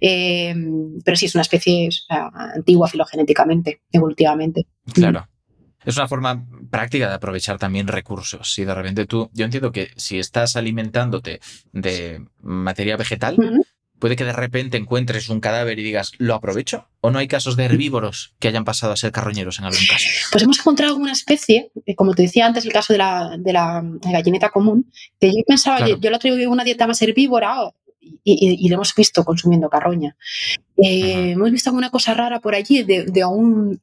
Pero 0.00 1.16
sí, 1.16 1.26
es 1.26 1.34
una 1.34 1.42
especie 1.42 1.88
o 1.88 1.92
sea, 1.92 2.30
antigua 2.54 2.88
filogenéticamente, 2.88 3.82
evolutivamente. 3.92 4.66
Claro. 4.92 5.28
Es 5.84 5.96
una 5.96 6.08
forma 6.08 6.46
práctica 6.70 7.08
de 7.08 7.14
aprovechar 7.14 7.58
también 7.58 7.86
recursos. 7.86 8.52
Si 8.52 8.64
de 8.64 8.74
repente 8.74 9.06
tú, 9.06 9.30
yo 9.32 9.46
entiendo 9.46 9.72
que 9.72 9.90
si 9.96 10.18
estás 10.18 10.56
alimentándote 10.56 11.40
de 11.72 12.22
materia 12.42 12.96
vegetal. 12.96 13.36
Puede 14.00 14.16
que 14.16 14.24
de 14.24 14.32
repente 14.32 14.76
encuentres 14.76 15.28
un 15.28 15.38
cadáver 15.40 15.78
y 15.78 15.82
digas, 15.84 16.12
¿lo 16.18 16.34
aprovecho? 16.34 16.88
¿O 17.00 17.10
no 17.10 17.18
hay 17.20 17.28
casos 17.28 17.56
de 17.56 17.66
herbívoros 17.66 18.34
que 18.40 18.48
hayan 18.48 18.64
pasado 18.64 18.92
a 18.92 18.96
ser 18.96 19.12
carroñeros 19.12 19.58
en 19.60 19.66
algún 19.66 19.86
caso? 19.88 20.06
Pues 20.32 20.42
hemos 20.42 20.58
encontrado 20.58 20.92
alguna 20.94 21.12
especie, 21.12 21.70
eh, 21.86 21.94
como 21.94 22.14
te 22.14 22.22
decía 22.22 22.46
antes, 22.46 22.64
el 22.64 22.72
caso 22.72 22.92
de 22.92 22.98
la, 22.98 23.36
de 23.38 23.52
la 23.52 23.82
gallineta 24.02 24.48
común, 24.50 24.90
que 25.20 25.28
yo 25.28 25.42
pensaba, 25.46 25.76
Claro. 25.76 25.92
yo, 25.92 26.00
yo 26.00 26.10
la 26.10 26.18
traigo 26.18 26.50
una 26.50 26.64
dieta 26.64 26.86
más 26.88 27.00
herbívora 27.02 27.54
y, 28.00 28.18
y, 28.24 28.66
y 28.66 28.68
lo 28.68 28.76
hemos 28.76 28.94
visto 28.94 29.24
consumiendo 29.24 29.68
carroña. 29.68 30.16
Eh, 30.82 31.32
hemos 31.32 31.50
visto 31.50 31.70
alguna 31.70 31.90
cosa 31.90 32.14
rara 32.14 32.40
por 32.40 32.54
allí 32.54 32.82
de, 32.82 33.04
de 33.04 33.24
un... 33.24 33.78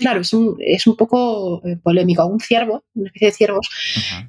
Claro, 0.00 0.20
es 0.20 0.32
un, 0.32 0.56
es 0.60 0.86
un 0.86 0.96
poco 0.96 1.62
eh, 1.66 1.76
polémico. 1.82 2.24
Un 2.26 2.40
ciervo, 2.40 2.84
una 2.94 3.06
especie 3.08 3.28
de 3.28 3.32
ciervos, 3.34 3.68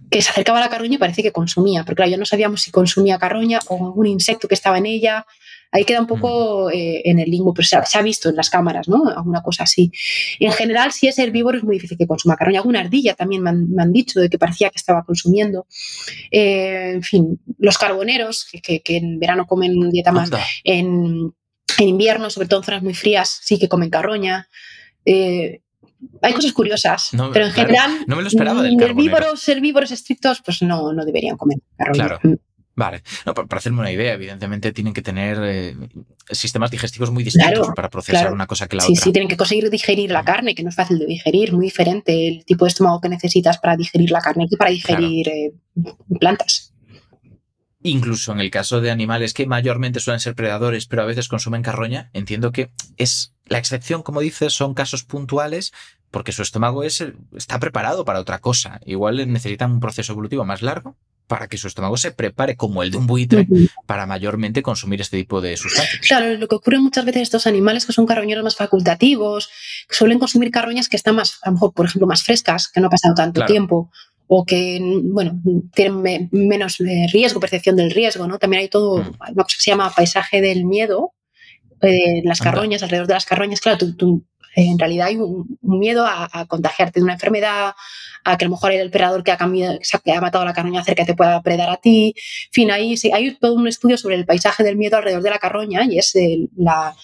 que 0.09 0.21
se 0.21 0.29
acercaba 0.29 0.57
a 0.59 0.61
la 0.61 0.69
carroña 0.69 0.95
y 0.95 0.97
parece 0.97 1.23
que 1.23 1.31
consumía. 1.31 1.83
Pero 1.83 1.95
claro, 1.95 2.11
ya 2.11 2.17
no 2.17 2.25
sabíamos 2.25 2.61
si 2.61 2.71
consumía 2.71 3.17
carroña 3.19 3.59
o 3.67 3.85
algún 3.85 4.07
insecto 4.07 4.47
que 4.47 4.55
estaba 4.55 4.77
en 4.77 4.85
ella. 4.85 5.25
Ahí 5.75 5.85
queda 5.85 6.01
un 6.01 6.05
poco 6.07 6.69
eh, 6.69 7.01
en 7.05 7.17
el 7.17 7.31
limbo, 7.31 7.51
pero 7.51 7.67
se 7.67 7.75
ha, 7.75 7.83
se 7.83 7.97
ha 7.97 8.03
visto 8.03 8.29
en 8.29 8.35
las 8.35 8.51
cámaras, 8.51 8.87
¿no? 8.87 9.09
Alguna 9.09 9.41
cosa 9.41 9.63
así. 9.63 9.91
En 10.39 10.51
general, 10.51 10.91
si 10.91 11.07
es 11.07 11.17
herbívoro, 11.17 11.57
es 11.57 11.63
muy 11.63 11.77
difícil 11.77 11.97
que 11.97 12.05
consuma 12.05 12.35
carroña. 12.35 12.59
Alguna 12.59 12.81
ardilla 12.81 13.15
también 13.15 13.41
me 13.41 13.49
han, 13.49 13.71
me 13.71 13.81
han 13.81 13.91
dicho 13.91 14.19
de 14.19 14.29
que 14.29 14.37
parecía 14.37 14.69
que 14.69 14.77
estaba 14.77 15.03
consumiendo. 15.03 15.65
Eh, 16.29 16.91
en 16.93 17.01
fin, 17.01 17.41
los 17.57 17.79
carboneros, 17.79 18.45
que, 18.51 18.61
que- 18.61 18.81
que 18.81 18.97
en 18.97 19.19
verano 19.19 19.47
comen 19.47 19.89
dieta 19.89 20.11
más. 20.11 20.25
Anda. 20.31 20.45
En, 20.63 21.33
en 21.79 21.87
invierno, 21.89 22.29
sobre 22.29 22.47
todo 22.47 22.59
en 22.59 22.65
zonas 22.65 22.83
muy 22.83 22.93
frías, 22.93 23.39
sí 23.41 23.57
que 23.57 23.67
comen 23.67 23.89
carroña. 23.89 24.47
Eh, 25.05 25.61
hay 26.21 26.33
cosas 26.33 26.51
curiosas, 26.51 27.09
No, 27.13 27.31
pero 27.31 27.45
en 27.45 27.53
claro, 27.53 27.69
general, 27.69 27.91
no 28.07 28.15
me 28.17 28.21
lo 28.23 28.27
esperaba 28.27 28.61
del 28.61 28.75
mm, 28.75 28.81
herbívoros, 28.81 29.47
herbívoros 29.47 29.91
estrictos, 29.91 30.41
pues 30.43 30.61
no, 30.61 30.91
no 30.93 31.05
deberían 31.05 31.37
comer. 31.37 31.59
Claro. 31.93 32.19
Mm. 32.23 32.33
Vale, 32.75 33.03
no, 33.25 33.35
para 33.35 33.57
hacerme 33.59 33.81
una 33.81 33.91
idea, 33.91 34.13
evidentemente 34.13 34.73
tienen 34.73 34.93
que 34.95 35.03
tener 35.03 35.37
eh, 35.43 35.75
sistemas 36.31 36.71
digestivos 36.71 37.11
muy 37.11 37.23
distintos 37.23 37.59
Claro, 37.59 37.73
para 37.75 37.89
procesar 37.89 38.21
claro. 38.21 38.33
una 38.35 38.47
cosa 38.47 38.67
que 38.67 38.75
la 38.77 38.81
Sí, 38.83 38.93
otra. 38.93 39.03
sí, 39.03 39.11
tienen 39.11 39.29
que 39.29 39.37
conseguir 39.37 39.69
digerir 39.69 40.09
la 40.09 40.23
carne, 40.23 40.55
que 40.55 40.63
no 40.63 40.69
es 40.69 40.75
fácil 40.75 40.97
de 40.97 41.05
digerir, 41.05 41.53
muy 41.53 41.65
diferente 41.65 42.27
el 42.27 42.43
tipo 42.45 42.65
de 42.65 42.69
estómago 42.69 42.99
que 42.99 43.09
necesitas 43.09 43.59
para 43.59 43.77
digerir 43.77 44.09
la 44.09 44.21
carne 44.21 44.47
que 44.49 44.57
para 44.57 44.71
digerir 44.71 45.29
eh, 45.29 45.53
plantas. 46.19 46.72
Incluso 47.83 48.31
en 48.31 48.39
el 48.39 48.49
caso 48.49 48.81
de 48.81 48.91
animales 48.91 49.33
que 49.33 49.45
mayormente 49.45 49.99
suelen 49.99 50.19
ser 50.19 50.35
predadores, 50.35 50.87
pero 50.87 51.01
a 51.03 51.05
veces 51.05 51.27
consumen 51.27 51.61
carroña, 51.61 52.09
entiendo 52.13 52.51
que 52.51 52.71
es 52.97 53.33
la 53.45 53.57
excepción, 53.57 54.03
como 54.03 54.21
dices, 54.21 54.53
son 54.53 54.73
casos 54.73 55.03
puntuales 55.03 55.73
porque 56.11 56.31
su 56.31 56.43
estómago 56.43 56.83
es, 56.83 57.03
está 57.35 57.59
preparado 57.59 58.05
para 58.05 58.19
otra 58.19 58.39
cosa. 58.39 58.79
Igual 58.85 59.31
necesitan 59.31 59.71
un 59.71 59.79
proceso 59.79 60.13
evolutivo 60.13 60.45
más 60.45 60.61
largo 60.61 60.95
para 61.27 61.47
que 61.47 61.57
su 61.57 61.67
estómago 61.67 61.97
se 61.97 62.11
prepare 62.11 62.55
como 62.55 62.83
el 62.83 62.91
de 62.91 62.97
un 62.97 63.07
buitre 63.07 63.47
para 63.87 64.05
mayormente 64.05 64.61
consumir 64.61 65.01
este 65.01 65.17
tipo 65.17 65.41
de 65.41 65.57
sustancias. 65.57 66.05
Claro, 66.07 66.37
lo 66.37 66.47
que 66.47 66.55
ocurre 66.55 66.79
muchas 66.79 67.05
veces 67.05 67.23
estos 67.23 67.47
animales 67.47 67.85
que 67.85 67.93
son 67.93 68.05
carroñeros 68.05 68.43
más 68.43 68.55
facultativos, 68.55 69.49
suelen 69.89 70.19
consumir 70.19 70.51
carroñas 70.51 70.89
que 70.89 70.97
están 70.97 71.15
más, 71.15 71.39
a 71.41 71.49
lo 71.49 71.53
mejor, 71.53 71.73
por 71.73 71.87
ejemplo, 71.87 72.07
más 72.07 72.23
frescas, 72.23 72.67
que 72.67 72.79
no 72.79 72.87
ha 72.87 72.91
pasado 72.91 73.15
tanto 73.15 73.39
Claro. 73.39 73.51
tiempo, 73.51 73.91
o 74.35 74.45
que, 74.45 74.79
bueno, 75.15 75.39
tienen 75.75 76.01
me- 76.01 76.29
menos 76.31 76.79
eh, 76.81 77.05
riesgo, 77.11 77.39
percepción 77.39 77.75
del 77.75 77.91
riesgo, 77.91 78.27
¿no? 78.27 78.39
También 78.39 78.61
hay 78.61 78.69
todo, 78.69 78.97
Mm. 78.97 79.11
hay 79.19 79.33
una 79.33 79.43
cosa 79.43 79.55
que 79.57 79.63
se 79.63 79.71
llama 79.71 79.93
paisaje 79.95 80.41
del 80.41 80.65
miedo, 80.65 81.13
eh, 81.81 82.21
las 82.23 82.41
Anda. 82.41 82.51
carroñas, 82.51 82.81
alrededor 82.83 83.07
de 83.07 83.13
las 83.13 83.25
carroñas, 83.25 83.59
claro, 83.61 83.77
tú, 83.77 83.95
tú, 83.95 84.25
en 84.55 84.77
realidad 84.79 85.07
hay 85.07 85.17
un, 85.17 85.57
un 85.61 85.79
miedo 85.79 86.05
a, 86.05 86.27
a 86.31 86.45
contagiarte 86.45 86.99
de 86.99 87.03
una 87.03 87.13
enfermedad, 87.13 87.73
a 88.25 88.37
que 88.37 88.45
a 88.45 88.47
lo 88.47 88.51
mejor 88.55 88.71
el 88.71 88.89
predador 88.89 89.23
que 89.23 89.31
ha, 89.31 89.37
cambiado, 89.37 89.77
que 90.03 90.11
ha- 90.13 90.21
matado 90.21 90.43
a 90.43 90.45
la 90.45 90.53
carroña 90.53 90.83
cerca 90.83 91.05
te 91.05 91.13
pueda 91.15 91.41
predar 91.41 91.69
a 91.69 91.77
ti. 91.77 92.13
En 92.15 92.53
fin, 92.53 92.71
ahí 92.71 92.95
sí, 92.97 93.11
hay 93.11 93.35
todo 93.35 93.53
un 93.55 93.67
estudio 93.67 93.97
sobre 93.97 94.15
el 94.15 94.25
paisaje 94.25 94.63
del 94.63 94.77
miedo 94.77 94.95
alrededor 94.97 95.23
de 95.23 95.29
la 95.31 95.39
carroña 95.39 95.83
y 95.89 95.97
es 95.97 96.15
el- 96.15 96.49
la, 96.55 96.95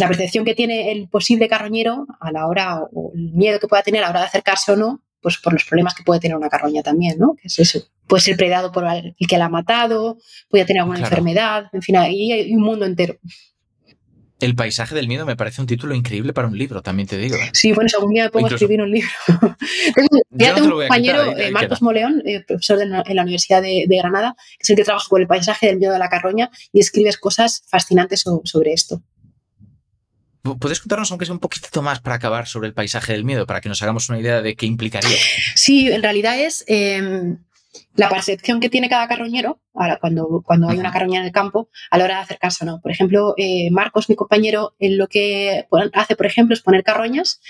la 0.00 0.08
percepción 0.08 0.44
que 0.44 0.54
tiene 0.54 0.90
el 0.92 1.08
posible 1.08 1.46
carroñero 1.48 2.06
a 2.20 2.32
la 2.32 2.46
hora, 2.46 2.80
o 2.92 3.12
el 3.14 3.32
miedo 3.32 3.58
que 3.60 3.68
pueda 3.68 3.82
tener 3.82 4.02
a 4.02 4.06
la 4.06 4.10
hora 4.10 4.20
de 4.20 4.26
acercarse 4.26 4.72
o 4.72 4.76
no, 4.76 5.00
pues 5.20 5.38
por 5.38 5.52
los 5.52 5.64
problemas 5.64 5.94
que 5.94 6.02
puede 6.02 6.20
tener 6.20 6.36
una 6.36 6.48
carroña 6.48 6.82
también, 6.82 7.18
¿no? 7.18 7.34
Que 7.34 7.48
es 7.48 7.58
eso. 7.58 7.80
Puede 8.06 8.22
ser 8.22 8.36
predado 8.36 8.72
por 8.72 8.84
el 8.86 9.14
que 9.28 9.38
la 9.38 9.46
ha 9.46 9.48
matado, 9.50 10.18
puede 10.48 10.64
tener 10.64 10.80
alguna 10.80 10.98
Claro. 10.98 11.12
enfermedad, 11.12 11.66
en 11.72 11.82
fin, 11.82 11.96
ahí 11.96 12.32
hay 12.32 12.54
un 12.54 12.62
mundo 12.62 12.86
entero. 12.86 13.18
El 14.40 14.54
paisaje 14.54 14.94
del 14.94 15.08
miedo 15.08 15.26
me 15.26 15.34
parece 15.34 15.60
un 15.60 15.66
título 15.66 15.96
increíble 15.96 16.32
para 16.32 16.46
un 16.46 16.56
libro, 16.56 16.80
también 16.80 17.08
te 17.08 17.18
digo. 17.18 17.34
¿eh? 17.34 17.50
Sí, 17.52 17.72
bueno, 17.72 17.90
algún 17.96 18.12
día 18.14 18.22
a 18.22 18.26
Incluso- 18.26 18.54
escribir 18.54 18.80
un 18.80 18.92
libro. 18.92 19.08
Ya 20.30 20.50
no 20.50 20.54
te 20.54 20.60
tengo 20.60 20.76
un 20.76 20.82
a 20.82 20.86
compañero, 20.86 21.18
quitar, 21.24 21.34
ahí- 21.36 21.40
eh, 21.42 21.44
ahí 21.46 21.50
Marcos 21.52 21.78
queda. 21.80 21.84
Moleón, 21.84 22.22
eh, 22.24 22.44
profesor 22.46 22.78
de 22.78 22.84
en 22.84 23.16
la 23.16 23.22
Universidad 23.22 23.60
de, 23.62 23.86
de 23.88 23.96
Granada, 23.96 24.36
que 24.52 24.58
es 24.62 24.70
el 24.70 24.76
que 24.76 24.84
trabaja 24.84 25.06
con 25.08 25.20
el 25.20 25.26
paisaje 25.26 25.66
del 25.66 25.78
miedo 25.78 25.92
de 25.92 25.98
la 25.98 26.08
carroña 26.08 26.50
y 26.72 26.78
escribes 26.78 27.18
cosas 27.18 27.64
fascinantes 27.68 28.20
so- 28.20 28.42
sobre 28.44 28.72
esto. 28.72 29.02
¿Puedes 30.56 30.80
contarnos, 30.80 31.10
aunque 31.10 31.26
sea 31.26 31.34
un 31.34 31.40
poquitito 31.40 31.82
más 31.82 32.00
para 32.00 32.16
acabar 32.16 32.46
sobre 32.46 32.68
el 32.68 32.74
paisaje 32.74 33.12
del 33.12 33.24
miedo, 33.24 33.46
para 33.46 33.60
que 33.60 33.68
nos 33.68 33.82
hagamos 33.82 34.08
una 34.08 34.20
idea 34.20 34.40
de 34.40 34.56
qué 34.56 34.66
implicaría? 34.66 35.16
Sí, 35.54 35.90
en 35.90 36.02
realidad 36.02 36.38
es 36.38 36.64
eh, 36.68 37.36
la 37.94 38.08
percepción 38.08 38.60
que 38.60 38.68
tiene 38.68 38.88
cada 38.88 39.08
carroñero 39.08 39.60
ahora 39.74 39.98
cuando, 40.00 40.42
cuando 40.44 40.68
hay 40.68 40.78
una 40.78 40.92
carroña 40.92 41.20
en 41.20 41.26
el 41.26 41.32
campo 41.32 41.68
a 41.90 41.98
la 41.98 42.04
hora 42.04 42.16
de 42.16 42.22
acercarse 42.22 42.64
o 42.64 42.66
no. 42.66 42.80
Por 42.80 42.90
ejemplo, 42.90 43.34
eh, 43.36 43.70
Marcos, 43.70 44.08
mi 44.08 44.16
compañero, 44.16 44.74
él 44.78 44.96
lo 44.96 45.08
que 45.08 45.66
hace, 45.92 46.16
por 46.16 46.26
ejemplo, 46.26 46.54
es 46.54 46.62
poner 46.62 46.82
carroñas 46.82 47.40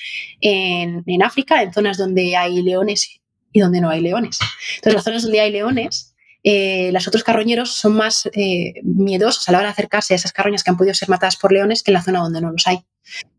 en, 0.40 1.03
en 1.07 1.22
África, 1.22 1.62
en 1.62 1.72
zonas 1.72 1.99
donde 1.99 2.36
hay 2.36 2.62
leones 2.62 3.20
y 3.53 3.61
donde 3.61 3.80
no 3.80 3.90
hay 3.90 4.01
leones. 4.01 4.38
Entonces, 4.76 4.94
las 4.94 5.05
zonas 5.05 5.22
donde 5.22 5.40
hay 5.40 5.53
leones, 5.53 6.07
eh, 6.45 6.91
los 6.93 7.07
otros 7.09 7.24
carroñeros 7.24 7.72
son 7.74 7.95
más 7.97 8.26
eh, 8.32 8.74
miedosos 8.82 9.49
a 9.49 9.53
la 9.53 9.59
hora 9.59 9.66
de 9.68 9.72
acercarse 9.72 10.14
a 10.14 10.16
esas 10.16 10.32
carroñas 10.32 10.62
que 10.64 10.70
han 10.70 10.76
podido 10.76 10.95
ser 10.95 11.09
matadas 11.09 11.36
por 11.36 11.53
leones 11.53 11.82
que 11.82 11.91
en 11.91 11.95
la 11.95 12.03
zona 12.03 12.20
donde 12.20 12.41
no 12.41 12.51
los 12.53 12.66
hay. 12.66 12.80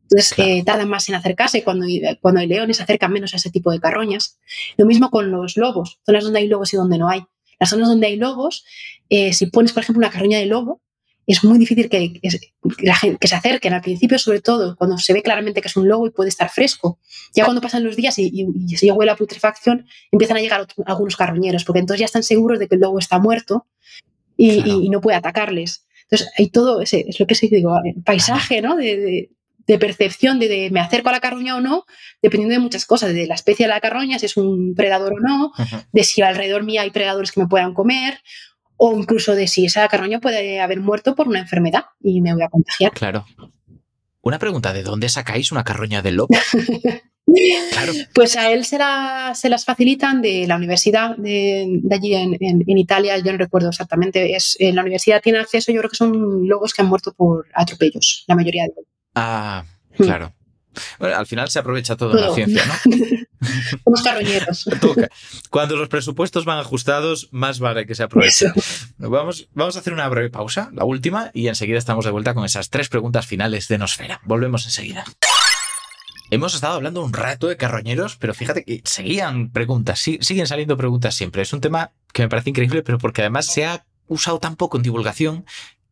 Entonces, 0.03 0.33
eh, 0.37 0.63
tardan 0.65 0.89
más 0.89 1.07
en 1.09 1.15
acercarse. 1.15 1.63
Cuando, 1.63 1.85
hay- 1.85 2.01
cuando 2.21 2.39
hay 2.41 2.47
leones, 2.47 2.77
se 2.77 2.83
acercan 2.83 3.11
menos 3.13 3.33
a 3.33 3.37
ese 3.37 3.51
tipo 3.51 3.71
de 3.71 3.79
carroñas. 3.79 4.39
Lo 4.77 4.85
mismo 4.85 5.11
con 5.11 5.31
los 5.31 5.55
lobos, 5.55 5.99
zonas 6.05 6.23
donde 6.23 6.39
hay 6.39 6.47
lobos 6.47 6.73
y 6.73 6.77
donde 6.77 6.97
no 6.97 7.09
hay. 7.09 7.23
Las 7.59 7.69
zonas 7.69 7.89
donde 7.89 8.07
hay 8.07 8.15
lobos, 8.15 8.65
eh, 9.09 9.33
si 9.33 9.45
pones, 9.47 9.71
por 9.73 9.83
ejemplo, 9.83 9.99
una 9.99 10.09
carroña 10.09 10.39
de 10.39 10.45
lobo, 10.47 10.81
es 11.31 11.43
muy 11.43 11.57
difícil 11.59 11.89
que, 11.89 12.19
la 12.79 12.95
gente, 12.95 13.17
que 13.19 13.27
se 13.27 13.35
acerquen 13.35 13.73
al 13.73 13.81
principio, 13.81 14.17
sobre 14.19 14.41
todo 14.41 14.75
cuando 14.75 14.97
se 14.97 15.13
ve 15.13 15.21
claramente 15.21 15.61
que 15.61 15.67
es 15.67 15.75
un 15.77 15.87
lobo 15.87 16.07
y 16.07 16.11
puede 16.11 16.29
estar 16.29 16.49
fresco. 16.49 16.99
Ya 17.35 17.45
cuando 17.45 17.61
pasan 17.61 17.83
los 17.83 17.95
días 17.95 18.17
y, 18.19 18.29
y, 18.33 18.47
y 18.67 18.77
se 18.77 18.91
huele 18.91 19.11
a 19.11 19.15
putrefacción, 19.15 19.85
empiezan 20.11 20.37
a 20.37 20.41
llegar 20.41 20.61
otro- 20.61 20.83
algunos 20.87 21.15
carroñeros, 21.15 21.63
porque 21.65 21.79
entonces 21.79 21.99
ya 21.99 22.05
están 22.05 22.23
seguros 22.23 22.59
de 22.59 22.67
que 22.67 22.75
el 22.75 22.81
lobo 22.81 22.99
está 22.99 23.19
muerto 23.19 23.67
y, 24.37 24.89
no 24.89 25.01
puede 25.01 25.17
atacarles. 25.17 25.85
Entonces, 26.03 26.29
hay 26.37 26.49
todo 26.49 26.81
ese, 26.81 27.05
es 27.07 27.19
lo 27.19 27.27
que 27.27 27.35
se 27.35 27.47
digo, 27.47 27.75
el 27.83 28.01
paisaje, 28.03 28.61
¿no? 28.61 28.75
De, 28.75 28.97
de- 28.97 29.29
de 29.67 29.77
percepción 29.77 30.39
de, 30.39 30.47
de 30.47 30.71
me 30.71 30.79
acerco 30.79 31.09
a 31.09 31.11
la 31.11 31.19
carroña 31.19 31.55
o 31.55 31.61
no, 31.61 31.85
dependiendo 32.23 32.55
de 32.55 32.59
muchas 32.59 32.87
cosas, 32.87 33.13
de 33.13 33.27
la 33.27 33.35
especie 33.35 33.67
de 33.67 33.69
la 33.71 33.79
carroña, 33.79 34.17
si 34.17 34.25
es 34.25 34.35
un 34.35 34.73
predador 34.73 35.13
o 35.13 35.19
no, 35.19 35.51
de 35.91 36.03
si 36.03 36.23
alrededor 36.23 36.63
mío 36.63 36.81
hay 36.81 36.89
predadores 36.89 37.31
que 37.31 37.39
me 37.39 37.45
puedan 37.47 37.75
comer, 37.75 38.19
o 38.81 38.97
incluso 38.97 39.35
de 39.35 39.47
si 39.47 39.65
esa 39.65 39.87
carroña 39.87 40.19
puede 40.19 40.59
haber 40.61 40.79
muerto 40.79 41.13
por 41.15 41.27
una 41.27 41.39
enfermedad 41.39 41.83
y 42.01 42.21
me 42.21 42.33
voy 42.33 42.43
a 42.43 42.49
contagiar. 42.49 42.91
Claro. 42.93 43.25
Una 44.21 44.39
pregunta, 44.39 44.73
¿de 44.73 44.83
dónde 44.83 45.09
sacáis 45.09 45.51
una 45.51 45.63
carroña 45.63 46.01
de 46.01 46.11
lobo? 46.13 46.29
Claro. 47.71 47.93
Pues 48.15 48.35
a 48.37 48.51
él 48.51 48.65
se, 48.65 48.79
la- 48.79 49.33
se 49.35 49.49
las 49.49 49.63
facilitan 49.63 50.19
de 50.19 50.47
la 50.47 50.55
universidad 50.55 51.15
de, 51.15 51.67
de 51.83 51.95
allí 51.95 52.15
en, 52.15 52.35
en- 52.39 52.63
en 52.65 52.77
Italia, 52.79 53.19
yo 53.19 53.31
no 53.31 53.37
recuerdo 53.37 53.69
exactamente, 53.69 54.35
es, 54.35 54.55
en 54.59 54.75
la 54.75 54.81
universidad 54.81 55.21
tiene 55.21 55.37
acceso, 55.37 55.71
yo 55.71 55.77
creo 55.79 55.91
que 55.91 55.95
son 55.95 56.47
lobos 56.47 56.73
que 56.73 56.81
han 56.81 56.87
muerto 56.87 57.13
por 57.13 57.45
atropellos, 57.53 58.23
la 58.27 58.33
mayoría 58.35 58.63
de 58.63 58.69
ellos. 58.75 58.85
Ah, 59.13 59.63
claro. 59.95 60.33
Bueno, 60.97 61.15
al 61.17 61.27
final 61.27 61.49
se 61.49 61.59
aprovecha 61.59 61.95
todo 61.95 62.17
en 62.17 62.25
la 62.25 62.33
ciencia, 62.33 62.63
¿no? 62.65 62.73
Somos 63.83 64.01
carroñeros. 64.03 64.69
Cuando 65.49 65.75
los 65.75 65.87
presupuestos 65.89 66.45
van 66.45 66.59
ajustados, 66.59 67.29
más 67.31 67.59
vale 67.59 67.85
que 67.85 67.95
se 67.95 68.03
aproveche. 68.03 68.51
Vamos, 68.97 69.47
vamos 69.53 69.75
a 69.75 69.79
hacer 69.79 69.93
una 69.93 70.07
breve 70.09 70.29
pausa, 70.29 70.69
la 70.73 70.83
última, 70.85 71.31
y 71.33 71.47
enseguida 71.47 71.77
estamos 71.77 72.05
de 72.05 72.11
vuelta 72.11 72.33
con 72.33 72.45
esas 72.45 72.69
tres 72.69 72.89
preguntas 72.89 73.25
finales 73.25 73.67
de 73.67 73.77
Nosfera. 73.77 74.21
Volvemos 74.25 74.65
enseguida. 74.65 75.03
Hemos 76.31 76.53
estado 76.53 76.75
hablando 76.75 77.03
un 77.03 77.11
rato 77.13 77.47
de 77.47 77.57
carroñeros, 77.57 78.15
pero 78.17 78.35
fíjate 78.35 78.63
que 78.63 78.81
seguían 78.85 79.49
preguntas, 79.49 79.99
sí- 79.99 80.19
siguen 80.21 80.45
saliendo 80.45 80.77
preguntas 80.77 81.15
siempre. 81.15 81.41
Es 81.41 81.53
un 81.53 81.61
tema 81.61 81.91
que 82.13 82.21
me 82.21 82.29
parece 82.29 82.51
increíble, 82.51 82.83
pero 82.83 82.99
porque 82.99 83.21
además 83.21 83.47
se 83.47 83.65
ha 83.65 83.83
usado 84.07 84.39
tan 84.39 84.55
poco 84.55 84.77
en 84.77 84.83
divulgación 84.83 85.45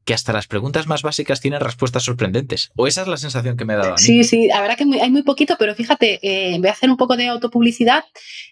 que 0.07 0.13
hasta 0.13 0.31
las 0.31 0.47
preguntas 0.47 0.87
más 0.87 1.01
básicas 1.01 1.41
tienen 1.41 1.59
respuestas 1.59 2.03
sorprendentes. 2.03 2.71
O 2.77 2.87
esa 2.87 3.01
es 3.01 3.09
la 3.09 3.17
sensación 3.17 3.57
que 3.57 3.65
me 3.65 3.73
ha 3.73 3.77
dado 3.77 3.89
a 3.89 3.95
mí. 3.95 4.01
Sí, 4.01 4.23
sí, 4.23 4.47
la 4.47 4.61
verdad 4.61 4.77
que 4.77 4.85
muy- 4.85 5.01
hay 5.01 5.11
muy 5.11 5.21
poquito, 5.23 5.57
pero 5.59 5.75
fíjate, 5.75 6.19
eh, 6.21 6.57
voy 6.59 6.69
a 6.69 6.71
hacer 6.71 6.89
un 6.89 6.95
poco 6.95 7.17
de 7.17 7.27
autopublicidad. 7.27 8.05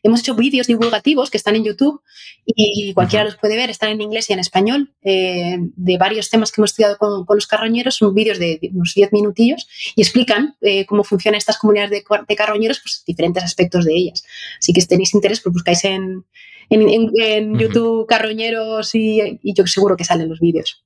Hemos 0.03 0.19
hecho 0.19 0.35
vídeos 0.35 0.67
divulgativos 0.67 1.29
que 1.31 1.37
están 1.37 1.55
en 1.55 1.63
YouTube 1.63 2.01
y 2.45 2.93
cualquiera 2.93 3.23
los 3.23 3.37
puede 3.37 3.55
ver, 3.55 3.69
están 3.69 3.89
en 3.91 4.01
inglés 4.01 4.29
y 4.29 4.33
en 4.33 4.39
español, 4.39 4.93
eh, 5.01 5.55
de 5.59 5.97
varios 5.97 6.29
temas 6.29 6.51
que 6.51 6.59
hemos 6.59 6.71
estudiado 6.71 6.97
con, 6.97 7.25
con 7.25 7.37
los 7.37 7.47
carroñeros, 7.47 7.95
son 7.95 8.13
vídeos 8.13 8.37
de, 8.37 8.59
de 8.61 8.69
unos 8.73 8.93
10 8.93 9.13
minutillos 9.13 9.65
y 9.95 10.01
explican 10.01 10.57
eh, 10.59 10.85
cómo 10.85 11.05
funcionan 11.05 11.37
estas 11.37 11.57
comunidades 11.57 11.91
de, 11.91 12.35
carroñeros, 12.35 12.81
pues 12.81 13.01
diferentes 13.07 13.43
aspectos 13.45 13.85
de 13.85 13.93
ellas. 13.95 14.25
Así 14.59 14.73
que 14.73 14.81
si 14.81 14.87
tenéis 14.87 15.13
interés, 15.13 15.39
pues 15.39 15.53
buscáis 15.53 15.85
en, 15.85 16.25
en, 16.69 16.89
en- 16.89 17.11
en 17.15 17.57
YouTube 17.57 18.05
carroñeros 18.07 18.93
y, 18.93 19.39
y 19.41 19.53
yo 19.53 19.65
seguro 19.67 19.95
que 19.95 20.03
salen 20.03 20.27
los 20.27 20.41
vídeos. 20.41 20.81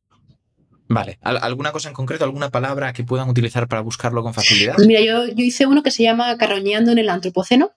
Vale. 0.89 1.19
¿Al- 1.21 1.37
¿Alguna 1.41 1.71
cosa 1.71 1.87
en 1.89 1.93
concreto, 1.95 2.25
alguna 2.25 2.49
palabra 2.49 2.91
que 2.93 3.03
puedan 3.03 3.29
utilizar 3.29 3.67
para 3.67 3.81
buscarlo 3.81 4.21
con 4.23 4.33
facilidad? 4.33 4.75
Pues 4.75 4.87
mira, 4.87 5.01
yo, 5.01 5.27
yo 5.27 5.43
hice 5.45 5.65
uno 5.67 5.83
que 5.83 5.91
se 5.91 6.03
llama 6.03 6.35
Carroñeando 6.37 6.91
en 6.91 6.97
el 6.97 7.09
Antropoceno, 7.09 7.71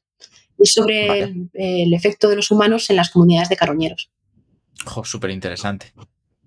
y 0.59 0.63
es 0.65 0.73
sobre 0.75 1.21
el, 1.21 1.51
el 1.55 1.93
efecto 1.95 2.29
de 2.29 2.37
los 2.37 2.51
humanos 2.51 2.89
en 2.91 2.97
las 2.97 3.11
comunidades 3.11 3.49
de 3.51 3.57
carroñeros. 3.57 4.11
Jo, 4.85 5.05
súper 5.05 5.31
interesante. 5.31 5.93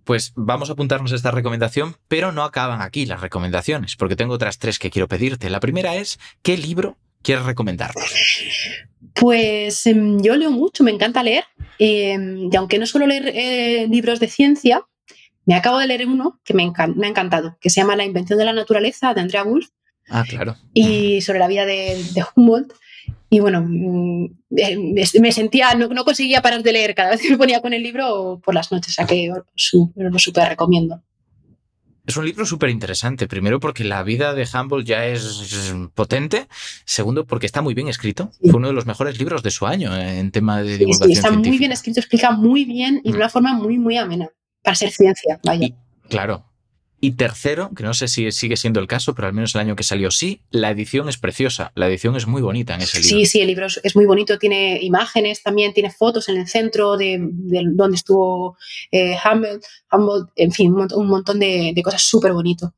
Pues 0.04 0.34
vamos 0.36 0.70
a 0.70 0.74
apuntarnos 0.74 1.12
esta 1.12 1.32
recomendación, 1.32 1.96
pero 2.08 2.32
no 2.32 2.44
acaban 2.44 2.82
aquí 2.82 3.06
las 3.06 3.22
recomendaciones, 3.22 3.96
porque 3.96 4.16
tengo 4.16 4.34
otras 4.34 4.60
tres 4.60 4.78
que 4.80 4.90
quiero 4.92 5.08
pedirte. 5.08 5.50
La 5.50 5.60
primera 5.60 5.96
es, 5.96 6.20
¿qué 6.44 6.58
libro 6.58 6.98
quieres 7.24 7.46
recomendarnos? 7.46 8.06
Pues 9.14 9.86
em, 9.88 10.20
yo 10.22 10.36
leo 10.36 10.52
mucho, 10.52 10.84
me 10.84 10.92
encanta 10.92 11.24
leer, 11.24 11.46
em, 11.80 12.50
y 12.52 12.56
aunque 12.56 12.78
no 12.80 12.86
suelo 12.86 13.08
leer 13.08 13.32
eh, 13.34 13.88
libros 13.90 14.20
de 14.20 14.28
ciencia, 14.28 14.82
me 15.46 15.56
acabo 15.56 15.78
de 15.80 15.88
leer 15.88 16.08
uno 16.08 16.40
que 16.44 16.54
me, 16.54 16.64
encan- 16.64 16.96
me 16.96 17.08
ha 17.08 17.10
encantado, 17.10 17.58
que 17.62 17.70
se 17.70 17.82
llama 17.82 17.96
La 17.96 18.06
invención 18.06 18.38
de 18.40 18.46
la 18.46 18.54
naturaleza, 18.54 19.14
de 19.14 19.22
Andrea 19.22 19.44
Wolf, 19.44 19.68
Ah, 20.10 20.24
claro. 20.28 20.56
y 20.74 21.22
sobre 21.22 21.40
la 21.40 21.48
vida 21.48 21.66
de, 21.66 22.04
de 22.14 22.24
Humboldt. 22.36 22.74
Y 23.30 23.40
bueno, 23.40 23.66
mm, 23.68 24.26
eh, 24.58 24.78
me, 24.78 25.04
me 25.20 25.32
sentía, 25.32 25.74
no, 25.74 25.88
no 25.88 26.06
conseguía 26.06 26.42
parar 26.42 26.62
de 26.64 26.72
leer 26.72 26.94
cada 26.96 27.12
vez 27.12 27.22
que 27.22 27.30
me 27.32 27.38
ponía 27.38 27.62
con 27.62 27.74
el 27.74 27.82
libro 27.84 28.40
por 28.44 28.54
las 28.54 28.72
noches, 28.72 28.90
o 28.90 28.94
sea 28.94 29.06
que 29.06 29.32
su- 29.56 29.92
lo 29.96 30.20
súper 30.20 30.48
recomiendo. 30.50 31.02
Es 32.08 32.16
un 32.18 32.26
libro 32.26 32.46
súper 32.46 32.70
interesante. 32.70 33.28
Primero 33.28 33.60
porque 33.60 33.84
la 33.84 34.04
vida 34.04 34.36
de 34.36 34.48
Humboldt 34.54 34.86
ya 34.88 35.08
es 35.08 35.74
potente. 35.96 36.48
Segundo 36.86 37.26
porque 37.26 37.48
está 37.48 37.64
muy 37.64 37.74
bien 37.74 37.88
escrito. 37.88 38.30
Fue 38.42 38.54
uno 38.58 38.68
de 38.68 38.76
los 38.76 38.86
mejores 38.86 39.18
libros 39.18 39.42
de 39.42 39.50
su 39.50 39.66
año 39.66 39.96
en 39.98 40.30
tema 40.30 40.62
de 40.62 40.66
Sí, 40.68 40.74
sí, 40.74 40.80
divulgación 40.82 41.12
está 41.12 41.28
muy 41.32 41.34
científica. 41.38 41.60
bien 41.62 41.72
escrito, 41.72 42.00
explica 42.00 42.30
muy 42.30 42.64
bien 42.64 43.02
y 43.04 43.10
de 43.12 43.18
una 43.18 43.28
forma 43.30 43.54
muy, 43.56 43.80
muy 43.80 43.98
amena. 43.98 44.30
Para 44.66 44.76
ser 44.76 44.92
ciencia, 44.92 45.40
vaya. 45.46 45.68
Y, 45.68 45.76
claro. 46.10 46.44
Y 47.02 47.12
tercero, 47.12 47.70
que 47.76 47.84
no 47.84 47.94
sé 47.94 48.08
si 48.08 48.32
sigue 48.32 48.58
siendo 48.58 48.80
el 48.80 48.88
caso, 48.88 49.14
pero 49.14 49.28
al 49.28 49.34
menos 49.34 49.54
el 49.54 49.62
año 49.62 49.76
que 49.76 49.84
salió 49.84 50.10
sí, 50.10 50.42
la 50.50 50.72
edición 50.72 51.08
es 51.08 51.18
preciosa, 51.18 51.72
la 51.76 51.88
edición 51.88 52.16
es 52.16 52.26
muy 52.26 52.42
bonita 52.42 52.74
en 52.74 52.82
ese 52.82 53.00
libro. 53.00 53.18
Sí, 53.20 53.26
sí, 53.28 53.42
el 53.42 53.48
libro 53.48 53.68
es, 53.84 53.96
muy 53.96 54.06
bonito, 54.06 54.40
tiene 54.40 54.80
imágenes 54.82 55.44
también, 55.44 55.74
tiene 55.74 55.92
fotos 55.92 56.30
en 56.30 56.38
el 56.38 56.48
centro 56.48 56.98
de, 56.98 57.20
de 57.22 57.64
donde 57.74 57.98
estuvo 57.98 58.58
eh, 58.92 59.16
Humboldt, 59.24 59.64
Humboldt, 59.92 60.32
en 60.36 60.52
fin, 60.52 60.74
un, 60.74 61.08
montón- 61.08 61.38
de, 61.38 61.74
de 61.76 61.84
cosas 61.84 62.02
súper 62.02 62.34
bonito. 62.34 62.74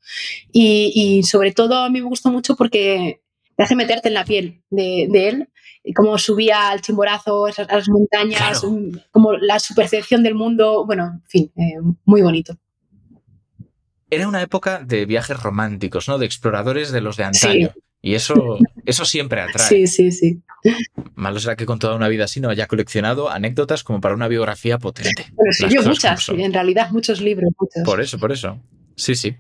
Y, 0.52 0.92
y 0.94 1.24
sobre 1.24 1.54
todo 1.54 1.78
a 1.78 1.90
mí 1.90 2.02
me 2.02 2.10
gustó 2.10 2.30
mucho 2.30 2.58
porque 2.58 3.22
te 3.56 3.64
hace 3.64 3.76
meterte 3.76 4.10
en 4.10 4.14
la 4.16 4.26
piel 4.26 4.62
de, 4.70 5.08
de 5.10 5.30
él, 5.30 5.50
cómo 5.94 6.18
subía 6.18 6.70
al 6.70 6.82
chimborazo, 6.82 7.46
a 7.46 7.52
las 7.76 7.90
montañas, 7.90 8.60
Claro. 8.62 8.70
un- 8.70 9.02
como 9.12 9.34
la 9.34 9.60
su 9.60 9.74
percepción 9.76 10.24
del 10.24 10.36
mundo, 10.36 10.86
bueno, 10.86 11.06
en 11.16 11.22
fin, 11.28 11.52
eh, 11.56 11.76
muy 12.06 12.22
bonito. 12.22 12.58
Era 14.10 14.28
una 14.28 14.42
época 14.42 14.82
de 14.84 15.06
viajes 15.06 15.38
románticos, 15.42 16.08
¿no? 16.08 16.18
De 16.18 16.26
exploradores 16.26 16.92
de 16.92 17.02
los 17.02 17.18
de 17.18 17.24
antaño. 17.26 17.72
Y 18.02 18.14
eso, 18.14 18.34
eso 18.86 19.06
siempre 19.06 19.42
atrae. 19.42 19.68
Sí, 19.68 19.88
sí, 19.88 20.12
sí. 20.12 20.42
Malo 21.16 21.40
será 21.40 21.56
que 21.56 21.66
con 21.66 21.78
toda 21.80 21.96
una 21.96 22.08
vida 22.08 22.26
así 22.26 22.40
no 22.40 22.50
haya 22.50 22.68
coleccionado 22.68 23.30
anécdotas 23.30 23.84
como 23.84 24.00
para 24.02 24.16
una 24.16 24.28
biografía 24.28 24.78
potente. 24.78 25.26
Bueno, 25.34 25.52
sí, 25.52 25.66
yo 25.70 25.84
muchas, 25.84 26.30
en 26.30 26.54
realidad, 26.54 26.90
muchos 26.92 27.22
libros, 27.22 27.52
muchos. 27.60 27.84
Por 27.84 28.02
eso, 28.02 28.18
por 28.18 28.32
eso. 28.32 28.60
Sí, 28.96 29.16
sí. 29.16 29.36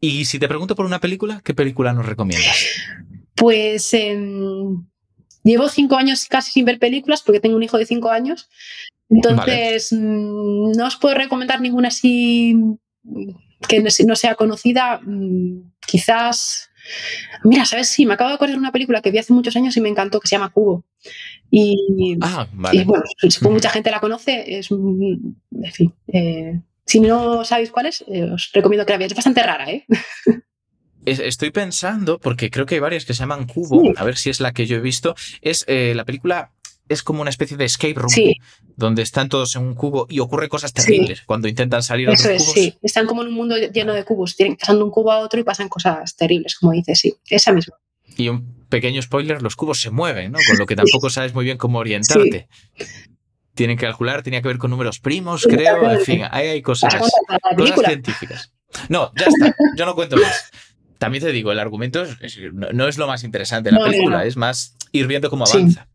Y 0.00 0.26
si 0.26 0.38
te 0.38 0.46
pregunto 0.48 0.76
por 0.76 0.84
una 0.86 1.00
película, 1.00 1.40
¿qué 1.42 1.54
película 1.54 1.92
nos 1.92 2.06
recomiendas? 2.06 2.66
Pues 3.34 3.92
em, 3.94 4.86
llevo 5.50 5.68
cinco 5.68 5.96
años 5.96 6.26
casi 6.28 6.50
sin 6.52 6.64
ver 6.64 6.78
películas 6.78 7.22
porque 7.22 7.40
tengo 7.40 7.56
un 7.56 7.62
hijo 7.62 7.78
de 7.78 7.86
cinco 7.86 8.10
años. 8.10 8.48
Entonces, 9.08 9.92
mm, 9.92 10.72
no 10.72 10.86
os 10.86 10.96
puedo 10.96 11.14
recomendar 11.14 11.60
ninguna 11.60 11.88
así 11.88 12.54
mm, 12.54 13.28
que 13.68 13.80
no, 13.82 13.90
se- 13.90 14.04
no 14.04 14.16
sea 14.16 14.34
conocida. 14.34 15.00
Mm, 15.02 15.70
Quizás. 15.86 16.68
Mira, 17.44 17.64
¿sabes? 17.64 17.88
Sí, 17.88 18.06
me 18.06 18.14
acabo 18.14 18.30
de 18.30 18.34
acordar 18.36 18.54
de 18.54 18.60
una 18.60 18.72
película 18.72 19.00
que 19.02 19.10
vi 19.12 19.18
hace 19.18 19.32
muchos 19.32 19.54
años 19.56 19.76
y 19.76 19.80
me 19.80 19.88
encantó, 19.88 20.18
que 20.20 20.28
se 20.28 20.34
llama 20.36 20.50
Cubo. 20.52 20.84
Y, 21.50 22.16
Ah, 22.20 22.46
vale. 22.52 22.80
y 22.80 22.84
bueno, 22.84 23.04
supongo 23.28 23.54
mucha 23.54 23.70
gente 23.70 23.90
la 23.90 24.00
conoce. 24.00 24.58
Es, 24.58 24.70
un- 24.72 25.40
en 25.52 25.72
fin, 25.72 25.94
eh, 26.12 26.60
si 26.84 26.98
no 27.00 27.44
sabéis 27.44 27.70
cuál 27.70 27.86
es, 27.86 28.04
eh, 28.08 28.24
os 28.24 28.50
recomiendo 28.52 28.84
que 28.86 28.92
la 28.92 28.98
veáis. 28.98 29.12
Es 29.12 29.16
bastante 29.16 29.42
rara, 29.42 29.70
¿eh? 29.70 29.84
Es- 31.06 31.20
Estoy 31.20 31.50
pensando, 31.50 32.18
porque 32.18 32.50
creo 32.50 32.66
que 32.66 32.74
hay 32.74 32.80
varias 32.80 33.04
que 33.06 33.14
se 33.14 33.20
llaman 33.20 33.46
Cubo, 33.46 33.80
Sí. 33.82 33.92
a 33.96 34.04
ver 34.04 34.16
si 34.18 34.28
es 34.28 34.40
la 34.40 34.52
que 34.52 34.66
yo 34.66 34.76
he 34.76 34.80
visto. 34.80 35.14
Es 35.40 35.64
eh, 35.68 35.94
la 35.96 36.04
película 36.04 36.52
es 36.88 37.02
como 37.02 37.20
una 37.20 37.30
especie 37.30 37.56
de 37.56 37.64
escape 37.64 37.94
room, 37.94 38.10
Sí. 38.10 38.34
donde 38.76 39.02
están 39.02 39.28
todos 39.28 39.56
en 39.56 39.62
un 39.62 39.74
cubo 39.74 40.06
y 40.08 40.20
ocurren 40.20 40.48
cosas 40.48 40.70
Sí. 40.76 40.82
terribles 40.82 41.22
cuando 41.26 41.48
intentan 41.48 41.82
salir 41.82 42.08
Eso 42.10 42.28
otros 42.28 42.36
es, 42.36 42.42
cubos. 42.42 42.54
sí. 42.54 42.78
Están 42.82 43.06
como 43.06 43.22
en 43.22 43.28
un 43.28 43.34
mundo 43.34 43.56
lleno 43.56 43.92
de 43.94 44.04
cubos, 44.04 44.36
tienen 44.36 44.56
pasando 44.56 44.84
un 44.84 44.90
cubo 44.92 45.10
a 45.10 45.18
otro 45.18 45.40
y 45.40 45.42
pasan 45.44 45.68
cosas 45.68 46.14
terribles, 46.14 46.56
como 46.56 46.72
dices, 46.72 47.00
sí. 47.00 47.14
Esa 47.28 47.52
misma. 47.52 47.76
Y 48.16 48.28
un 48.28 48.64
pequeño 48.68 49.00
spoiler, 49.02 49.42
los 49.42 49.56
cubos 49.56 49.80
se 49.80 49.90
mueven, 49.90 50.32
¿no? 50.32 50.38
Con 50.46 50.58
lo 50.58 50.66
que 50.66 50.76
tampoco 50.76 51.10
sabes 51.10 51.34
muy 51.34 51.44
bien 51.44 51.56
cómo 51.58 51.78
orientarte. 51.78 52.48
Tienen 53.54 53.78
que 53.78 53.86
calcular, 53.86 54.22
tenía 54.22 54.42
que 54.42 54.48
ver 54.48 54.58
con 54.58 54.70
números 54.70 55.00
primos, 55.00 55.44
creo. 55.48 55.90
En 55.90 56.00
fin, 56.00 56.22
ahí 56.30 56.48
hay 56.48 56.62
cosas, 56.62 56.92
¿Vas 56.94 57.02
a 57.30 57.38
contar 57.38 57.40
la 57.68 57.74
cosas 57.74 57.86
científicas. 57.90 58.52
No, 58.88 59.10
ya 59.16 59.26
está, 59.26 59.56
yo 59.76 59.86
no 59.86 59.94
cuento 59.94 60.16
más. 60.16 60.50
También 60.98 61.22
te 61.24 61.32
digo, 61.32 61.52
el 61.52 61.58
argumento 61.58 62.02
es- 62.02 62.16
es- 62.20 62.38
no, 62.52 62.68
no 62.72 62.88
es 62.88 62.96
lo 62.98 63.06
más 63.06 63.24
interesante 63.24 63.68
de 63.70 63.76
la 63.76 63.84
No, 63.84 63.90
película, 63.90 64.18
no. 64.18 64.22
es 64.24 64.36
más 64.36 64.76
ir 64.92 65.06
viendo 65.06 65.28
cómo 65.30 65.46
Sí. 65.46 65.58
avanza. 65.58 65.88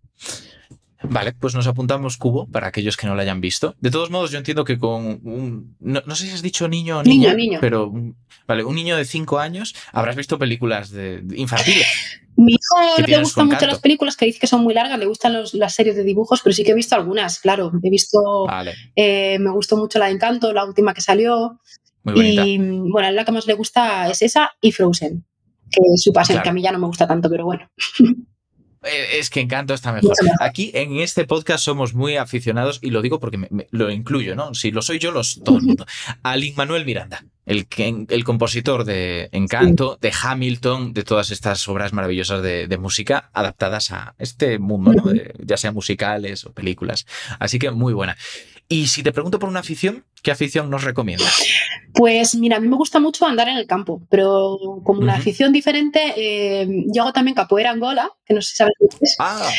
Vale, 1.04 1.34
pues 1.34 1.56
nos 1.56 1.66
apuntamos 1.66 2.16
cubo 2.18 2.46
para 2.48 2.68
aquellos 2.68 2.96
que 2.96 3.08
no 3.08 3.16
lo 3.16 3.22
hayan 3.22 3.42
visto. 3.42 3.74
De 3.80 3.90
todos 3.90 4.12
modos, 4.12 4.30
yo 4.30 4.38
entiendo 4.38 4.64
que 4.64 4.78
con 4.78 5.20
un. 5.24 5.76
No, 5.80 6.04
no 6.06 6.16
sé 6.16 6.28
si 6.28 6.32
has 6.34 6.44
dicho 6.44 6.68
niño 6.68 7.00
o 7.00 7.04
Niño, 7.04 7.30
niña, 7.30 7.34
niño. 7.34 7.58
pero. 7.60 7.88
un- 7.88 8.16
Vale, 8.48 8.64
un 8.66 8.76
niño 8.76 8.98
de 8.98 9.06
5 9.06 9.40
años 9.40 9.74
habrás 9.94 10.16
visto 10.16 10.38
películas 10.38 10.92
de, 10.92 11.22
de 11.22 11.40
infantiles. 11.40 11.88
Mi 12.36 12.54
hijo 12.54 13.08
le 13.08 13.20
gustan 13.20 13.48
mucho 13.48 13.66
las 13.66 13.80
películas 13.80 14.16
que 14.16 14.26
dice 14.26 14.40
que 14.40 14.48
son 14.48 14.62
muy 14.62 14.74
largas, 14.74 14.98
le 15.00 15.06
gustan 15.06 15.34
los- 15.34 15.54
las 15.54 15.74
series 15.74 15.96
de 15.96 16.04
dibujos, 16.04 16.42
pero 16.44 16.54
sí 16.54 16.64
que 16.64 16.72
he 16.72 16.76
visto 16.76 16.96
algunas, 16.96 17.40
claro. 17.40 17.72
He 17.84 17.90
visto, 17.90 18.46
Vale, 18.46 18.74
eh, 18.96 19.38
me 19.40 19.52
gustó 19.52 19.78
mucho 19.78 20.00
la 20.00 20.06
de 20.06 20.12
Encanto, 20.14 20.54
la 20.54 20.66
última 20.66 20.94
que 20.94 21.02
salió. 21.02 21.60
Muy 22.04 22.14
bonita. 22.14 22.46
Y 22.46 22.58
bueno, 22.58 23.12
la 23.12 23.26
que 23.26 23.32
más 23.32 23.46
le 23.48 23.54
gusta 23.54 24.10
es 24.10 24.22
esa 24.22 24.52
y 24.62 24.72
Frozen, 24.72 25.26
que 25.70 25.82
es 25.94 26.04
su 26.04 26.12
pasión, 26.14 26.36
Claro. 26.36 26.44
que 26.44 26.50
a 26.50 26.54
mí 26.54 26.62
ya 26.62 26.72
no 26.72 26.80
me 26.80 26.88
gusta 26.88 27.08
tanto, 27.08 27.30
pero 27.30 27.46
bueno. 27.46 27.70
Eh, 28.84 29.20
Es 29.20 29.30
que 29.30 29.42
Encanto 29.42 29.76
está 29.76 29.94
mejor. 29.94 30.16
Aquí 30.40 30.72
en 30.74 30.98
este 31.02 31.26
podcast 31.28 31.64
somos 31.64 31.94
muy 31.94 32.16
aficionados 32.18 32.80
y 32.82 32.90
lo 32.90 33.04
digo 33.04 33.20
porque 33.20 33.38
me- 33.38 33.48
me- 33.52 33.68
lo 33.70 33.92
incluyo, 33.92 34.36
¿no? 34.36 34.56
Si 34.56 34.72
lo 34.72 34.82
soy 34.82 34.98
yo, 34.98 35.12
los, 35.12 35.40
todo 35.44 35.58
el 35.58 35.64
mundo. 35.64 35.86
A 36.24 36.36
Lin 36.36 36.56
Manuel 36.56 36.84
Miranda, 36.84 37.24
el, 37.46 37.68
que- 37.68 38.08
el 38.10 38.24
compositor 38.24 38.84
de 38.84 39.30
Encanto, 39.34 40.00
de 40.02 40.12
Hamilton, 40.24 40.94
de 40.94 41.04
todas 41.04 41.30
estas 41.30 41.68
obras 41.68 41.94
maravillosas 41.94 42.42
de, 42.42 42.66
de 42.68 42.78
música 42.80 43.30
adaptadas 43.34 43.92
a 43.92 44.16
este 44.18 44.58
mundo, 44.58 44.94
¿no? 44.94 45.04
De- 45.12 45.32
ya 45.46 45.58
sea 45.58 45.72
musicales 45.72 46.44
o 46.46 46.52
películas. 46.52 47.06
Así 47.38 47.60
que 47.60 47.70
muy 47.70 47.94
buena. 47.94 48.18
Y 48.72 48.88
si 48.88 49.04
te 49.04 49.12
pregunto 49.12 49.38
por 49.38 49.50
una 49.50 49.60
afición, 49.60 50.06
¿qué 50.24 50.32
afición 50.32 50.70
nos 50.70 50.86
recomiendas? 50.86 51.44
Pues 51.94 52.36
mira, 52.36 52.56
a 52.56 52.60
mí 52.62 52.70
me 52.70 52.78
gusta 52.78 53.02
mucho 53.02 53.26
andar 53.26 53.50
en 53.50 53.58
el 53.58 53.68
campo, 53.68 54.02
pero 54.10 54.58
como 54.86 55.02
una 55.02 55.16
afición 55.16 55.52
diferente, 55.52 56.00
eh, 56.16 56.68
yo 56.88 57.02
hago 57.02 57.12
también 57.12 57.36
capoeira 57.36 57.70
angola, 57.72 58.10
que 58.26 58.34
no 58.34 58.42
sé 58.42 58.52
si 58.52 58.56
sabes 58.56 58.74
lo 58.80 58.88
que 58.88 58.98
es. 59.02 59.16
Ah, 59.20 59.50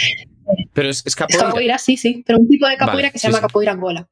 pero 0.73 0.89
es, 0.89 1.01
es 1.01 1.09
Es 1.09 1.15
capoeira. 1.17 1.47
capoeira, 1.47 1.79
sí, 1.79 1.99
sí, 1.99 2.25
pero 2.27 2.39
un 2.39 2.49
tipo 2.49 2.67
de 2.67 2.79
capoeira 2.79 3.09
Vale, 3.09 3.13
que 3.13 3.19
se 3.19 3.27
sí, 3.27 3.29
llama 3.29 3.39
sí. 3.41 3.43
capoeira 3.43 3.73
angola, 3.73 4.09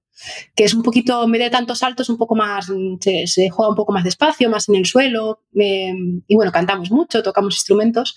que 0.55 0.65
es 0.65 0.75
un 0.75 0.83
poquito, 0.83 1.25
en 1.25 1.33
vez 1.33 1.41
de 1.41 1.51
tantos 1.51 1.79
saltos, 1.79 2.11
un 2.11 2.19
poco 2.19 2.35
más, 2.37 2.71
se, 3.01 3.27
se 3.27 3.49
juega 3.49 3.71
un 3.71 3.77
poco 3.77 3.93
más 3.95 4.05
despacio, 4.05 4.51
más 4.51 4.69
en 4.69 4.75
el 4.75 4.85
suelo, 4.85 5.45
eh, 5.59 5.95
y 6.27 6.35
bueno, 6.37 6.53
cantamos 6.53 6.91
mucho, 6.91 7.23
tocamos 7.23 7.55
instrumentos. 7.55 8.17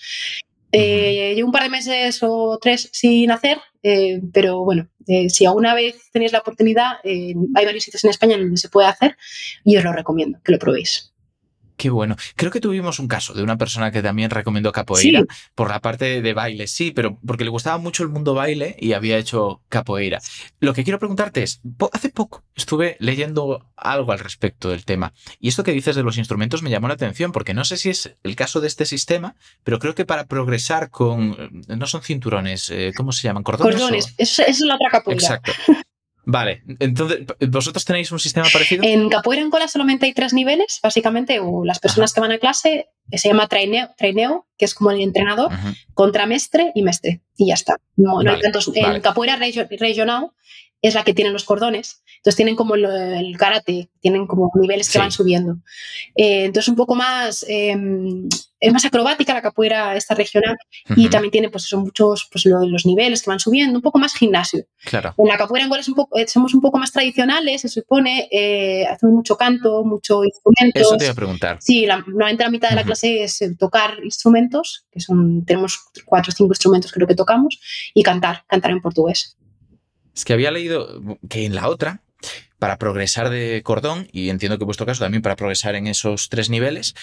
Eh, 0.76 1.34
llevo 1.36 1.50
un 1.50 1.52
par 1.52 1.62
de 1.62 1.70
meses 1.70 2.24
o 2.24 2.58
tres 2.60 2.90
sin 2.92 3.30
hacer, 3.30 3.60
eh, 3.84 4.20
pero 4.34 4.64
bueno, 4.64 4.90
eh, 5.06 5.30
si 5.30 5.46
alguna 5.46 5.76
vez 5.76 6.10
tenéis 6.12 6.32
la 6.32 6.40
oportunidad, 6.40 6.94
eh, 7.04 7.36
hay 7.54 7.66
varios 7.66 7.84
sitios 7.84 8.04
en 8.04 8.10
España 8.10 8.38
donde 8.38 8.58
se 8.58 8.70
puede 8.70 8.88
hacer 8.88 9.16
y 9.64 9.78
os 9.78 9.84
lo 9.84 9.94
recomiendo, 9.94 10.40
que 10.44 10.52
lo 10.52 10.58
probéis. 10.58 11.13
Qué 11.76 11.90
bueno. 11.90 12.16
Creo 12.36 12.52
que 12.52 12.60
tuvimos 12.60 13.00
un 13.00 13.08
caso 13.08 13.34
de 13.34 13.42
una 13.42 13.58
persona 13.58 13.92
que 13.92 14.02
también 14.04 14.30
recomendó 14.30 14.72
capoeira 14.72 15.22
Sí. 15.22 15.26
por 15.56 15.70
la 15.70 15.80
parte 15.80 16.22
de 16.22 16.34
baile, 16.34 16.68
sí, 16.68 16.92
pero 16.92 17.18
porque 17.26 17.44
le 17.44 17.50
gustaba 17.50 17.78
mucho 17.80 18.04
el 18.04 18.10
mundo 18.10 18.34
baile 18.36 18.76
y 18.80 18.94
había 18.94 19.18
hecho 19.18 19.62
capoeira. 19.70 20.20
Lo 20.60 20.74
que 20.74 20.84
quiero 20.84 21.00
preguntarte 21.00 21.42
es, 21.44 21.62
hace 21.92 22.10
poco 22.10 22.44
estuve 22.56 22.96
leyendo 23.00 23.66
algo 23.76 24.12
al 24.12 24.20
respecto 24.20 24.70
del 24.70 24.86
tema 24.86 25.14
y 25.40 25.48
esto 25.50 25.64
que 25.64 25.72
dices 25.72 25.96
de 25.96 26.04
los 26.04 26.18
instrumentos 26.18 26.62
me 26.62 26.70
llamó 26.70 26.88
la 26.88 26.94
atención 26.94 27.32
porque 27.32 27.54
no 27.56 27.66
sé 27.66 27.78
si 27.78 27.90
es 27.90 28.16
el 28.24 28.36
caso 28.36 28.62
de 28.62 28.68
este 28.68 28.86
sistema, 28.86 29.36
pero 29.64 29.80
creo 29.80 29.96
que 29.96 30.06
para 30.06 30.26
progresar 30.28 30.90
con, 30.92 31.64
no 31.68 31.88
son 31.88 32.02
cinturones, 32.04 32.70
eh, 32.70 32.92
¿cómo 32.96 33.12
se 33.12 33.24
llaman? 33.24 33.44
Cordones. 33.44 33.76
Cordones, 33.76 34.06
o- 34.06 34.10
eso, 34.18 34.44
eso 34.44 34.52
es 34.52 34.60
la 34.62 34.76
otra 34.76 34.90
capoeira. 34.92 35.22
Exacto. 35.22 35.52
Vale, 36.26 36.64
entonces, 36.80 37.20
¿vosotros 37.50 37.84
tenéis 37.84 38.12
un 38.12 38.20
sistema 38.20 38.48
parecido? 38.52 38.84
En 38.86 39.10
capoeira 39.10 39.44
angola 39.44 39.68
solamente 39.68 40.06
hay 40.06 40.14
tres 40.14 40.34
niveles, 40.34 40.80
básicamente, 40.82 41.40
o 41.42 41.66
las 41.66 41.80
personas 41.80 42.14
que 42.14 42.22
van 42.22 42.32
a 42.32 42.38
clase 42.38 42.88
eh, 43.12 43.18
se 43.18 43.28
llama 43.28 43.48
traineo, 43.48 43.90
traineo, 43.98 44.48
que 44.58 44.66
es 44.66 44.74
como 44.74 44.92
el 44.92 45.02
entrenador, 45.02 45.52
Ujú. 45.52 45.74
contramestre 45.94 46.72
y 46.76 46.84
mestre, 46.84 47.22
y 47.36 47.48
ya 47.48 47.56
está. 47.56 47.78
No, 47.98 48.22
no 48.24 48.32
hay 48.32 48.42
Vale. 48.82 48.96
En 48.96 49.02
capoeira 49.02 49.36
regio- 49.36 49.68
regional 49.80 50.30
es 50.82 50.94
la 50.96 51.04
que 51.04 51.14
tienen 51.14 51.34
los 51.34 51.44
cordones, 51.46 52.03
entonces 52.24 52.38
tienen 52.38 52.56
como 52.56 52.76
el, 52.76 52.86
el 52.86 53.36
karate, 53.38 53.90
tienen 54.00 54.28
como 54.28 54.50
niveles 54.56 54.88
que 54.88 54.94
Sí. 54.94 55.00
van 55.00 55.12
subiendo. 55.12 55.58
Eh, 56.16 56.46
entonces 56.46 56.70
un 56.70 56.78
poco 56.78 56.96
más, 56.96 57.44
eh, 57.50 57.76
es 58.62 58.72
más 58.72 58.86
acrobática 58.86 59.34
la 59.34 59.42
capoeira 59.42 59.98
esta 59.98 60.16
regional 60.16 60.56
y 60.96 61.10
también 61.10 61.32
tiene 61.34 61.50
pues 61.50 61.66
eso, 61.66 61.78
muchos 61.82 62.30
pues, 62.32 62.46
lo- 62.46 62.66
los 62.66 62.86
niveles 62.86 63.22
que 63.22 63.30
van 63.30 63.42
subiendo, 63.42 63.78
un 63.78 63.82
poco 63.82 64.00
más 64.00 64.14
gimnasio. 64.16 64.64
Claro. 64.86 65.14
En 65.18 65.28
la 65.28 65.38
capoeira 65.38 65.66
angola 65.66 65.82
es 65.82 65.90
un 65.90 65.96
poco, 65.96 66.18
eh, 66.18 66.26
somos 66.30 66.54
un 66.54 66.62
poco 66.62 66.78
más 66.78 66.94
tradicionales, 66.94 67.60
se 67.60 67.68
supone, 67.68 68.30
eh, 68.32 68.86
hacemos 68.88 69.16
mucho 69.16 69.36
canto, 69.36 69.84
mucho 69.84 70.24
instrumentos. 70.24 70.82
Eso 70.82 70.96
te 70.96 71.04
iba 71.04 71.12
a 71.12 71.16
preguntar. 71.16 71.58
Sí, 71.60 71.86
la, 71.86 71.98
normalmente 71.98 72.46
la 72.46 72.50
mitad 72.52 72.70
de 72.70 72.76
la 72.76 72.84
clase 72.86 73.22
es 73.26 73.42
eh, 73.42 73.54
tocar 73.60 73.98
instrumentos, 74.02 74.86
que 74.90 75.02
son, 75.02 75.44
tenemos 75.44 75.78
cuatro 76.06 76.32
o 76.32 76.34
cinco 76.34 76.52
instrumentos 76.54 76.94
creo 76.94 77.06
que 77.06 77.16
tocamos, 77.16 77.60
y 77.94 78.02
cantar, 78.02 78.46
cantar 78.48 78.72
en 78.72 78.80
portugués. 78.82 79.36
Es 80.16 80.24
que 80.26 80.34
había 80.34 80.52
leído 80.52 81.02
que 81.28 81.44
en 81.46 81.56
la 81.56 81.68
otra, 81.68 82.03
para 82.64 82.78
progresar 82.78 83.30
de 83.30 83.62
cordón, 83.64 84.08
y 84.14 84.30
entiendo 84.30 84.58
que 84.58 84.64
en 84.64 84.68
vuestro 84.68 84.86
caso 84.86 85.04
también 85.04 85.22
para 85.22 85.36
progresar 85.36 85.76
en 85.76 85.88
esos 85.88 86.30
tres 86.30 86.50
niveles, 86.50 86.96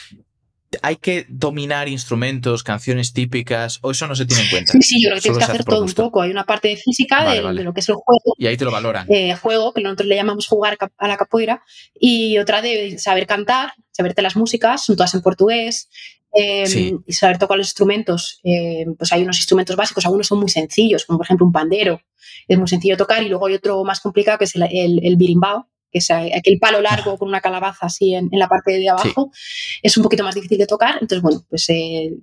hay 0.83 0.97
que 0.97 1.27
dominar 1.29 1.89
instrumentos, 1.89 2.63
canciones 2.63 3.13
típicas, 3.13 3.79
o 3.83 3.91
eso 3.91 4.07
no 4.07 4.15
se 4.15 4.25
tiene 4.25 4.45
en 4.45 4.51
cuenta. 4.51 4.73
Sí, 4.73 4.83
sí, 4.83 5.03
yo 5.03 5.09
creo 5.09 5.17
que 5.17 5.23
tienes 5.23 5.39
que 5.39 5.45
hacer 5.45 5.65
todo 5.65 5.83
un 5.85 5.93
poco. 5.93 6.23
Hay 6.23 6.31
una 6.31 6.45
parte 6.45 6.69
de 6.69 6.77
física 6.77 7.25
Vale, 7.25 7.37
de, 7.37 7.43
vale. 7.43 7.59
de 7.59 7.65
lo 7.65 7.75
que 7.75 7.81
es 7.81 7.89
el 7.89 7.97
juego, 7.97 8.37
Y 8.39 8.47
ahí 8.47 8.57
te 8.57 8.65
lo 8.65 8.71
valoran. 8.71 9.05
eh, 9.11 9.35
juego, 9.35 9.75
que 9.75 9.83
nosotros 9.83 10.07
le 10.09 10.15
llamamos 10.17 10.47
jugar 10.47 10.79
a 10.97 11.09
la 11.09 11.17
capoeira, 11.17 11.63
y 11.99 12.39
otra 12.39 12.63
de 12.63 12.99
saber 12.99 13.27
cantar, 13.27 13.75
saberte 13.91 14.23
las 14.23 14.37
músicas, 14.37 14.85
son 14.87 14.97
todas 14.97 15.13
en 15.15 15.21
portugués, 15.23 15.89
eh, 16.35 16.67
Sí. 16.67 16.97
y 17.07 17.13
saber 17.13 17.39
tocar 17.39 17.59
los 17.59 17.67
instrumentos. 17.69 18.41
eh, 18.45 18.87
pues 18.99 19.13
hay 19.13 19.23
unos 19.23 19.39
instrumentos 19.39 19.77
básicos, 19.77 20.05
algunos 20.05 20.27
son 20.27 20.39
muy 20.41 20.49
sencillos, 20.49 21.05
como 21.05 21.19
por 21.19 21.27
ejemplo 21.27 21.47
un 21.47 21.53
pandero, 21.53 22.01
es 22.49 22.59
muy 22.59 22.69
sencillo 22.69 22.97
tocar, 22.97 23.23
y 23.23 23.29
luego 23.29 23.47
hay 23.47 23.55
otro 23.55 23.83
más 23.85 24.01
complicado 24.01 24.39
que 24.39 24.45
es 24.45 24.55
el, 24.57 24.63
el, 24.71 25.01
el 25.05 25.17
birimbao, 25.17 25.67
que 25.93 25.99
es 25.99 26.09
aquel 26.13 26.61
palo 26.61 26.81
largo 26.81 27.19
con 27.19 27.27
una 27.27 27.41
calabaza 27.41 27.87
así 27.87 28.15
en, 28.15 28.29
en 28.31 28.39
la 28.39 28.47
parte 28.49 28.73
de 28.79 28.89
abajo, 28.89 29.33
es 29.83 29.97
un 29.97 30.05
poquito 30.05 30.23
más 30.23 30.37
difícil 30.37 30.57
de 30.59 30.67
tocar. 30.69 30.95
Entonces, 31.01 31.21
bueno, 31.21 31.45
pues 31.51 31.69
eh, 31.69 32.15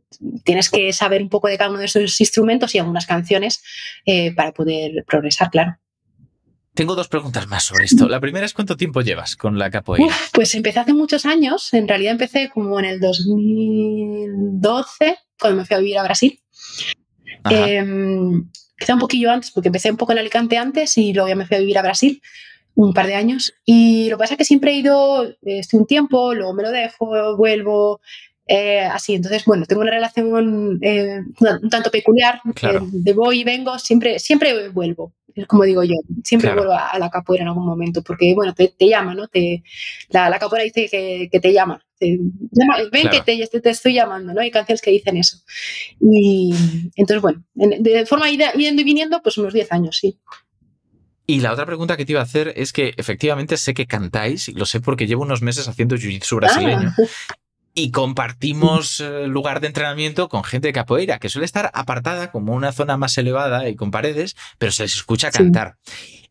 tienes 0.45 0.69
que 0.69 0.93
saber 0.93 1.21
un 1.21 1.27
poco 1.27 1.49
de 1.49 1.57
cada 1.57 1.69
uno 1.69 1.79
de 1.79 1.85
esos 1.85 2.21
instrumentos 2.21 2.73
y 2.73 2.79
algunas 2.79 3.05
canciones 3.05 3.61
eh, 4.05 4.33
para 4.33 4.53
poder 4.53 5.03
progresar, 5.05 5.49
claro. 5.51 5.75
Tengo 6.77 6.93
dos 6.95 7.07
preguntas 7.07 7.47
más 7.47 7.63
sobre 7.63 7.85
esto. 7.85 8.07
La 8.07 8.19
primera 8.19 8.45
es 8.45 8.53
cuánto 8.53 8.77
tiempo 8.77 9.01
llevas 9.01 9.35
con 9.35 9.57
la 9.57 9.71
capoeira. 9.71 10.05
Uf, 10.05 10.29
pues 10.31 10.53
empecé 10.53 10.79
hace 10.79 10.93
muchos 10.93 11.25
años. 11.25 11.73
En 11.73 11.87
realidad 11.87 12.11
empecé 12.11 12.51
como 12.53 12.77
en 12.79 12.85
el 12.85 12.99
2012, 12.99 15.17
cuando 15.39 15.57
me 15.59 15.65
fui 15.65 15.75
a 15.75 15.79
vivir 15.79 15.97
a 15.97 16.03
Brasil. 16.03 16.39
Eh, 17.49 17.83
quizá 18.77 18.93
un 18.93 18.99
poquillo 18.99 19.31
antes, 19.31 19.49
porque 19.49 19.69
empecé 19.69 19.89
un 19.89 19.97
poco 19.97 20.11
en 20.11 20.19
Alicante 20.19 20.59
antes 20.59 20.95
y 20.99 21.13
luego 21.13 21.27
ya 21.27 21.35
me 21.35 21.47
fui 21.47 21.57
a 21.57 21.61
vivir 21.61 21.79
a 21.79 21.81
Brasil 21.81 22.21
un 22.75 22.93
par 22.93 23.07
de 23.07 23.15
años. 23.15 23.53
Y 23.65 24.11
lo 24.11 24.17
que 24.17 24.21
pasa 24.21 24.35
es 24.35 24.37
que 24.37 24.45
siempre 24.45 24.71
he 24.71 24.75
ido, 24.75 25.23
eh, 25.25 25.35
estoy 25.41 25.79
un 25.79 25.87
tiempo, 25.87 26.35
luego 26.35 26.53
me 26.53 26.61
lo 26.61 26.69
dejo, 26.69 27.35
vuelvo, 27.37 28.01
eh, 28.45 28.81
así. 28.81 29.15
Entonces, 29.15 29.45
bueno, 29.45 29.65
tengo 29.65 29.81
una 29.81 29.89
relación 29.91 30.77
eh, 30.83 31.21
un 31.61 31.69
tanto 31.69 31.89
peculiar, 31.89 32.39
Claro. 32.53 32.83
eh, 32.83 32.87
de 32.91 33.13
voy 33.13 33.39
y 33.41 33.43
vengo, 33.43 33.79
siempre, 33.79 34.19
siempre 34.19 34.69
vuelvo, 34.69 35.13
como 35.45 35.63
digo 35.63 35.83
yo, 35.83 35.95
siempre 36.23 36.47
Claro. 36.49 36.61
vuelvo 36.61 36.73
a, 36.73 36.89
a 36.89 36.99
la 36.99 37.09
capoeira 37.09 37.43
en 37.43 37.49
algún 37.49 37.65
momento, 37.65 38.01
porque, 38.01 38.33
bueno, 38.33 38.53
te, 38.55 38.69
te 38.69 38.87
llama, 38.87 39.13
¿no? 39.13 39.27
Te, 39.27 39.63
la, 40.09 40.29
la 40.29 40.39
capoeira 40.39 40.63
dice 40.63 40.87
que, 40.89 41.29
que 41.31 41.39
te 41.39 41.53
llama. 41.53 41.83
te 41.99 42.17
llama, 42.51 42.77
ven 42.91 43.03
Claro. 43.09 43.11
que 43.11 43.37
te, 43.37 43.47
te, 43.47 43.59
te 43.61 43.69
estoy 43.69 43.93
llamando, 43.93 44.33
¿no? 44.33 44.41
Hay 44.41 44.49
canciones 44.51 44.81
que 44.81 44.91
dicen 44.91 45.17
eso. 45.17 45.37
Y 45.99 46.53
entonces, 46.95 47.21
bueno, 47.21 47.43
en- 47.55 47.83
de 47.83 48.05
forma 48.05 48.29
ida- 48.29 48.53
yendo 48.53 48.81
y 48.81 48.85
viniendo, 48.85 49.21
pues 49.21 49.37
unos 49.37 49.53
10 49.53 49.71
años, 49.71 49.97
sí. 49.97 50.19
Y 51.29 51.41
la 51.41 51.51
otra 51.51 51.65
pregunta 51.65 51.97
que 51.97 52.05
te 52.05 52.13
iba 52.13 52.21
a 52.21 52.23
hacer 52.23 52.53
es 52.55 52.71
que 52.71 52.93
efectivamente 52.95 53.57
sé 53.57 53.73
que 53.73 53.85
cantáis, 53.85 54.47
y 54.47 54.53
lo 54.53 54.65
sé 54.65 54.79
porque 54.79 55.07
llevo 55.07 55.23
unos 55.23 55.41
meses 55.41 55.67
haciendo 55.67 55.97
jiu-jitsu 55.97 56.37
brasileño. 56.37 56.93
Ah. 56.97 57.03
Y 57.79 57.91
compartimos 57.91 58.99
eh, 59.01 59.27
lugar 59.27 59.61
de 59.61 59.67
entrenamiento 59.67 60.29
con 60.29 60.43
gente 60.43 60.69
de 60.69 60.73
capoeira, 60.73 61.19
que 61.19 61.29
suele 61.29 61.45
estar 61.45 61.69
apartada 61.75 62.31
como 62.31 62.53
una 62.53 62.71
zona 62.71 62.97
más 62.97 63.15
elevada 63.19 63.69
y 63.69 63.75
con 63.75 63.91
paredes, 63.91 64.35
pero 64.57 64.71
se 64.71 64.81
les 64.81 64.95
escucha 64.95 65.31
Sí. 65.31 65.37
cantar. 65.37 65.77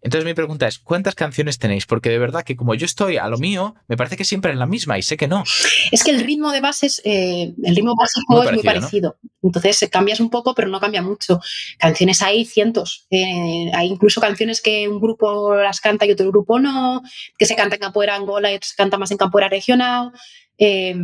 Entonces 0.03 0.25
mi 0.25 0.35
pregunta 0.35 0.67
es, 0.67 0.79
¿cuántas 0.81 1.15
canciones 1.15 1.59
tenéis? 1.59 1.87
Porque 1.87 2.11
de 2.11 2.19
verdad 2.19 2.43
que 2.43 2.57
como 2.57 2.75
yo 2.75 2.85
estoy 2.85 3.17
a 3.17 3.29
lo 3.29 3.39
mío, 3.39 3.77
me 3.87 3.97
parece 3.97 4.17
que 4.17 4.25
siempre 4.25 4.51
es 4.53 4.59
la 4.59 4.67
misma 4.67 4.99
y 4.99 5.03
sé 5.03 5.17
que 5.17 5.29
no. 5.29 5.45
Es 5.93 6.03
que 6.03 6.11
el 6.11 6.21
ritmo 6.21 6.51
de 6.51 6.61
bases, 6.61 7.01
eh, 7.05 7.55
el 7.63 7.77
ritmo 7.77 7.95
básico 7.97 8.35
Muy 8.35 8.47
es 8.47 8.53
muy 8.53 8.63
parecido, 8.63 9.13
parecido. 9.13 9.17
Entonces 9.43 9.83
eh, 9.83 9.89
cambias 9.89 10.19
un 10.19 10.31
poco, 10.31 10.55
pero 10.55 10.69
no 10.69 10.81
cambia 10.81 11.03
mucho. 11.03 11.41
Canciones 11.79 12.23
hay 12.23 12.45
cientos. 12.45 13.07
Eh, 13.11 13.71
hay 13.73 13.87
incluso 13.87 14.21
canciones 14.21 14.61
que 14.61 14.89
un 14.89 15.01
grupo 15.01 15.55
las 15.55 15.81
canta 15.81 16.07
y 16.07 16.13
otro 16.13 16.29
grupo 16.29 16.59
no, 16.59 17.03
que 17.39 17.47
se 17.47 17.55
canta 17.57 17.77
en 17.77 17.83
capoeira 17.83 18.17
Angola 18.17 18.53
y 18.53 18.57
otro 18.57 18.69
se 18.69 18.77
canta 18.77 18.99
más 18.99 19.11
en 19.13 19.17
capoeira 19.19 19.49
regional. 19.49 20.13
Eh, 20.59 20.95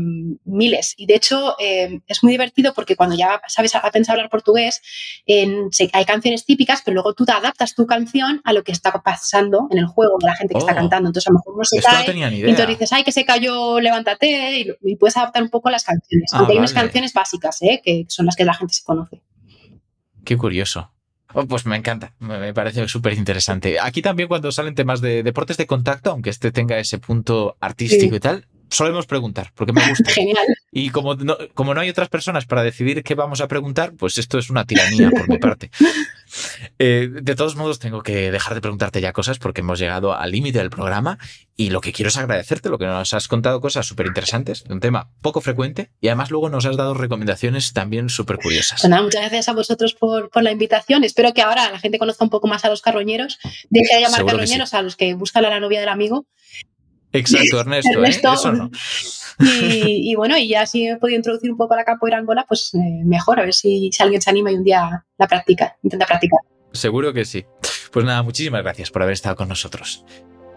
miles. 0.44 0.94
Y 0.96 1.06
de 1.06 1.14
hecho 1.14 1.56
eh, 1.58 2.00
es 2.06 2.22
muy 2.22 2.32
divertido 2.32 2.72
porque 2.74 2.96
cuando 2.96 3.16
ya 3.16 3.40
sabes 3.48 3.74
a 3.74 3.82
pensar 3.90 4.14
hablar 4.16 4.30
portugués, 4.30 4.80
en- 5.26 5.70
se- 5.72 5.90
hay 5.92 6.04
canciones 6.04 6.44
típicas, 6.46 6.82
pero 6.84 6.94
luego 6.94 7.14
tú 7.14 7.24
te 7.24 7.32
adaptas 7.32 7.74
tu 7.74 7.86
canción 7.86 8.40
a 8.44 8.52
lo 8.52 8.64
que 8.64 8.72
está 8.72 8.92
pasando 9.02 9.68
en 9.70 9.78
el 9.78 9.86
juego 9.86 10.16
de 10.20 10.26
la 10.26 10.36
gente 10.36 10.54
que 10.54 10.58
está 10.58 10.72
Oh. 10.72 10.76
cantando. 10.76 11.08
Entonces 11.08 11.28
a 11.28 11.32
lo 11.32 11.38
mejor 11.38 11.54
uno 11.54 11.64
se 11.64 11.78
Esto 11.78 11.90
no 11.90 11.96
cae 11.98 12.06
tenía 12.06 12.30
ni 12.30 12.36
y 12.36 12.38
idea. 12.40 12.50
entonces 12.50 12.68
dices, 12.78 12.92
ay, 12.92 13.04
que 13.04 13.12
se 13.12 13.24
cayó, 13.24 13.80
levántate, 13.80 14.76
y, 14.82 14.96
puedes 14.96 15.16
adaptar 15.16 15.42
un 15.42 15.50
poco 15.50 15.70
las 15.70 15.84
canciones. 15.84 16.30
Ah, 16.32 16.38
Aunque 16.38 16.52
hay 16.52 16.58
unas 16.58 16.72
canciones 16.72 17.12
básicas, 17.12 17.60
¿eh? 17.62 17.80
que 17.84 18.04
son 18.08 18.26
las 18.26 18.36
que 18.36 18.44
la 18.44 18.54
gente 18.54 18.74
se 18.74 18.82
conoce. 18.84 19.22
Qué 20.24 20.36
curioso. 20.36 20.92
Oh, 21.34 21.46
pues 21.46 21.64
me 21.64 21.76
encanta, 21.76 22.14
me 22.18 22.38
me 22.38 22.52
parece 22.52 22.86
súper 22.88 23.14
interesante. 23.14 23.80
Aquí 23.80 24.02
también 24.02 24.28
cuando 24.28 24.52
salen 24.52 24.74
temas 24.74 25.00
de 25.00 25.22
deportes 25.22 25.56
de 25.56 25.66
contacto, 25.66 26.10
aunque 26.10 26.28
este 26.28 26.52
tenga 26.52 26.78
ese 26.78 26.98
punto 26.98 27.56
artístico 27.58 28.10
Sí. 28.10 28.16
y 28.16 28.20
tal, 28.20 28.46
solemos 28.73 29.07
preguntar, 29.07 29.53
porque 29.55 29.73
me 29.73 29.86
gusta. 29.89 30.11
Genial. 30.12 30.47
Y 30.70 30.90
como 30.90 31.15
no, 31.15 31.36
como 31.55 31.74
no 31.74 31.81
hay 31.81 31.90
otras 31.90 32.09
personas 32.09 32.47
para 32.47 32.62
decidir 32.62 33.03
qué 33.03 33.15
vamos 33.15 33.40
a 33.40 33.49
preguntar, 33.49 33.93
pues 33.97 34.19
esto 34.19 34.39
es 34.39 34.51
una 34.51 34.65
tiranía 34.65 35.11
por 35.11 35.28
mi 35.28 35.39
parte. 35.39 35.70
Eh, 36.78 37.11
de 37.12 37.35
todos 37.35 37.57
modos, 37.57 37.78
tengo 37.78 38.03
que 38.03 38.31
dejar 38.31 38.55
de 38.55 38.62
preguntarte 38.62 39.03
ya 39.03 39.12
cosas 39.12 39.39
porque 39.39 39.61
hemos 39.61 39.78
llegado 39.78 40.15
al 40.15 40.31
límite 40.31 40.61
del 40.61 40.70
programa 40.70 41.19
y 41.57 41.69
lo 41.69 41.82
que 41.82 41.93
quiero 41.93 42.09
es 42.09 42.16
agradecerte, 42.16 42.70
lo 42.70 42.78
que 42.78 42.86
nos 42.86 43.12
has 43.12 43.28
contado 43.28 43.61
cosas 43.61 43.86
súper 43.86 44.07
interesantes, 44.07 44.65
un 44.70 44.81
tema 44.81 45.11
poco 45.20 45.43
frecuente 45.43 45.90
y 46.01 46.09
además 46.09 46.31
luego 46.31 46.49
nos 46.49 46.65
has 46.65 46.78
dado 46.78 46.94
recomendaciones 46.94 47.74
también 47.74 48.09
súper 48.09 48.39
curiosas. 48.39 48.82
Nada, 48.89 49.03
muchas 49.03 49.20
gracias 49.20 49.49
a 49.51 49.53
vosotros 49.53 49.93
por, 49.93 50.31
por 50.31 50.43
la 50.43 50.53
invitación. 50.53 51.05
Espero 51.05 51.35
que 51.35 51.43
ahora 51.43 51.70
la 51.70 51.78
gente 51.78 51.99
conozca 51.99 52.24
un 52.24 52.31
poco 52.31 52.49
más 52.49 52.65
a 52.65 52.70
los 52.70 52.81
carroñeros. 52.81 53.39
Deje 53.69 53.94
de 53.94 54.01
llamar 54.01 54.16
Seguro 54.16 54.39
carroñeros 54.39 54.73
a 54.73 54.81
los 54.81 54.97
que 54.97 55.12
buscan 55.12 55.44
a 55.44 55.51
la 55.51 55.61
novia 55.61 55.81
del 55.81 55.90
amigo. 55.90 56.27
Exacto, 57.12 57.60
Ernesto, 57.60 57.90
¿eh? 57.90 57.94
Ernesto. 57.94 58.32
Eso 58.32 58.52
no. 58.52 58.70
Y, 59.40 60.10
y 60.10 60.14
bueno, 60.14 60.36
y 60.36 60.48
ya 60.48 60.66
si 60.66 60.86
he 60.86 60.97
podido 60.97 61.16
introducir 61.16 61.51
un 61.51 61.56
poco 61.56 61.74
la 61.74 61.84
capoeira 61.84 62.18
angola, 62.18 62.44
pues 62.48 62.74
eh, 62.74 63.02
mejor, 63.05 63.40
a 63.40 63.44
ver 63.44 63.55
si, 63.55 63.90
si 63.93 64.02
alguien 64.02 64.20
se 64.20 64.30
anima 64.30 64.52
y 64.52 64.55
un 64.56 64.64
día 64.64 65.05
la 65.18 65.26
practica, 65.26 65.76
intenta 65.82 66.06
practicar. 66.06 66.40
Seguro 66.72 67.12
que 67.12 67.24
sí. 67.24 67.44
Pues 67.90 68.05
nada, 68.05 68.22
muchísimas 68.22 68.62
gracias 68.62 68.90
por 68.90 69.02
haber 69.02 69.14
estado 69.14 69.36
con 69.36 69.48
nosotros. 69.48 70.05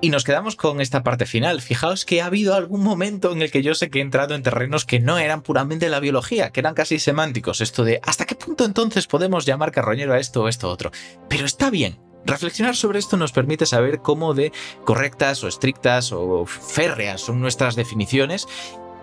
Y 0.02 0.10
nos 0.10 0.23
quedamos 0.23 0.56
con 0.56 0.82
esta 0.82 1.03
parte 1.03 1.26
final. 1.26 1.61
Fijaos 1.61 2.06
que 2.06 2.22
ha 2.22 2.27
habido 2.27 2.53
algún 2.53 2.84
momento 2.84 3.32
en 3.32 3.41
el 3.41 3.49
que 3.49 3.64
yo 3.64 3.73
sé 3.76 3.90
que 3.90 3.99
he 3.99 4.02
entrado 4.02 4.36
en 4.36 4.44
terrenos 4.44 4.86
que 4.86 4.99
no 4.99 5.18
eran 5.18 5.41
puramente 5.41 5.90
la 5.90 5.99
biología, 5.99 6.52
que 6.52 6.60
eran 6.60 6.76
casi 6.76 6.99
semánticos. 6.99 7.61
Esto 7.61 7.84
de 7.84 8.02
hasta 8.03 8.26
qué 8.26 8.36
punto 8.36 8.65
entonces 8.65 9.07
podemos 9.07 9.45
llamar 9.45 9.72
carroñero 9.72 10.14
a 10.14 10.19
esto 10.19 10.44
o 10.44 10.48
esto 10.48 10.69
otro. 10.69 10.91
Pero 11.30 11.45
está 11.45 11.69
bien. 11.69 11.98
Reflexionar 12.26 12.76
sobre 12.76 12.97
esto 12.97 13.18
nos 13.18 13.31
permite 13.31 13.68
saber 13.68 13.99
cómo 13.99 14.34
de 14.34 14.52
correctas 14.84 15.43
o 15.43 15.47
estrictas 15.47 16.11
o 16.11 16.45
férreas 16.45 17.22
son 17.22 17.39
nuestras 17.39 17.76
definiciones 17.76 18.47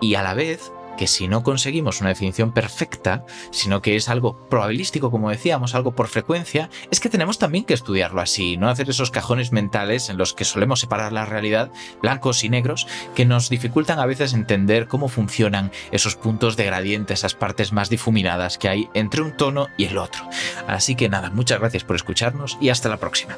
y 0.01 0.15
a 0.15 0.23
la 0.23 0.33
vez 0.33 0.73
que 0.97 1.07
si 1.07 1.27
no 1.27 1.43
conseguimos 1.43 2.01
una 2.01 2.09
definición 2.09 2.51
perfecta, 2.51 3.25
sino 3.51 3.81
que 3.81 3.95
es 3.95 4.09
algo 4.09 4.47
probabilístico, 4.49 5.11
como 5.11 5.29
decíamos, 5.29 5.75
algo 5.75 5.95
por 5.95 6.07
frecuencia, 6.07 6.69
es 6.91 6.99
que 6.99 7.09
tenemos 7.09 7.39
también 7.39 7.65
que 7.65 7.73
estudiarlo 7.73 8.21
así, 8.21 8.57
no 8.57 8.69
hacer 8.69 8.89
esos 8.89 9.11
cajones 9.11 9.51
mentales 9.51 10.09
en 10.09 10.17
los 10.17 10.33
que 10.33 10.45
solemos 10.45 10.79
separar 10.79 11.13
la 11.13 11.25
realidad, 11.25 11.71
blancos 12.01 12.43
y 12.43 12.49
negros, 12.49 12.87
que 13.15 13.25
nos 13.25 13.49
dificultan 13.49 13.99
a 13.99 14.05
veces 14.05 14.33
entender 14.33 14.87
cómo 14.87 15.07
funcionan 15.07 15.71
esos 15.91 16.15
puntos 16.15 16.57
de 16.57 16.65
gradiente, 16.65 17.13
esas 17.13 17.35
partes 17.35 17.73
más 17.73 17.89
difuminadas 17.89 18.57
que 18.57 18.69
hay 18.69 18.89
entre 18.93 19.21
un 19.21 19.35
tono 19.35 19.67
y 19.77 19.85
el 19.85 19.97
otro. 19.97 20.27
Así 20.67 20.95
que 20.95 21.09
nada, 21.09 21.29
muchas 21.29 21.59
gracias 21.59 21.83
por 21.83 21.95
escucharnos 21.95 22.57
y 22.61 22.69
hasta 22.69 22.89
la 22.89 22.97
próxima. 22.97 23.37